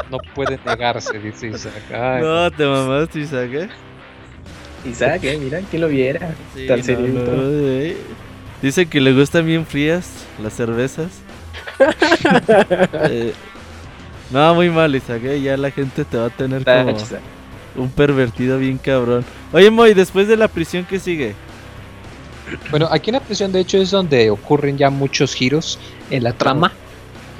No 0.09 0.17
puede 0.35 0.59
negarse, 0.65 1.17
dice 1.19 1.47
Isaac. 1.47 1.73
Ay, 1.91 2.21
No, 2.21 2.49
te 2.51 2.65
mamaste, 2.65 3.19
Isaac, 3.19 3.49
¿eh? 3.53 3.69
Isaac, 4.85 5.23
eh, 5.23 5.37
mira, 5.37 5.59
¿quién 5.69 5.81
lo 5.81 5.87
viera? 5.89 6.33
Sí, 6.55 6.65
Tan 6.67 6.79
no, 6.79 6.83
serio 6.85 7.07
y 7.07 7.11
no, 7.11 7.21
todo. 7.23 7.35
güey. 7.61 7.97
Dice 8.61 8.85
que 8.87 8.99
le 9.01 9.13
gustan 9.13 9.45
bien 9.45 9.65
frías 9.65 10.25
las 10.41 10.53
cervezas. 10.53 11.07
Eh, 13.09 13.33
no, 14.31 14.53
muy 14.55 14.69
mal, 14.69 14.93
Isaac, 14.95 15.21
¿eh? 15.23 15.41
Ya 15.41 15.57
la 15.57 15.71
gente 15.71 16.05
te 16.05 16.17
va 16.17 16.25
a 16.27 16.29
tener 16.29 16.63
como 16.63 16.97
un 17.75 17.89
pervertido 17.89 18.57
bien 18.59 18.77
cabrón. 18.77 19.25
Oye, 19.53 19.69
Moy, 19.71 19.93
después 19.93 20.27
de 20.27 20.37
la 20.37 20.47
prisión, 20.47 20.85
¿qué 20.87 20.99
sigue? 20.99 21.33
Bueno, 22.69 22.87
aquí 22.91 23.09
en 23.09 23.15
la 23.15 23.19
prisión, 23.21 23.51
de 23.51 23.59
hecho, 23.61 23.77
es 23.77 23.91
donde 23.91 24.29
ocurren 24.29 24.77
ya 24.77 24.89
muchos 24.89 25.33
giros 25.33 25.79
en 26.09 26.23
la 26.23 26.33
trama. 26.33 26.71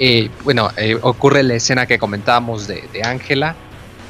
Eh, 0.02 0.34
bueno, 0.42 0.70
eh, 0.76 0.96
ocurre 1.02 1.42
la 1.42 1.54
escena 1.56 1.86
que 1.86 1.98
comentábamos 1.98 2.66
de 2.66 2.88
de 2.88 3.02
Ángela, 3.04 3.60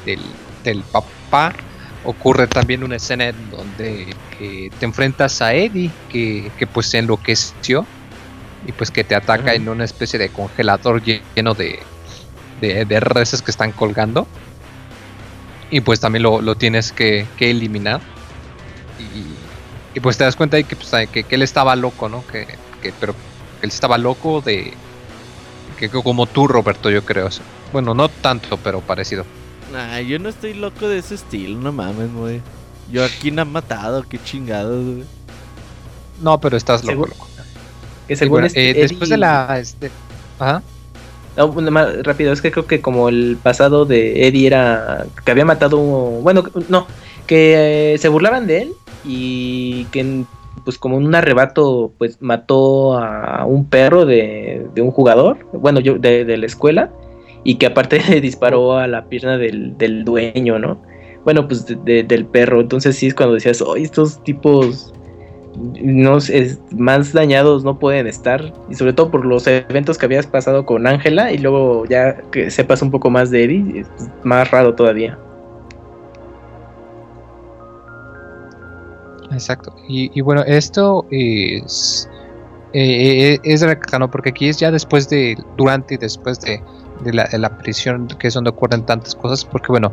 del, 0.05 0.41
del 0.63 0.85
papá. 0.85 1.61
Ocurre 2.01 2.47
también 2.47 2.83
una 2.83 2.95
escena 2.97 3.27
en 3.29 3.49
donde 3.49 4.23
eh, 4.39 4.71
te 4.77 4.85
enfrentas 4.85 5.41
a 5.41 5.53
Eddie, 5.53 5.99
que, 6.07 6.53
que 6.57 6.65
pues 6.67 6.89
se 6.89 6.99
enloqueció 6.99 7.91
y 8.61 8.73
pues 8.73 8.91
que 8.91 9.03
te 9.05 9.15
ataca 9.15 9.55
en 9.55 9.69
una 9.69 9.85
especie 9.85 10.19
de 10.19 10.31
congelador 10.31 11.01
lle- 11.03 11.31
lleno 11.35 11.55
de, 11.55 11.91
de, 12.53 12.85
de 12.85 12.99
reses 13.01 13.43
que 13.43 13.51
están 13.51 13.73
colgando. 13.73 14.33
Y 15.69 15.81
pues 15.81 15.99
también 15.99 16.23
lo, 16.23 16.41
lo 16.41 16.57
tienes 16.57 16.91
que, 16.93 17.31
que 17.35 17.51
eliminar. 17.51 18.01
Y, 18.97 19.51
y 19.93 19.99
pues 20.01 20.17
te 20.17 20.23
das 20.25 20.35
cuenta 20.35 20.57
de 20.57 20.65
que, 20.65 20.75
pues, 20.75 20.91
que, 21.11 21.25
que 21.25 21.35
él 21.35 21.43
estaba 21.43 21.75
loco, 21.75 22.09
¿no? 22.09 22.25
Que, 22.27 22.59
que- 22.81 22.93
pero 22.93 23.15
él 23.61 23.69
estaba 23.69 23.97
loco 23.97 24.41
de... 24.41 24.83
Que, 25.81 25.89
como 25.89 26.27
tú, 26.27 26.47
Roberto, 26.47 26.91
yo 26.91 27.03
creo. 27.03 27.27
Bueno, 27.73 27.95
no 27.95 28.07
tanto, 28.07 28.57
pero 28.57 28.81
parecido. 28.81 29.25
Nah, 29.73 29.99
yo 29.99 30.19
no 30.19 30.29
estoy 30.29 30.53
loco 30.53 30.87
de 30.87 30.99
ese 30.99 31.15
estilo, 31.15 31.57
no 31.59 31.71
mames, 31.71 32.13
güey. 32.13 32.39
Yo 32.91 33.03
aquí 33.03 33.31
no 33.31 33.41
han 33.41 33.51
matado, 33.51 34.03
qué 34.07 34.19
chingados, 34.23 34.85
güey. 34.85 35.03
No, 36.21 36.39
pero 36.39 36.55
estás 36.55 36.83
loco, 36.83 37.07
loco. 37.07 37.27
Que 38.07 38.15
según 38.15 38.33
bueno, 38.33 38.47
este 38.47 38.69
eh, 38.69 38.73
después 38.75 39.09
de 39.09 39.17
la... 39.17 39.57
Este, 39.59 39.89
ajá. 40.37 40.61
No, 41.35 41.47
bueno, 41.47 41.71
más 41.71 42.03
rápido, 42.03 42.31
es 42.31 42.41
que 42.43 42.51
creo 42.51 42.67
que 42.67 42.79
como 42.79 43.09
el 43.09 43.39
pasado 43.41 43.85
de 43.85 44.27
Eddie 44.27 44.45
era 44.45 45.07
que 45.25 45.31
había 45.31 45.45
matado, 45.45 45.79
bueno, 45.79 46.43
no, 46.69 46.85
que 47.25 47.93
eh, 47.93 47.97
se 47.97 48.07
burlaban 48.07 48.45
de 48.45 48.61
él 48.61 48.73
y 49.03 49.85
que 49.85 50.25
pues 50.63 50.77
como 50.77 50.97
en 50.97 51.05
un 51.05 51.15
arrebato 51.15 51.91
pues 51.97 52.21
mató 52.21 52.97
a 52.97 53.45
un 53.45 53.65
perro 53.65 54.05
de, 54.05 54.65
de 54.73 54.81
un 54.81 54.91
jugador, 54.91 55.37
bueno, 55.53 55.79
yo 55.79 55.97
de, 55.97 56.25
la 56.37 56.45
escuela 56.45 56.91
y 57.43 57.55
que 57.55 57.65
aparte 57.67 57.99
disparó 58.21 58.77
a 58.77 58.87
la 58.87 59.05
pierna 59.05 59.37
del, 59.37 59.77
del 59.77 60.03
dueño, 60.03 60.59
¿no? 60.59 60.81
Bueno, 61.23 61.47
pues 61.47 61.65
de- 61.67 61.75
de- 61.75 62.03
del 62.03 62.25
perro, 62.25 62.61
entonces 62.61 62.95
sí 62.95 63.07
es 63.07 63.13
cuando 63.13 63.35
decías, 63.35 63.61
oh, 63.61 63.75
estos 63.75 64.23
tipos 64.23 64.91
no 65.81 66.17
es- 66.17 66.59
más 66.71 67.11
dañados 67.13 67.63
no 67.63 67.77
pueden 67.77 68.07
estar 68.07 68.53
y 68.69 68.75
sobre 68.75 68.93
todo 68.93 69.11
por 69.11 69.25
los 69.25 69.45
eventos 69.47 69.97
que 69.97 70.05
habías 70.05 70.25
pasado 70.25 70.65
con 70.65 70.87
Ángela 70.87 71.31
y 71.33 71.37
luego 71.39 71.85
ya 71.85 72.15
que 72.31 72.49
sepas 72.49 72.81
un 72.81 72.89
poco 72.89 73.09
más 73.09 73.31
de 73.31 73.43
Eddie 73.43 73.79
es 73.81 73.87
más 74.23 74.49
raro 74.49 74.75
todavía 74.75 75.17
Exacto. 79.31 79.75
Y, 79.87 80.11
y 80.17 80.21
bueno, 80.21 80.43
esto 80.45 81.05
es, 81.11 82.09
eh, 82.73 83.33
eh, 83.33 83.39
es 83.43 83.61
recalcado 83.61 84.09
porque 84.11 84.29
aquí 84.29 84.49
es 84.49 84.57
ya 84.57 84.71
después 84.71 85.09
de, 85.09 85.37
durante 85.57 85.95
y 85.95 85.97
después 85.97 86.39
de, 86.41 86.61
de 87.03 87.13
la, 87.13 87.25
de 87.25 87.37
la 87.37 87.57
prisión, 87.57 88.07
que 88.07 88.27
es 88.27 88.33
donde 88.33 88.49
ocurren 88.49 88.85
tantas 88.85 89.15
cosas, 89.15 89.45
porque 89.45 89.67
bueno, 89.69 89.91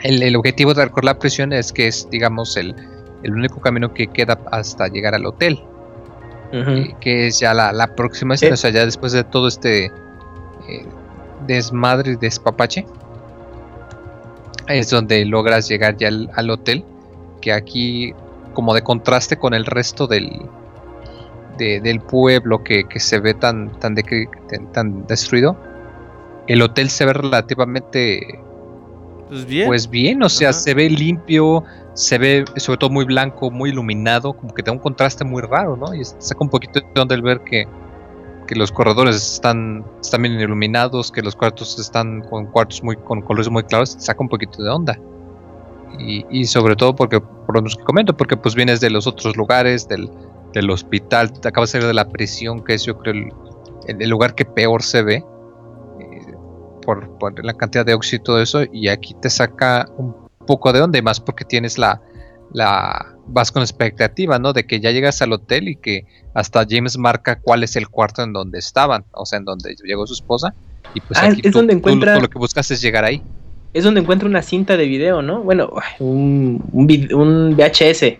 el, 0.00 0.22
el 0.22 0.36
objetivo 0.36 0.74
de 0.74 0.84
recorrer 0.84 1.04
la 1.04 1.18
prisión 1.18 1.52
es 1.52 1.72
que 1.72 1.88
es, 1.88 2.08
digamos, 2.10 2.56
el, 2.56 2.74
el 3.22 3.32
único 3.32 3.60
camino 3.60 3.92
que 3.92 4.06
queda 4.06 4.38
hasta 4.50 4.88
llegar 4.88 5.14
al 5.14 5.26
hotel, 5.26 5.60
eh, 6.52 6.94
que 7.00 7.26
es 7.26 7.40
ya 7.40 7.52
la, 7.52 7.72
la 7.72 7.94
próxima 7.94 8.34
escena, 8.34 8.52
Eh. 8.52 8.54
o 8.54 8.56
sea, 8.56 8.70
ya 8.70 8.84
después 8.84 9.12
de 9.12 9.24
todo 9.24 9.48
este 9.48 9.86
eh, 9.86 10.86
desmadre 11.46 12.12
y 12.12 12.16
despapache, 12.16 12.86
es 14.68 14.90
donde 14.90 15.24
logras 15.24 15.68
llegar 15.68 15.96
ya 15.96 16.08
al, 16.08 16.30
al 16.34 16.50
hotel, 16.50 16.84
que 17.40 17.52
aquí, 17.52 18.14
como 18.58 18.74
de 18.74 18.82
contraste 18.82 19.36
con 19.36 19.54
el 19.54 19.64
resto 19.66 20.08
del, 20.08 20.32
de- 21.58 21.80
del 21.80 22.00
pueblo 22.00 22.64
que, 22.64 22.82
que 22.88 22.98
se 22.98 23.20
ve 23.20 23.32
tan, 23.32 23.70
tan, 23.78 23.94
decre- 23.94 24.28
tan- 24.72 25.06
destruido, 25.06 25.56
el 26.48 26.60
hotel 26.62 26.90
se 26.90 27.04
ve 27.06 27.12
relativamente 27.12 28.40
Pues 29.28 29.46
bien. 29.46 29.66
pues 29.68 29.88
bien, 29.88 30.24
o 30.24 30.28
sea, 30.28 30.48
Ajá. 30.48 30.58
se 30.58 30.74
ve 30.74 30.90
limpio, 30.90 31.62
se 31.94 32.18
ve 32.18 32.44
sobre 32.56 32.78
todo 32.78 32.90
muy 32.90 33.04
blanco, 33.04 33.48
muy 33.52 33.70
iluminado, 33.70 34.32
como 34.32 34.52
que 34.52 34.62
da 34.64 34.72
un 34.72 34.80
contraste 34.80 35.24
muy 35.24 35.42
raro, 35.42 35.76
¿no? 35.76 35.94
Y 35.94 36.04
saca 36.04 36.40
un 36.40 36.50
poquito 36.50 36.80
de 36.80 37.00
onda 37.00 37.14
el 37.14 37.22
ver 37.22 37.42
que, 37.44 37.64
que 38.48 38.56
los 38.56 38.72
corredores 38.72 39.14
están, 39.34 39.84
están 40.00 40.22
bien 40.22 40.34
iluminados, 40.40 41.12
que 41.12 41.22
los 41.22 41.36
cuartos 41.36 41.78
están 41.78 42.22
con 42.22 42.46
cuartos 42.46 42.82
muy 42.82 42.96
con 42.96 43.20
colores 43.22 43.48
muy 43.50 43.62
claros, 43.62 43.94
saca 44.00 44.20
un 44.20 44.28
poquito 44.28 44.64
de 44.64 44.68
onda. 44.70 44.98
Y, 45.98 46.24
y 46.30 46.44
sobre 46.46 46.76
todo 46.76 46.94
porque, 46.94 47.20
por 47.20 47.54
lo 47.56 47.62
que 47.64 47.82
comento, 47.84 48.16
porque 48.16 48.36
pues 48.36 48.54
vienes 48.54 48.80
de 48.80 48.90
los 48.90 49.06
otros 49.06 49.36
lugares, 49.36 49.88
del, 49.88 50.10
del 50.52 50.70
hospital, 50.70 51.32
te 51.32 51.48
acabas 51.48 51.70
de 51.70 51.72
salir 51.78 51.86
de 51.88 51.94
la 51.94 52.08
prisión, 52.08 52.64
que 52.64 52.74
es 52.74 52.84
yo 52.84 52.98
creo 52.98 53.14
el, 53.14 53.28
el- 53.86 54.02
el 54.02 54.10
lugar 54.10 54.34
que 54.34 54.44
peor 54.44 54.82
se 54.82 55.02
ve, 55.02 55.16
eh, 55.16 56.34
por, 56.84 57.16
por 57.18 57.44
la 57.44 57.54
cantidad 57.54 57.84
de 57.86 57.94
óxido 57.94 58.20
y 58.20 58.24
todo 58.24 58.40
eso, 58.42 58.60
y 58.72 58.88
aquí 58.88 59.14
te 59.20 59.30
saca 59.30 59.86
un 59.96 60.14
poco 60.46 60.72
de 60.72 60.80
onda, 60.80 60.98
y 60.98 61.02
más 61.02 61.20
porque 61.20 61.44
tienes 61.44 61.78
la, 61.78 62.00
la, 62.52 63.14
vas 63.26 63.50
con 63.52 63.62
expectativa, 63.62 64.38
¿no? 64.38 64.52
De 64.52 64.66
que 64.66 64.80
ya 64.80 64.90
llegas 64.90 65.20
al 65.22 65.32
hotel 65.32 65.68
y 65.68 65.76
que 65.76 66.06
hasta 66.34 66.64
James 66.68 66.96
marca 66.98 67.40
cuál 67.40 67.62
es 67.62 67.76
el 67.76 67.88
cuarto 67.88 68.22
en 68.22 68.32
donde 68.32 68.58
estaban, 68.58 69.04
o 69.12 69.26
sea, 69.26 69.38
en 69.38 69.44
donde 69.44 69.74
llegó 69.84 70.06
su 70.06 70.14
esposa, 70.14 70.54
y 70.94 71.00
pues 71.00 71.18
Ah, 71.18 71.26
aquí 71.26 71.42
es 71.44 71.52
tú- 71.52 71.58
donde 71.58 71.74
tú 71.74 71.78
encuentra- 71.80 72.12
todo 72.14 72.22
lo 72.22 72.30
que 72.30 72.38
buscas 72.38 72.70
es 72.70 72.80
llegar 72.80 73.04
ahí. 73.04 73.22
Es 73.74 73.84
donde 73.84 74.00
encuentro 74.00 74.28
una 74.28 74.42
cinta 74.42 74.76
de 74.76 74.86
video 74.86 75.22
no 75.22 75.42
bueno 75.42 75.70
un, 75.98 76.62
un, 76.72 77.54
VHS 77.56 78.18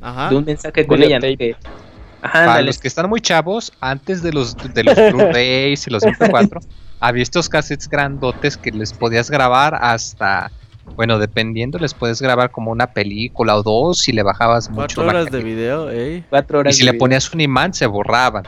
Ajá. 0.00 0.30
de 0.30 0.36
un 0.36 0.44
mensaje 0.44 0.86
con 0.86 1.02
ella 1.02 1.18
¿no? 1.18 1.26
Videotape. 1.26 1.36
Que- 1.36 1.56
ajá 2.22 2.46
Para 2.46 2.62
los 2.62 2.78
que 2.78 2.86
están 2.88 3.08
muy 3.08 3.20
chavos, 3.20 3.72
antes 3.80 4.22
de 4.22 4.32
los 4.32 4.56
de 4.74 4.84
los 4.84 4.94
Blu-rays 5.12 5.86
y 5.86 5.90
los 5.90 6.02
MP4, 6.04 6.64
había 7.00 7.22
estos 7.22 7.48
cassettes 7.48 7.88
grandotes 7.88 8.56
que 8.56 8.70
les 8.70 8.92
podías 8.92 9.28
grabar 9.28 9.74
hasta, 9.80 10.52
bueno, 10.94 11.18
dependiendo, 11.18 11.78
les 11.80 11.94
puedes 11.94 12.22
grabar 12.22 12.52
como 12.52 12.70
una 12.70 12.86
película 12.92 13.56
o 13.56 13.64
dos 13.64 13.98
si 13.98 14.12
le 14.12 14.22
bajabas 14.22 14.70
mucho 14.70 15.02
Cuatro 15.02 15.04
la 15.06 15.10
horas 15.20 15.32
de 15.32 15.42
video, 15.42 15.90
ey. 15.90 16.24
cuatro 16.30 16.58
Y 16.58 16.60
horas 16.60 16.76
si 16.76 16.82
de 16.82 16.86
le 16.86 16.92
video. 16.92 17.00
ponías 17.00 17.32
un 17.34 17.40
imán, 17.40 17.74
se 17.74 17.86
borraban. 17.86 18.44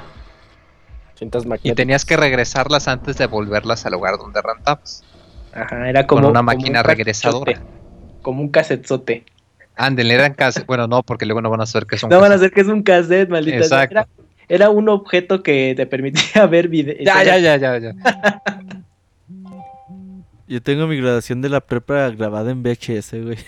Cintas 1.18 1.44
Y 1.64 1.72
tenías 1.72 2.04
que 2.04 2.16
regresarlas 2.16 2.86
antes 2.88 3.16
de 3.18 3.26
volverlas 3.26 3.86
al 3.86 3.92
lugar 3.92 4.18
donde 4.18 4.40
rentabas. 4.40 5.02
Ajá 5.54 5.88
era 5.88 6.06
como 6.06 6.22
con 6.22 6.30
una 6.30 6.40
como 6.40 6.46
máquina 6.46 6.80
un 6.80 6.84
regresadora. 6.86 7.60
como 8.22 8.40
un 8.42 8.48
casetzote 8.48 9.24
Ándale, 9.76 10.14
eran 10.14 10.34
cassettes. 10.34 10.66
Bueno, 10.68 10.86
no, 10.86 11.02
porque 11.02 11.26
luego 11.26 11.40
no 11.42 11.50
van 11.50 11.60
a 11.62 11.66
saber 11.66 11.86
que 11.86 11.98
son 11.98 12.10
no 12.10 12.20
van 12.20 12.30
a 12.32 12.36
hacer 12.36 12.50
que 12.52 12.60
es 12.60 12.68
un 12.68 12.82
cassette 12.82 13.28
maldita. 13.28 13.56
Exacto. 13.58 13.92
era, 13.94 14.08
era 14.48 14.70
un 14.70 14.88
objeto 14.88 15.42
que 15.42 15.74
te 15.76 15.86
permitía 15.86 16.46
ver 16.50 16.68
videos 16.68 16.98
Ya, 17.04 17.22
ya, 17.24 17.38
ya, 17.38 17.56
ya, 17.56 17.78
ya. 17.78 17.92
Yo 20.46 20.62
tengo 20.62 20.86
mi 20.86 20.96
graduación 20.98 21.40
de 21.40 21.48
la 21.48 21.60
prepa 21.60 22.10
grabada 22.10 22.50
en 22.50 22.62
VHS, 22.62 23.14
güey. 23.22 23.38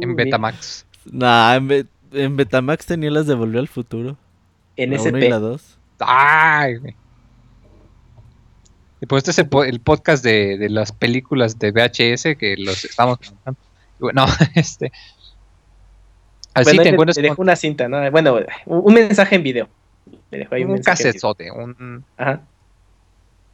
En 0.00 0.14
Betamax. 0.14 0.86
nah, 1.10 1.56
en, 1.56 1.66
Be- 1.68 1.86
en 2.12 2.36
Betamax 2.36 2.86
tenía 2.86 3.10
las 3.10 3.26
de 3.26 3.34
Volver 3.34 3.58
al 3.58 3.68
Futuro. 3.68 4.16
en 4.76 4.90
la 4.92 5.00
1 5.02 5.18
y 5.18 5.22
SP 5.24 5.28
la 5.30 5.38
2. 5.40 5.78
Ay, 5.98 6.76
güey. 6.76 6.94
Y 9.02 9.06
pues 9.06 9.20
este 9.20 9.32
es 9.32 9.38
el, 9.40 9.48
po- 9.48 9.64
el 9.64 9.80
podcast 9.80 10.24
de, 10.24 10.56
de 10.56 10.70
las 10.70 10.92
películas 10.92 11.58
de 11.58 11.72
VHS 11.72 12.38
que 12.38 12.54
los 12.56 12.84
estamos 12.84 13.18
comentando. 13.18 13.60
Y 13.98 14.02
bueno, 14.02 14.24
este. 14.54 14.90
Así 16.54 16.64
bueno, 16.64 16.82
te 16.82 16.88
ahí 16.88 16.92
encuentras 16.94 17.16
te 17.16 17.22
dejo 17.22 17.36
con 17.36 17.44
una 17.44 17.56
cinta 17.56 17.88
no 17.88 18.10
bueno 18.10 18.36
un, 18.66 18.92
mensaje 18.92 19.36
en 19.36 19.42
video 19.42 19.68
Me 20.30 20.36
dejó 20.38 20.54
ahí 20.54 20.64
un 20.64 20.72
un 20.72 20.78
casetzote, 20.82 21.50
un, 21.50 22.04
ajá 22.16 22.42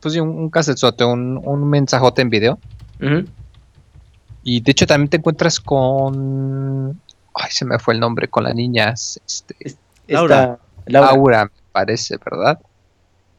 pues 0.00 0.14
sí, 0.14 0.20
un, 0.20 0.28
un 0.28 0.50
casetzote, 0.50 1.04
un, 1.04 1.40
un 1.42 1.68
mensajote 1.68 2.22
en 2.22 2.30
video. 2.30 2.58
Ujú. 3.02 3.24
Y 4.44 4.60
de 4.60 4.70
hecho 4.70 4.86
también 4.86 5.08
te 5.10 5.16
encuentras 5.16 5.58
con... 5.58 7.00
Ay, 7.34 7.50
se 7.50 7.64
me 7.64 7.78
fue 7.80 7.94
el 7.94 8.00
nombre 8.00 8.28
con 8.28 8.44
la 8.44 8.52
niña. 8.54 8.90
Este, 8.92 9.56
Laura. 10.06 10.36
Esta- 10.42 10.58
Laura. 10.86 11.12
Laura, 11.12 11.44
me 11.46 11.50
parece, 11.72 12.16
¿verdad? 12.24 12.60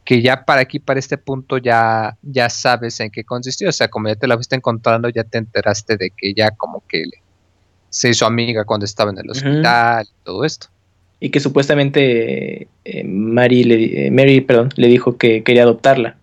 Que 0.10 0.24
ya 0.24 0.44
para 0.44 0.62
aquí, 0.62 0.80
para 0.80 1.00
este 1.00 1.20
punto, 1.20 1.60
ya, 1.60 2.18
ya 2.24 2.50
sabes 2.50 3.00
en 3.00 3.12
qué 3.12 3.24
consistió. 3.24 3.70
O 3.70 3.72
sea, 3.72 3.90
como 3.90 4.08
ya 4.08 4.16
te 4.16 4.26
la 4.26 4.34
fuiste 4.34 4.56
encontrando, 4.56 5.08
ya 5.10 5.24
te 5.24 5.38
enteraste 5.38 5.98
de 5.98 6.10
que 6.10 6.34
ya 6.34 6.50
como 6.50 6.84
que 6.88 7.06
le- 7.06 7.22
se 7.92 8.10
hizo 8.10 8.26
amiga 8.26 8.66
cuando 8.66 8.86
estaba 8.86 9.12
en 9.12 9.20
el 9.20 9.30
hospital 9.30 10.08
y 10.10 10.24
todo 10.24 10.46
esto. 10.46 10.66
Y 11.20 11.30
que 11.30 11.40
supuestamente 11.40 12.68
eh, 12.86 13.04
Mary, 13.04 13.64
le, 13.64 14.08
eh, 14.08 14.12
Mary 14.12 14.42
perdón, 14.42 14.70
le 14.78 14.88
dijo 14.88 15.16
que 15.18 15.44
quería 15.44 15.62
adoptarla. 15.62 16.18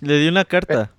Le 0.00 0.18
di 0.20 0.28
una 0.28 0.44
carta. 0.44 0.92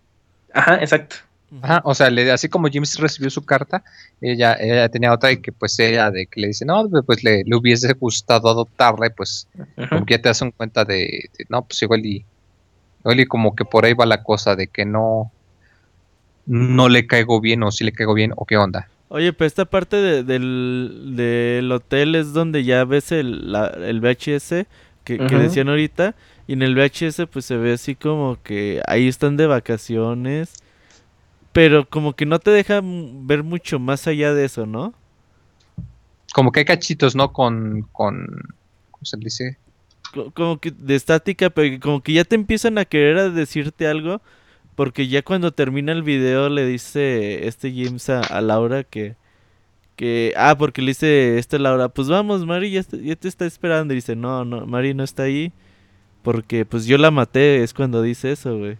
Ajá, 0.53 0.76
exacto. 0.81 1.15
Ajá, 1.61 1.81
o 1.85 1.93
sea, 1.95 2.09
le- 2.09 2.31
así 2.31 2.49
como 2.49 2.67
James 2.72 2.97
recibió 2.99 3.30
su 3.30 3.45
carta, 3.45 3.84
ella, 4.19 4.55
ella 4.59 4.89
tenía 4.89 5.13
otra 5.13 5.31
y 5.31 5.38
que 5.38 5.51
pues 5.51 5.77
ella 5.80 6.11
de 6.11 6.26
que 6.27 6.41
le 6.41 6.47
dice, 6.47 6.65
no, 6.65 6.89
pues 7.05 7.23
le, 7.23 7.43
le 7.45 7.55
hubiese 7.55 7.93
gustado 7.93 8.49
adoptarla 8.49 9.07
y 9.07 9.09
pues 9.11 9.47
como 9.89 10.05
que 10.05 10.15
ya 10.15 10.22
te 10.22 10.30
das 10.30 10.41
cuenta 10.57 10.84
de, 10.85 11.30
de, 11.38 11.45
no, 11.49 11.63
pues 11.63 11.81
igual 11.84 12.05
y, 12.05 12.26
igual 13.01 13.19
y 13.19 13.26
como 13.26 13.55
que 13.55 13.63
por 13.63 13.85
ahí 13.85 13.93
va 13.93 14.05
la 14.05 14.23
cosa 14.23 14.55
de 14.55 14.67
que 14.67 14.85
no, 14.85 15.31
no 16.45 16.89
le 16.89 17.07
caigo 17.07 17.41
bien 17.41 17.63
o 17.63 17.72
si 17.72 17.84
le 17.84 17.91
caigo 17.91 18.13
bien 18.13 18.34
o 18.35 18.45
qué 18.45 18.57
onda. 18.57 18.89
Oye, 19.07 19.31
pero 19.34 19.47
esta 19.47 19.65
parte 19.65 19.97
de- 19.97 20.23
del, 20.23 21.13
del 21.15 21.72
hotel 21.72 22.15
es 22.15 22.34
donde 22.34 22.63
ya 22.63 22.84
ves 22.85 23.11
el, 23.11 23.51
la- 23.51 23.67
el 23.67 24.01
VHS 24.01 24.65
que, 25.03 25.17
decían 25.38 25.69
ahorita. 25.69 26.15
Y 26.47 26.53
en 26.53 26.61
el 26.63 26.76
VHS 26.76 27.27
pues 27.31 27.45
se 27.45 27.55
ve 27.57 27.73
así 27.73 27.95
como 27.95 28.38
que 28.43 28.81
ahí 28.88 29.07
están 29.07 29.38
de 29.38 29.47
vacaciones. 29.47 30.53
Pero 31.56 31.90
como 31.90 32.14
que 32.15 32.27
no 32.27 32.40
te 32.40 32.52
deja 32.52 32.82
ver 32.84 33.41
mucho 33.44 33.80
más 33.80 34.07
allá 34.07 34.36
de 34.36 34.45
eso, 34.45 34.68
¿no? 34.68 34.94
Como 36.34 36.52
que 36.52 36.60
hay 36.60 36.65
cachitos, 36.65 37.15
¿no? 37.15 37.32
Con, 37.34 37.84
con, 37.91 38.27
¿cómo 38.91 39.06
se 39.06 39.18
dice? 39.18 39.57
Co- 40.14 40.32
Como 40.32 40.60
que 40.60 40.72
de 40.72 40.95
estática, 40.95 41.49
pero 41.49 41.80
como 41.80 42.02
que 42.02 42.14
ya 42.14 42.23
te 42.23 42.36
empiezan 42.36 42.77
a 42.77 42.86
querer 42.86 43.18
a 43.18 43.30
decirte 43.30 43.88
algo. 43.88 44.22
Porque 44.76 45.07
ya 45.10 45.23
cuando 45.23 45.53
termina 45.53 45.94
el 45.94 46.03
video 46.03 46.49
le 46.49 46.65
dice 46.68 47.48
este 47.48 47.72
James 47.73 48.10
a, 48.10 48.26
a 48.26 48.41
Laura 48.41 48.84
que... 48.84 49.18
Que, 49.98 50.34
ah, 50.38 50.57
porque 50.57 50.82
le 50.82 50.90
dice 50.90 51.40
este 51.40 51.60
Laura, 51.60 51.90
pues 51.90 52.10
vamos, 52.10 52.45
Mari 52.45 52.72
ya 52.72 52.84
te 52.84 53.27
está 53.30 53.45
esperando. 53.45 53.94
Y 53.94 53.98
dice, 53.98 54.15
no, 54.18 54.45
no, 54.45 54.65
Mari 54.68 54.94
no 54.95 55.03
está 55.03 55.23
ahí. 55.23 55.53
Porque 56.23 56.65
pues 56.65 56.86
yo 56.88 56.98
la 56.99 57.11
maté, 57.11 57.64
es 57.64 57.73
cuando 57.73 58.02
dice 58.03 58.32
eso, 58.34 58.57
güey. 58.57 58.77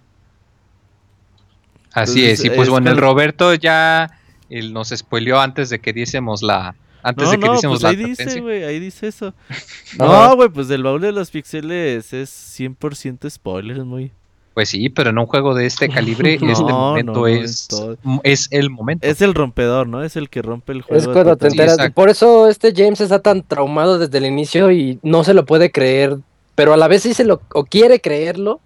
Así 1.96 2.20
Entonces, 2.26 2.40
es, 2.40 2.46
y 2.46 2.50
pues 2.50 2.68
es 2.68 2.70
bueno, 2.70 2.92
el 2.92 2.98
Roberto 2.98 3.54
ya 3.56 4.20
él 4.50 4.74
nos 4.74 4.90
spoileó 4.90 5.40
antes 5.40 5.70
de 5.72 5.80
que 5.80 5.92
diésemos 5.94 6.44
la, 6.44 6.76
antes 7.02 7.26
No, 7.26 7.32
de 7.32 7.40
que 7.40 7.46
no, 7.48 7.52
diésemos 7.54 7.82
pues 7.82 7.84
la 7.84 7.90
ahí 7.90 7.96
dice, 8.10 8.42
güey, 8.42 8.64
ahí 8.64 8.80
dice 8.80 9.08
eso. 9.08 9.34
No, 9.98 10.36
güey, 10.36 10.50
pues 10.50 10.70
el 10.70 10.84
baúl 10.84 11.02
de 11.02 11.12
los 11.12 11.32
pixeles 11.32 12.14
es 12.14 12.60
100% 12.60 13.30
spoiler, 13.30 13.78
es 13.78 13.84
muy... 13.86 14.12
Pues 14.54 14.70
sí, 14.70 14.88
pero 14.88 15.10
en 15.10 15.18
un 15.18 15.26
juego 15.26 15.54
de 15.54 15.66
este 15.66 15.90
calibre, 15.90 16.38
No, 16.42 16.50
este 16.52 16.64
momento 16.64 17.12
no, 17.14 17.28
es, 17.28 17.44
es 17.52 17.68
todo. 17.68 17.98
es 18.24 18.48
el 18.52 18.70
momento. 18.70 19.06
Es 19.06 19.22
el 19.22 19.34
rompedor, 19.34 19.86
¿no? 19.88 20.02
Es 20.02 20.16
el 20.16 20.30
que 20.30 20.42
rompe 20.42 20.72
el 20.72 20.82
juego. 20.82 21.02
Es 21.02 21.08
cuando 21.10 21.36
te 21.36 21.50
Sí, 21.50 21.56
enteras. 21.56 21.74
exacto. 21.74 21.94
Por 21.96 22.10
eso 22.10 22.48
este 22.48 22.72
James 22.74 23.02
está 23.02 23.20
tan 23.20 23.42
traumado 23.44 24.00
desde 24.00 24.18
el 24.18 24.26
inicio 24.26 24.72
y 24.72 24.98
no 25.04 25.26
se 25.26 25.34
lo 25.34 25.46
puede 25.46 25.72
creer. 25.74 26.20
Pero 26.56 26.72
a 26.74 26.78
la 26.78 26.88
vez 26.88 27.02
sí 27.04 27.14
se 27.14 27.26
lo. 27.26 27.42
o 27.54 27.66
quiere 27.66 28.00
creerlo. 28.00 28.62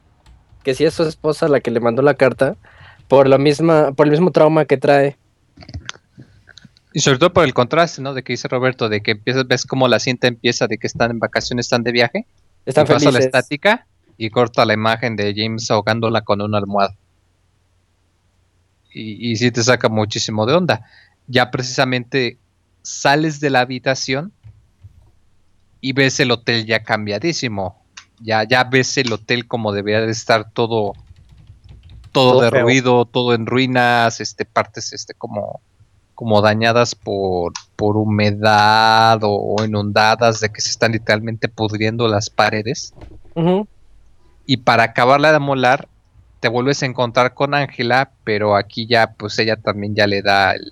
Que 0.63 0.75
si 0.75 0.85
es 0.85 0.93
su 0.93 1.01
esposa 1.03 1.47
la 1.47 1.59
que 1.59 1.71
le 1.71 1.79
mandó 1.79 2.03
la 2.03 2.13
carta. 2.13 2.55
Por 3.09 3.27
la 3.27 3.37
misma. 3.37 3.91
Por 3.91 4.07
el 4.07 4.11
mismo 4.11 4.31
trauma 4.31 4.63
que 4.63 4.77
trae. 4.77 5.17
Y 6.93 7.01
sobre 7.01 7.19
todo 7.19 7.33
por 7.33 7.43
el 7.43 7.53
contraste, 7.53 8.01
¿no? 8.01 8.13
De 8.13 8.23
que 8.23 8.33
dice 8.33 8.47
Roberto, 8.47 8.87
de 8.87 9.01
que 9.01 9.11
empiezas, 9.11 9.45
ves 9.47 9.65
como 9.65 9.87
la 9.89 9.99
cinta 9.99 10.27
empieza 10.27 10.67
de 10.67 10.77
que 10.77 10.87
están 10.87 11.11
en 11.11 11.19
vacaciones, 11.19 11.65
están 11.65 11.83
de 11.83 11.91
viaje, 11.91 12.25
Están 12.65 12.85
y 12.85 12.87
pasa 12.87 13.11
la 13.11 13.19
estática 13.19 13.85
y 14.17 14.29
corta 14.29 14.65
la 14.65 14.73
imagen 14.73 15.15
de 15.15 15.33
James 15.35 15.69
ahogándola 15.69 16.21
con 16.21 16.41
una 16.41 16.57
almohada. 16.57 16.95
Y, 18.93 19.31
y 19.31 19.35
sí 19.35 19.51
te 19.51 19.63
saca 19.63 19.89
muchísimo 19.89 20.45
de 20.45 20.53
onda. 20.53 20.85
Ya 21.27 21.51
precisamente 21.51 22.37
sales 22.81 23.39
de 23.39 23.49
la 23.49 23.59
habitación 23.61 24.31
y 25.81 25.93
ves 25.93 26.19
el 26.19 26.31
hotel 26.31 26.65
ya 26.65 26.83
cambiadísimo. 26.83 27.81
Ya, 28.19 28.43
ya 28.43 28.63
ves 28.63 28.97
el 28.97 29.11
hotel 29.13 29.47
como 29.47 29.71
debería 29.71 30.01
de 30.01 30.11
estar 30.11 30.51
todo, 30.51 30.93
todo, 32.11 32.31
Todo 32.33 32.41
feo. 32.41 32.51
derruido, 32.51 33.05
todo 33.05 33.33
en 33.33 33.45
ruinas, 33.45 34.19
este, 34.21 34.45
partes 34.45 34.93
este, 34.93 35.13
como, 35.13 35.59
como 36.15 36.41
dañadas 36.41 36.95
por, 36.95 37.53
por 37.75 37.97
humedad 37.97 39.23
o, 39.23 39.31
o 39.55 39.63
inundadas, 39.65 40.39
de 40.39 40.49
que 40.49 40.61
se 40.61 40.69
están 40.69 40.91
literalmente 40.91 41.47
pudriendo 41.47 42.07
las 42.07 42.29
paredes. 42.29 42.93
Y 44.45 44.57
para 44.57 44.83
acabarla 44.83 45.31
de 45.31 45.39
molar, 45.39 45.87
te 46.39 46.47
vuelves 46.49 46.81
a 46.83 46.85
encontrar 46.87 47.33
con 47.33 47.53
Ángela, 47.53 48.11
pero 48.23 48.55
aquí 48.55 48.85
ya, 48.87 49.11
pues 49.13 49.37
ella 49.39 49.55
también 49.57 49.95
ya 49.95 50.07
le 50.07 50.21
da 50.21 50.53
el, 50.53 50.71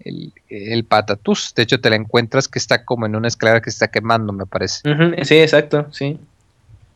el, 0.00 0.32
el 0.48 0.84
patatús. 0.84 1.52
De 1.54 1.62
hecho, 1.64 1.80
te 1.80 1.90
la 1.90 1.96
encuentras 1.96 2.48
que 2.48 2.58
está 2.58 2.84
como 2.84 3.06
en 3.06 3.14
una 3.14 3.28
escalera 3.28 3.60
que 3.60 3.70
se 3.70 3.76
está 3.76 3.88
quemando, 3.90 4.32
me 4.32 4.46
parece. 4.46 4.80
Sí, 5.24 5.36
exacto, 5.38 5.86
sí. 5.92 6.18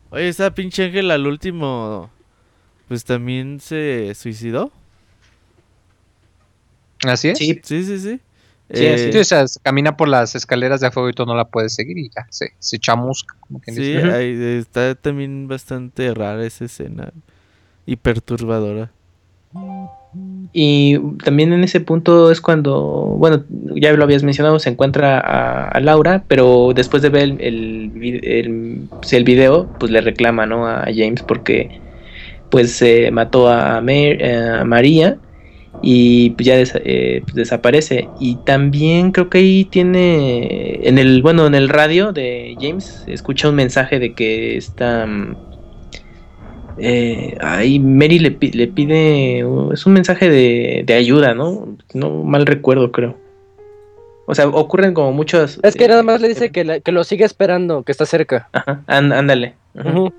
Oye, 0.09 0.29
esa 0.29 0.51
pinche 0.51 0.85
Ángel 0.85 1.11
al 1.11 1.27
último, 1.27 2.09
pues 2.87 3.03
también 3.05 3.59
se 3.59 4.13
suicidó. 4.15 4.71
Así 7.05 7.29
es. 7.29 7.37
Sí, 7.37 7.59
Sí, 7.63 7.83
sí, 7.83 7.99
sí. 7.99 8.19
Sí, 8.73 8.85
Eh, 8.85 9.09
Sí, 9.13 9.17
o 9.19 9.23
sea, 9.23 9.47
se 9.47 9.59
camina 9.61 9.95
por 9.95 10.09
las 10.09 10.35
escaleras 10.35 10.81
de 10.81 10.91
fuego 10.91 11.09
y 11.09 11.13
tú 11.13 11.25
no 11.25 11.35
la 11.35 11.45
puedes 11.45 11.73
seguir 11.73 11.97
y 11.97 12.09
ya 12.09 12.25
se, 12.29 12.49
se 12.59 12.79
chamusca, 12.79 13.35
como 13.39 13.59
quien 13.61 13.75
sí, 13.75 13.81
dice. 13.93 14.11
ahí 14.11 14.57
está 14.59 14.95
también 14.95 15.47
bastante 15.47 16.13
rara 16.13 16.45
esa 16.45 16.65
escena. 16.65 17.13
Y 17.85 17.95
perturbadora. 17.95 18.91
Y 20.53 20.97
también 21.23 21.53
en 21.53 21.63
ese 21.63 21.79
punto 21.79 22.31
es 22.31 22.41
cuando, 22.41 23.15
bueno, 23.17 23.43
ya 23.75 23.91
lo 23.93 24.03
habías 24.03 24.23
mencionado, 24.23 24.59
se 24.59 24.69
encuentra 24.69 25.19
a, 25.19 25.67
a 25.69 25.79
Laura, 25.79 26.23
pero 26.27 26.71
después 26.73 27.01
de 27.03 27.09
ver 27.09 27.23
el, 27.23 27.41
el, 27.41 27.89
vi- 27.93 28.19
el- 28.23 28.89
el 29.11 29.23
video, 29.23 29.69
pues 29.77 29.91
le 29.91 30.01
reclama, 30.01 30.45
¿no? 30.45 30.67
A 30.67 30.85
James 30.93 31.21
porque 31.23 31.69
pues 32.49 32.71
se 32.73 33.11
mató 33.11 33.49
a, 33.49 33.81
Mar- 33.81 34.23
a 34.23 34.63
María 34.65 35.17
y 35.81 36.35
ya 36.43 36.55
eh, 36.59 37.21
pues, 37.23 37.35
desaparece. 37.35 38.09
Y 38.19 38.35
también 38.37 39.11
creo 39.11 39.29
que 39.29 39.39
ahí 39.39 39.65
tiene, 39.65 40.87
en 40.87 40.97
el, 40.97 41.21
bueno, 41.21 41.45
en 41.47 41.55
el 41.55 41.69
radio 41.69 42.11
de 42.11 42.55
James, 42.59 43.03
escucha 43.07 43.49
un 43.49 43.55
mensaje 43.55 43.99
de 43.99 44.13
que 44.13 44.57
está... 44.57 45.05
mm, 45.05 45.35
eh, 46.79 47.35
ahí 47.41 47.79
Mary 47.79 48.19
le, 48.19 48.37
le 48.53 48.67
pide, 48.67 49.43
uh, 49.43 49.71
es 49.73 49.85
un 49.85 49.93
mensaje 49.93 50.29
de, 50.29 50.83
de 50.85 50.93
ayuda, 50.93 51.33
¿no? 51.33 51.75
No 51.93 52.23
mal 52.23 52.45
recuerdo, 52.45 52.91
creo. 52.91 53.17
O 54.27 54.35
sea, 54.35 54.47
ocurren 54.47 54.93
como 54.93 55.11
muchos... 55.13 55.59
Es 55.63 55.75
que 55.75 55.85
eh, 55.85 55.87
nada 55.87 56.03
más 56.03 56.21
le 56.21 56.27
dice 56.27 56.51
que, 56.51 56.63
la- 56.65 56.79
que 56.79 56.91
lo 56.91 57.03
sigue 57.03 57.23
esperando, 57.25 57.83
que 57.83 57.91
está 57.91 58.05
cerca. 58.05 58.49
Ajá, 58.51 58.83
án- 58.87 59.13
ándale. 59.13 59.53
Ujú. 59.73 60.11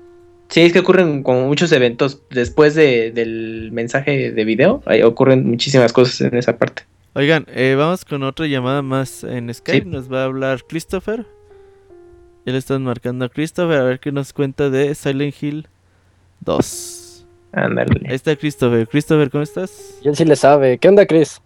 Sí, 0.49 0.61
es 0.61 0.73
que 0.73 0.79
ocurren 0.79 1.21
como 1.23 1.45
muchos 1.47 1.71
eventos 1.71 2.21
después 2.31 2.73
de- 2.75 3.11
del 3.11 3.69
mensaje 3.71 4.31
de 4.31 4.43
video. 4.45 4.81
Ahí 4.85 5.01
ocurren 5.03 5.47
muchísimas 5.47 5.93
cosas 5.93 6.21
en 6.21 6.35
esa 6.37 6.57
parte. 6.57 6.83
Oigan, 7.13 7.45
eh, 7.49 7.75
vamos 7.77 8.03
con 8.05 8.23
otra 8.23 8.47
llamada 8.47 8.81
más 8.81 9.23
en 9.23 9.53
Skype. 9.53 9.83
Sí. 9.83 9.89
Nos 9.89 10.11
va 10.11 10.21
a 10.21 10.25
hablar 10.25 10.63
Christopher. 10.67 11.25
Ya 12.45 12.53
le 12.53 12.57
están 12.57 12.83
marcando 12.83 13.25
a 13.25 13.29
Christopher 13.29 13.79
a 13.79 13.83
ver 13.83 13.99
qué 13.99 14.11
nos 14.11 14.33
cuenta 14.33 14.69
de 14.69 14.95
Silent 14.95 15.35
Hill 15.41 15.67
2. 16.41 17.25
Ahí 17.51 17.63
Ándale. 17.65 18.01
está 18.13 18.35
Christopher. 18.35 18.87
Christopher, 18.87 19.29
¿cómo 19.29 19.43
estás? 19.43 19.99
Y 20.03 20.07
él 20.07 20.15
sí 20.15 20.25
le 20.25 20.35
sabe. 20.35 20.77
¿Qué 20.77 20.87
onda, 20.87 21.05
Chris? 21.05 21.41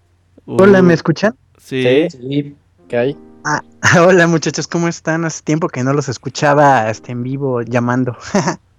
Hola, 0.45 0.79
Uh, 0.81 0.83
¿me 0.83 0.93
escuchan? 0.93 1.35
Sí. 1.57 1.83
Sí. 1.83 2.07
Sí, 2.09 2.55
¿Qué 2.87 2.97
hay? 2.97 3.17
Hola 3.99 4.27
muchachos, 4.27 4.67
¿cómo 4.67 4.87
están? 4.87 5.25
Hace 5.25 5.43
tiempo 5.43 5.67
que 5.67 5.83
no 5.83 5.93
los 5.93 6.07
escuchaba 6.09 6.89
este, 6.89 7.11
en 7.11 7.23
vivo 7.23 7.61
llamando. 7.63 8.15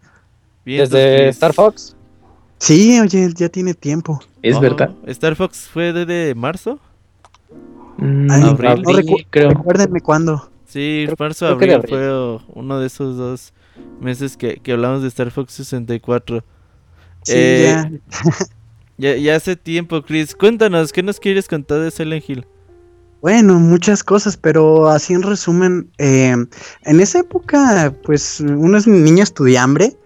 Desde. 0.64 1.28
Star 1.28 1.52
Fox. 1.52 1.94
sí, 2.58 2.98
oye, 3.00 3.30
ya 3.34 3.48
tiene 3.48 3.74
tiempo. 3.74 4.20
es 4.42 4.56
Oh, 4.56 4.60
verdad. 4.60 4.90
Star 5.06 5.36
Fox 5.36 5.68
fue 5.72 5.92
de, 5.92 6.06
de 6.06 6.34
marzo. 6.34 6.78
Mm, 7.98 8.30
Ay, 8.30 8.42
Abril. 8.42 8.82
no 8.82 8.90
recu- 8.92 9.26
creo. 9.30 9.50
Recuérdenme 9.50 10.00
cuándo. 10.00 10.50
Sí, 10.66 11.04
Creo- 11.06 11.16
marzo, 11.18 11.46
creo 11.46 11.58
que 11.58 11.66
de 11.66 11.74
abril 11.74 11.88
fue 11.90 12.38
uno 12.54 12.80
de 12.80 12.86
esos 12.86 13.16
dos 13.16 13.52
meses 14.00 14.36
que, 14.36 14.56
que 14.56 14.72
hablamos 14.72 15.02
de 15.02 15.08
Star 15.08 15.30
Fox 15.30 15.52
64. 15.52 16.42
Sí, 17.22 17.32
Eh, 17.36 17.62
ya. 17.64 17.90
Ya, 18.96 19.16
ya 19.16 19.34
hace 19.34 19.56
tiempo, 19.56 20.02
Chris. 20.02 20.36
Cuéntanos, 20.36 20.92
¿qué 20.92 21.02
nos 21.02 21.18
quieres 21.18 21.48
contar 21.48 21.80
de 21.80 21.90
Silent 21.90 22.30
Hill? 22.30 22.46
Bueno, 23.22 23.58
muchas 23.58 24.04
cosas, 24.04 24.36
pero 24.36 24.88
así 24.88 25.14
en 25.14 25.22
resumen, 25.22 25.90
eh, 25.98 26.36
en 26.84 27.00
esa 27.00 27.18
época, 27.18 27.92
pues 28.04 28.38
uno 28.40 28.76
es 28.78 28.86
niño 28.86 29.24
estudiambre 29.24 29.96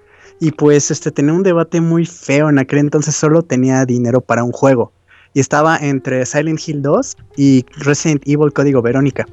y 0.40 0.52
pues 0.52 0.90
este 0.90 1.10
tenía 1.10 1.32
un 1.32 1.42
debate 1.42 1.80
muy 1.80 2.06
feo 2.06 2.48
en 2.48 2.58
aquel 2.58 2.78
entonces 2.80 3.14
solo 3.16 3.42
tenía 3.42 3.84
dinero 3.84 4.20
para 4.20 4.44
un 4.44 4.52
juego. 4.52 4.92
y 5.34 5.40
estaba 5.40 5.76
entre 5.76 6.24
Silent 6.24 6.58
Hill 6.66 6.80
2 6.80 7.16
y 7.36 7.64
Resident 7.76 8.22
Evil 8.26 8.50
Código 8.52 8.80
Verónica. 8.82 9.26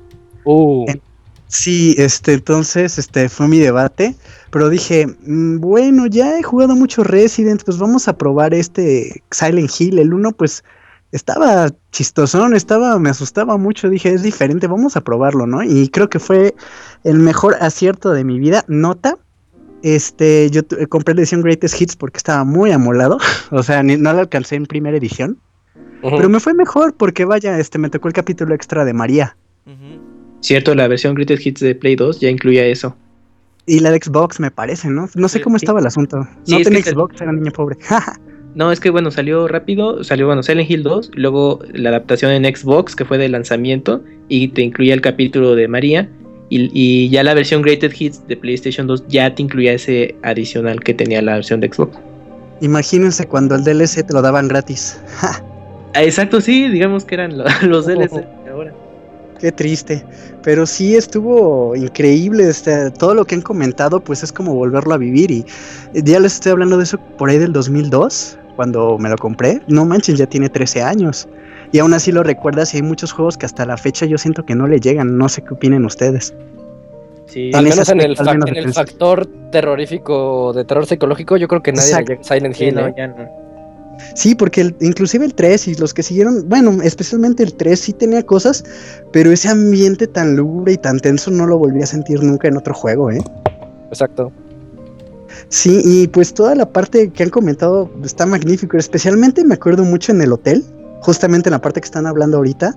Uh, 0.43 0.85
En- 0.89 1.01
Sí, 1.47 1.95
este, 1.99 2.33
entonces, 2.33 2.97
este, 2.97 3.29
fue 3.29 3.47
mi 3.47 3.59
debate, 3.59 4.15
pero 4.49 4.69
dije, 4.69 5.05
"Mm, 5.25 5.59
bueno, 5.59 6.07
ya 6.07 6.37
he 6.37 6.43
jugado 6.43 6.75
mucho 6.75 7.03
Resident, 7.03 7.63
pues 7.63 7.77
vamos 7.77 8.07
a 8.07 8.17
probar 8.17 8.53
este 8.53 9.23
Silent 9.31 9.69
Hill, 9.79 9.99
el 9.99 10.13
1, 10.13 10.31
pues 10.31 10.63
estaba 11.11 11.69
chistosón, 11.91 12.55
estaba, 12.55 12.97
me 12.99 13.09
asustaba 13.11 13.57
mucho, 13.57 13.89
dije, 13.89 14.09
es 14.13 14.21
diferente, 14.23 14.67
vamos 14.67 14.97
a 14.97 15.01
probarlo, 15.01 15.45
¿no? 15.47 15.63
Y 15.63 15.87
creo 15.89 16.09
que 16.09 16.19
fue 16.19 16.55
el 17.03 17.19
mejor 17.19 17.55
acierto 17.61 18.11
de 18.11 18.23
mi 18.25 18.37
vida, 18.39 18.65
nota, 18.67 19.17
este, 19.93 20.49
yo 20.49 20.63
tu- 20.63 20.75
compré 20.89 21.13
la 21.13 21.21
edición 21.21 21.41
Greatest 21.41 21.79
Hits 21.79 21.95
porque 21.95 22.17
estaba 22.17 22.43
muy 22.43 22.71
amolado, 22.71 23.17
o 23.51 23.61
sea, 23.63 23.83
ni- 23.83 23.97
no 23.97 24.11
la 24.13 24.21
alcancé 24.21 24.55
en 24.55 24.65
primera 24.65 24.97
edición, 24.97 25.37
pero 26.01 26.27
me 26.29 26.39
fue 26.39 26.53
mejor 26.53 26.95
porque 26.95 27.23
vaya, 27.25 27.57
este, 27.59 27.77
me 27.77 27.89
tocó 27.89 28.07
el 28.07 28.13
capítulo 28.13 28.53
extra 28.55 28.83
de 28.85 28.93
María. 28.93 29.37
Cierto, 30.41 30.75
la 30.75 30.87
versión 30.87 31.15
Greatest 31.15 31.45
Hits 31.45 31.61
de 31.61 31.73
Play 31.75 31.95
2 31.95 32.19
ya 32.19 32.29
incluía 32.29 32.65
eso. 32.65 32.95
Y 33.65 33.79
la 33.79 33.89
de 33.89 33.97
Xbox, 33.99 34.39
me 34.39 34.51
parece, 34.51 34.89
¿no? 34.89 35.09
No 35.15 35.27
sé 35.27 35.41
cómo 35.41 35.57
estaba 35.57 35.79
el 35.79 35.87
asunto. 35.87 36.27
Sí, 36.43 36.51
no 36.53 36.61
tenía 36.61 36.83
Xbox, 36.83 37.19
era 37.21 37.31
niño 37.31 37.51
pobre. 37.51 37.77
No, 38.55 38.71
es 38.71 38.79
que 38.79 38.89
bueno, 38.89 39.11
salió 39.11 39.49
rápido, 39.49 40.01
salió 40.05 40.27
bueno, 40.27 40.41
Silent 40.41 40.71
Hill 40.71 40.81
2, 40.83 41.11
luego 41.15 41.59
la 41.73 41.89
adaptación 41.89 42.31
en 42.31 42.55
Xbox 42.55 42.95
que 42.95 43.03
fue 43.03 43.17
de 43.17 43.27
lanzamiento 43.27 44.01
y 44.29 44.47
te 44.47 44.61
incluía 44.61 44.93
el 44.93 45.01
capítulo 45.01 45.55
de 45.55 45.67
María 45.67 46.09
y, 46.49 46.69
y 46.73 47.09
ya 47.09 47.23
la 47.23 47.33
versión 47.33 47.61
Greatest 47.61 47.99
Hits 47.99 48.27
de 48.27 48.37
PlayStation 48.37 48.87
2 48.87 49.05
ya 49.07 49.33
te 49.33 49.41
incluía 49.41 49.73
ese 49.73 50.15
adicional 50.23 50.79
que 50.81 50.93
tenía 50.93 51.21
la 51.21 51.35
versión 51.35 51.59
de 51.59 51.69
Xbox. 51.73 51.97
Imagínense 52.61 53.25
cuando 53.27 53.55
el 53.55 53.63
DLC 53.63 54.05
te 54.05 54.13
lo 54.13 54.21
daban 54.21 54.47
gratis. 54.47 54.99
Ja, 55.17 55.43
Ah, 55.97 56.03
exacto, 56.03 56.41
sí, 56.41 56.67
digamos 56.67 57.05
que 57.05 57.15
eran 57.15 57.37
lo- 57.37 57.45
los 57.67 57.85
DLC 57.85 58.11
de 58.43 58.49
ahora. 58.51 58.73
qué 59.39 59.51
triste. 59.53 60.03
Pero 60.43 60.65
sí 60.65 60.93
estuvo 60.95 61.73
increíble. 61.75 62.49
Este, 62.49 62.91
todo 62.91 63.13
lo 63.15 63.23
que 63.23 63.35
han 63.35 63.41
comentado, 63.41 64.01
pues 64.01 64.21
es 64.21 64.33
como 64.33 64.53
volverlo 64.55 64.93
a 64.93 64.97
vivir. 64.97 65.31
Y 65.31 65.45
eh, 65.93 66.01
ya 66.03 66.19
les 66.19 66.33
estoy 66.33 66.51
hablando 66.51 66.77
de 66.77 66.83
eso 66.83 66.97
por 67.17 67.29
ahí 67.29 67.37
del 67.37 67.53
2002, 67.53 68.37
cuando 68.57 68.97
me 68.97 69.07
lo 69.09 69.15
compré. 69.17 69.61
No 69.67 69.85
manches, 69.85 70.17
ya 70.17 70.25
tiene 70.27 70.49
13 70.49 70.81
años. 70.81 71.29
Y 71.71 71.79
aún 71.79 71.93
así 71.93 72.11
lo 72.11 72.23
recuerdas 72.23 72.73
y 72.73 72.77
hay 72.77 72.83
muchos 72.83 73.11
juegos 73.11 73.37
que 73.37 73.45
hasta 73.45 73.65
la 73.65 73.77
fecha 73.77 74.05
yo 74.05 74.17
siento 74.17 74.45
que 74.45 74.55
no 74.55 74.67
le 74.67 74.79
llegan. 74.79 75.17
No 75.17 75.29
sé 75.29 75.43
qué 75.43 75.53
opinen 75.53 75.85
ustedes. 75.85 76.33
Sí, 77.27 77.49
En 77.49 77.55
al 77.55 77.63
menos 77.65 77.89
en 77.89 78.01
el, 78.01 78.15
al 78.17 78.25
menos 78.25 78.49
en 78.49 78.55
el 78.57 78.73
factor 78.73 79.27
terrorífico 79.51 80.53
de 80.53 80.63
terror 80.63 80.85
psicológico, 80.85 81.37
yo 81.37 81.47
creo 81.47 81.61
que 81.63 81.71
nadie 81.73 81.91
llega 82.07 82.23
Silent 82.23 82.55
sí, 82.55 82.65
Hill. 82.65 82.75
no, 82.75 82.87
¿eh? 82.87 82.93
ya 82.95 83.07
no. 83.07 83.27
Sí, 84.13 84.35
porque 84.35 84.61
el- 84.61 84.75
inclusive 84.81 85.25
el 85.25 85.33
3 85.33 85.69
y 85.69 85.75
los 85.75 85.93
que 85.93 86.03
siguieron, 86.03 86.47
bueno, 86.47 86.81
especialmente 86.83 87.43
el 87.43 87.55
3 87.55 87.79
sí 87.79 87.93
tenía 87.93 88.23
cosas, 88.23 88.63
pero 89.11 89.31
ese 89.31 89.47
ambiente 89.49 90.05
tan 90.07 90.35
lúgubre 90.35 90.73
y 90.73 90.77
tan 90.77 90.99
tenso 90.99 91.31
no 91.31 91.47
lo 91.47 91.57
volví 91.57 91.81
a 91.81 91.85
sentir 91.85 92.21
nunca 92.21 92.47
en 92.47 92.57
otro 92.57 92.73
juego, 92.73 93.09
¿eh? 93.09 93.19
Exacto. 93.89 94.31
Sí, 95.49 95.81
y 95.83 96.07
pues 96.07 96.33
toda 96.33 96.55
la 96.55 96.65
parte 96.69 97.09
que 97.09 97.23
han 97.23 97.29
comentado 97.29 97.89
está 98.03 98.25
magnífico, 98.25 98.77
especialmente 98.77 99.43
me 99.45 99.55
acuerdo 99.55 99.83
mucho 99.83 100.11
en 100.11 100.21
el 100.21 100.31
hotel, 100.33 100.63
justamente 101.05 101.49
en 101.49 101.51
la 101.53 101.61
parte 101.61 101.79
que 101.81 101.85
están 101.85 102.05
hablando 102.07 102.37
ahorita, 102.37 102.73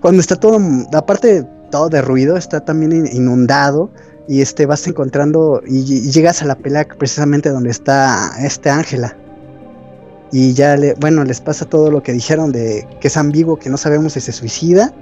cuando 0.00 0.20
está 0.20 0.36
todo, 0.36 0.58
la 0.92 1.04
parte 1.04 1.44
todo 1.70 1.88
de 1.88 2.00
ruido, 2.02 2.36
está 2.36 2.60
también 2.64 2.92
in- 2.92 3.08
inundado 3.12 3.90
y 4.28 4.40
este 4.40 4.64
vas 4.66 4.86
encontrando 4.86 5.60
y, 5.66 5.80
y 5.80 6.10
llegas 6.10 6.40
a 6.42 6.46
la 6.46 6.54
pelea 6.54 6.86
precisamente 6.98 7.50
donde 7.50 7.70
está 7.70 8.30
este 8.40 8.70
Ángela. 8.70 9.16
Y 10.32 10.52
ya, 10.54 10.76
le, 10.76 10.94
bueno, 10.94 11.24
les 11.24 11.40
pasa 11.40 11.64
todo 11.64 11.90
lo 11.90 12.02
que 12.02 12.12
dijeron 12.12 12.50
de 12.50 12.86
que 13.00 13.08
es 13.08 13.16
ambiguo, 13.16 13.58
que 13.58 13.70
no 13.70 13.76
sabemos 13.76 14.14
si 14.14 14.20
se 14.20 14.32
suicida. 14.32 14.92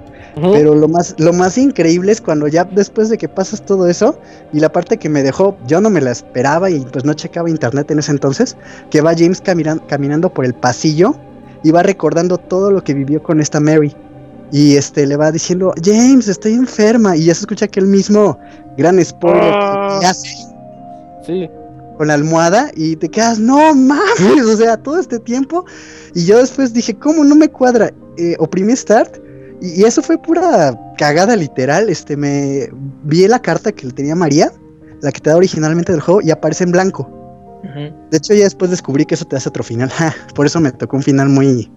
Pero 0.51 0.73
lo 0.73 0.87
más, 0.87 1.13
lo 1.19 1.31
más 1.31 1.59
increíble 1.59 2.11
es 2.11 2.19
cuando 2.19 2.47
ya 2.47 2.63
después 2.63 3.09
de 3.09 3.19
que 3.19 3.29
pasas 3.29 3.63
todo 3.63 3.87
eso, 3.87 4.17
y 4.51 4.59
la 4.59 4.71
parte 4.71 4.97
que 4.97 5.07
me 5.07 5.21
dejó, 5.21 5.55
yo 5.67 5.79
no 5.79 5.91
me 5.91 6.01
la 6.01 6.09
esperaba 6.11 6.71
y 6.71 6.79
pues 6.79 7.05
no 7.05 7.13
checaba 7.13 7.49
internet 7.51 7.91
en 7.91 7.99
ese 7.99 8.11
entonces, 8.11 8.57
que 8.89 9.01
va 9.01 9.13
James 9.15 9.43
caminan- 9.43 9.81
caminando 9.87 10.33
por 10.33 10.45
el 10.45 10.55
pasillo 10.55 11.15
y 11.63 11.71
va 11.71 11.83
recordando 11.83 12.37
todo 12.37 12.71
lo 12.71 12.83
que 12.83 12.93
vivió 12.93 13.21
con 13.23 13.39
esta 13.39 13.59
Mary. 13.59 13.95
Y 14.51 14.75
este 14.75 15.07
le 15.07 15.15
va 15.17 15.31
diciendo, 15.31 15.73
James, 15.83 16.27
estoy 16.27 16.53
enferma. 16.53 17.15
Y 17.17 17.25
ya 17.25 17.33
se 17.33 17.41
escucha 17.41 17.67
que 17.67 17.79
el 17.79 17.87
mismo 17.87 18.37
gran 18.77 19.03
spoiler 19.03 19.41
Ah. 19.55 19.97
que 19.99 20.05
hace 20.05 20.27
Sí. 21.25 21.49
con 21.97 22.07
la 22.07 22.15
almohada 22.15 22.69
y 22.75 22.95
te 22.97 23.07
quedas, 23.09 23.39
no 23.39 23.73
mames, 23.73 24.05
o 24.45 24.57
sea, 24.57 24.77
todo 24.77 24.99
este 24.99 25.19
tiempo. 25.19 25.65
Y 26.13 26.25
yo 26.25 26.37
después 26.39 26.73
dije, 26.73 26.93
¿cómo 26.95 27.23
no 27.23 27.35
me 27.35 27.49
cuadra? 27.49 27.91
Eh, 28.17 28.35
oprimí 28.39 28.75
Start 28.75 29.17
y, 29.61 29.81
y 29.81 29.83
eso 29.85 30.01
fue 30.03 30.17
pura 30.21 30.77
cagada 30.97 31.35
literal. 31.35 31.89
Este, 31.89 32.15
me 32.17 32.69
vi 33.03 33.27
la 33.27 33.41
carta 33.41 33.71
que 33.71 33.87
le 33.87 33.93
tenía 33.93 34.15
María, 34.15 34.51
la 35.01 35.11
que 35.11 35.19
te 35.21 35.29
da 35.31 35.37
originalmente 35.37 35.91
del 35.93 36.01
juego, 36.01 36.21
y 36.21 36.29
aparece 36.31 36.63
en 36.65 36.71
blanco. 36.71 37.09
De 37.63 38.17
hecho, 38.17 38.33
ya 38.33 38.43
después 38.43 38.71
descubrí 38.71 39.05
que 39.05 39.15
eso 39.15 39.25
te 39.25 39.35
hace 39.35 39.49
otro 39.49 39.63
final. 39.63 39.89
ja, 39.97 40.13
Por 40.35 40.45
eso 40.45 40.59
me 40.59 40.71
tocó 40.71 40.97
un 40.97 41.03
final 41.03 41.29
muy, 41.29 41.71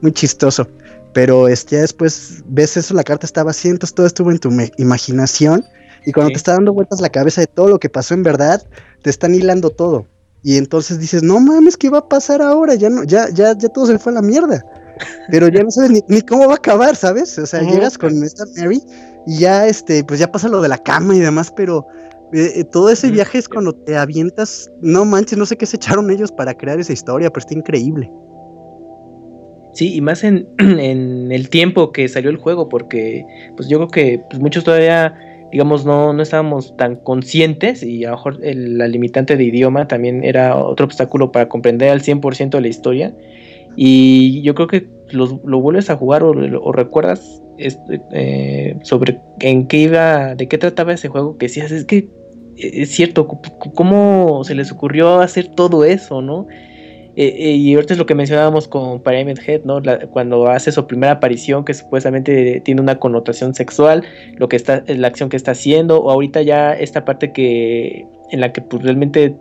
muy 0.00 0.12
chistoso. 0.12 0.66
Pero 1.12 1.46
este, 1.48 1.76
ya 1.76 1.82
después 1.82 2.42
ves 2.46 2.76
eso, 2.76 2.94
la 2.94 3.04
carta 3.04 3.24
estaba 3.26 3.50
así, 3.52 3.68
entonces 3.68 3.94
todo 3.94 4.06
estuvo 4.06 4.30
en 4.30 4.38
tu 4.38 4.50
imaginación. 4.78 5.64
Y 6.06 6.12
cuando 6.12 6.28
Sí. 6.28 6.34
te 6.34 6.38
está 6.38 6.52
dando 6.52 6.72
vueltas 6.72 7.00
la 7.00 7.08
cabeza 7.08 7.40
de 7.40 7.46
todo 7.46 7.68
lo 7.68 7.78
que 7.78 7.88
pasó 7.88 8.14
en 8.14 8.22
verdad, 8.22 8.62
te 9.02 9.10
están 9.10 9.34
hilando 9.34 9.70
todo. 9.70 10.06
Y 10.42 10.56
entonces 10.58 10.98
dices, 10.98 11.22
no 11.22 11.40
mames, 11.40 11.76
¿qué 11.76 11.88
va 11.88 11.98
a 11.98 12.08
pasar 12.08 12.42
ahora? 12.42 12.74
Ya 12.74 12.90
no, 12.90 13.04
ya, 13.04 13.28
ya, 13.32 13.56
ya 13.56 13.68
todo 13.70 13.86
se 13.86 13.98
fue 13.98 14.12
a 14.12 14.16
la 14.16 14.22
mierda. 14.22 14.62
Pero 15.30 15.48
ya 15.48 15.62
no 15.62 15.70
sabes 15.70 15.90
ni, 15.90 16.00
ni 16.08 16.20
cómo 16.20 16.46
va 16.46 16.52
a 16.52 16.56
acabar, 16.56 16.94
¿sabes? 16.94 17.36
O 17.38 17.46
sea, 17.46 17.62
llegas 17.62 17.96
con 17.96 18.22
esta 18.22 18.44
Mary 18.56 18.82
y 19.26 19.38
ya 19.38 19.66
este, 19.66 20.04
pues 20.04 20.20
ya 20.20 20.30
pasa 20.30 20.48
lo 20.48 20.60
de 20.60 20.68
la 20.68 20.78
cama 20.78 21.14
y 21.16 21.20
demás, 21.20 21.52
pero 21.56 21.86
eh, 22.32 22.52
eh, 22.56 22.64
todo 22.64 22.90
ese 22.90 23.10
viaje 23.10 23.38
es 23.38 23.48
cuando 23.48 23.72
te 23.74 23.96
avientas, 23.96 24.70
no 24.80 25.04
manches, 25.04 25.38
no 25.38 25.46
sé 25.46 25.56
qué 25.56 25.66
se 25.66 25.76
echaron 25.76 26.10
ellos 26.10 26.32
para 26.32 26.54
crear 26.54 26.80
esa 26.80 26.92
historia, 26.92 27.30
pero 27.30 27.40
está 27.40 27.54
increíble. 27.54 28.10
Sí, 29.74 29.94
y 29.94 30.00
más 30.00 30.22
en, 30.24 30.48
en 30.58 31.32
el 31.32 31.48
tiempo 31.48 31.92
que 31.92 32.08
salió 32.08 32.30
el 32.30 32.36
juego, 32.36 32.68
porque 32.68 33.24
pues 33.56 33.68
yo 33.68 33.78
creo 33.78 33.88
que 33.88 34.20
pues, 34.30 34.40
muchos 34.40 34.64
todavía, 34.64 35.14
digamos, 35.52 35.84
no, 35.84 36.12
no 36.12 36.22
estábamos 36.22 36.76
tan 36.76 36.96
conscientes 36.96 37.82
y 37.82 38.04
a 38.04 38.10
lo 38.10 38.16
mejor 38.16 38.38
el- 38.42 38.78
la 38.78 38.88
limitante 38.88 39.36
de 39.36 39.44
idioma 39.44 39.86
también 39.88 40.24
era 40.24 40.56
otro 40.56 40.86
obstáculo 40.86 41.32
para 41.32 41.48
comprender 41.48 41.90
al 41.90 42.00
100% 42.02 42.50
de 42.58 42.60
la 42.62 42.68
historia. 42.68 43.14
Y 43.76 44.40
yo 44.42 44.54
creo 44.54 44.68
que 44.68 44.86
lo 45.14 45.60
vuelves 45.60 45.90
a 45.90 45.96
jugar 45.96 46.22
o, 46.22 46.32
recuerdas 46.72 47.42
este, 47.58 48.00
eh, 48.12 48.76
sobre 48.82 49.20
en 49.40 49.66
qué 49.66 49.78
iba, 49.78 50.34
de 50.34 50.48
qué 50.48 50.58
trataba 50.58 50.92
ese 50.92 51.08
juego, 51.08 51.38
que 51.38 51.46
decías, 51.46 51.70
es 51.70 51.84
que 51.84 52.08
eh, 52.56 52.82
es 52.82 52.90
cierto, 52.90 53.26
cómo 53.28 54.42
se 54.44 54.54
les 54.54 54.72
ocurrió 54.72 55.20
hacer 55.20 55.48
todo 55.48 55.84
eso, 55.84 56.20
¿no? 56.20 56.46
Eh, 57.16 57.52
y 57.52 57.74
ahorita 57.74 57.94
es 57.94 57.98
lo 57.98 58.06
que 58.06 58.16
mencionábamos 58.16 58.66
con 58.66 59.00
Pyramid 59.00 59.38
Head, 59.46 59.62
¿no? 59.64 59.80
Cuando 60.10 60.48
hace 60.48 60.72
su 60.72 60.84
primera 60.88 61.12
aparición, 61.12 61.64
que 61.64 61.72
supuestamente 61.72 62.60
tiene 62.64 62.80
una 62.80 62.98
connotación 62.98 63.54
sexual, 63.54 64.02
lo 64.36 64.48
que 64.48 64.56
está, 64.56 64.82
la 64.88 65.06
acción 65.06 65.28
que 65.28 65.36
está 65.36 65.52
haciendo, 65.52 66.02
o 66.02 66.10
ahorita 66.10 66.42
ya 66.42 66.72
esta 66.72 67.04
parte 67.04 67.32
que 67.32 68.04
en 68.32 68.40
la 68.40 68.52
que 68.52 68.62
pues, 68.62 68.82
realmente 68.82 69.36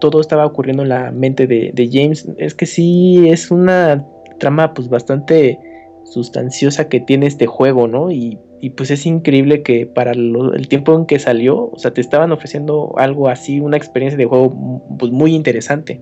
todo 0.00 0.20
estaba 0.20 0.46
ocurriendo 0.46 0.84
en 0.84 0.90
la 0.90 1.10
mente 1.10 1.48
de 1.48 1.90
James, 1.92 2.28
es 2.36 2.54
que 2.54 2.66
sí 2.66 3.28
es 3.28 3.50
una 3.50 4.04
trama 4.38 4.74
pues 4.74 4.88
bastante 4.88 5.58
sustanciosa 6.04 6.88
que 6.88 7.00
tiene 7.00 7.26
este 7.26 7.46
juego, 7.46 7.88
¿no? 7.88 8.10
Y, 8.10 8.38
y, 8.60 8.70
pues 8.70 8.90
es 8.90 9.06
increíble 9.06 9.62
que 9.62 9.86
para 9.86 10.14
lo- 10.14 10.54
el 10.54 10.68
tiempo 10.68 10.94
en 10.96 11.04
que 11.06 11.18
salió, 11.18 11.70
o 11.72 11.78
sea, 11.78 11.92
te 11.92 12.00
estaban 12.00 12.30
ofreciendo 12.32 12.94
algo 12.96 13.28
así, 13.28 13.60
una 13.60 13.76
experiencia 13.76 14.16
de 14.16 14.24
juego 14.26 14.82
pues, 14.98 15.10
muy 15.12 15.34
interesante. 15.34 16.00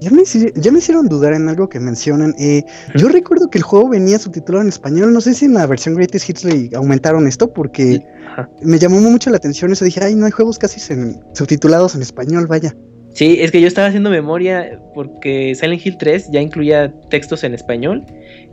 Ya 0.00 0.10
me, 0.12 0.22
ya 0.54 0.70
me 0.70 0.78
hicieron 0.78 1.08
dudar 1.08 1.32
en 1.34 1.48
algo 1.48 1.68
que 1.68 1.80
mencionan. 1.80 2.32
eh, 2.38 2.62
yo 2.94 3.08
recuerdo 3.08 3.50
que 3.50 3.58
el 3.58 3.64
juego 3.64 3.88
venía 3.88 4.18
subtitulado 4.20 4.62
en 4.62 4.68
español. 4.68 5.12
No 5.12 5.20
sé 5.20 5.34
si 5.34 5.46
en 5.46 5.54
la 5.54 5.66
versión 5.66 5.96
Greatest 5.96 6.28
Hits 6.30 6.44
le 6.44 6.70
aumentaron 6.76 7.26
esto 7.26 7.52
porque 7.52 8.00
me 8.62 8.78
llamó 8.78 9.00
mucho 9.00 9.28
la 9.30 9.38
atención 9.38 9.72
eso. 9.72 9.84
Dije, 9.84 10.00
ay, 10.04 10.14
no 10.14 10.24
hay 10.26 10.30
juegos 10.30 10.56
casi 10.56 10.80
en- 10.92 11.20
subtitulados 11.32 11.96
en 11.96 12.02
español, 12.02 12.46
vaya. 12.46 12.74
Sí, 13.10 13.38
es 13.40 13.50
que 13.50 13.60
yo 13.60 13.66
estaba 13.66 13.88
haciendo 13.88 14.10
memoria 14.10 14.78
porque 14.94 15.54
Silent 15.54 15.84
Hill 15.84 15.96
3 15.98 16.30
ya 16.32 16.40
incluía 16.40 16.92
textos 17.10 17.42
en 17.44 17.54
español. 17.54 18.04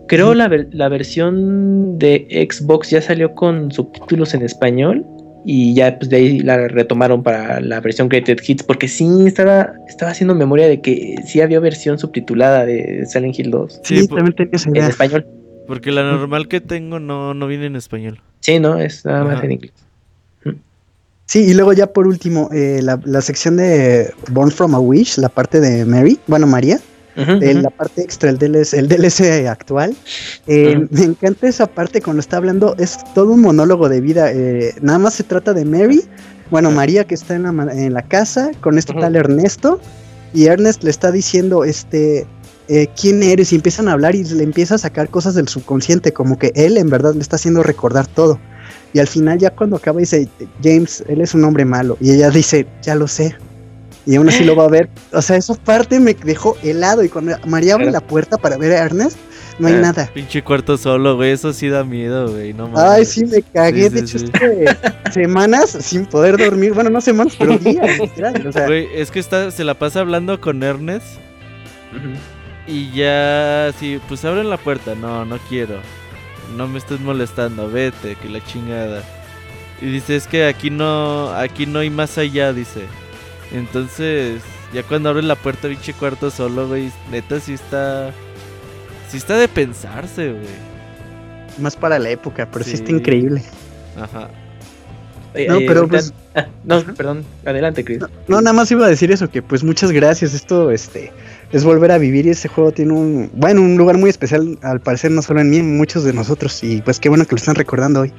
Creo 0.07 0.27
Ujú. 0.27 0.35
la, 0.35 0.47
ver- 0.47 0.67
la 0.71 0.89
versión 0.89 1.97
de 1.99 2.47
Xbox 2.49 2.89
ya 2.89 3.01
salió 3.01 3.33
con 3.35 3.71
subtítulos 3.71 4.33
en 4.33 4.43
español 4.43 5.05
y 5.43 5.73
ya 5.75 5.99
pues 5.99 6.09
de 6.09 6.17
ahí 6.17 6.39
la 6.39 6.67
retomaron 6.67 7.21
para 7.21 7.59
la 7.59 7.79
versión 7.79 8.09
Created 8.09 8.39
Hits 8.47 8.63
porque 8.63 8.87
sí 8.87 9.07
estaba, 9.27 9.73
estaba 9.87 10.11
haciendo 10.11 10.33
memoria 10.33 10.67
de 10.67 10.81
que 10.81 11.15
sí 11.25 11.41
había 11.41 11.59
versión 11.59 11.99
subtitulada 11.99 12.65
de 12.65 13.05
Silent 13.05 13.37
Hill 13.37 13.51
2 13.51 13.81
Sí, 13.83 13.99
Sí, 13.99 14.07
también 14.07 14.33
tenía 14.35 14.83
en 14.85 14.89
español. 14.89 15.27
porque 15.67 15.91
la 15.91 16.03
normal 16.03 16.47
que 16.47 16.61
tengo 16.61 16.99
no, 16.99 17.33
no 17.35 17.45
viene 17.47 17.65
en 17.67 17.75
español. 17.75 18.19
Sí, 18.39 18.59
no, 18.59 18.79
es 18.79 19.05
nada 19.05 19.23
más 19.23 19.35
Ajá. 19.37 19.45
en 19.45 19.51
inglés. 19.53 19.73
Sí, 21.25 21.39
y 21.39 21.53
luego 21.53 21.73
ya 21.73 21.87
por 21.87 22.07
último, 22.07 22.49
eh, 22.53 22.81
la, 22.83 22.99
la 23.03 23.21
sección 23.21 23.57
de 23.57 24.13
Born 24.31 24.51
from 24.51 24.75
a 24.75 24.79
Wish, 24.79 25.17
la 25.17 25.29
parte 25.29 25.59
de 25.59 25.85
Mary, 25.85 26.19
bueno, 26.27 26.47
María. 26.47 26.79
Ujú. 27.17 27.39
la 27.39 27.69
parte 27.69 28.01
extra, 28.01 28.29
el 28.29 28.37
DLC, 28.37 28.73
el 28.73 28.89
DLC 28.89 29.47
actual. 29.47 29.95
Eh. 30.47 30.85
Me 30.89 31.03
encanta 31.03 31.47
esa 31.47 31.65
parte 31.65 32.01
cuando 32.01 32.19
está 32.19 32.35
hablando, 32.35 32.75
es 32.77 32.97
todo 33.13 33.31
un 33.31 33.39
monólogo 33.41 33.87
de 33.87 34.01
vida. 34.01 34.33
eh, 34.33 34.75
nada 34.81 34.99
más 34.99 35.13
se 35.13 35.23
trata 35.23 35.53
de 35.53 35.63
Mary, 35.63 36.03
bueno, 36.51 36.71
María 36.71 37.05
que 37.05 37.15
está 37.15 37.35
en 37.35 37.43
la, 37.43 37.73
en 37.73 37.93
la 37.93 38.01
casa, 38.01 38.51
con 38.59 38.77
este 38.77 38.93
tal 38.93 39.15
Ernesto, 39.15 39.79
y 40.33 40.45
Ernest 40.45 40.83
le 40.83 40.89
está 40.89 41.11
diciendo, 41.11 41.63
este, 41.63 42.27
eh, 42.67 42.87
quién 42.99 43.23
eres, 43.23 43.53
y 43.53 43.55
empiezan 43.55 43.87
a 43.87 43.93
hablar 43.93 44.15
y 44.15 44.23
le 44.23 44.43
empieza 44.43 44.75
a 44.75 44.77
sacar 44.77 45.09
cosas 45.09 45.35
del 45.35 45.47
subconsciente, 45.47 46.11
como 46.13 46.37
que 46.37 46.51
él 46.55 46.77
en 46.77 46.89
verdad 46.89 47.13
le 47.13 47.21
está 47.21 47.37
haciendo 47.37 47.63
recordar 47.63 48.07
todo. 48.07 48.39
Y 48.95 48.99
al 48.99 49.07
final 49.07 49.37
ya 49.37 49.49
cuando 49.49 49.75
acaba 49.75 49.99
dice, 49.99 50.25
James, 50.63 51.03
él 51.09 51.19
es 51.19 51.33
un 51.33 51.43
hombre 51.43 51.65
malo, 51.65 51.97
y 51.99 52.11
ella 52.13 52.29
dice, 52.29 52.65
ya 52.81 52.95
lo 52.95 53.09
sé. 53.09 53.35
Y 54.05 54.15
aún 54.15 54.29
así 54.29 54.45
lo 54.45 54.55
va 54.55 54.63
a 54.63 54.69
ver. 54.69 54.87
O 55.11 55.21
sea, 55.21 55.35
esa 55.35 55.53
parte 55.55 55.99
me 55.99 56.13
dejó 56.13 56.55
helado. 56.63 57.03
Y 57.03 57.09
cuando 57.09 57.35
María 57.47 57.73
abre 57.73 57.91
la 57.91 57.99
puerta 57.99 58.37
para 58.37 58.55
ver 58.55 58.71
a 58.71 58.77
Ernest, 58.85 59.17
no 59.59 59.67
hay 59.67 59.73
Ah. 59.73 59.79
nada. 59.81 60.09
Pinche 60.13 60.43
cuarto 60.43 60.77
solo, 60.77 61.15
güey. 61.17 61.31
Eso 61.31 61.51
sí 61.51 61.67
da 61.69 61.83
miedo, 61.83 62.31
güey. 62.31 62.53
No 62.53 62.69
mames. 62.69 62.79
Ay, 62.91 63.03
sí, 63.05 63.25
me 63.25 63.41
cagué. 63.41 63.89
Sí, 63.89 63.95
de 63.95 64.07
sí, 64.07 64.15
hecho, 64.17 64.27
sí. 64.27 65.11
semanas 65.11 65.71
sin 65.81 66.05
poder 66.05 66.37
dormir. 66.37 66.73
Bueno, 66.73 66.89
no 66.91 67.01
semanas, 67.01 67.33
pero 67.37 67.57
días. 67.57 67.99
literal, 67.99 68.47
O 68.47 68.51
sea, 68.51 68.67
Güey, 68.67 68.87
es 68.95 69.09
que 69.11 69.19
está, 69.19 69.49
se 69.51 69.63
la 69.65 69.73
pasa 69.73 69.99
hablando 70.01 70.39
con 70.39 70.61
Ernest. 70.63 71.07
Y 72.67 72.91
ya, 72.91 73.71
sí, 73.79 73.99
pues 74.07 74.23
abren 74.23 74.49
la 74.49 74.57
puerta. 74.57 74.93
No, 74.95 75.25
no 75.25 75.37
quiero. 75.49 75.79
No 76.55 76.67
me 76.67 76.77
estés 76.77 76.99
molestando, 76.99 77.69
vete, 77.69 78.15
que 78.15 78.29
la 78.29 78.43
chingada. 78.45 79.03
Y 79.81 79.87
dice, 79.87 80.15
es 80.15 80.27
que 80.27 80.45
aquí 80.45 80.69
no, 80.69 81.29
aquí 81.33 81.65
no 81.65 81.79
hay 81.79 81.89
más 81.89 82.17
allá, 82.17 82.53
dice. 82.53 82.81
Entonces, 83.51 84.41
ya 84.73 84.83
cuando 84.83 85.09
abre 85.09 85.23
la 85.23 85.35
puerta, 85.35 85.67
pinche 85.67 85.93
cuarto 85.93 86.29
solo, 86.31 86.67
güey, 86.67 86.91
neta 87.11 87.39
sí 87.39 87.53
está... 87.53 88.11
Sí 89.09 89.17
está 89.17 89.37
de 89.37 89.47
pensarse, 89.47 90.29
güey. 90.31 90.45
más 91.59 91.75
para 91.75 91.99
la 91.99 92.09
época, 92.09 92.47
pero 92.51 92.65
sí, 92.65 92.73
está 92.73 92.91
increíble. 92.91 93.43
Ajá. 93.95 94.29
Oye, 95.35 95.47
No, 95.47 95.57
eh, 95.57 95.65
pero 95.67 95.87
pues- 95.87 96.13
ah, 96.33 96.47
no, 96.63 96.81
perdón. 96.83 97.23
Adelante, 97.45 97.83
Chris. 97.85 97.99
No, 98.27 98.41
nada 98.41 98.53
más 98.53 98.71
iba 98.71 98.85
a 98.85 98.89
decir 98.89 99.11
eso, 99.11 99.29
que 99.29 99.41
pues 99.41 99.63
muchas 99.63 99.91
gracias. 99.91 100.33
Esto 100.33 100.71
este 100.71 101.11
es 101.55 101.63
volver 101.63 101.91
a 101.93 101.97
vivir 101.97 102.25
y 102.25 102.31
ese 102.31 102.49
juego 102.49 102.73
tiene 102.73 102.91
un, 102.91 103.31
bueno, 103.33 103.61
un 103.61 103.77
lugar 103.77 103.97
muy 103.97 104.09
especial, 104.09 104.59
al 104.61 104.81
parecer, 104.81 105.11
no 105.11 105.21
solo 105.21 105.39
en 105.39 105.49
mí, 105.49 105.57
en 105.57 105.77
muchos 105.77 106.03
de 106.03 106.11
nosotros. 106.11 106.61
Y 106.63 106.81
pues 106.81 106.99
qué 106.99 107.07
bueno 107.07 107.23
que 107.25 107.31
lo 107.31 107.37
están 107.37 107.55
recordando 107.55 108.01
hoy. 108.01 108.09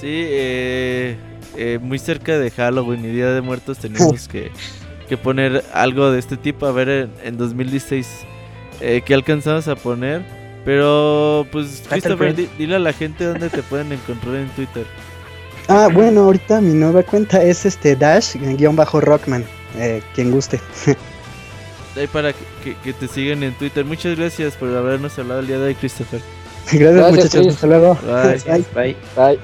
Sí, 0.00 0.06
eh, 0.08 1.16
eh, 1.56 1.78
muy 1.82 1.98
cerca 1.98 2.38
de 2.38 2.50
Halloween 2.52 3.04
y 3.04 3.08
Día 3.08 3.30
de 3.32 3.40
Muertos 3.40 3.78
tenemos 3.78 4.28
que, 4.28 4.52
que 5.08 5.16
poner 5.16 5.64
algo 5.72 6.10
de 6.12 6.20
este 6.20 6.36
tipo. 6.36 6.66
A 6.66 6.72
ver, 6.72 6.88
en, 6.88 7.10
en 7.24 7.36
2016, 7.36 8.06
eh, 8.80 9.02
¿qué 9.04 9.14
alcanzamos 9.14 9.66
a 9.66 9.74
poner? 9.74 10.22
Pero, 10.64 11.46
pues, 11.50 11.82
Christopher, 11.88 12.34
di- 12.36 12.48
dile 12.58 12.76
a 12.76 12.78
la 12.78 12.92
gente 12.92 13.24
dónde 13.24 13.48
te 13.48 13.62
pueden 13.64 13.90
encontrar 13.92 14.36
en 14.36 14.48
Twitter. 14.50 14.84
Ah, 15.68 15.88
bueno, 15.92 16.22
ahorita 16.22 16.60
mi 16.60 16.74
nueva 16.74 17.02
cuenta 17.02 17.42
es 17.42 17.66
este 17.66 17.96
Dash-Rockman, 17.96 19.44
eh, 19.78 20.00
quien 20.14 20.30
guste. 20.30 20.60
Ahí 21.96 22.06
para 22.06 22.32
que, 22.32 22.38
que- 22.64 22.76
que 22.82 22.92
te 22.92 23.08
sigan 23.08 23.42
en 23.42 23.52
Twitter. 23.54 23.84
Muchas 23.84 24.16
gracias 24.18 24.54
por 24.54 24.68
habernos 24.76 25.18
hablado 25.18 25.40
el 25.40 25.46
día 25.46 25.58
de 25.58 25.66
hoy, 25.68 25.74
Christopher. 25.74 26.20
Gracias, 26.66 26.80
Gracias, 26.94 27.10
muchachos, 27.12 27.40
Chris. 27.42 27.54
hasta 27.54 27.66
luego. 27.68 27.98
Bye. 28.04 28.64
Bye. 28.74 28.96
Bye. 29.16 29.38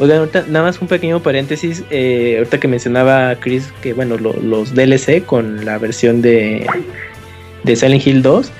Oigan, 0.00 0.18
ahorita, 0.18 0.44
nada 0.48 0.64
más 0.66 0.80
un 0.80 0.86
pequeño 0.88 1.20
paréntesis. 1.20 1.82
eh, 1.90 2.36
ahorita 2.38 2.58
que 2.60 2.68
mencionaba 2.68 3.34
Chris 3.40 3.72
que, 3.82 3.92
bueno, 3.92 4.16
lo- 4.16 4.34
los 4.40 4.74
DLC 4.74 5.24
con 5.26 5.64
la 5.64 5.76
versión 5.78 6.22
de, 6.22 6.66
de 7.64 7.76
Silent 7.76 8.06
Hill 8.06 8.22
2. 8.22 8.50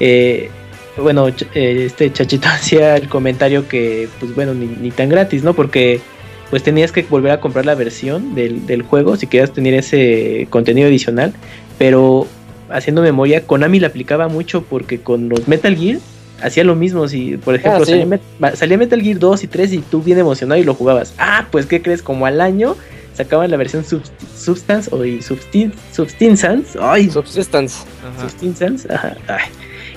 eh, 0.00 0.50
bueno, 0.96 1.28
ch- 1.28 1.46
eh, 1.54 1.84
este 1.84 2.10
chachito 2.10 2.48
hacía 2.50 2.96
el 2.96 3.08
comentario 3.10 3.68
que, 3.68 4.08
pues 4.18 4.34
bueno, 4.34 4.54
ni, 4.54 4.66
ni 4.66 4.90
tan 4.90 5.10
gratis, 5.10 5.42
¿no? 5.44 5.52
Porque 5.54 6.00
pues 6.48 6.62
tenías 6.62 6.90
que 6.92 7.02
volver 7.02 7.32
a 7.32 7.40
comprar 7.40 7.66
la 7.66 7.74
versión 7.74 8.34
del, 8.34 8.66
del 8.66 8.80
juego 8.82 9.16
si 9.16 9.26
querías 9.26 9.52
tener 9.52 9.74
ese 9.74 10.46
contenido 10.48 10.88
adicional. 10.88 11.34
Pero 11.76 12.26
haciendo 12.70 13.02
memoria, 13.02 13.42
Konami 13.46 13.80
la 13.80 13.88
aplicaba 13.88 14.28
mucho 14.28 14.62
porque 14.62 15.00
con 15.00 15.28
los 15.28 15.46
Metal 15.48 15.76
Gear 15.76 15.98
hacía 16.42 16.64
lo 16.64 16.74
mismo. 16.74 17.08
Si, 17.08 17.36
por 17.36 17.54
ejemplo, 17.54 17.82
Ah, 17.82 17.86
sí. 17.86 17.92
salía, 17.92 18.06
Met- 18.06 18.20
va- 18.42 18.56
salía 18.56 18.78
Metal 18.78 19.00
Gear 19.00 19.18
2 19.18 19.44
y 19.44 19.46
3 19.46 19.72
y 19.72 19.78
tú 19.78 20.02
bien 20.02 20.18
emocionado 20.18 20.60
y 20.60 20.64
lo 20.64 20.74
jugabas. 20.74 21.14
Ah, 21.18 21.46
pues, 21.50 21.66
¿qué 21.66 21.80
crees? 21.82 22.02
Como 22.02 22.26
al 22.26 22.40
año 22.40 22.76
sacaban 23.14 23.50
la 23.50 23.56
versión 23.56 23.84
Subst- 23.84 24.10
Substance 24.36 24.90
o 24.94 25.04
y 25.04 25.18
Substin- 25.20 25.72
Substance. 25.92 26.78
Ay. 26.80 27.08
Ajá. 27.10 27.22
Substance. 27.22 28.92
Ajá, 28.92 29.16
ay. 29.28 29.44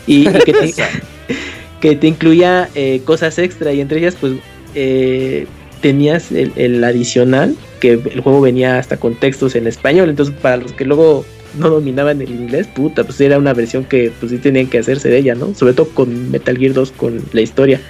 Y, 0.08 0.28
y 0.30 0.32
que, 0.32 0.54
te, 0.54 0.74
que 1.82 1.96
te 1.96 2.08
incluía 2.08 2.70
eh, 2.76 3.02
cosas 3.06 3.38
extra 3.40 3.74
y 3.74 3.82
entre 3.82 4.00
ellas, 4.00 4.16
pues, 4.20 4.34
eh, 4.76 5.48
tenías 5.82 6.32
el, 6.32 6.52
el 6.56 6.84
adicional, 6.84 7.56
que 7.80 7.94
el 7.94 8.20
juego 8.22 8.42
venía 8.42 8.78
hasta 8.80 8.98
con 8.98 9.16
textos 9.16 9.56
en 9.56 9.66
español. 9.68 10.10
Entonces, 10.10 10.36
para 10.42 10.58
los 10.58 10.74
que 10.74 10.84
luego 10.86 11.26
no 11.58 11.70
dominaban 11.70 12.22
el 12.22 12.30
inglés, 12.30 12.68
puta, 12.68 13.04
pues 13.04 13.20
era 13.22 13.38
una 13.38 13.54
versión 13.54 13.84
que 13.86 14.12
pues 14.20 14.32
sí 14.32 14.38
tenían 14.38 14.68
que 14.68 14.80
hacerse 14.80 15.10
de 15.10 15.18
ella, 15.18 15.36
¿no? 15.36 15.54
Sobre 15.56 15.74
todo 15.74 15.90
con 15.90 16.30
Metal 16.32 16.58
Gear 16.58 16.74
2, 16.74 16.92
con 16.92 17.22
la 17.34 17.42
historia. 17.42 17.82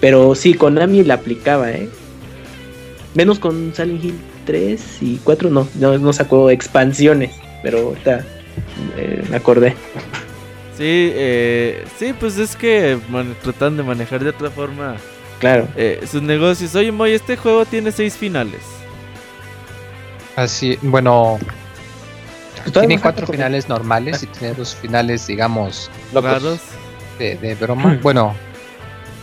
Pero 0.00 0.34
sí, 0.34 0.54
Konami 0.54 1.02
la 1.04 1.14
aplicaba, 1.14 1.70
¿eh? 1.72 1.88
Menos 3.14 3.38
con 3.38 3.72
Silent 3.74 4.04
Hill 4.04 4.14
3 4.46 4.80
y 5.02 5.16
4, 5.24 5.50
no, 5.50 5.68
no, 5.74 5.98
no 5.98 6.12
sacó 6.12 6.50
expansiones, 6.50 7.32
pero 7.62 7.78
ahorita 7.88 8.24
eh, 8.96 9.22
me 9.28 9.36
acordé. 9.36 9.74
Sí, 10.76 10.84
eh, 11.14 11.84
sí, 11.98 12.14
pues 12.18 12.38
es 12.38 12.56
que 12.56 12.96
man- 13.10 13.34
tratan 13.42 13.76
de 13.76 13.82
manejar 13.82 14.22
de 14.24 14.30
otra 14.30 14.50
forma 14.50 14.96
Claro. 15.40 15.68
eh, 15.76 16.00
sus 16.10 16.22
negocios. 16.22 16.74
Oye, 16.74 16.92
Moy, 16.92 17.12
este 17.12 17.36
juego 17.36 17.66
tiene 17.66 17.92
seis 17.92 18.14
finales. 18.16 18.60
Así, 20.36 20.78
bueno, 20.82 21.38
tiene 22.72 23.00
cuatro 23.00 23.26
finales 23.26 23.68
normales 23.68 24.22
y 24.22 24.26
tiene 24.26 24.54
dos 24.54 24.74
finales, 24.74 25.26
digamos, 25.26 25.90
Locos. 26.12 26.30
Raros. 26.42 26.60
de, 27.18 27.36
de 27.36 27.54
broma. 27.54 27.98
Bueno, 28.02 28.34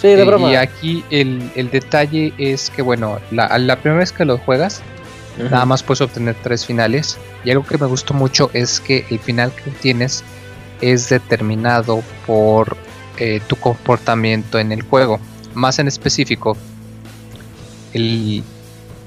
Sí, 0.01 0.09
de 0.09 0.23
y- 0.23 0.25
broma. 0.27 0.51
y 0.51 0.55
aquí 0.55 1.03
el, 1.09 1.51
el 1.55 1.69
detalle 1.71 2.33
es 2.37 2.69
que, 2.69 2.81
bueno, 2.83 3.19
la, 3.31 3.57
la 3.57 3.75
primera 3.77 3.99
vez 3.99 4.11
que 4.11 4.25
lo 4.25 4.37
juegas, 4.37 4.81
nada 5.51 5.65
más 5.65 5.81
puedes 5.83 6.01
obtener 6.01 6.35
tres 6.43 6.65
finales. 6.65 7.17
Y 7.43 7.51
algo 7.51 7.65
que 7.65 7.77
me 7.77 7.85
gustó 7.87 8.13
mucho 8.13 8.49
es 8.53 8.79
que 8.79 9.05
el 9.09 9.19
final 9.19 9.51
que 9.51 9.69
obtienes 9.71 10.23
es 10.81 11.09
determinado 11.09 12.03
por 12.27 12.77
eh, 13.17 13.41
tu 13.47 13.55
comportamiento 13.55 14.59
en 14.59 14.71
el 14.71 14.83
juego. 14.83 15.19
Más 15.55 15.79
en 15.79 15.87
específico, 15.87 16.55
el, 17.93 18.43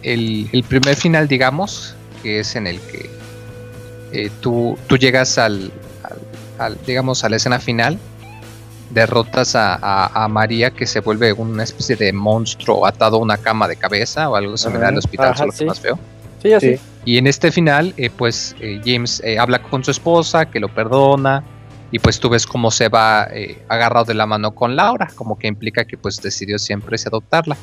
el- 0.03 0.49
el 0.53 0.65
primer 0.65 0.97
final, 0.97 1.29
digamos, 1.29 1.95
que 2.23 2.41
es 2.41 2.57
en 2.57 2.67
el 2.67 2.81
que 2.81 3.11
eh, 4.12 4.31
tú, 4.41 4.78
tú 4.87 4.97
llegas 4.97 5.39
al, 5.39 5.70
al- 6.03 6.19
al, 6.73 6.78
digamos, 6.87 7.24
a 7.24 7.28
la 7.28 7.37
escena 7.37 7.59
final, 7.59 7.99
derrotas 8.91 9.55
a, 9.55 9.74
a- 9.74 10.24
a 10.24 10.28
María 10.28 10.70
que 10.73 10.87
se 10.87 11.01
vuelve 11.01 11.32
una 11.32 11.62
especie 11.62 11.97
de 11.97 12.12
monstruo 12.12 12.87
atado 12.87 13.16
a 13.16 13.20
una 13.20 13.37
cama 13.37 13.69
de 13.69 13.77
cabeza 13.77 14.28
o 14.28 14.37
algo 14.37 14.57
similar 14.57 14.89
al 14.89 14.99
hospital, 14.99 15.28
Ajá, 15.28 15.37
solo 15.39 15.53
que 15.53 15.59
sí. 15.59 15.65
más 15.65 15.81
feo. 15.81 15.99
Sí, 16.43 16.53
así. 16.53 16.74
Sí. 16.77 16.81
Y 17.05 17.19
en 17.19 17.27
este 17.27 17.53
final, 17.53 17.95
eh, 17.97 18.11
pues 18.11 18.55
eh, 18.61 18.81
James 18.85 19.23
eh, 19.24 19.39
habla 19.39 19.62
con 19.62 19.85
su 19.85 19.91
esposa, 19.91 20.47
que 20.47 20.59
lo 20.61 20.69
perdona, 20.69 21.43
y 21.93 21.99
pues 21.99 22.20
tú 22.20 22.28
ves 22.28 22.47
cómo 22.47 22.70
se 22.70 22.89
va 22.89 23.28
eh, 23.32 23.62
agarrado 23.69 24.05
de 24.07 24.15
la 24.15 24.27
mano 24.27 24.55
con 24.55 24.77
Laura, 24.77 25.09
como 25.15 25.39
que 25.39 25.47
implica 25.49 25.85
que 25.85 25.97
pues 25.97 26.20
decidió 26.20 26.59
siempre 26.59 26.97
adoptarla. 27.07 27.57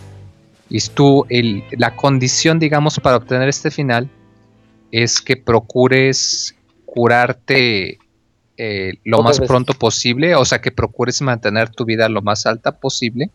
Y 0.69 0.79
tú, 0.81 1.25
el, 1.29 1.63
la 1.77 1.95
condición, 1.95 2.59
digamos, 2.59 2.99
para 2.99 3.17
obtener 3.17 3.47
este 3.47 3.71
final 3.71 4.09
es 4.91 5.21
que 5.21 5.37
procures 5.37 6.55
curarte 6.85 7.97
eh, 8.57 8.93
lo 9.03 9.21
más 9.23 9.39
veces. 9.39 9.47
pronto 9.47 9.73
posible, 9.73 10.35
o 10.35 10.45
sea, 10.45 10.61
que 10.61 10.71
procures 10.71 11.21
mantener 11.21 11.69
tu 11.69 11.85
vida 11.85 12.09
lo 12.09 12.21
más 12.21 12.45
alta 12.45 12.79
posible 12.79 13.29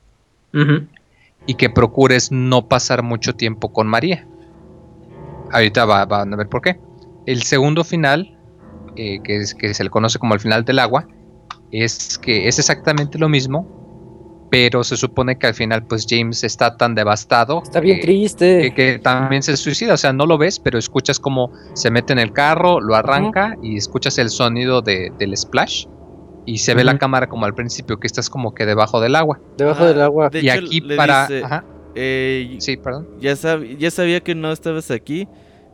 y 1.47 1.55
que 1.55 1.71
procures 1.71 2.33
no 2.33 2.69
pasar 2.69 3.03
mucho 3.03 3.35
tiempo 3.35 3.73
con 3.73 3.87
María. 3.87 4.27
Ahorita 5.51 5.85
va- 5.85 6.05
van 6.07 6.33
a 6.33 6.37
ver 6.37 6.49
por 6.49 6.63
qué. 6.63 6.79
El 7.27 7.43
segundo 7.43 7.85
final, 7.85 8.37
eh, 8.97 9.21
que, 9.23 9.37
es, 9.37 9.55
que 9.55 9.75
se 9.75 9.85
le 9.85 9.91
conoce 9.91 10.19
como 10.19 10.35
el 10.35 10.41
final 10.41 10.65
del 10.65 10.79
agua, 10.79 11.07
es 11.71 12.19
que 12.19 12.49
es 12.49 12.59
exactamente 12.59 13.19
lo 13.19 13.29
mismo, 13.29 13.67
pero 14.53 14.85
se 14.85 14.99
supone 14.99 15.39
que 15.39 15.47
al 15.47 15.55
final 15.55 15.87
pues 15.87 16.05
James 16.07 16.45
está 16.45 16.77
tan 16.77 16.95
devastado 16.95 17.63
Está 17.63 17.81
bien 17.81 17.97
que- 17.97 18.03
triste. 18.03 18.61
que, 18.61 18.75
que 18.75 18.99
también 18.99 19.43
se 19.43 19.57
suicida, 19.57 19.95
o 19.95 19.97
sea, 19.97 20.13
no 20.13 20.27
lo 20.27 20.37
ves, 20.37 20.61
pero 20.61 20.79
escuchas 20.79 21.19
cómo 21.19 21.51
se 21.75 21.91
mete 21.91 22.13
en 22.13 22.19
el 22.19 22.33
carro, 22.35 22.79
lo 22.79 22.95
arranca 22.95 23.57
y 23.63 23.79
escuchas 23.79 24.19
el 24.19 24.29
sonido 24.29 24.83
de- 24.83 25.11
del 25.19 25.35
splash 25.39 25.87
y 26.45 26.59
se 26.59 26.75
ve 26.75 26.85
la 26.85 26.99
cámara 26.99 27.29
como 27.29 27.47
al 27.47 27.55
principio 27.55 27.97
que 27.99 28.07
estás 28.07 28.29
como 28.29 28.53
que 28.53 28.67
debajo 28.67 29.01
del 29.01 29.17
agua. 29.17 29.41
Debajo 29.57 29.85
Ah, 29.85 29.89
del 29.89 30.03
agua. 30.03 30.29
de 30.29 30.41
y 30.43 30.51
hecho, 30.51 30.67
aquí 30.67 30.81
le 30.83 30.97
para... 30.97 31.27
dice, 31.29 31.45
ajá, 31.45 31.65
eh, 31.95 32.57
sí, 32.61 32.77
perdón. 32.77 33.09
ya, 33.21 33.33
sab- 33.33 33.79
ya 33.79 33.91
sabía 33.91 34.21
que 34.21 34.35
no 34.35 34.53
estabas 34.53 34.91
aquí 34.91 35.27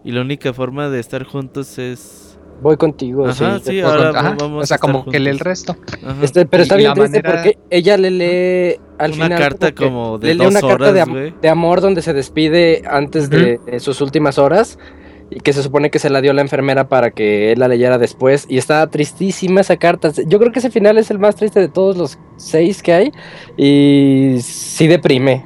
y 0.05 0.13
la 0.13 0.21
única 0.21 0.53
forma 0.53 0.89
de 0.89 1.01
estar 1.01 1.25
juntos 1.25 1.79
es 1.81 2.28
Voy 2.61 2.77
contigo. 2.77 3.27
Ajá, 3.29 3.61
sí, 3.63 3.81
O 3.81 3.89
ahora 3.89 4.09
con- 4.09 4.17
ajá, 4.17 4.37
vamos 4.39 4.65
o 4.65 4.67
sea, 4.67 4.79
como 4.79 5.05
que 5.05 5.21
lee 5.21 5.31
el 5.31 5.39
resto. 5.39 5.77
Este, 6.23 6.45
pero 6.45 6.63
Y- 6.63 6.65
está 6.65 6.77
bien 6.77 6.93
triste 6.95 7.19
manera- 7.23 7.33
porque 7.43 7.59
ella 7.71 7.97
le 7.97 8.11
lee 8.11 8.81
al 8.99 9.13
Una 9.13 9.25
final 9.25 9.39
carta 9.39 9.73
como 9.75 10.19
de 10.19 10.27
le 10.29 10.35
lee 10.35 10.39
dos 10.45 10.51
una 10.51 10.61
carta 10.61 10.93
de, 10.93 11.01
am- 11.01 11.41
de 11.41 11.49
amor 11.49 11.81
donde 11.81 12.03
se 12.03 12.13
despide 12.13 12.83
antes 12.91 13.31
de, 13.31 13.61
de 13.65 13.79
sus 13.81 14.01
últimas 14.01 14.39
horas 14.39 14.77
y 15.31 15.41
que 15.41 15.53
se 15.53 15.63
supone 15.63 15.91
que 15.91 15.99
se 16.01 16.09
la 16.11 16.21
dio 16.21 16.33
la 16.33 16.41
enfermera 16.41 16.89
para 16.89 17.11
que 17.13 17.53
él 17.53 17.61
la 17.61 17.69
leyera 17.69 17.99
después 17.99 18.47
y 18.49 18.59
está 18.59 18.85
tristísima 18.89 19.61
esa 19.61 19.77
carta. 19.77 20.11
Yo 20.27 20.39
creo 20.41 20.51
que 20.51 20.59
ese 20.59 20.71
final 20.71 20.99
es 20.99 21.11
el 21.13 21.19
más 21.21 21.37
triste 21.37 21.61
de 21.61 21.69
todos 21.69 21.97
los 21.97 22.19
seis 22.39 22.83
que 22.83 22.93
hay 22.93 23.13
y 23.57 24.39
sí 24.41 24.87
deprime. 24.89 25.45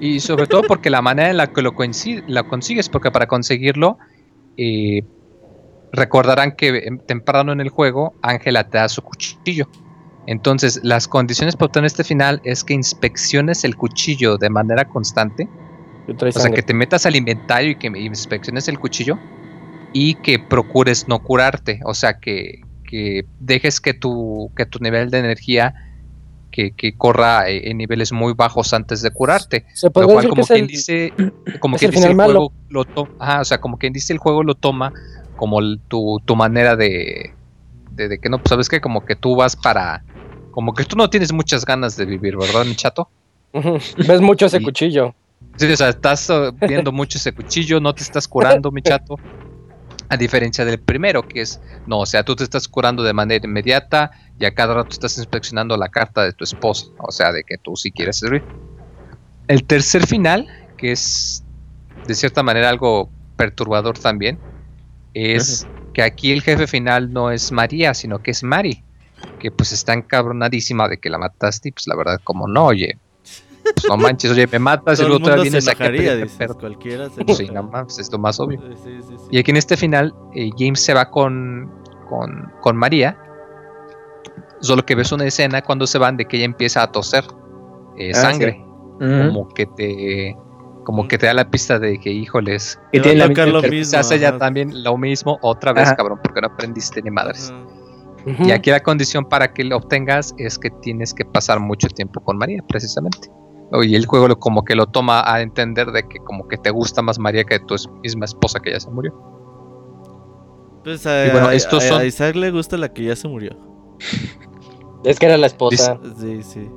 Y 0.00 0.20
sobre 0.20 0.46
todo 0.48 0.62
porque 0.64 0.90
la 0.90 1.00
manera 1.00 1.30
en 1.30 1.36
la 1.36 1.46
que 1.46 1.62
lo, 1.62 1.72
la 2.26 2.42
consigues, 2.42 2.88
porque 2.88 3.10
para 3.10 3.26
conseguirlo, 3.26 3.96
eh, 4.56 5.02
recordarán 5.96 6.52
que 6.56 6.68
em, 6.86 6.98
temprano 6.98 7.52
en 7.52 7.60
el 7.60 7.68
juego, 7.68 8.14
Ángela 8.22 8.68
te 8.68 8.78
da 8.78 8.88
su 8.88 9.02
cuchillo. 9.02 9.68
Entonces, 10.26 10.80
las 10.82 11.06
condiciones 11.06 11.54
para 11.56 11.66
obtener 11.66 11.86
este 11.86 12.04
final 12.04 12.40
es 12.44 12.64
que 12.64 12.72
inspecciones 12.74 13.64
el 13.64 13.76
cuchillo 13.76 14.38
de 14.38 14.48
manera 14.50 14.84
constante. 14.86 15.48
O 16.06 16.40
sea, 16.40 16.50
que 16.50 16.62
te 16.62 16.74
metas 16.74 17.06
al 17.06 17.16
inventario 17.16 17.72
y 17.72 17.76
que 17.76 17.86
inspecciones 17.88 18.68
el 18.68 18.78
cuchillo 18.78 19.18
y 19.92 20.14
que 20.16 20.38
procures 20.38 21.08
no 21.08 21.18
curarte. 21.20 21.80
O 21.84 21.94
sea, 21.94 22.18
que, 22.20 22.60
que 22.88 23.24
dejes 23.38 23.80
que 23.80 23.94
tu, 23.94 24.50
que 24.56 24.66
tu 24.66 24.78
nivel 24.80 25.10
de 25.10 25.18
energía 25.18 25.74
que, 26.50 26.70
que 26.72 26.96
corra 26.96 27.48
eh, 27.50 27.70
en 27.70 27.78
niveles 27.78 28.12
muy 28.12 28.32
bajos 28.32 28.72
antes 28.72 29.02
de 29.02 29.10
curarte. 29.10 29.66
Se 29.74 29.88
Lo 29.88 30.06
cual, 30.08 30.28
como 30.28 30.46
quien 30.46 30.60
el- 30.60 30.66
dice, 30.68 31.12
como 31.58 31.76
es 31.76 31.80
quien 31.80 31.90
el 31.90 31.94
dice 31.96 32.06
el 32.06 32.12
final 32.12 32.16
malo. 32.16 32.32
juego 32.40 32.52
lo 32.68 32.84
toma, 32.84 33.10
ajá, 33.18 33.40
o 33.40 33.44
sea, 33.44 33.58
como 33.58 33.76
quien 33.76 33.92
dice 33.92 34.12
el 34.12 34.18
juego 34.18 34.42
lo 34.42 34.54
toma 34.54 34.92
como 35.36 35.60
el- 35.60 35.82
tu, 35.88 36.20
tu 36.24 36.36
manera 36.36 36.76
de, 36.76 37.36
de, 37.90 38.08
de 38.08 38.18
que 38.18 38.28
no, 38.28 38.38
pues 38.38 38.50
sabes 38.50 38.68
que 38.68 38.80
como 38.80 39.04
que 39.04 39.16
tú 39.16 39.36
vas 39.36 39.56
para, 39.56 40.04
como 40.50 40.74
que 40.74 40.84
tú 40.84 40.96
no 40.96 41.10
tienes 41.10 41.32
muchas 41.32 41.64
ganas 41.64 41.96
de 41.96 42.06
vivir, 42.06 42.36
¿verdad, 42.36 42.64
mi 42.64 42.74
chato? 42.74 43.10
Ves 43.96 44.20
mucho 44.20 44.46
ese 44.46 44.60
Y- 44.60 44.64
cuchillo. 44.64 45.14
Sí, 45.56 45.70
o 45.70 45.76
sea, 45.76 45.90
estás 45.90 46.28
uh, 46.30 46.52
viendo 46.66 46.90
mucho 46.90 47.16
ese 47.18 47.32
cuchillo, 47.32 47.78
no 47.78 47.94
te 47.94 48.02
estás 48.02 48.26
curando, 48.26 48.72
mi 48.72 48.82
chato. 48.82 49.20
A 50.08 50.16
diferencia 50.16 50.64
del 50.64 50.80
primero, 50.80 51.22
que 51.28 51.42
es, 51.42 51.60
no, 51.86 52.00
o 52.00 52.06
sea, 52.06 52.24
tú 52.24 52.34
te 52.34 52.42
estás 52.44 52.66
curando 52.66 53.04
de 53.04 53.12
manera 53.12 53.46
inmediata 53.46 54.10
y 54.36 54.44
a 54.46 54.50
cada 54.52 54.74
rato 54.74 54.88
estás 54.92 55.16
inspeccionando 55.16 55.76
la 55.76 55.88
carta 55.88 56.24
de 56.24 56.32
tu 56.32 56.42
esposa, 56.44 56.86
o 56.98 57.12
sea, 57.12 57.30
de 57.32 57.44
que 57.44 57.56
tú 57.58 57.76
sí 57.76 57.92
quieres 57.92 58.18
servir. 58.18 58.44
El 59.46 59.64
tercer 59.66 60.06
final, 60.06 60.48
que 60.76 60.92
es 60.92 61.44
de 62.04 62.14
cierta 62.14 62.42
manera 62.42 62.68
algo 62.68 63.12
perturbador 63.36 63.98
también, 63.98 64.40
es 65.14 65.66
que 65.92 66.02
aquí 66.02 66.32
el 66.32 66.42
jefe 66.42 66.66
final 66.66 67.12
no 67.12 67.30
es 67.30 67.52
María, 67.52 67.94
sino 67.94 68.22
que 68.22 68.32
es 68.32 68.42
Mari, 68.42 68.82
que 69.38 69.50
pues 69.50 69.72
está 69.72 69.92
encabronadísima 69.92 70.88
de 70.88 70.98
que 70.98 71.08
la 71.08 71.18
mataste 71.18 71.68
y 71.70 71.72
pues 71.72 71.86
la 71.86 71.96
verdad 71.96 72.20
como 72.24 72.48
no, 72.48 72.66
oye, 72.66 72.98
pues 73.62 73.86
no 73.88 73.96
manches, 73.96 74.30
oye, 74.32 74.46
me 74.46 74.58
matas 74.58 74.98
y 74.98 75.02
Todo 75.02 75.08
luego 75.08 75.24
todavía 75.24 75.44
vienes 75.44 75.68
aquí 75.68 75.84
a 76.42 76.48
cualquiera 76.48 77.08
se 77.08 77.24
Pues 77.24 77.38
sí, 77.38 77.46
no 77.46 77.62
mames, 77.62 77.98
es 77.98 78.12
lo 78.12 78.18
más 78.18 78.38
obvio. 78.38 78.60
Sí, 78.60 78.90
sí, 79.00 79.02
sí. 79.08 79.14
Y 79.30 79.38
aquí 79.38 79.50
en 79.50 79.56
este 79.56 79.76
final, 79.76 80.12
eh, 80.34 80.50
James 80.58 80.80
se 80.80 80.92
va 80.92 81.10
con, 81.10 81.72
con, 82.08 82.52
con 82.60 82.76
María. 82.76 83.18
Solo 84.60 84.84
que 84.84 84.94
ves 84.94 85.12
una 85.12 85.24
escena 85.24 85.62
cuando 85.62 85.86
se 85.86 85.98
van 85.98 86.16
de 86.16 86.26
que 86.26 86.36
ella 86.36 86.46
empieza 86.46 86.82
a 86.82 86.92
toser 86.92 87.24
eh, 87.96 88.12
Ah, 88.14 88.20
sangre. 88.20 88.60
Como 88.98 89.48
que 89.48 89.66
te. 89.66 90.36
Como 90.84 91.08
que 91.08 91.16
te 91.18 91.26
da 91.26 91.34
la 91.34 91.50
pista 91.50 91.78
de 91.78 91.98
que, 91.98 92.10
híjoles, 92.10 92.78
Que 92.92 93.00
tiene 93.00 93.18
la 93.18 93.28
misma 93.28 93.46
lo 93.46 93.62
mismo. 93.62 93.84
se 93.90 93.96
hace 93.96 94.18
ya 94.18 94.36
también 94.38 94.84
lo 94.84 94.96
mismo 94.98 95.38
otra 95.42 95.72
vez, 95.72 95.86
Ajá. 95.88 95.96
cabrón, 95.96 96.20
porque 96.22 96.40
no 96.42 96.48
aprendiste 96.48 97.00
ni 97.02 97.10
madres. 97.10 97.52
Y 98.40 98.50
aquí 98.52 98.70
la 98.70 98.80
condición 98.80 99.24
para 99.26 99.52
que 99.52 99.64
lo 99.64 99.76
obtengas 99.76 100.34
es 100.38 100.58
que 100.58 100.70
tienes 100.70 101.12
que 101.12 101.24
pasar 101.26 101.60
mucho 101.60 101.88
tiempo 101.88 102.20
con 102.20 102.38
María, 102.38 102.62
precisamente. 102.66 103.28
Y 103.82 103.94
el 103.96 104.06
juego 104.06 104.28
lo- 104.28 104.38
como 104.38 104.62
que 104.64 104.74
lo 104.74 104.86
toma 104.86 105.22
a 105.30 105.40
entender 105.42 105.90
de 105.90 106.06
que 106.06 106.18
como 106.20 106.46
que 106.48 106.56
te 106.58 106.70
gusta 106.70 107.02
más 107.02 107.18
María 107.18 107.44
que 107.44 107.58
tu 107.60 107.74
misma 108.02 108.24
esposa 108.26 108.60
que 108.60 108.70
ya 108.72 108.80
se 108.80 108.90
murió. 108.90 109.12
Pues 110.84 111.06
a, 111.06 111.26
Y 111.26 111.30
bueno, 111.30 111.48
a- 111.48 111.54
estos 111.54 111.82
a- 111.84 111.88
son- 111.88 112.00
a 112.02 112.04
Isaac 112.04 112.36
le 112.36 112.50
gusta 112.50 112.76
la 112.76 112.92
que 112.92 113.04
ya 113.04 113.16
se 113.16 113.26
murió. 113.26 113.56
Es 115.04 115.18
que 115.18 115.26
era 115.26 115.36
la 115.38 115.46
esposa. 115.46 115.98
Sí, 116.18 116.42
sí. 116.42 116.70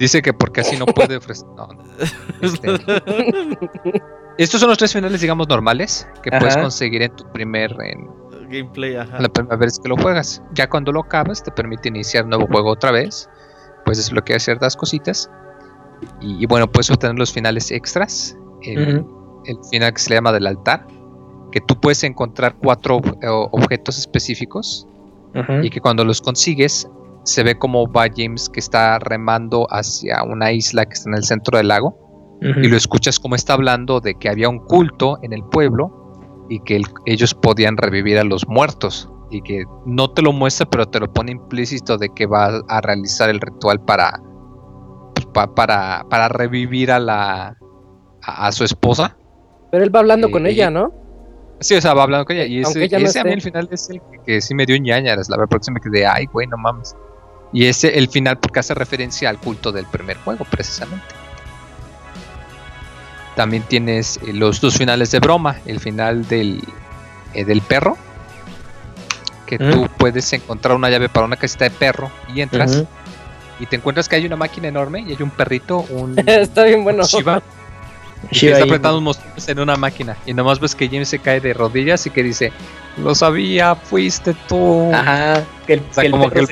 Dice 0.00 0.22
que 0.22 0.32
porque 0.32 0.62
así 0.62 0.76
no 0.78 0.86
puede 0.86 1.16
ofrecer... 1.18 1.46
no, 1.48 1.68
no. 1.68 1.84
Este, 2.40 2.68
estos 4.38 4.58
son 4.58 4.70
los 4.70 4.78
tres 4.78 4.94
finales, 4.94 5.20
digamos, 5.20 5.46
normales 5.46 6.08
que 6.22 6.30
puedes 6.30 6.54
Ajá. 6.54 6.62
conseguir 6.62 7.02
en 7.02 7.14
tu 7.14 7.30
primer... 7.30 7.76
En, 7.82 8.08
Gameplay, 8.48 8.96
ajá. 8.96 9.20
la 9.20 9.28
primera 9.28 9.56
vez 9.56 9.78
que 9.78 9.88
lo 9.88 9.96
juegas. 9.96 10.42
Ya 10.54 10.68
cuando 10.68 10.90
lo 10.90 11.00
acabas 11.00 11.40
te 11.44 11.52
permite 11.52 11.88
iniciar 11.88 12.24
un 12.24 12.30
nuevo 12.30 12.48
juego 12.48 12.70
otra 12.70 12.90
vez. 12.90 13.28
Puedes 13.84 13.98
desbloquear 13.98 14.40
ciertas 14.40 14.74
cositas. 14.74 15.30
Y, 16.20 16.42
y 16.42 16.46
bueno, 16.46 16.66
puedes 16.66 16.90
obtener 16.90 17.16
los 17.16 17.32
finales 17.32 17.70
extras. 17.70 18.36
El, 18.62 19.04
el 19.44 19.58
final 19.70 19.92
que 19.92 20.00
se 20.00 20.10
le 20.10 20.16
llama 20.16 20.32
del 20.32 20.48
altar. 20.48 20.84
Que 21.52 21.60
tú 21.60 21.78
puedes 21.78 22.02
encontrar 22.02 22.56
cuatro 22.56 23.00
eh, 23.22 23.28
objetos 23.28 23.98
específicos. 23.98 24.84
Ujú. 25.34 25.62
Y 25.62 25.70
que 25.70 25.80
cuando 25.80 26.04
los 26.04 26.20
consigues 26.20 26.88
se 27.24 27.42
ve 27.42 27.58
como 27.58 27.90
va 27.90 28.06
James 28.14 28.48
que 28.48 28.60
está 28.60 28.98
remando 28.98 29.66
hacia 29.70 30.22
una 30.22 30.52
isla 30.52 30.84
que 30.86 30.94
está 30.94 31.10
en 31.10 31.16
el 31.16 31.24
centro 31.24 31.58
del 31.58 31.68
lago 31.68 31.96
y 32.40 32.68
lo 32.68 32.76
escuchas 32.76 33.18
como 33.20 33.34
está 33.34 33.52
hablando 33.52 34.00
de 34.00 34.14
que 34.14 34.28
había 34.30 34.48
un 34.48 34.60
culto 34.60 35.18
en 35.22 35.32
el 35.34 35.42
pueblo 35.44 36.46
y 36.48 36.58
que 36.60 36.76
el- 36.76 36.86
ellos 37.04 37.34
podían 37.34 37.76
revivir 37.76 38.18
a 38.18 38.24
los 38.24 38.48
muertos 38.48 39.10
y 39.30 39.42
que 39.42 39.64
no 39.84 40.10
te 40.10 40.22
lo 40.22 40.32
muestra 40.32 40.66
pero 40.70 40.86
te 40.86 40.98
lo 41.00 41.12
pone 41.12 41.32
implícito 41.32 41.98
de 41.98 42.08
que 42.14 42.24
va 42.26 42.62
a 42.68 42.80
realizar 42.80 43.28
el 43.28 43.40
ritual 43.40 43.80
para 43.84 44.20
pa- 45.34 45.54
para, 45.54 46.04
para 46.08 46.28
revivir 46.28 46.90
a 46.90 46.98
la 46.98 47.56
a, 48.22 48.46
a 48.46 48.52
su 48.52 48.64
esposa. 48.64 49.16
Pero 49.70 49.84
él 49.84 49.94
va 49.94 50.00
hablando 50.00 50.28
Eh, 50.28 50.30
con 50.30 50.46
ella, 50.46 50.70
¿no? 50.70 50.92
sí 51.60 51.74
o 51.76 51.80
sea 51.80 51.92
va 51.94 52.04
hablando 52.04 52.24
con 52.24 52.36
ella 52.36 52.46
y 52.46 52.62
Aunque 52.64 52.84
ese, 52.84 52.84
ella 52.86 52.98
no 53.00 53.04
ese 53.04 53.20
a 53.20 53.24
mí 53.24 53.32
el 53.32 53.42
final 53.42 53.68
es 53.70 53.90
el 53.90 54.00
que, 54.00 54.18
que 54.24 54.40
sí 54.40 54.54
me 54.54 54.64
dio 54.64 54.78
ñañaras 54.78 55.28
la 55.28 55.36
verdad 55.36 55.50
porque 55.50 55.70
me 55.70 55.78
quedé 55.80 56.06
ay 56.06 56.24
güey 56.32 56.46
no 56.46 56.56
mames 56.56 56.96
y 57.52 57.66
ese 57.66 57.98
el 57.98 58.08
final 58.08 58.38
porque 58.38 58.60
hace 58.60 58.74
referencia 58.74 59.28
al 59.28 59.38
culto 59.38 59.72
del 59.72 59.86
primer 59.86 60.16
juego 60.18 60.44
precisamente 60.44 61.04
también 63.36 63.62
tienes 63.62 64.18
eh, 64.18 64.32
los 64.32 64.60
dos 64.60 64.76
finales 64.76 65.10
de 65.12 65.20
broma. 65.20 65.56
El 65.64 65.80
final 65.80 66.26
del, 66.28 66.62
eh, 67.32 67.44
del 67.44 67.62
perro. 67.62 67.96
Que 69.46 69.58
Mm. 69.58 69.70
tú 69.70 69.88
puedes 69.96 70.30
encontrar 70.32 70.76
una 70.76 70.90
llave 70.90 71.08
para 71.08 71.26
una 71.26 71.36
casita 71.36 71.64
de 71.64 71.70
perro 71.70 72.10
y 72.34 72.40
entras 72.40 72.84
y 73.58 73.66
te 73.66 73.76
encuentras 73.76 74.08
que 74.08 74.16
hay 74.16 74.26
una 74.26 74.36
máquina 74.36 74.68
enorme 74.68 75.00
y 75.00 75.10
hay 75.12 75.22
un 75.22 75.30
perrito, 75.30 75.78
un 75.90 76.16
Está 76.26 76.64
bien 76.64 76.84
bueno. 76.84 77.02
Shiba, 77.04 77.42
y 78.30 78.40
que 78.40 78.52
está 78.52 78.64
apretando 78.64 78.98
unos 78.98 79.18
en 79.46 79.58
una 79.60 79.76
máquina. 79.76 80.16
Y 80.26 80.34
nomás 80.34 80.60
ves 80.60 80.74
que 80.74 80.88
James 80.88 81.08
se 81.08 81.18
cae 81.18 81.40
de 81.40 81.54
rodillas 81.54 82.06
y 82.06 82.10
que 82.10 82.22
dice, 82.22 82.52
lo 82.98 83.14
sabía, 83.14 83.74
fuiste 83.74 84.34
tú. 84.48 84.90
Ajá. 84.92 85.42
Que 85.66 85.74
el, 85.74 85.80
O 85.80 85.94
sea, 85.94 86.02
que 86.02 86.06
el 86.06 86.12
como 86.12 86.24
perro 86.28 86.34
que 86.34 86.40
el 86.40 86.46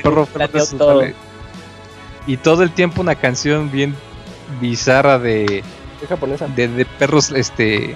perro 0.49 0.65
se 0.65 0.77
todo. 0.77 1.03
Y 2.27 2.37
todo 2.37 2.63
el 2.63 2.71
tiempo 2.71 3.01
una 3.01 3.15
canción 3.15 3.71
bien 3.71 3.95
bizarra 4.59 5.19
de, 5.19 5.63
Es 6.01 6.09
japonesa. 6.09 6.47
de, 6.47 6.67
de 6.67 6.85
perros 6.85 7.31
este 7.31 7.95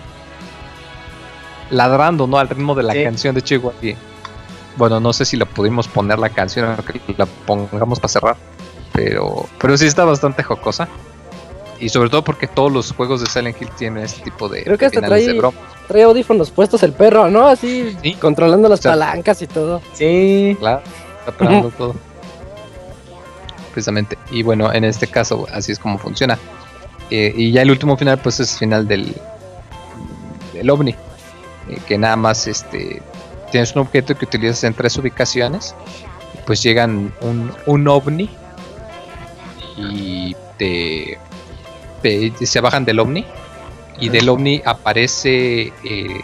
ladrando, 1.70 2.28
¿no? 2.28 2.38
Al 2.38 2.50
ritmo 2.50 2.76
de 2.76 2.84
la 2.84 2.94
Sí. 2.94 3.04
canción 3.04 3.36
de 3.36 3.42
Chihuahua. 3.42 3.74
Bueno, 4.78 5.00
no 5.00 5.14
sé 5.14 5.26
si 5.26 5.38
la 5.38 5.46
pudimos 5.46 5.88
poner 5.88 6.20
la 6.20 6.30
canción 6.30 6.76
o 6.80 6.84
que 6.84 7.00
la 7.18 7.26
pongamos 7.26 8.00
para 8.00 8.10
cerrar. 8.10 8.38
Pero, 8.92 9.48
pero 9.60 9.78
sí 9.78 9.86
está 9.88 10.04
bastante 10.06 10.44
jocosa. 10.44 10.88
Y 11.84 11.90
sobre 11.90 12.10
todo 12.10 12.24
porque 12.24 12.48
todos 12.48 12.72
los 12.72 12.92
juegos 12.94 13.22
de 13.22 13.28
Silent 13.28 13.62
Hill 13.62 13.70
tienen 13.78 14.04
este 14.04 14.22
tipo 14.22 14.48
de, 14.50 14.64
Creo 14.64 14.78
que 14.78 14.86
hasta 14.86 15.02
trae- 15.02 15.38
broma. 15.38 15.58
Trae 15.88 16.04
audífonos 16.04 16.50
puestos 16.52 16.82
el 16.84 16.94
perro, 16.94 17.30
¿no? 17.30 17.48
Así, 17.48 17.96
Sí. 18.02 18.14
controlando 18.16 18.70
las 18.70 18.80
O 18.80 18.84
sea, 18.84 18.92
palancas 18.94 19.42
y 19.42 19.48
todo. 19.48 19.82
Sí. 19.94 20.56
Claro, 20.60 20.82
está 21.28 21.32
todo. 21.78 21.96
Precisamente. 23.74 24.18
Y 24.32 24.44
bueno, 24.44 24.72
en 24.72 24.84
este 24.84 25.08
caso, 25.08 25.48
así 25.52 25.72
es 25.72 25.80
como 25.80 25.98
funciona. 25.98 26.38
Eh, 27.10 27.34
y 27.36 27.52
ya 27.52 27.64
el 27.64 27.72
último 27.72 27.98
final, 27.98 28.18
pues 28.20 28.40
es 28.40 28.54
el 28.54 28.60
final 28.60 28.88
del, 28.88 29.14
del 30.54 30.70
ovni. 30.70 30.92
eh, 31.70 31.78
que 31.88 31.98
nada 31.98 32.16
más 32.16 32.46
este 32.48 33.02
tienes 33.52 33.74
un 33.76 33.82
objeto 33.84 34.16
que 34.18 34.26
utilizas 34.26 34.64
en 34.64 34.74
tres 34.74 34.98
ubicaciones. 34.98 35.76
Pues 36.46 36.62
llegan 36.64 37.14
un, 37.22 37.52
un 37.68 37.88
ovni 37.88 38.30
y 39.78 40.36
te, 40.58 41.18
se 42.46 42.60
bajan 42.62 42.86
del 42.86 43.00
ovni. 43.00 43.26
Y 44.00 44.10
del 44.10 44.28
ovni 44.28 44.62
aparece 44.66 45.72
eh, 45.84 46.22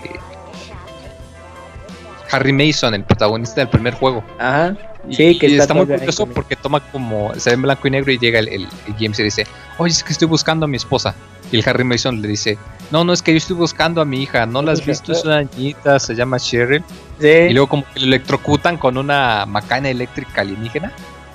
Harry 2.32 2.52
Mason, 2.54 2.94
el 2.94 3.04
protagonista 3.04 3.62
del 3.62 3.70
primer 3.70 3.94
juego. 3.94 4.24
Ajá. 4.38 4.76
Y- 5.08 5.40
que 5.40 5.48
y 5.48 5.52
está 5.54 5.64
está, 5.64 5.74
muy 5.74 5.86
curioso 5.86 6.26
porque 6.28 6.56
toma 6.56 6.80
como, 6.92 7.34
se 7.36 7.50
ve 7.52 7.54
en 7.56 7.62
blanco 7.62 7.88
y 7.88 7.92
negro 7.92 8.12
y 8.12 8.18
llega 8.20 8.40
el, 8.40 8.48
el- 8.50 8.68
el 8.88 8.94
James 9.00 9.18
y 9.20 9.24
dice, 9.24 9.48
oye, 9.78 9.92
es 9.92 10.04
que 10.04 10.12
estoy 10.12 10.28
buscando 10.28 10.66
a 10.66 10.68
mi 10.68 10.78
esposa. 10.78 11.16
Y 11.52 11.58
el 11.58 11.68
Harry 11.68 11.84
Mason 11.84 12.22
le 12.22 12.28
dice, 12.28 12.58
no, 12.92 13.04
no, 13.04 13.14
es 13.14 13.22
que 13.24 13.32
yo 13.32 13.38
estoy 13.38 13.56
buscando 13.56 14.02
a 14.02 14.06
mi 14.06 14.22
hija, 14.22 14.46
no 14.46 14.62
la 14.62 14.74
has 14.74 14.86
visto, 14.86 15.12
es 15.14 15.24
una 15.24 15.42
niñita, 15.44 16.00
se 16.00 16.14
llama 16.16 16.38
Cheryl. 16.40 16.84
Y 17.20 17.54
luego 17.54 17.68
como 17.68 17.86
que 17.92 18.00
lo 18.02 18.06
electrocutan 18.08 18.78
con 18.78 18.98
una 18.98 19.46
macana 19.48 19.90
eléctrica 19.90 20.42
alienígena 20.42 20.92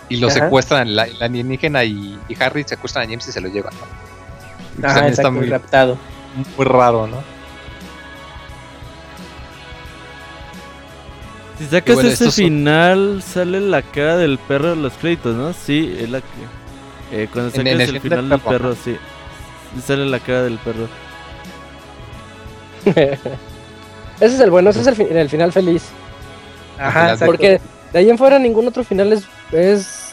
y 0.08 0.18
lo 0.18 0.28
Ajá. 0.28 0.40
secuestran 0.40 0.94
la, 0.94 1.06
la 1.06 1.26
alienígena 1.26 1.82
y, 1.84 2.16
y 2.28 2.42
Harry 2.42 2.64
secuestran 2.64 3.06
a 3.06 3.08
James 3.08 3.26
y 3.26 3.32
se 3.32 3.40
lo 3.40 3.48
llevan. 3.48 3.72
¿no? 3.74 4.13
Ajá, 4.82 5.08
está 5.08 5.30
muy, 5.30 5.46
raptado. 5.48 5.96
muy 6.56 6.66
raro, 6.66 7.06
¿no? 7.06 7.22
Si 11.58 11.66
sacas 11.66 11.94
bueno, 11.94 12.08
ese 12.10 12.24
son- 12.24 12.32
final, 12.32 13.22
sale 13.22 13.60
la 13.60 13.82
cara 13.82 14.16
del 14.16 14.38
perro 14.38 14.72
en 14.72 14.82
los 14.82 14.92
créditos, 14.94 15.36
¿no? 15.36 15.52
Sí, 15.52 15.96
es 16.00 16.10
la 16.10 16.20
que. 16.20 16.26
eh, 17.12 17.28
cuando 17.32 17.50
sacas 17.50 17.66
en 17.66 17.80
el 17.80 17.80
el 17.80 18.00
final 18.00 18.28
del 18.28 18.40
perro, 18.40 18.74
sí. 18.74 18.96
Sale 19.84 20.06
la 20.06 20.18
cara 20.18 20.42
del 20.42 20.58
perro. 20.58 20.88
ese 22.86 23.16
es 24.20 24.40
el 24.40 24.50
bueno, 24.50 24.70
ese 24.70 24.80
es 24.80 24.86
el, 24.88 24.96
fi- 24.96 25.06
el 25.08 25.30
final 25.30 25.52
feliz. 25.52 25.84
Ajá. 26.78 27.16
Porque 27.24 27.60
de 27.92 27.98
ahí 27.98 28.10
en 28.10 28.18
fuera 28.18 28.38
ningún 28.38 28.66
otro 28.66 28.82
final 28.82 29.12
es. 29.12 29.24
es 29.52 30.03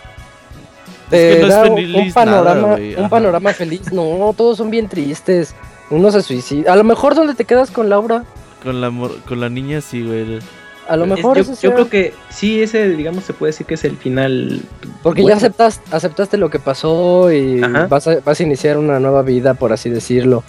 Es 1.18 1.36
que 1.36 1.36
te 1.36 1.42
no 1.42 1.48
es 1.48 1.54
da 1.54 1.64
un- 2.04 2.14
panorama, 2.14 2.68
nada, 2.78 3.02
un 3.02 3.10
panorama 3.10 3.54
feliz. 3.54 3.92
No, 3.92 4.34
todos 4.38 4.58
son 4.58 4.70
bien 4.70 4.88
tristes. 4.88 5.54
Uno 5.90 6.12
se 6.12 6.22
suicida. 6.22 6.72
A 6.72 6.76
lo 6.76 6.84
mejor 6.84 7.16
donde 7.16 7.34
te 7.36 7.46
quedas 7.46 7.70
con 7.72 7.90
Laura. 7.90 8.24
Con 8.64 8.80
la, 8.80 8.90
mor- 8.90 9.18
con 9.28 9.40
la 9.42 9.50
niña, 9.50 9.82
sí, 9.82 10.04
güey. 10.06 10.40
A 10.88 10.96
lo 10.98 11.04
Es- 11.06 11.10
mejor 11.10 11.38
yo, 11.38 11.44
ese 11.54 11.56
yo 11.68 11.74
creo 11.74 11.90
que 11.90 12.14
sí, 12.30 12.62
ese, 12.62 12.90
digamos, 12.90 13.24
se 13.24 13.34
puede 13.34 13.52
decir 13.52 13.66
que 13.66 13.74
es 13.76 13.84
el 13.84 13.98
final. 13.98 14.62
Porque 15.04 15.22
bueno. 15.22 15.34
ya 15.36 15.38
aceptas, 15.38 15.82
aceptaste 15.92 16.38
lo 16.38 16.50
que 16.50 16.60
pasó 16.60 17.32
y 17.32 17.60
vas 17.90 18.08
a, 18.08 18.20
vas 18.24 18.40
a 18.40 18.44
iniciar 18.44 18.78
una 18.78 19.00
nueva 19.00 19.22
vida, 19.22 19.54
por 19.54 19.74
así 19.74 19.90
decirlo. 19.90 20.44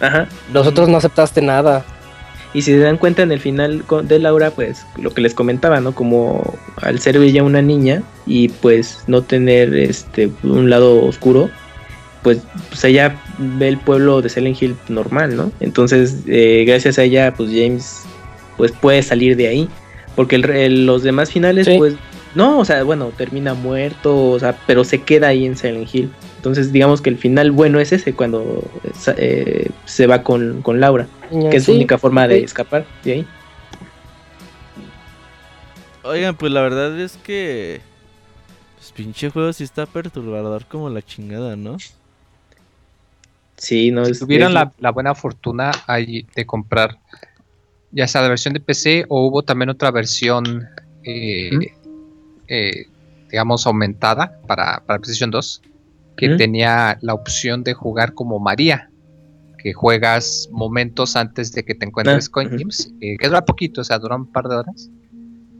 Ajá. 0.00 0.26
Nosotros 0.52 0.88
no 0.88 0.96
aceptaste 0.98 1.42
nada. 1.42 1.84
Y 2.52 2.62
si 2.62 2.72
se 2.72 2.78
dan 2.80 2.96
cuenta 2.96 3.22
en 3.22 3.30
el 3.32 3.38
final 3.40 3.84
de 4.04 4.18
Laura, 4.18 4.50
pues 4.50 4.84
lo 4.96 5.10
que 5.12 5.20
les 5.20 5.34
comentaba, 5.34 5.80
¿no? 5.80 5.92
Como 5.94 6.54
al 6.82 6.98
ser 6.98 7.16
ella 7.16 7.44
una 7.44 7.62
niña 7.62 8.02
y 8.26 8.48
pues 8.48 9.04
no 9.06 9.22
tener 9.22 9.72
este 9.74 10.30
un 10.42 10.68
lado 10.68 11.04
oscuro, 11.04 11.48
pues, 12.22 12.38
pues 12.68 12.84
ella 12.84 13.20
ve 13.38 13.68
el 13.68 13.78
pueblo 13.78 14.20
de 14.20 14.28
Silent 14.28 14.60
Hill 14.60 14.76
normal, 14.88 15.36
¿no? 15.36 15.52
Entonces, 15.60 16.18
eh, 16.26 16.64
gracias 16.66 16.98
a 16.98 17.04
ella, 17.04 17.32
pues 17.34 17.50
James 17.50 18.02
pues 18.56 18.72
puede 18.72 19.02
salir 19.02 19.36
de 19.36 19.46
ahí. 19.48 19.68
Porque 20.16 20.36
el, 20.36 20.44
el- 20.50 20.86
los 20.86 21.02
demás 21.04 21.30
finales, 21.30 21.66
Sí. 21.66 21.76
pues, 21.78 21.94
no, 22.34 22.58
o 22.58 22.64
sea, 22.64 22.82
bueno, 22.82 23.10
termina 23.16 23.54
muerto, 23.54 24.30
o 24.32 24.38
sea, 24.40 24.56
pero 24.66 24.82
se 24.84 24.98
queda 25.02 25.28
ahí 25.28 25.46
en 25.46 25.56
Silent 25.56 25.88
Hill. 25.94 26.10
Entonces, 26.40 26.72
digamos 26.72 27.02
que 27.02 27.10
el 27.10 27.18
final 27.18 27.50
bueno 27.50 27.80
es 27.80 27.92
ese, 27.92 28.14
cuando 28.14 28.64
eh, 29.18 29.68
se 29.84 30.06
va 30.06 30.22
con, 30.22 30.62
con 30.62 30.80
Laura 30.80 31.06
que 31.50 31.58
es 31.58 31.64
su 31.64 31.72
única 31.72 31.98
forma 31.98 32.26
de 32.26 32.42
escapar 32.42 32.86
de 33.04 33.12
ahí. 33.12 33.26
Oigan, 36.02 36.34
pues 36.36 36.50
la 36.50 36.62
verdad 36.62 36.98
es 36.98 37.18
que. 37.18 37.82
Pues 38.78 38.90
pinche 38.92 39.28
juego 39.28 39.52
sí 39.52 39.64
está 39.64 39.84
perturbador 39.84 40.64
como 40.64 40.88
la 40.88 41.02
chingada, 41.02 41.56
¿no? 41.56 41.76
Sí, 43.58 43.90
no 43.90 44.04
es. 44.04 44.18
Tuvieron 44.18 44.48
es- 44.48 44.54
la, 44.54 44.72
la 44.78 44.92
buena 44.92 45.14
fortuna 45.14 45.72
ahí 45.86 46.26
de 46.34 46.46
comprar 46.46 46.96
ya 47.92 48.08
sea 48.08 48.22
la 48.22 48.28
versión 48.28 48.54
de 48.54 48.60
PC 48.60 49.04
o 49.10 49.26
hubo 49.26 49.42
también 49.42 49.68
otra 49.68 49.90
versión, 49.90 50.66
eh, 51.04 51.50
eh, 52.48 52.86
digamos, 53.30 53.66
aumentada 53.66 54.40
para, 54.46 54.80
para 54.86 54.98
PlayStation 55.00 55.30
2, 55.30 55.60
que 56.20 56.36
tenía 56.36 56.98
la 57.00 57.14
opción 57.14 57.64
de 57.64 57.74
jugar 57.74 58.14
como 58.14 58.38
María, 58.38 58.90
que 59.58 59.72
juegas 59.72 60.48
momentos 60.52 61.16
antes 61.16 61.52
de 61.52 61.64
que 61.64 61.74
te 61.74 61.86
encuentres 61.86 62.26
Ah, 62.28 62.30
con. 62.32 62.50
James, 62.50 62.92
eh, 63.00 63.16
que 63.18 63.26
dura 63.26 63.44
poquito, 63.44 63.80
o 63.80 63.84
sea, 63.84 63.98
dura 63.98 64.16
un 64.16 64.30
par 64.30 64.46
de 64.48 64.56
horas, 64.56 64.90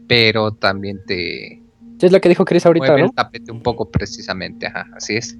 pero 0.07 0.53
también 0.53 0.99
te 1.05 1.61
Sí, 1.99 2.07
es 2.07 2.11
lo 2.11 2.19
que 2.19 2.29
dijo 2.29 2.45
Chris 2.45 2.65
ahorita, 2.65 2.87
mueve 2.87 3.01
¿no? 3.01 3.07
el 3.09 3.13
tapete 3.13 3.51
un 3.51 3.61
poco 3.61 3.91
precisamente, 3.91 4.65
ajá, 4.65 4.87
así 4.95 5.17
es. 5.17 5.37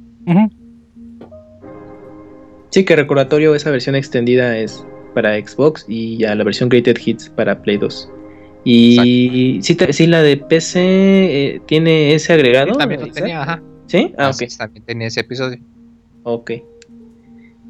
Sí, 2.69 2.85
que 2.85 2.95
recordatorio, 2.95 3.55
esa 3.55 3.71
versión 3.71 3.95
extendida 3.95 4.55
es 4.57 4.85
para 5.15 5.35
Xbox 5.35 5.85
y 5.87 6.17
ya 6.17 6.35
la 6.35 6.43
versión 6.43 6.69
Greatest 6.69 7.05
Hits 7.05 7.29
para 7.29 7.61
Play 7.61 7.77
2. 7.77 8.11
Y 8.63 9.59
sí, 9.63 9.75
sí, 9.89 10.05
la 10.05 10.21
de 10.21 10.37
PC 10.37 10.79
eh, 11.55 11.61
tiene 11.65 12.13
ese 12.13 12.33
agregado. 12.33 12.73
Sí, 12.73 12.77
también 12.77 13.01
lo 13.01 13.07
tenía, 13.07 13.41
ajá. 13.41 13.63
¿Sí? 13.91 14.13
Ah, 14.17 14.29
Así 14.29 14.45
ok. 14.45 14.51
También 14.57 14.85
tenía 14.85 15.07
ese 15.07 15.19
episodio. 15.19 15.59
Ok. 16.23 16.51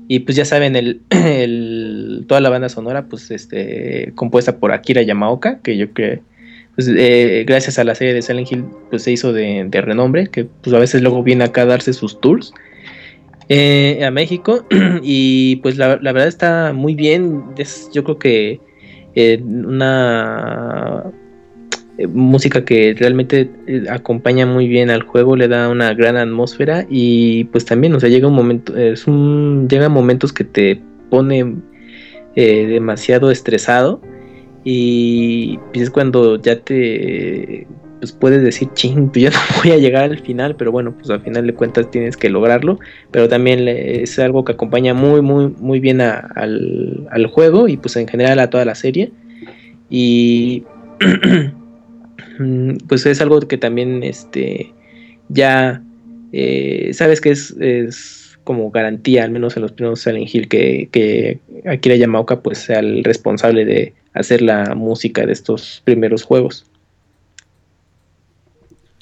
Y 0.08 0.20
pues 0.20 0.36
ya 0.36 0.46
saben, 0.46 0.76
el, 0.76 1.02
el- 1.10 2.26
toda 2.28 2.42
la 2.42 2.50
banda 2.50 2.70
sonora, 2.70 3.06
pues 3.08 3.32
este, 3.32 4.12
compuesta 4.14 4.58
por 4.58 4.72
Akira 4.72 5.02
Yamaoka, 5.02 5.60
que 5.62 5.78
yo 5.78 5.92
creo, 5.94 6.20
pues 6.76 6.88
eh, 6.96 7.44
gracias 7.48 7.80
a 7.80 7.84
la 7.84 7.96
serie 7.96 8.14
de 8.14 8.22
Silent 8.22 8.52
Hill, 8.52 8.66
pues 8.92 9.02
se 9.04 9.12
hizo 9.12 9.34
de, 9.34 9.66
de 9.68 9.82
renombre, 9.82 10.28
que 10.28 10.46
pues 10.46 10.76
a 10.76 10.80
veces 10.80 11.02
luego 11.02 11.24
viene 11.24 11.44
acá 11.46 11.64
a 11.64 11.66
darse 11.66 11.94
sus 11.94 12.22
tours 12.22 12.54
eh, 13.50 14.04
a 14.06 14.12
México. 14.12 14.66
y 15.02 15.56
pues 15.58 15.78
la, 15.78 15.98
la 16.02 16.12
verdad 16.12 16.28
está 16.28 16.72
muy 16.74 16.94
bien. 16.94 17.44
Es, 17.58 17.90
yo 17.94 18.04
creo 18.04 18.20
que 18.20 18.60
eh, 19.16 19.42
una 19.44 21.04
eh, 22.02 22.08
música 22.08 22.66
que 22.66 22.96
realmente 22.98 23.50
eh, 23.68 23.84
acompaña 23.90 24.46
muy 24.46 24.68
bien 24.68 24.90
al 24.90 25.04
juego, 25.04 25.36
le 25.36 25.48
da 25.48 25.70
una 25.70 25.94
gran 25.94 26.18
atmósfera 26.18 26.86
y 26.90 27.44
pues 27.46 27.66
también, 27.66 27.94
o 27.94 28.00
sea, 28.00 28.10
llega 28.10 28.28
un 28.28 28.34
momento, 28.34 28.76
es 28.76 29.08
un, 29.08 29.68
llega 29.70 29.90
momentos 29.90 30.34
que 30.34 30.44
te 30.44 30.82
pone 31.10 31.58
eh, 32.36 32.66
demasiado 32.68 33.30
estresado 33.30 34.02
y 34.64 35.60
pues, 35.72 35.84
es 35.84 35.90
cuando 35.90 36.42
ya 36.42 36.60
te 36.60 37.68
pues 38.00 38.14
puedes 38.14 38.42
decir, 38.42 38.70
ching, 38.74 39.10
pues 39.10 39.26
ya 39.26 39.30
no 39.32 39.62
voy 39.64 39.72
a 39.74 39.78
llegar 39.78 40.06
al 40.06 40.20
final, 40.20 40.56
pero 40.56 40.72
bueno, 40.72 40.94
pues 40.98 41.10
al 41.12 41.22
final 41.22 41.46
de 41.46 41.54
cuentas 41.54 41.92
tienes 41.92 42.18
que 42.18 42.30
lograrlo, 42.30 42.80
pero 43.12 43.30
también 43.30 43.68
es 43.68 44.18
algo 44.18 44.44
que 44.44 44.54
acompaña 44.54 44.96
muy, 44.96 45.22
muy, 45.22 45.50
muy 45.60 45.80
bien 45.80 46.02
al, 46.02 47.08
al 47.12 47.28
juego 47.28 47.68
y 47.68 47.78
pues 47.78 47.96
en 47.96 48.08
general 48.08 48.40
a 48.40 48.50
toda 48.50 48.66
la 48.66 48.76
serie 48.76 49.12
y 49.90 50.64
pues 52.88 53.06
es 53.06 53.22
algo 53.22 53.40
que 53.42 53.58
también 53.58 54.04
este 54.04 54.74
ya 55.30 55.82
eh, 56.34 56.92
sabes 56.94 57.22
que 57.22 57.32
es, 57.32 57.52
es 57.60 58.40
como 58.44 58.72
garantía 58.72 59.24
al 59.24 59.32
menos 59.32 59.56
en 59.56 59.64
los 59.64 59.72
primeros 59.72 60.02
Silent 60.02 60.34
Hill 60.34 60.48
que, 60.48 60.90
que 60.92 61.40
Akira 61.66 61.96
Yamaoka 61.96 62.42
pues 62.42 62.60
sea 62.60 62.80
el 62.80 63.04
responsable 63.04 63.66
de 63.66 63.94
hacer 64.14 64.42
la 64.42 64.76
música 64.76 65.26
de 65.26 65.34
estos 65.34 65.82
primeros 65.86 66.24
juegos. 66.24 66.66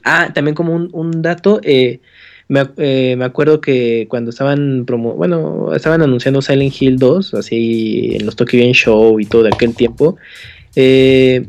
Ah 0.03 0.31
también 0.33 0.55
como 0.55 0.73
un, 0.73 0.89
un 0.93 1.21
dato 1.21 1.59
eh, 1.63 1.99
me, 2.47 2.67
eh, 2.77 3.15
me 3.17 3.25
acuerdo 3.25 3.61
que 3.61 4.07
cuando 4.09 4.31
estaban 4.31 4.85
promo 4.85 5.13
bueno 5.13 5.73
estaban 5.75 6.01
anunciando 6.01 6.41
Silent 6.41 6.81
Hill 6.81 6.97
2 6.97 7.33
así 7.35 8.15
en 8.15 8.25
los 8.25 8.35
Tokyo 8.35 8.59
Game 8.59 8.73
Show 8.73 9.19
y 9.19 9.25
todo 9.25 9.43
de 9.43 9.49
aquel 9.53 9.75
tiempo 9.75 10.17
eh, 10.75 11.45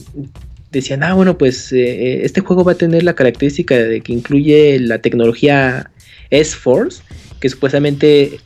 decían, 0.70 1.02
ah, 1.02 1.14
bueno, 1.14 1.36
pues 1.38 1.72
eh, 1.72 2.24
este 2.24 2.40
juego 2.40 2.64
va 2.64 2.72
a 2.72 2.74
tener 2.76 3.02
la 3.02 3.14
característica 3.14 3.76
de 3.76 4.01
que 4.01 4.12
incluye 4.12 4.78
la 4.80 4.98
tecnología 5.01 5.90
S-Force, 6.30 7.02
que 7.40 7.48
supuestamente 7.48 8.38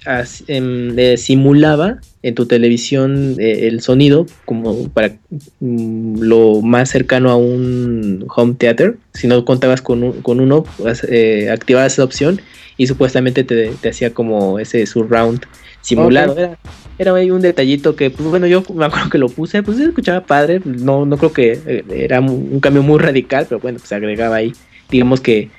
em, 0.46 0.98
eh, 0.98 1.16
simulaba 1.16 1.98
en 2.22 2.34
tu 2.34 2.46
televisión 2.46 3.34
eh, 3.38 3.66
el 3.66 3.80
sonido 3.80 4.24
como 4.44 4.88
para 4.88 5.16
mm, 5.60 6.20
lo 6.22 6.62
más 6.62 6.90
cercano 6.90 7.30
a 7.30 7.36
un 7.36 8.24
home 8.34 8.54
theater. 8.56 8.96
Si 9.12 9.26
no 9.26 9.44
contabas 9.44 9.82
con, 9.82 10.02
un- 10.02 10.22
con 10.22 10.40
uno, 10.40 10.64
pues, 10.78 11.04
eh, 11.10 11.50
activabas 11.50 11.94
esa 11.94 12.04
opción 12.04 12.40
y 12.76 12.86
supuestamente 12.86 13.44
te, 13.44 13.70
te 13.80 13.88
hacía 13.88 14.10
como 14.14 14.58
ese 14.58 14.86
surround 14.86 15.42
simulado. 15.84 16.36
Era, 16.36 16.58
era 16.98 17.14
ahí 17.14 17.30
un 17.30 17.42
detallito 17.42 17.94
que, 17.94 18.10
pues 18.10 18.28
bueno, 18.28 18.46
yo 18.46 18.64
me 18.74 18.86
acuerdo 18.86 19.10
que 19.10 19.18
lo 19.18 19.28
puse, 19.28 19.62
pues 19.62 19.76
se 19.76 19.84
escuchaba 19.84 20.22
padre, 20.22 20.60
no, 20.64 21.04
no 21.04 21.16
creo 21.18 21.32
que 21.32 21.60
eh, 21.66 21.84
era 21.90 22.20
un, 22.20 22.48
un 22.52 22.60
cambio 22.60 22.82
muy 22.82 22.98
radical, 22.98 23.46
pero 23.48 23.60
bueno, 23.60 23.78
pues 23.78 23.88
se 23.88 23.94
agregaba 23.94 24.36
ahí, 24.36 24.52
digamos 24.90 25.20
que, 25.20 25.50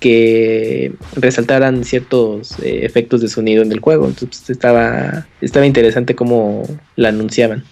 que 0.00 0.92
resaltaran 1.14 1.84
ciertos 1.84 2.58
eh, 2.60 2.80
efectos 2.82 3.20
de 3.20 3.28
sonido 3.28 3.62
en 3.62 3.70
el 3.70 3.80
juego, 3.80 4.06
entonces 4.06 4.40
pues, 4.40 4.50
estaba, 4.50 5.26
estaba 5.40 5.66
interesante 5.66 6.16
cómo 6.16 6.64
la 6.96 7.10
anunciaban. 7.10 7.64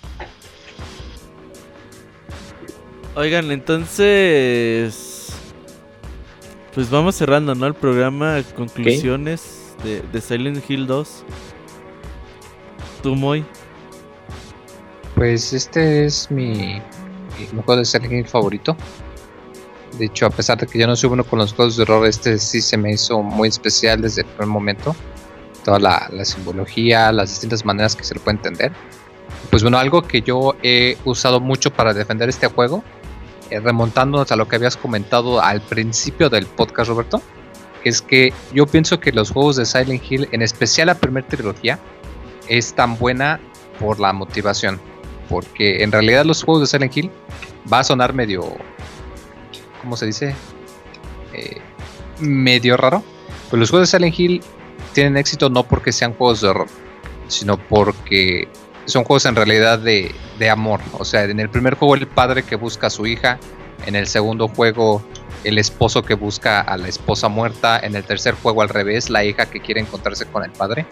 Oigan, 3.17 3.51
entonces. 3.51 5.33
Pues 6.73 6.89
vamos 6.89 7.17
cerrando, 7.17 7.57
¿no? 7.57 7.67
El 7.67 7.75
programa, 7.75 8.41
conclusiones 8.55 9.75
de, 9.83 10.03
de 10.13 10.21
Silent 10.21 10.63
Hill 10.71 10.87
2. 10.87 11.25
Tú, 13.03 13.15
Moy. 13.15 13.45
Pues 15.15 15.53
este 15.53 16.05
es 16.05 16.31
mi, 16.31 16.81
mi 17.53 17.63
juego 17.65 17.77
de 17.77 17.85
Silent 17.85 18.13
Hill 18.13 18.27
favorito. 18.27 18.77
De 19.99 20.07
hecho, 20.07 20.27
a 20.27 20.31
pesar 20.31 20.59
de 20.59 20.67
que 20.67 20.79
yo 20.79 20.87
no 20.87 20.95
soy 20.95 21.09
bueno 21.09 21.25
con 21.25 21.39
los 21.39 21.53
juegos 21.53 21.77
de 21.77 21.83
horror, 21.83 22.07
este 22.07 22.39
sí 22.39 22.61
se 22.61 22.77
me 22.77 22.93
hizo 22.93 23.23
muy 23.23 23.49
especial 23.49 24.03
desde 24.03 24.23
el 24.23 24.27
primer 24.29 24.49
momento. 24.49 24.95
toda 25.65 25.79
la, 25.79 26.09
la 26.13 26.25
simbología, 26.25 27.13
las 27.13 27.31
distintas 27.31 27.65
maneras 27.65 27.95
que 27.97 28.05
se 28.05 28.15
lo 28.15 28.21
puede 28.21 28.37
entender. 28.37 28.73
Pues 29.51 29.63
bueno, 29.63 29.79
algo 29.79 30.03
que 30.03 30.23
yo 30.23 30.55
he 30.63 30.97
usado 31.05 31.41
mucho 31.41 31.71
para 31.73 31.93
defender 31.95 32.29
este 32.29 32.47
juego, 32.47 32.83
eh, 33.51 33.61
remontándonos 33.61 34.31
a 34.31 34.37
lo 34.37 34.47
que 34.47 34.57
habías 34.57 34.77
comentado 34.77 35.41
al 35.41 35.61
principio 35.61 36.29
del 36.31 36.47
podcast, 36.47 36.89
Roberto, 36.89 37.23
es 37.85 38.03
que 38.03 38.33
yo 38.53 38.67
pienso 38.67 39.01
que 39.01 39.13
los 39.13 39.31
juegos 39.31 39.57
de 39.57 39.67
Silent 39.67 40.03
Hill, 40.09 40.29
en 40.33 40.43
especial 40.43 40.87
la 40.87 40.95
primera 40.95 41.27
trilogía, 41.27 41.79
es 42.49 42.75
tan 42.75 42.99
buena 42.99 43.41
por 43.79 44.01
la 44.01 44.13
motivación. 44.13 44.81
Porque 45.29 45.83
en 45.83 45.93
realidad 45.93 46.25
los 46.25 46.43
juegos 46.43 46.63
de 46.63 46.67
Silent 46.67 46.97
Hill 46.97 47.11
va 47.71 47.81
a 47.81 47.85
sonar 47.85 48.15
medio, 48.15 48.45
¿cómo 49.83 49.97
se 49.97 50.07
dice? 50.07 50.35
Eh, 51.35 51.59
medio 52.19 52.77
raro. 52.77 53.03
Pues 53.51 53.61
los 53.61 53.71
juegos 53.71 53.91
de 53.91 53.99
Silent 53.99 54.19
Hill 54.19 54.43
tienen 54.93 55.17
éxito 55.17 55.51
no 55.51 55.65
porque 55.65 55.93
sean 55.93 56.15
juegos 56.15 56.41
de 56.41 56.49
horror, 56.49 56.69
sino 57.29 57.59
porque 57.59 58.49
son 58.87 59.05
juegos 59.05 59.27
en 59.27 59.37
realidad 59.37 59.79
de, 59.79 60.15
de 60.39 60.51
amor. 60.51 60.81
O 60.99 61.05
sea, 61.05 61.25
en 61.25 61.41
el 61.41 61.51
primer 61.51 61.75
juego 61.75 61.95
el 61.95 62.07
padre 62.07 62.43
que 62.43 62.57
busca 62.57 62.87
a 62.87 62.91
su 62.91 63.07
hija, 63.07 63.39
en 63.87 63.97
el 63.97 64.07
segundo 64.07 64.49
juego 64.49 65.03
el 65.45 65.59
esposo 65.59 66.03
que 66.03 66.15
busca 66.15 66.61
a 66.61 66.77
la 66.77 66.89
esposa 66.89 67.29
muerta, 67.29 67.79
en 67.79 67.95
el 67.95 68.05
tercer 68.05 68.35
juego 68.35 68.63
al 68.63 68.69
revés, 68.69 69.09
la 69.11 69.25
hija 69.25 69.47
que 69.47 69.61
quiere 69.61 69.81
encontrarse 69.81 70.27
con 70.27 70.45
el 70.45 70.51
padre. 70.51 70.87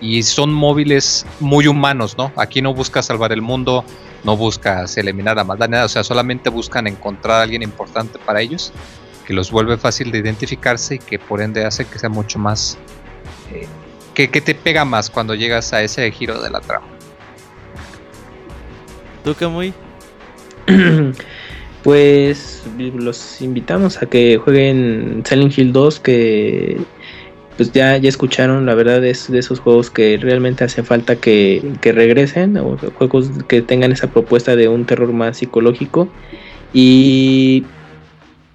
Y 0.00 0.22
son 0.22 0.52
móviles 0.52 1.26
muy 1.40 1.66
humanos, 1.66 2.16
¿no? 2.18 2.32
Aquí 2.36 2.60
no 2.62 2.74
buscas 2.74 3.06
salvar 3.06 3.32
el 3.32 3.42
mundo, 3.42 3.84
no 4.24 4.36
buscas 4.36 4.96
eliminar 4.96 5.36
la 5.36 5.44
maldad, 5.44 5.68
nada, 5.68 5.84
o 5.86 5.88
sea, 5.88 6.04
solamente 6.04 6.50
buscan 6.50 6.86
encontrar 6.86 7.40
a 7.40 7.42
alguien 7.42 7.62
importante 7.62 8.18
para 8.18 8.40
ellos, 8.40 8.72
que 9.26 9.32
los 9.32 9.50
vuelve 9.50 9.76
fácil 9.78 10.10
de 10.10 10.18
identificarse 10.18 10.96
y 10.96 10.98
que 10.98 11.18
por 11.18 11.40
ende 11.40 11.64
hace 11.64 11.84
que 11.84 11.98
sea 11.98 12.10
mucho 12.10 12.38
más... 12.38 12.78
eh, 13.52 13.66
que, 14.14 14.30
que 14.30 14.40
te 14.40 14.54
pega 14.54 14.84
más 14.84 15.10
cuando 15.10 15.34
llegas 15.34 15.72
a 15.72 15.82
ese 15.82 16.10
giro 16.12 16.40
de 16.40 16.50
la 16.50 16.60
trama. 16.60 16.86
¿Tú, 19.24 19.34
Kamui? 19.34 19.72
Pues 21.84 22.62
los 22.94 23.42
invitamos 23.42 24.02
a 24.02 24.06
que 24.06 24.38
jueguen 24.42 25.22
Silent 25.26 25.58
Hill 25.58 25.70
2 25.70 26.00
que 26.00 26.80
pues 27.56 27.72
ya, 27.72 27.96
ya 27.96 28.08
escucharon, 28.08 28.66
la 28.66 28.74
verdad 28.74 29.04
es 29.04 29.30
de 29.30 29.38
esos 29.38 29.60
juegos 29.60 29.90
que 29.90 30.18
realmente 30.20 30.64
hace 30.64 30.82
falta 30.82 31.16
que, 31.16 31.62
que 31.80 31.92
regresen, 31.92 32.56
o 32.56 32.76
juegos 32.98 33.30
que 33.48 33.62
tengan 33.62 33.92
esa 33.92 34.08
propuesta 34.08 34.56
de 34.56 34.68
un 34.68 34.84
terror 34.84 35.12
más 35.12 35.38
psicológico. 35.38 36.08
Y, 36.72 37.64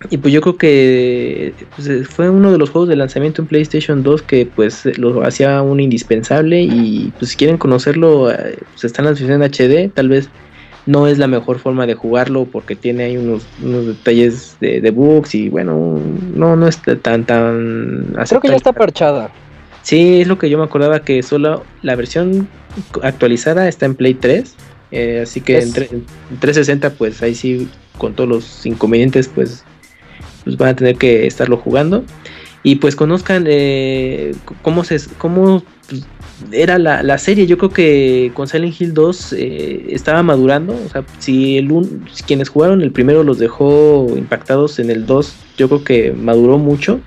y 0.09 0.17
pues 0.17 0.33
yo 0.33 0.41
creo 0.41 0.57
que 0.57 1.53
pues, 1.75 2.07
fue 2.09 2.29
uno 2.29 2.51
de 2.51 2.57
los 2.57 2.69
juegos 2.69 2.89
de 2.89 2.95
lanzamiento 2.97 3.41
en 3.41 3.47
PlayStation 3.47 4.03
2 4.03 4.21
que 4.21 4.45
pues 4.45 4.85
lo 4.97 5.23
hacía 5.23 5.61
un 5.61 5.79
indispensable 5.79 6.61
y 6.61 7.13
pues 7.17 7.31
si 7.31 7.37
quieren 7.37 7.57
conocerlo, 7.57 8.31
eh, 8.31 8.57
pues 8.73 8.83
está 8.83 9.01
en 9.01 9.05
la 9.05 9.11
versión 9.11 9.41
HD, 9.41 9.89
tal 9.93 10.09
vez 10.09 10.29
no 10.89 11.05
es 11.07 11.17
la 11.19 11.27
mejor 11.27 11.59
forma 11.59 11.85
de 11.85 11.93
jugarlo 11.93 12.45
porque 12.45 12.75
tiene 12.75 13.03
ahí 13.03 13.17
unos, 13.17 13.45
unos 13.63 13.85
detalles 13.85 14.57
de, 14.59 14.81
de 14.81 14.89
bugs 14.91 15.35
y 15.35 15.47
bueno, 15.49 15.99
no, 16.35 16.55
no 16.55 16.67
es 16.67 16.79
tan 17.01 17.25
tan 17.25 18.13
Creo 18.27 18.41
que 18.41 18.47
ya 18.49 18.55
está 18.55 18.73
parchada. 18.73 19.29
Sí, 19.83 20.21
es 20.21 20.27
lo 20.27 20.37
que 20.39 20.49
yo 20.49 20.57
me 20.57 20.63
acordaba 20.63 21.01
que 21.01 21.21
solo 21.21 21.63
la 21.83 21.95
versión 21.95 22.47
actualizada 23.03 23.67
está 23.67 23.85
en 23.85 23.95
Play 23.95 24.15
3. 24.15 24.55
eh, 24.91 25.19
así 25.23 25.41
que 25.41 25.59
en, 25.59 25.73
tre- 25.73 25.91
en 25.91 26.05
360 26.39 26.89
pues 26.91 27.21
ahí 27.21 27.35
sí 27.35 27.69
con 27.97 28.13
todos 28.13 28.29
los 28.29 28.65
inconvenientes 28.65 29.27
pues, 29.27 29.63
pues 30.43 30.57
van 30.57 30.69
a 30.69 30.75
tener 30.75 30.95
que 30.97 31.27
estarlo 31.27 31.57
jugando. 31.57 32.03
Y 32.61 32.75
pues 32.75 32.95
conozcan 32.95 33.45
eh, 33.47 34.33
cómo 34.61 34.83
se 34.83 34.99
cómo 35.17 35.63
pues, 35.87 36.05
era 36.51 36.77
la, 36.77 37.03
la 37.03 37.17
serie. 37.17 37.47
Yo 37.47 37.57
creo 37.57 37.69
que 37.71 38.31
con 38.33 38.47
Silent 38.47 38.79
Hill 38.81 38.93
2 38.93 39.33
eh, 39.33 39.85
estaba 39.89 40.23
madurando. 40.23 40.73
O 40.85 40.89
sea, 40.89 41.05
si, 41.19 41.57
el 41.57 41.71
un- 41.71 42.05
quienes 42.27 42.49
jugaron 42.49 42.81
el 42.81 42.91
primero 42.91 43.23
los 43.23 43.39
dejó 43.39 44.07
impactados 44.17 44.79
en 44.79 44.89
el 44.89 45.05
2, 45.05 45.33
yo 45.57 45.67
creo 45.69 45.83
que 45.83 46.11
maduró 46.11 46.57
mucho. 46.57 46.99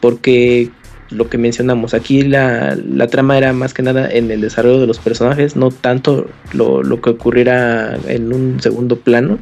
Porque 0.00 0.70
lo 1.10 1.30
que 1.30 1.38
mencionamos, 1.38 1.94
aquí 1.94 2.22
la, 2.22 2.76
la 2.76 3.06
trama 3.06 3.38
era 3.38 3.52
más 3.54 3.72
que 3.72 3.82
nada 3.82 4.10
en 4.10 4.30
el 4.30 4.40
desarrollo 4.42 4.80
de 4.80 4.86
los 4.86 4.98
personajes, 4.98 5.56
no 5.56 5.70
tanto 5.70 6.26
lo, 6.52 6.82
lo 6.82 7.00
que 7.00 7.10
ocurriera 7.10 7.96
en 8.08 8.32
un 8.32 8.60
segundo 8.60 8.96
plano. 8.98 9.38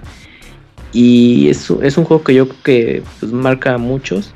Y 0.93 1.49
es, 1.49 1.69
es 1.83 1.97
un 1.99 2.05
juego 2.05 2.23
que 2.23 2.35
yo 2.35 2.47
creo 2.49 2.63
que 2.63 3.03
pues, 3.19 3.33
marca 3.33 3.75
a 3.75 3.79
muchos 3.79 4.35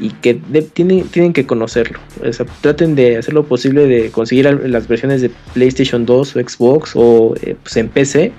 y 0.00 0.10
que 0.10 0.40
de- 0.48 0.62
tienen, 0.62 1.04
tienen 1.08 1.32
que 1.32 1.46
conocerlo. 1.46 1.98
O 2.26 2.32
sea, 2.32 2.46
traten 2.60 2.94
de 2.94 3.18
hacer 3.18 3.34
lo 3.34 3.44
posible 3.44 3.86
de 3.86 4.10
conseguir 4.10 4.46
las 4.68 4.88
versiones 4.88 5.20
de 5.22 5.30
PlayStation 5.54 6.04
2 6.06 6.36
o 6.36 6.40
Xbox 6.40 6.92
o 6.94 7.34
eh, 7.42 7.56
pues 7.62 7.76
en 7.76 7.88
PC 7.88 8.32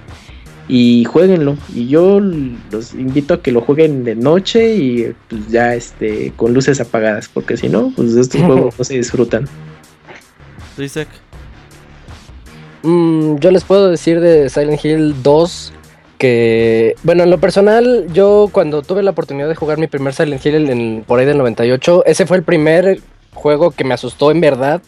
y 0.69 1.05
jueguenlo. 1.05 1.57
Y 1.73 1.87
yo 1.87 2.19
los 2.19 2.93
invito 2.93 3.35
a 3.35 3.41
que 3.41 3.51
lo 3.51 3.61
jueguen 3.61 4.03
de 4.03 4.15
noche 4.15 4.75
y 4.75 5.13
pues 5.29 5.47
ya 5.49 5.73
este 5.75 6.33
con 6.35 6.53
luces 6.53 6.79
apagadas, 6.81 7.29
porque 7.33 7.57
si 7.57 7.69
no, 7.69 7.91
pues 7.95 8.15
estos 8.15 8.41
juegos 8.45 8.75
no 8.77 8.83
se 8.83 8.95
disfrutan. 8.95 9.47
Mm, 12.83 13.37
yo 13.39 13.51
les 13.51 13.63
puedo 13.63 13.89
decir 13.89 14.19
de 14.19 14.49
Silent 14.49 14.83
Hill 14.85 15.15
2 15.23 15.73
que, 16.17 16.95
bueno, 17.03 17.23
en 17.23 17.29
lo 17.29 17.39
personal, 17.39 18.07
yo 18.13 18.49
cuando 18.51 18.81
tuve 18.81 19.03
la 19.03 19.11
oportunidad 19.11 19.47
de 19.47 19.55
jugar 19.55 19.77
mi 19.77 19.87
primer 19.87 20.13
Silent 20.13 20.45
Hill 20.45 20.69
en, 20.69 21.03
por 21.05 21.19
ahí 21.19 21.25
del 21.25 21.37
98, 21.37 22.03
ese 22.05 22.25
fue 22.25 22.37
el 22.37 22.43
primer 22.43 22.99
juego 23.33 23.71
que 23.71 23.83
me 23.83 23.93
asustó 23.93 24.31
en 24.31 24.41
verdad, 24.41 24.81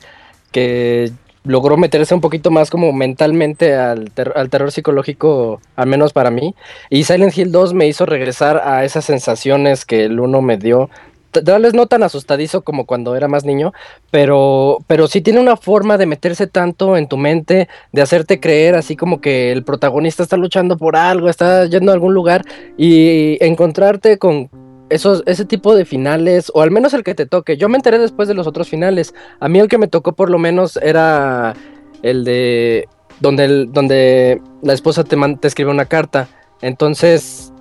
que 0.51 1.11
logró 1.43 1.77
meterse 1.77 2.13
un 2.13 2.21
poquito 2.21 2.51
más 2.51 2.69
como 2.69 2.91
mentalmente 2.93 3.75
al, 3.75 4.11
al 4.35 4.49
terror 4.49 4.71
psicológico, 4.71 5.61
al 5.75 5.87
menos 5.87 6.13
para 6.13 6.31
mí. 6.31 6.55
Y 6.89 7.03
Silent 7.03 7.37
Hill 7.37 7.51
2 7.51 7.73
me 7.73 7.87
hizo 7.87 8.05
regresar 8.05 8.61
a 8.63 8.83
esas 8.83 9.05
sensaciones 9.05 9.85
que 9.85 10.05
el 10.05 10.19
1 10.19 10.41
me 10.41 10.57
dio. 10.57 10.89
Tal 11.31 11.61
vez 11.61 11.73
no 11.73 11.85
tan 11.85 12.03
asustadizo 12.03 12.61
como 12.63 12.85
cuando 12.85 13.15
era 13.15 13.27
más 13.27 13.45
niño, 13.45 13.71
pero, 14.09 14.79
pero 14.87 15.07
sí 15.07 15.21
tiene 15.21 15.39
una 15.39 15.57
forma 15.57 15.97
de 15.97 16.05
meterse 16.05 16.47
tanto 16.47 16.97
en 16.97 17.07
tu 17.07 17.17
mente, 17.17 17.67
de 17.91 18.01
hacerte 18.01 18.39
creer 18.39 18.75
así 18.75 18.95
como 18.95 19.21
que 19.21 19.51
el 19.51 19.63
protagonista 19.63 20.23
está 20.23 20.37
luchando 20.37 20.77
por 20.77 20.95
algo, 20.95 21.29
está 21.29 21.65
yendo 21.65 21.91
a 21.91 21.93
algún 21.93 22.13
lugar 22.13 22.43
y 22.77 23.37
encontrarte 23.43 24.17
con 24.17 24.49
esos, 24.89 25.21
ese 25.27 25.45
tipo 25.45 25.75
de 25.75 25.85
finales, 25.85 26.51
o 26.55 26.61
al 26.61 26.71
menos 26.71 26.95
el 26.95 27.03
que 27.03 27.13
te 27.13 27.27
toque. 27.27 27.57
Yo 27.57 27.69
me 27.69 27.77
enteré 27.77 27.99
después 27.99 28.27
de 28.27 28.33
los 28.33 28.47
otros 28.47 28.67
finales. 28.67 29.13
A 29.39 29.47
mí 29.47 29.59
el 29.59 29.67
que 29.67 29.77
me 29.77 29.87
tocó 29.87 30.13
por 30.13 30.31
lo 30.31 30.39
menos 30.39 30.77
era 30.77 31.53
el 32.01 32.23
de 32.23 32.87
donde, 33.19 33.45
el- 33.45 33.71
donde 33.71 34.41
la 34.63 34.73
esposa 34.73 35.03
te, 35.03 35.15
man- 35.15 35.37
te 35.37 35.47
escribe 35.47 35.69
una 35.69 35.85
carta. 35.85 36.27
Entonces, 36.63 37.53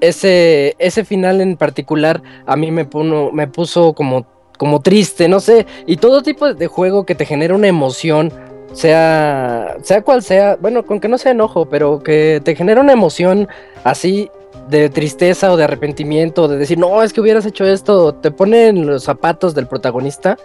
ese, 0.00 0.74
ese 0.78 1.04
final 1.04 1.40
en 1.40 1.56
particular 1.56 2.22
a 2.46 2.56
mí 2.56 2.70
me, 2.70 2.84
puno- 2.88 3.30
me 3.32 3.46
puso 3.48 3.92
como, 3.92 4.26
como 4.58 4.80
triste, 4.80 5.28
no 5.28 5.40
sé. 5.40 5.66
Y 5.86 5.96
todo 5.96 6.22
tipo 6.22 6.52
de 6.54 6.66
juego 6.66 7.04
que 7.06 7.14
te 7.14 7.24
genera 7.26 7.54
una 7.54 7.68
emoción, 7.68 8.32
sea, 8.72 9.76
sea 9.82 10.02
cual 10.02 10.22
sea, 10.22 10.56
bueno, 10.60 10.84
con 10.84 11.00
que 11.00 11.08
no 11.08 11.18
sea 11.18 11.32
enojo, 11.32 11.66
pero 11.66 12.02
que 12.02 12.40
te 12.44 12.54
genera 12.54 12.80
una 12.80 12.92
emoción 12.92 13.48
así 13.84 14.30
de 14.68 14.88
tristeza 14.90 15.52
o 15.52 15.56
de 15.56 15.64
arrepentimiento, 15.64 16.48
de 16.48 16.56
decir, 16.56 16.78
no, 16.78 17.02
es 17.02 17.12
que 17.12 17.20
hubieras 17.20 17.46
hecho 17.46 17.64
esto, 17.64 18.14
te 18.14 18.30
pone 18.30 18.68
en 18.68 18.86
los 18.86 19.04
zapatos 19.04 19.54
del 19.54 19.66
protagonista, 19.66 20.36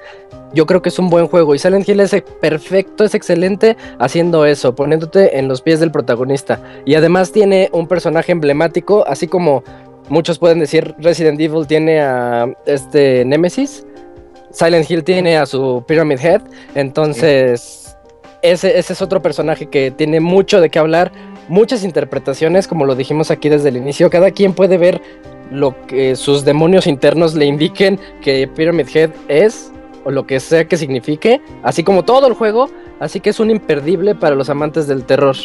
yo 0.53 0.65
creo 0.65 0.81
que 0.81 0.89
es 0.89 0.99
un 0.99 1.09
buen 1.09 1.27
juego. 1.27 1.55
Y 1.55 1.59
Silent 1.59 1.87
Hill 1.87 1.99
es 2.01 2.15
perfecto, 2.39 3.03
es 3.03 3.15
excelente 3.15 3.77
haciendo 3.99 4.45
eso, 4.45 4.75
poniéndote 4.75 5.39
en 5.39 5.47
los 5.47 5.61
pies 5.61 5.79
del 5.79 5.91
protagonista. 5.91 6.61
Y 6.85 6.95
además 6.95 7.31
tiene 7.31 7.69
un 7.71 7.87
personaje 7.87 8.31
emblemático, 8.31 9.05
así 9.07 9.27
como 9.27 9.63
muchos 10.09 10.39
pueden 10.39 10.59
decir 10.59 10.93
Resident 10.99 11.39
Evil 11.39 11.65
tiene 11.65 12.01
a 12.01 12.53
este 12.65 13.25
Nemesis, 13.25 13.85
Silent 14.51 14.89
Hill 14.89 15.03
tiene 15.03 15.37
a 15.37 15.45
su 15.45 15.83
Pyramid 15.87 16.19
Head, 16.19 16.41
entonces 16.75 17.95
ese, 18.41 18.77
ese 18.77 18.93
es 18.93 19.01
otro 19.01 19.21
personaje 19.21 19.67
que 19.67 19.91
tiene 19.91 20.19
mucho 20.19 20.59
de 20.59 20.69
qué 20.69 20.79
hablar, 20.79 21.11
muchas 21.51 21.83
interpretaciones, 21.83 22.65
como 22.65 22.85
lo 22.85 22.95
dijimos 22.95 23.29
aquí 23.29 23.49
desde 23.49 23.69
el 23.69 23.75
inicio, 23.75 24.09
cada 24.09 24.31
quien 24.31 24.53
puede 24.53 24.77
ver 24.77 25.01
lo 25.51 25.85
que 25.85 26.15
sus 26.15 26.45
demonios 26.45 26.87
internos 26.87 27.35
le 27.35 27.45
indiquen 27.45 27.99
que 28.21 28.47
Pyramid 28.47 28.87
Head 28.93 29.11
es 29.27 29.69
o 30.05 30.11
lo 30.11 30.25
que 30.25 30.39
sea 30.39 30.65
que 30.65 30.77
signifique, 30.77 31.41
así 31.61 31.83
como 31.83 32.05
todo 32.05 32.25
el 32.27 32.33
juego, 32.35 32.69
así 33.01 33.19
que 33.19 33.31
es 33.31 33.39
un 33.41 33.51
imperdible 33.51 34.15
para 34.15 34.33
los 34.33 34.49
amantes 34.49 34.87
del 34.87 35.03
terror. 35.03 35.35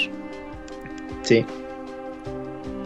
Sí. 1.23 1.45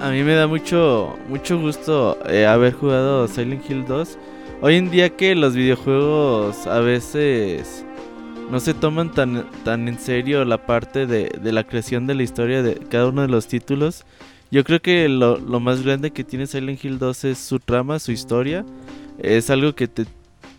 A 0.00 0.08
mí 0.10 0.22
me 0.22 0.34
da 0.34 0.46
mucho, 0.46 1.18
mucho 1.28 1.60
gusto 1.60 2.16
eh, 2.26 2.46
haber 2.46 2.72
jugado 2.72 3.28
Silent 3.28 3.70
Hill 3.70 3.84
2. 3.86 4.18
Hoy 4.62 4.76
en 4.76 4.90
día 4.90 5.10
que 5.10 5.34
los 5.34 5.54
videojuegos 5.54 6.66
a 6.66 6.80
veces 6.80 7.84
no 8.50 8.60
se 8.60 8.74
toman 8.74 9.12
tan, 9.12 9.46
tan 9.64 9.88
en 9.88 9.98
serio 9.98 10.44
la 10.44 10.66
parte 10.66 11.06
de, 11.06 11.30
de 11.42 11.52
la 11.52 11.64
creación 11.64 12.06
de 12.06 12.14
la 12.14 12.22
historia 12.22 12.62
de 12.62 12.74
cada 12.74 13.08
uno 13.08 13.22
de 13.22 13.28
los 13.28 13.46
títulos. 13.46 14.04
Yo 14.50 14.64
creo 14.64 14.80
que 14.80 15.08
lo, 15.08 15.38
lo 15.38 15.60
más 15.60 15.82
grande 15.82 16.10
que 16.10 16.24
tiene 16.24 16.46
Silent 16.46 16.84
Hill 16.84 16.98
2 16.98 17.24
es 17.24 17.38
su 17.38 17.60
trama, 17.60 17.98
su 18.00 18.10
historia. 18.10 18.64
Es 19.18 19.50
algo 19.50 19.74
que 19.74 19.86
te 19.86 20.06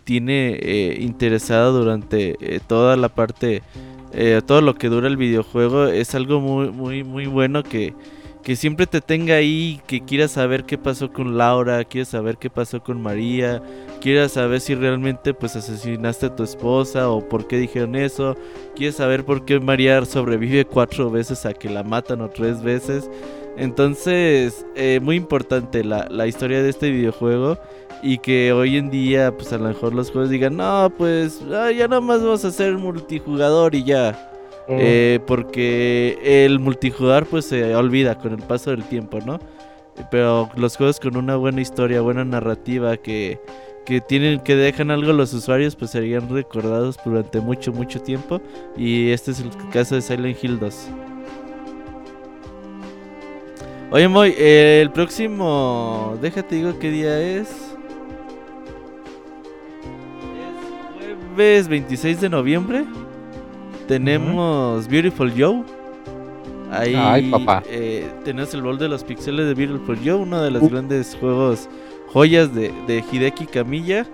tiene 0.04 0.58
eh, 0.60 0.98
interesado 1.00 1.78
durante 1.78 2.36
eh, 2.40 2.60
toda 2.66 2.96
la 2.96 3.08
parte, 3.08 3.62
eh, 4.12 4.40
todo 4.44 4.60
lo 4.60 4.74
que 4.74 4.88
dura 4.88 5.08
el 5.08 5.16
videojuego, 5.16 5.86
es 5.86 6.14
algo 6.14 6.40
muy, 6.40 6.70
muy, 6.70 7.04
muy 7.04 7.26
bueno 7.26 7.62
que, 7.62 7.94
que 8.42 8.56
siempre 8.56 8.86
te 8.86 9.00
tenga 9.00 9.36
ahí, 9.36 9.80
que 9.86 10.00
quieras 10.00 10.32
saber 10.32 10.64
qué 10.64 10.76
pasó 10.76 11.12
con 11.12 11.38
Laura, 11.38 11.84
quieras 11.84 12.08
saber 12.08 12.38
qué 12.38 12.50
pasó 12.50 12.82
con 12.82 13.00
María, 13.00 13.62
quieras 14.00 14.32
saber 14.32 14.60
si 14.60 14.74
realmente 14.74 15.32
pues 15.32 15.54
asesinaste 15.54 16.26
a 16.26 16.34
tu 16.34 16.42
esposa 16.42 17.08
o 17.08 17.26
por 17.28 17.46
qué 17.46 17.58
dijeron 17.58 17.94
eso, 17.94 18.36
quieres 18.74 18.96
saber 18.96 19.24
por 19.24 19.44
qué 19.44 19.60
María 19.60 20.04
sobrevive 20.04 20.64
cuatro 20.64 21.10
veces 21.10 21.46
a 21.46 21.52
que 21.52 21.70
la 21.70 21.84
matan 21.84 22.20
o 22.20 22.30
tres 22.30 22.62
veces. 22.62 23.08
Entonces, 23.56 24.66
eh, 24.74 24.98
muy 25.02 25.16
importante 25.16 25.84
la, 25.84 26.08
la 26.10 26.26
historia 26.26 26.62
de 26.62 26.70
este 26.70 26.90
videojuego 26.90 27.58
y 28.02 28.18
que 28.18 28.52
hoy 28.52 28.76
en 28.76 28.90
día 28.90 29.32
pues 29.36 29.52
a 29.52 29.58
lo 29.58 29.68
mejor 29.68 29.94
los 29.94 30.10
juegos 30.10 30.30
digan, 30.30 30.56
no, 30.56 30.92
pues 30.98 31.40
ah, 31.52 31.70
ya 31.70 31.86
nada 31.86 32.00
más 32.00 32.20
vamos 32.22 32.44
a 32.44 32.48
hacer 32.48 32.74
multijugador 32.74 33.74
y 33.76 33.84
ya. 33.84 34.31
Mm. 34.68 34.76
Eh, 34.78 35.20
porque 35.26 36.44
el 36.44 36.60
multijugador 36.60 37.26
pues 37.26 37.46
se 37.46 37.74
olvida 37.74 38.16
con 38.16 38.32
el 38.32 38.42
paso 38.42 38.70
del 38.70 38.84
tiempo, 38.84 39.18
¿no? 39.24 39.40
Pero 40.10 40.48
los 40.56 40.76
juegos 40.76 41.00
con 41.00 41.16
una 41.16 41.36
buena 41.36 41.60
historia, 41.60 42.00
buena 42.00 42.24
narrativa, 42.24 42.96
que, 42.96 43.40
que 43.84 44.00
tienen, 44.00 44.40
que 44.40 44.56
dejan 44.56 44.90
algo 44.90 45.10
a 45.10 45.14
los 45.14 45.34
usuarios, 45.34 45.76
pues 45.76 45.90
serían 45.90 46.28
recordados 46.28 46.98
durante 47.04 47.40
mucho, 47.40 47.72
mucho 47.72 48.00
tiempo. 48.00 48.40
Y 48.76 49.10
este 49.10 49.32
es 49.32 49.40
el 49.40 49.50
caso 49.70 49.96
de 49.96 50.02
Silent 50.02 50.42
Hill 50.42 50.58
2. 50.58 50.88
Oye, 53.90 54.08
Moy, 54.08 54.34
eh, 54.38 54.80
el 54.80 54.90
próximo. 54.90 56.16
Déjate 56.22 56.56
digo 56.56 56.78
qué 56.78 56.90
día 56.90 57.20
es. 57.20 57.50
Es 57.50 57.76
jueves 61.34 61.68
26 61.68 62.20
de 62.22 62.30
noviembre. 62.30 62.86
Tenemos 63.88 64.88
Beautiful 64.88 65.32
Joe. 65.36 65.62
Ahí 66.70 66.94
Ay, 66.96 67.30
papá. 67.30 67.62
eh, 67.68 68.08
tenemos 68.24 68.54
el 68.54 68.62
bol 68.62 68.78
de 68.78 68.88
los 68.88 69.04
pixeles 69.04 69.46
de 69.46 69.54
Beautiful 69.54 69.98
Joe, 70.02 70.14
uno 70.14 70.40
de 70.42 70.50
los 70.50 70.70
grandes 70.70 71.14
juegos, 71.20 71.68
joyas 72.12 72.54
de, 72.54 72.72
de 72.86 73.04
Hideki 73.12 73.46
Kamiya. 73.46 74.06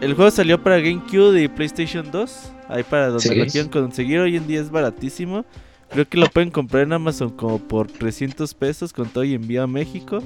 El 0.00 0.14
juego 0.14 0.30
salió 0.30 0.60
para 0.62 0.78
GameCube 0.80 1.40
y 1.42 1.48
PlayStation 1.48 2.10
2. 2.10 2.52
Ahí 2.68 2.82
para 2.82 3.08
donde 3.08 3.22
Sí. 3.28 3.34
lo 3.34 3.46
quieran 3.46 3.70
conseguir. 3.70 4.18
Hoy 4.20 4.36
en 4.36 4.46
día 4.46 4.60
es 4.60 4.70
baratísimo. 4.70 5.44
Creo 5.90 6.06
que 6.08 6.18
lo 6.18 6.26
pueden 6.26 6.50
comprar 6.50 6.82
en 6.82 6.92
Amazon 6.92 7.30
como 7.30 7.58
por 7.58 7.86
300 7.86 8.52
pesos 8.54 8.92
con 8.92 9.08
todo 9.08 9.24
y 9.24 9.34
envío 9.34 9.62
a 9.62 9.66
México. 9.66 10.18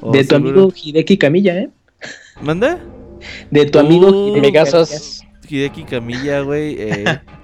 O 0.00 0.12
De 0.12 0.22
tu 0.24 0.36
seguro- 0.36 0.60
amigo 0.62 0.72
Hideki 0.76 1.16
Camilla, 1.18 1.58
¿eh? 1.58 1.70
¿Manda? 2.40 2.78
De 3.50 3.66
tu 3.66 3.78
amigo 3.78 4.08
Uh, 4.08 4.28
Hideki 4.28 4.38
Amigazos. 4.38 5.22
Hideki 5.48 5.84
Camilla, 5.84 6.40
güey. 6.42 6.76
eh, 6.78 7.04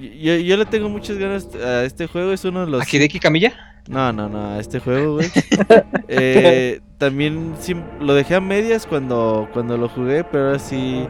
yo, 0.00 0.36
yo 0.36 0.56
le 0.56 0.64
tengo 0.66 0.88
muchas 0.88 1.18
ganas 1.18 1.48
a 1.54 1.84
este 1.84 2.06
juego. 2.06 2.32
Es 2.32 2.44
uno 2.44 2.64
de 2.64 2.70
los. 2.70 2.82
¿A 2.82 2.96
Hideki 2.96 3.18
Camilla? 3.20 3.52
No, 3.88 4.12
no, 4.12 4.28
no, 4.28 4.52
a 4.54 4.58
este 4.60 4.78
juego, 4.80 5.14
güey. 5.16 5.28
Eh, 6.12 6.80
también 6.98 7.54
sí, 7.60 7.74
lo 8.00 8.14
dejé 8.14 8.34
a 8.34 8.40
medias 8.40 8.84
cuando, 8.86 9.48
cuando 9.52 9.76
lo 9.76 9.88
jugué, 9.88 10.24
pero 10.24 10.46
ahora 10.46 10.58
sí 10.58 11.06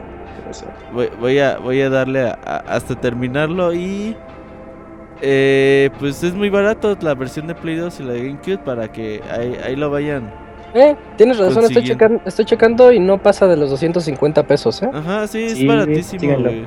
voy, 0.93 1.09
voy 1.19 1.39
a, 1.39 1.57
voy 1.59 1.81
a 1.81 1.89
darle 1.89 2.21
a- 2.21 2.39
a- 2.45 2.59
hasta 2.77 2.95
terminarlo 3.01 3.73
y... 3.75 4.15
eh, 5.23 5.91
pues 5.99 6.23
es 6.23 6.35
muy 6.35 6.51
barato 6.51 6.97
la 7.01 7.15
versión 7.15 7.47
de 7.47 7.55
Play 7.55 7.77
2 7.77 8.01
y 8.01 8.03
la 8.05 8.13
de 8.13 8.25
GameCube 8.25 8.59
para 8.59 8.91
que 8.91 9.23
ahí, 9.31 9.57
ahí 9.65 9.77
lo 9.77 9.91
vayan. 9.91 10.31
Eh, 10.75 10.97
tienes 11.17 11.39
razón, 11.39 11.65
estoy 11.65 11.83
checando, 11.85 12.23
estoy 12.25 12.45
checando 12.45 12.93
y 12.93 13.01
no 13.01 13.19
pasa 13.23 13.47
de 13.47 13.57
los 13.57 13.71
250 13.71 14.45
pesos, 14.47 14.83
¿eh? 14.83 14.91
Ajá, 14.93 15.27
sí, 15.27 15.43
es 15.43 15.55
Sí, 15.59 15.67
baratísimo, 15.67 16.39
güey. 16.39 16.65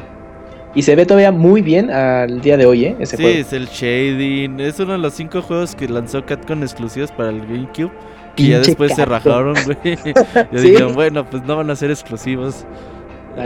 Y 0.76 0.82
se 0.82 0.96
ve 0.96 1.06
todavía 1.06 1.32
muy 1.32 1.62
bien 1.62 1.92
al 1.92 2.42
día 2.42 2.58
de 2.58 2.66
hoy, 2.66 2.86
¿eh? 2.86 2.96
Ese 3.00 3.16
Sí, 3.18 3.24
juego. 3.24 3.38
es 3.40 3.54
el 3.54 3.68
shading. 3.68 4.60
Es 4.60 4.80
uno 4.80 4.94
de 4.94 4.98
los 4.98 5.14
cinco 5.14 5.42
juegos 5.42 5.76
que 5.76 5.88
lanzó 5.88 6.26
Capcom 6.26 6.64
exclusivos 6.64 7.12
para 7.12 7.30
el 7.30 7.42
GameCube. 7.42 7.92
Y 8.36 8.50
ya 8.50 8.60
después 8.60 8.92
se 8.96 9.06
Capcom. 9.06 9.14
rajaron, 9.14 9.56
güey. 9.66 9.96
Ya 10.34 10.48
Sí. 10.60 10.70
dijeron, 10.70 10.94
bueno, 10.96 11.26
pues 11.30 11.44
no 11.44 11.58
van 11.58 11.70
a 11.70 11.76
ser 11.76 11.92
exclusivos. 11.92 12.66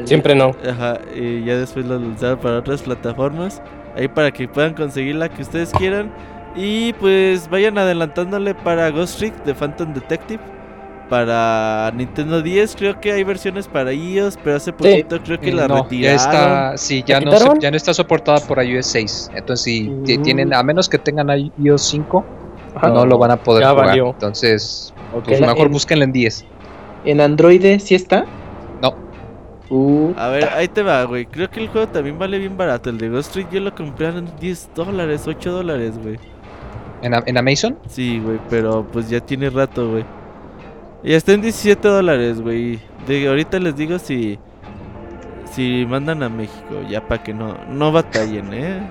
Siempre 0.05 0.35
no. 0.35 0.51
Ajá, 0.69 0.99
y 1.15 1.43
ya 1.45 1.57
después 1.57 1.85
lo 1.85 1.97
lanzaron 1.99 2.39
para 2.39 2.59
otras 2.59 2.81
plataformas. 2.81 3.61
Ahí 3.95 4.07
para 4.07 4.31
que 4.31 4.47
puedan 4.47 4.73
conseguir 4.73 5.15
la 5.15 5.27
que 5.29 5.41
ustedes 5.41 5.71
quieran. 5.71 6.11
Y 6.55 6.93
pues 6.93 7.49
vayan 7.49 7.77
adelantándole 7.77 8.55
para 8.55 8.89
Ghost 8.89 9.17
Trick 9.19 9.43
de 9.43 9.53
Phantom 9.53 9.93
Detective. 9.93 10.41
Para 11.09 11.89
Nintendo 11.95 12.41
10 12.41 12.75
creo 12.75 12.99
que 12.99 13.13
hay 13.13 13.23
versiones 13.23 13.67
para 13.67 13.93
iOS, 13.93 14.37
pero 14.43 14.57
hace 14.57 14.73
poquito 14.73 15.19
creo 15.23 15.39
que 15.39 15.53
la 15.53 15.67
no, 15.67 15.75
ya 15.77 15.83
retiraron. 15.83 16.15
está, 16.19 16.77
sí, 16.77 17.01
ya 17.05 17.21
¿La 17.21 17.31
no, 17.31 17.37
se- 17.37 17.59
ya 17.61 17.71
no 17.71 17.77
está 17.77 17.93
soportada 17.93 18.39
por 18.41 18.61
iOS 18.61 18.85
6. 18.87 19.31
Entonces, 19.33 19.63
si 19.63 19.83
Mm. 19.89 20.21
tienen, 20.23 20.53
a 20.53 20.61
menos 20.63 20.89
que 20.89 20.97
tengan 20.97 21.29
iOS 21.57 21.81
5, 21.83 22.25
Ajá. 22.75 22.89
no 22.89 23.05
lo 23.05 23.17
van 23.17 23.31
a 23.31 23.37
poder 23.37 23.63
Ya 23.63 23.69
jugar. 23.71 23.85
valió. 23.87 24.07
Entonces, 24.09 24.93
Ok. 25.15 25.25
pues 25.25 25.39
mejor 25.39 25.67
En- 25.67 25.71
búsquenlo 25.71 26.03
en 26.03 26.11
10. 26.11 26.45
¿En 27.05 27.21
Android 27.21 27.79
sí 27.79 27.95
está? 27.95 28.25
No. 28.81 28.93
Uh, 29.69 30.13
A 30.17 30.27
ver, 30.27 30.49
ahí 30.55 30.67
te 30.67 30.83
va, 30.83 31.03
güey. 31.05 31.25
Creo 31.25 31.49
que 31.49 31.61
el 31.61 31.69
juego 31.69 31.87
también 31.87 32.19
vale 32.19 32.37
bien 32.37 32.57
barato. 32.57 32.89
El 32.89 32.97
de 32.97 33.07
Ghost 33.09 33.31
Trick 33.31 33.49
yo 33.49 33.61
lo 33.61 33.73
compré 33.73 34.07
en 34.09 34.29
10 34.41 34.69
dólares, 34.75 35.23
8 35.25 35.51
dólares, 35.53 35.93
güey. 36.01 36.19
¿En, 37.01 37.13
en 37.13 37.37
Amazon? 37.37 37.77
Sí, 37.87 38.19
güey, 38.19 38.39
pero 38.49 38.85
pues 38.91 39.09
ya 39.09 39.19
tiene 39.21 39.49
rato, 39.49 39.89
güey. 39.91 40.03
Y 41.07 41.13
está 41.13 41.31
en 41.31 41.39
17 41.39 41.87
dólares, 41.87 42.41
güey. 42.41 42.81
De 43.07 43.29
ahorita 43.29 43.59
les 43.59 43.77
digo 43.77 43.97
si 43.97 44.37
si 45.45 45.85
mandan 45.85 46.21
a 46.21 46.27
México, 46.27 46.81
ya 46.89 47.07
para 47.07 47.23
que 47.23 47.33
no 47.33 47.57
no 47.69 47.93
batallen, 47.93 48.53
¿eh? 48.53 48.81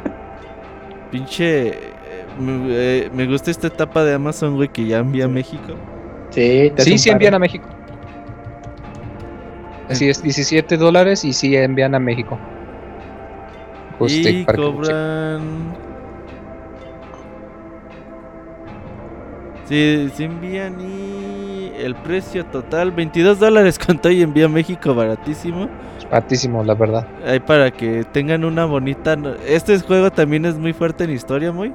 Pinche 1.10 1.68
eh, 1.68 1.94
me, 2.38 2.68
eh, 2.70 3.10
me 3.12 3.26
gusta 3.26 3.50
esta 3.50 3.66
etapa 3.66 4.02
de 4.02 4.14
Amazon, 4.14 4.56
güey, 4.56 4.70
que 4.70 4.86
ya 4.86 5.00
envía 5.00 5.26
a 5.26 5.28
México. 5.28 5.74
sí, 6.30 6.72
te 6.74 6.86
Sí, 6.86 6.96
sí 6.96 7.10
envían 7.10 7.34
a 7.34 7.38
México. 7.38 7.68
Así 9.90 10.08
es, 10.08 10.22
17 10.22 10.78
dólares 10.78 11.22
y 11.22 11.34
sí 11.34 11.54
envían 11.54 11.94
a 11.94 11.98
México. 11.98 12.38
Justo, 13.98 14.26
y 14.30 14.46
cobran 14.46 15.76
Sí, 19.68 20.08
sí 20.14 20.24
envían 20.24 20.80
y 20.80 21.05
el 21.78 21.94
precio 21.94 22.44
total 22.46 22.92
22 22.92 23.38
dólares 23.38 23.78
con 23.86 23.98
todo 23.98 24.12
y 24.12 24.22
envía 24.22 24.46
a 24.46 24.48
México 24.48 24.94
baratísimo. 24.94 25.68
Es 25.98 26.04
baratísimo, 26.04 26.62
la 26.64 26.74
verdad. 26.74 27.06
Ahí 27.26 27.40
para 27.40 27.70
que 27.70 28.04
tengan 28.12 28.44
una 28.44 28.64
bonita. 28.64 29.16
Este 29.46 29.78
juego 29.80 30.10
también 30.10 30.44
es 30.44 30.56
muy 30.56 30.72
fuerte 30.72 31.04
en 31.04 31.10
historia, 31.10 31.52
muy. 31.52 31.72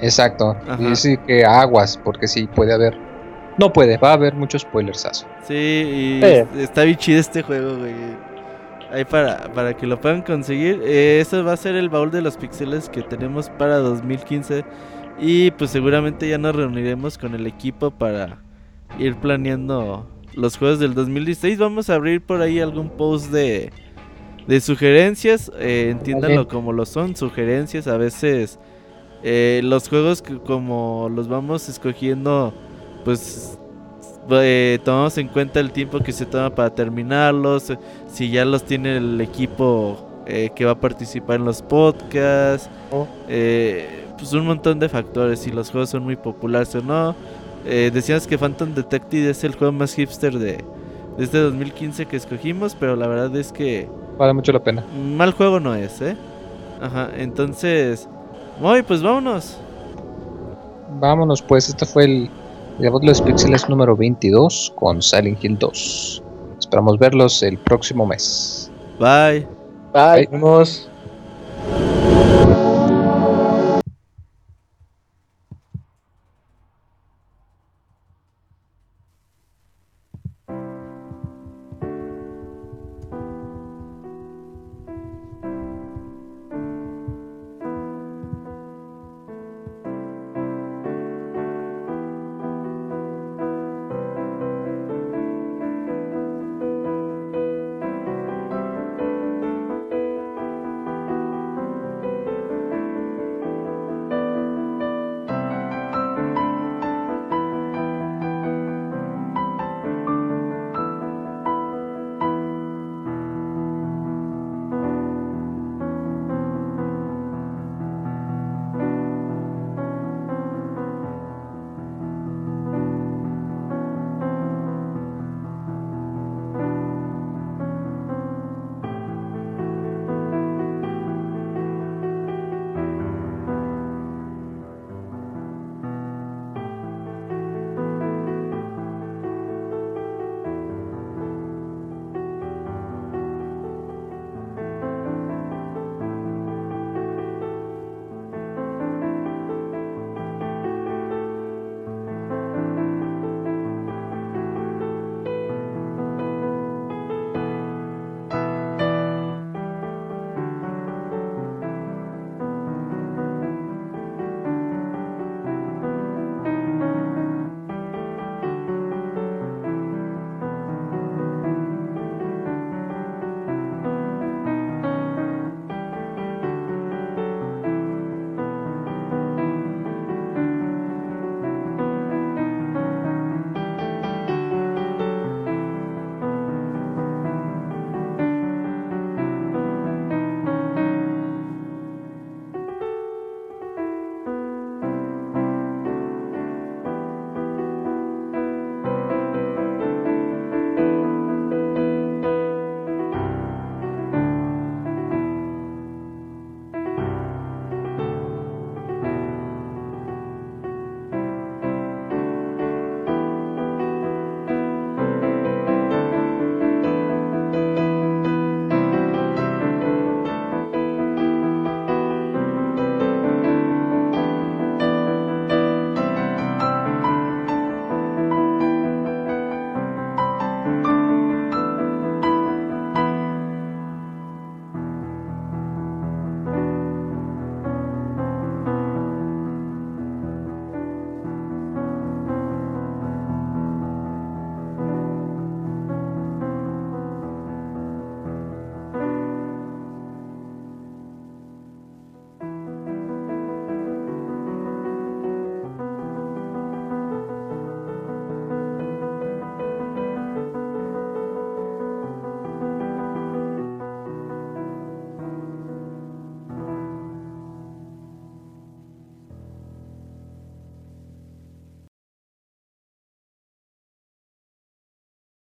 Exacto. 0.00 0.56
Ajá. 0.68 0.82
Y 0.82 0.96
sí 0.96 1.16
que 1.26 1.44
aguas, 1.44 1.98
porque 2.02 2.26
sí 2.26 2.46
puede 2.46 2.72
haber. 2.72 2.96
No 3.58 3.72
puede, 3.72 3.98
va 3.98 4.10
a 4.10 4.14
haber 4.14 4.34
muchos 4.34 4.62
spoilers. 4.62 5.26
Sí, 5.44 5.54
y 5.54 6.20
está 6.58 6.84
bien 6.84 6.96
chido 6.96 7.20
este 7.20 7.42
juego, 7.42 7.76
güey. 7.76 7.94
Ahí 8.90 9.04
para, 9.04 9.52
para 9.54 9.74
que 9.74 9.86
lo 9.86 10.00
puedan 10.00 10.22
conseguir. 10.22 10.82
Eh, 10.84 11.20
eso 11.20 11.44
va 11.44 11.52
a 11.52 11.56
ser 11.56 11.76
el 11.76 11.88
baúl 11.88 12.10
de 12.10 12.22
los 12.22 12.36
pixeles 12.36 12.88
que 12.88 13.02
tenemos 13.02 13.50
para 13.50 13.76
2015. 13.76 14.64
Y 15.18 15.50
pues 15.52 15.70
seguramente 15.70 16.28
ya 16.28 16.38
nos 16.38 16.56
reuniremos 16.56 17.18
con 17.18 17.34
el 17.34 17.46
equipo 17.46 17.90
para 17.90 18.38
ir 18.98 19.16
planeando 19.16 20.06
los 20.34 20.56
juegos 20.56 20.78
del 20.78 20.94
2016. 20.94 21.58
Vamos 21.58 21.90
a 21.90 21.94
abrir 21.94 22.20
por 22.22 22.40
ahí 22.40 22.60
algún 22.60 22.90
post 22.90 23.30
de, 23.30 23.70
de 24.46 24.60
sugerencias. 24.60 25.50
eh, 25.58 25.88
entiéndanlo 25.90 26.48
como 26.48 26.72
lo 26.72 26.86
son, 26.86 27.16
sugerencias. 27.16 27.86
A 27.86 27.96
veces 27.96 28.58
eh, 29.22 29.60
los 29.62 29.88
juegos 29.88 30.22
que 30.22 30.38
como 30.38 31.08
los 31.14 31.28
vamos 31.28 31.68
escogiendo, 31.68 32.52
pues 33.04 33.58
eh, 34.30 34.78
tomamos 34.84 35.16
en 35.18 35.28
cuenta 35.28 35.60
el 35.60 35.72
tiempo 35.72 36.00
que 36.00 36.12
se 36.12 36.26
toma 36.26 36.54
para 36.54 36.74
terminarlos. 36.74 37.72
Si 38.12 38.30
ya 38.30 38.44
los 38.44 38.64
tiene 38.64 38.96
el 38.96 39.20
equipo 39.20 40.08
eh, 40.26 40.50
que 40.54 40.64
va 40.64 40.72
a 40.72 40.80
participar 40.80 41.36
en 41.36 41.44
los 41.44 41.62
podcasts. 41.62 42.68
Oh. 42.90 43.06
pues 43.26 44.32
un 44.32 44.46
montón 44.46 44.78
de 44.78 44.88
factores. 44.88 45.40
Si 45.40 45.50
los 45.50 45.70
juegos 45.70 45.90
son 45.90 46.04
muy 46.04 46.16
populares 46.16 46.74
o 46.74 46.82
no. 46.82 47.14
Eh, 47.64 47.90
decíamos 47.92 48.26
que 48.26 48.38
Phantom 48.38 48.74
Detective 48.74 49.30
es 49.30 49.44
el 49.44 49.54
juego 49.54 49.72
más 49.72 49.94
hipster 49.94 50.38
de, 50.38 50.64
de 51.16 51.24
este 51.24 51.38
2015 51.38 52.06
que 52.06 52.16
escogimos. 52.16 52.76
Pero 52.78 52.96
la 52.96 53.06
verdad 53.06 53.34
es 53.36 53.52
que 53.52 53.88
Vale 54.18 54.34
mucho 54.34 54.52
la 54.52 54.62
pena. 54.62 54.84
mal 55.16 55.32
juego 55.32 55.60
no 55.60 55.74
es, 55.74 56.00
¿eh? 56.00 56.16
Ajá, 56.80 57.10
entonces... 57.16 58.08
Muy, 58.60 58.82
pues 58.82 59.02
vámonos. 59.02 59.56
Vámonos, 61.00 61.42
pues. 61.42 61.68
Este 61.68 61.86
fue 61.86 62.04
el 62.04 62.30
la 62.78 62.90
voz 62.90 63.00
de 63.02 63.08
los 63.08 63.20
píxeles 63.20 63.68
número 63.68 63.96
22 63.96 64.72
con 64.76 65.02
Silent 65.02 65.42
Hill 65.44 65.58
2. 65.58 66.22
Esperamos 66.58 66.98
verlos 66.98 67.42
el 67.42 67.58
próximo 67.58 68.06
mes. 68.06 68.70
Bye. 68.98 69.46
Bye. 69.92 70.28
Vamos. 70.32 70.88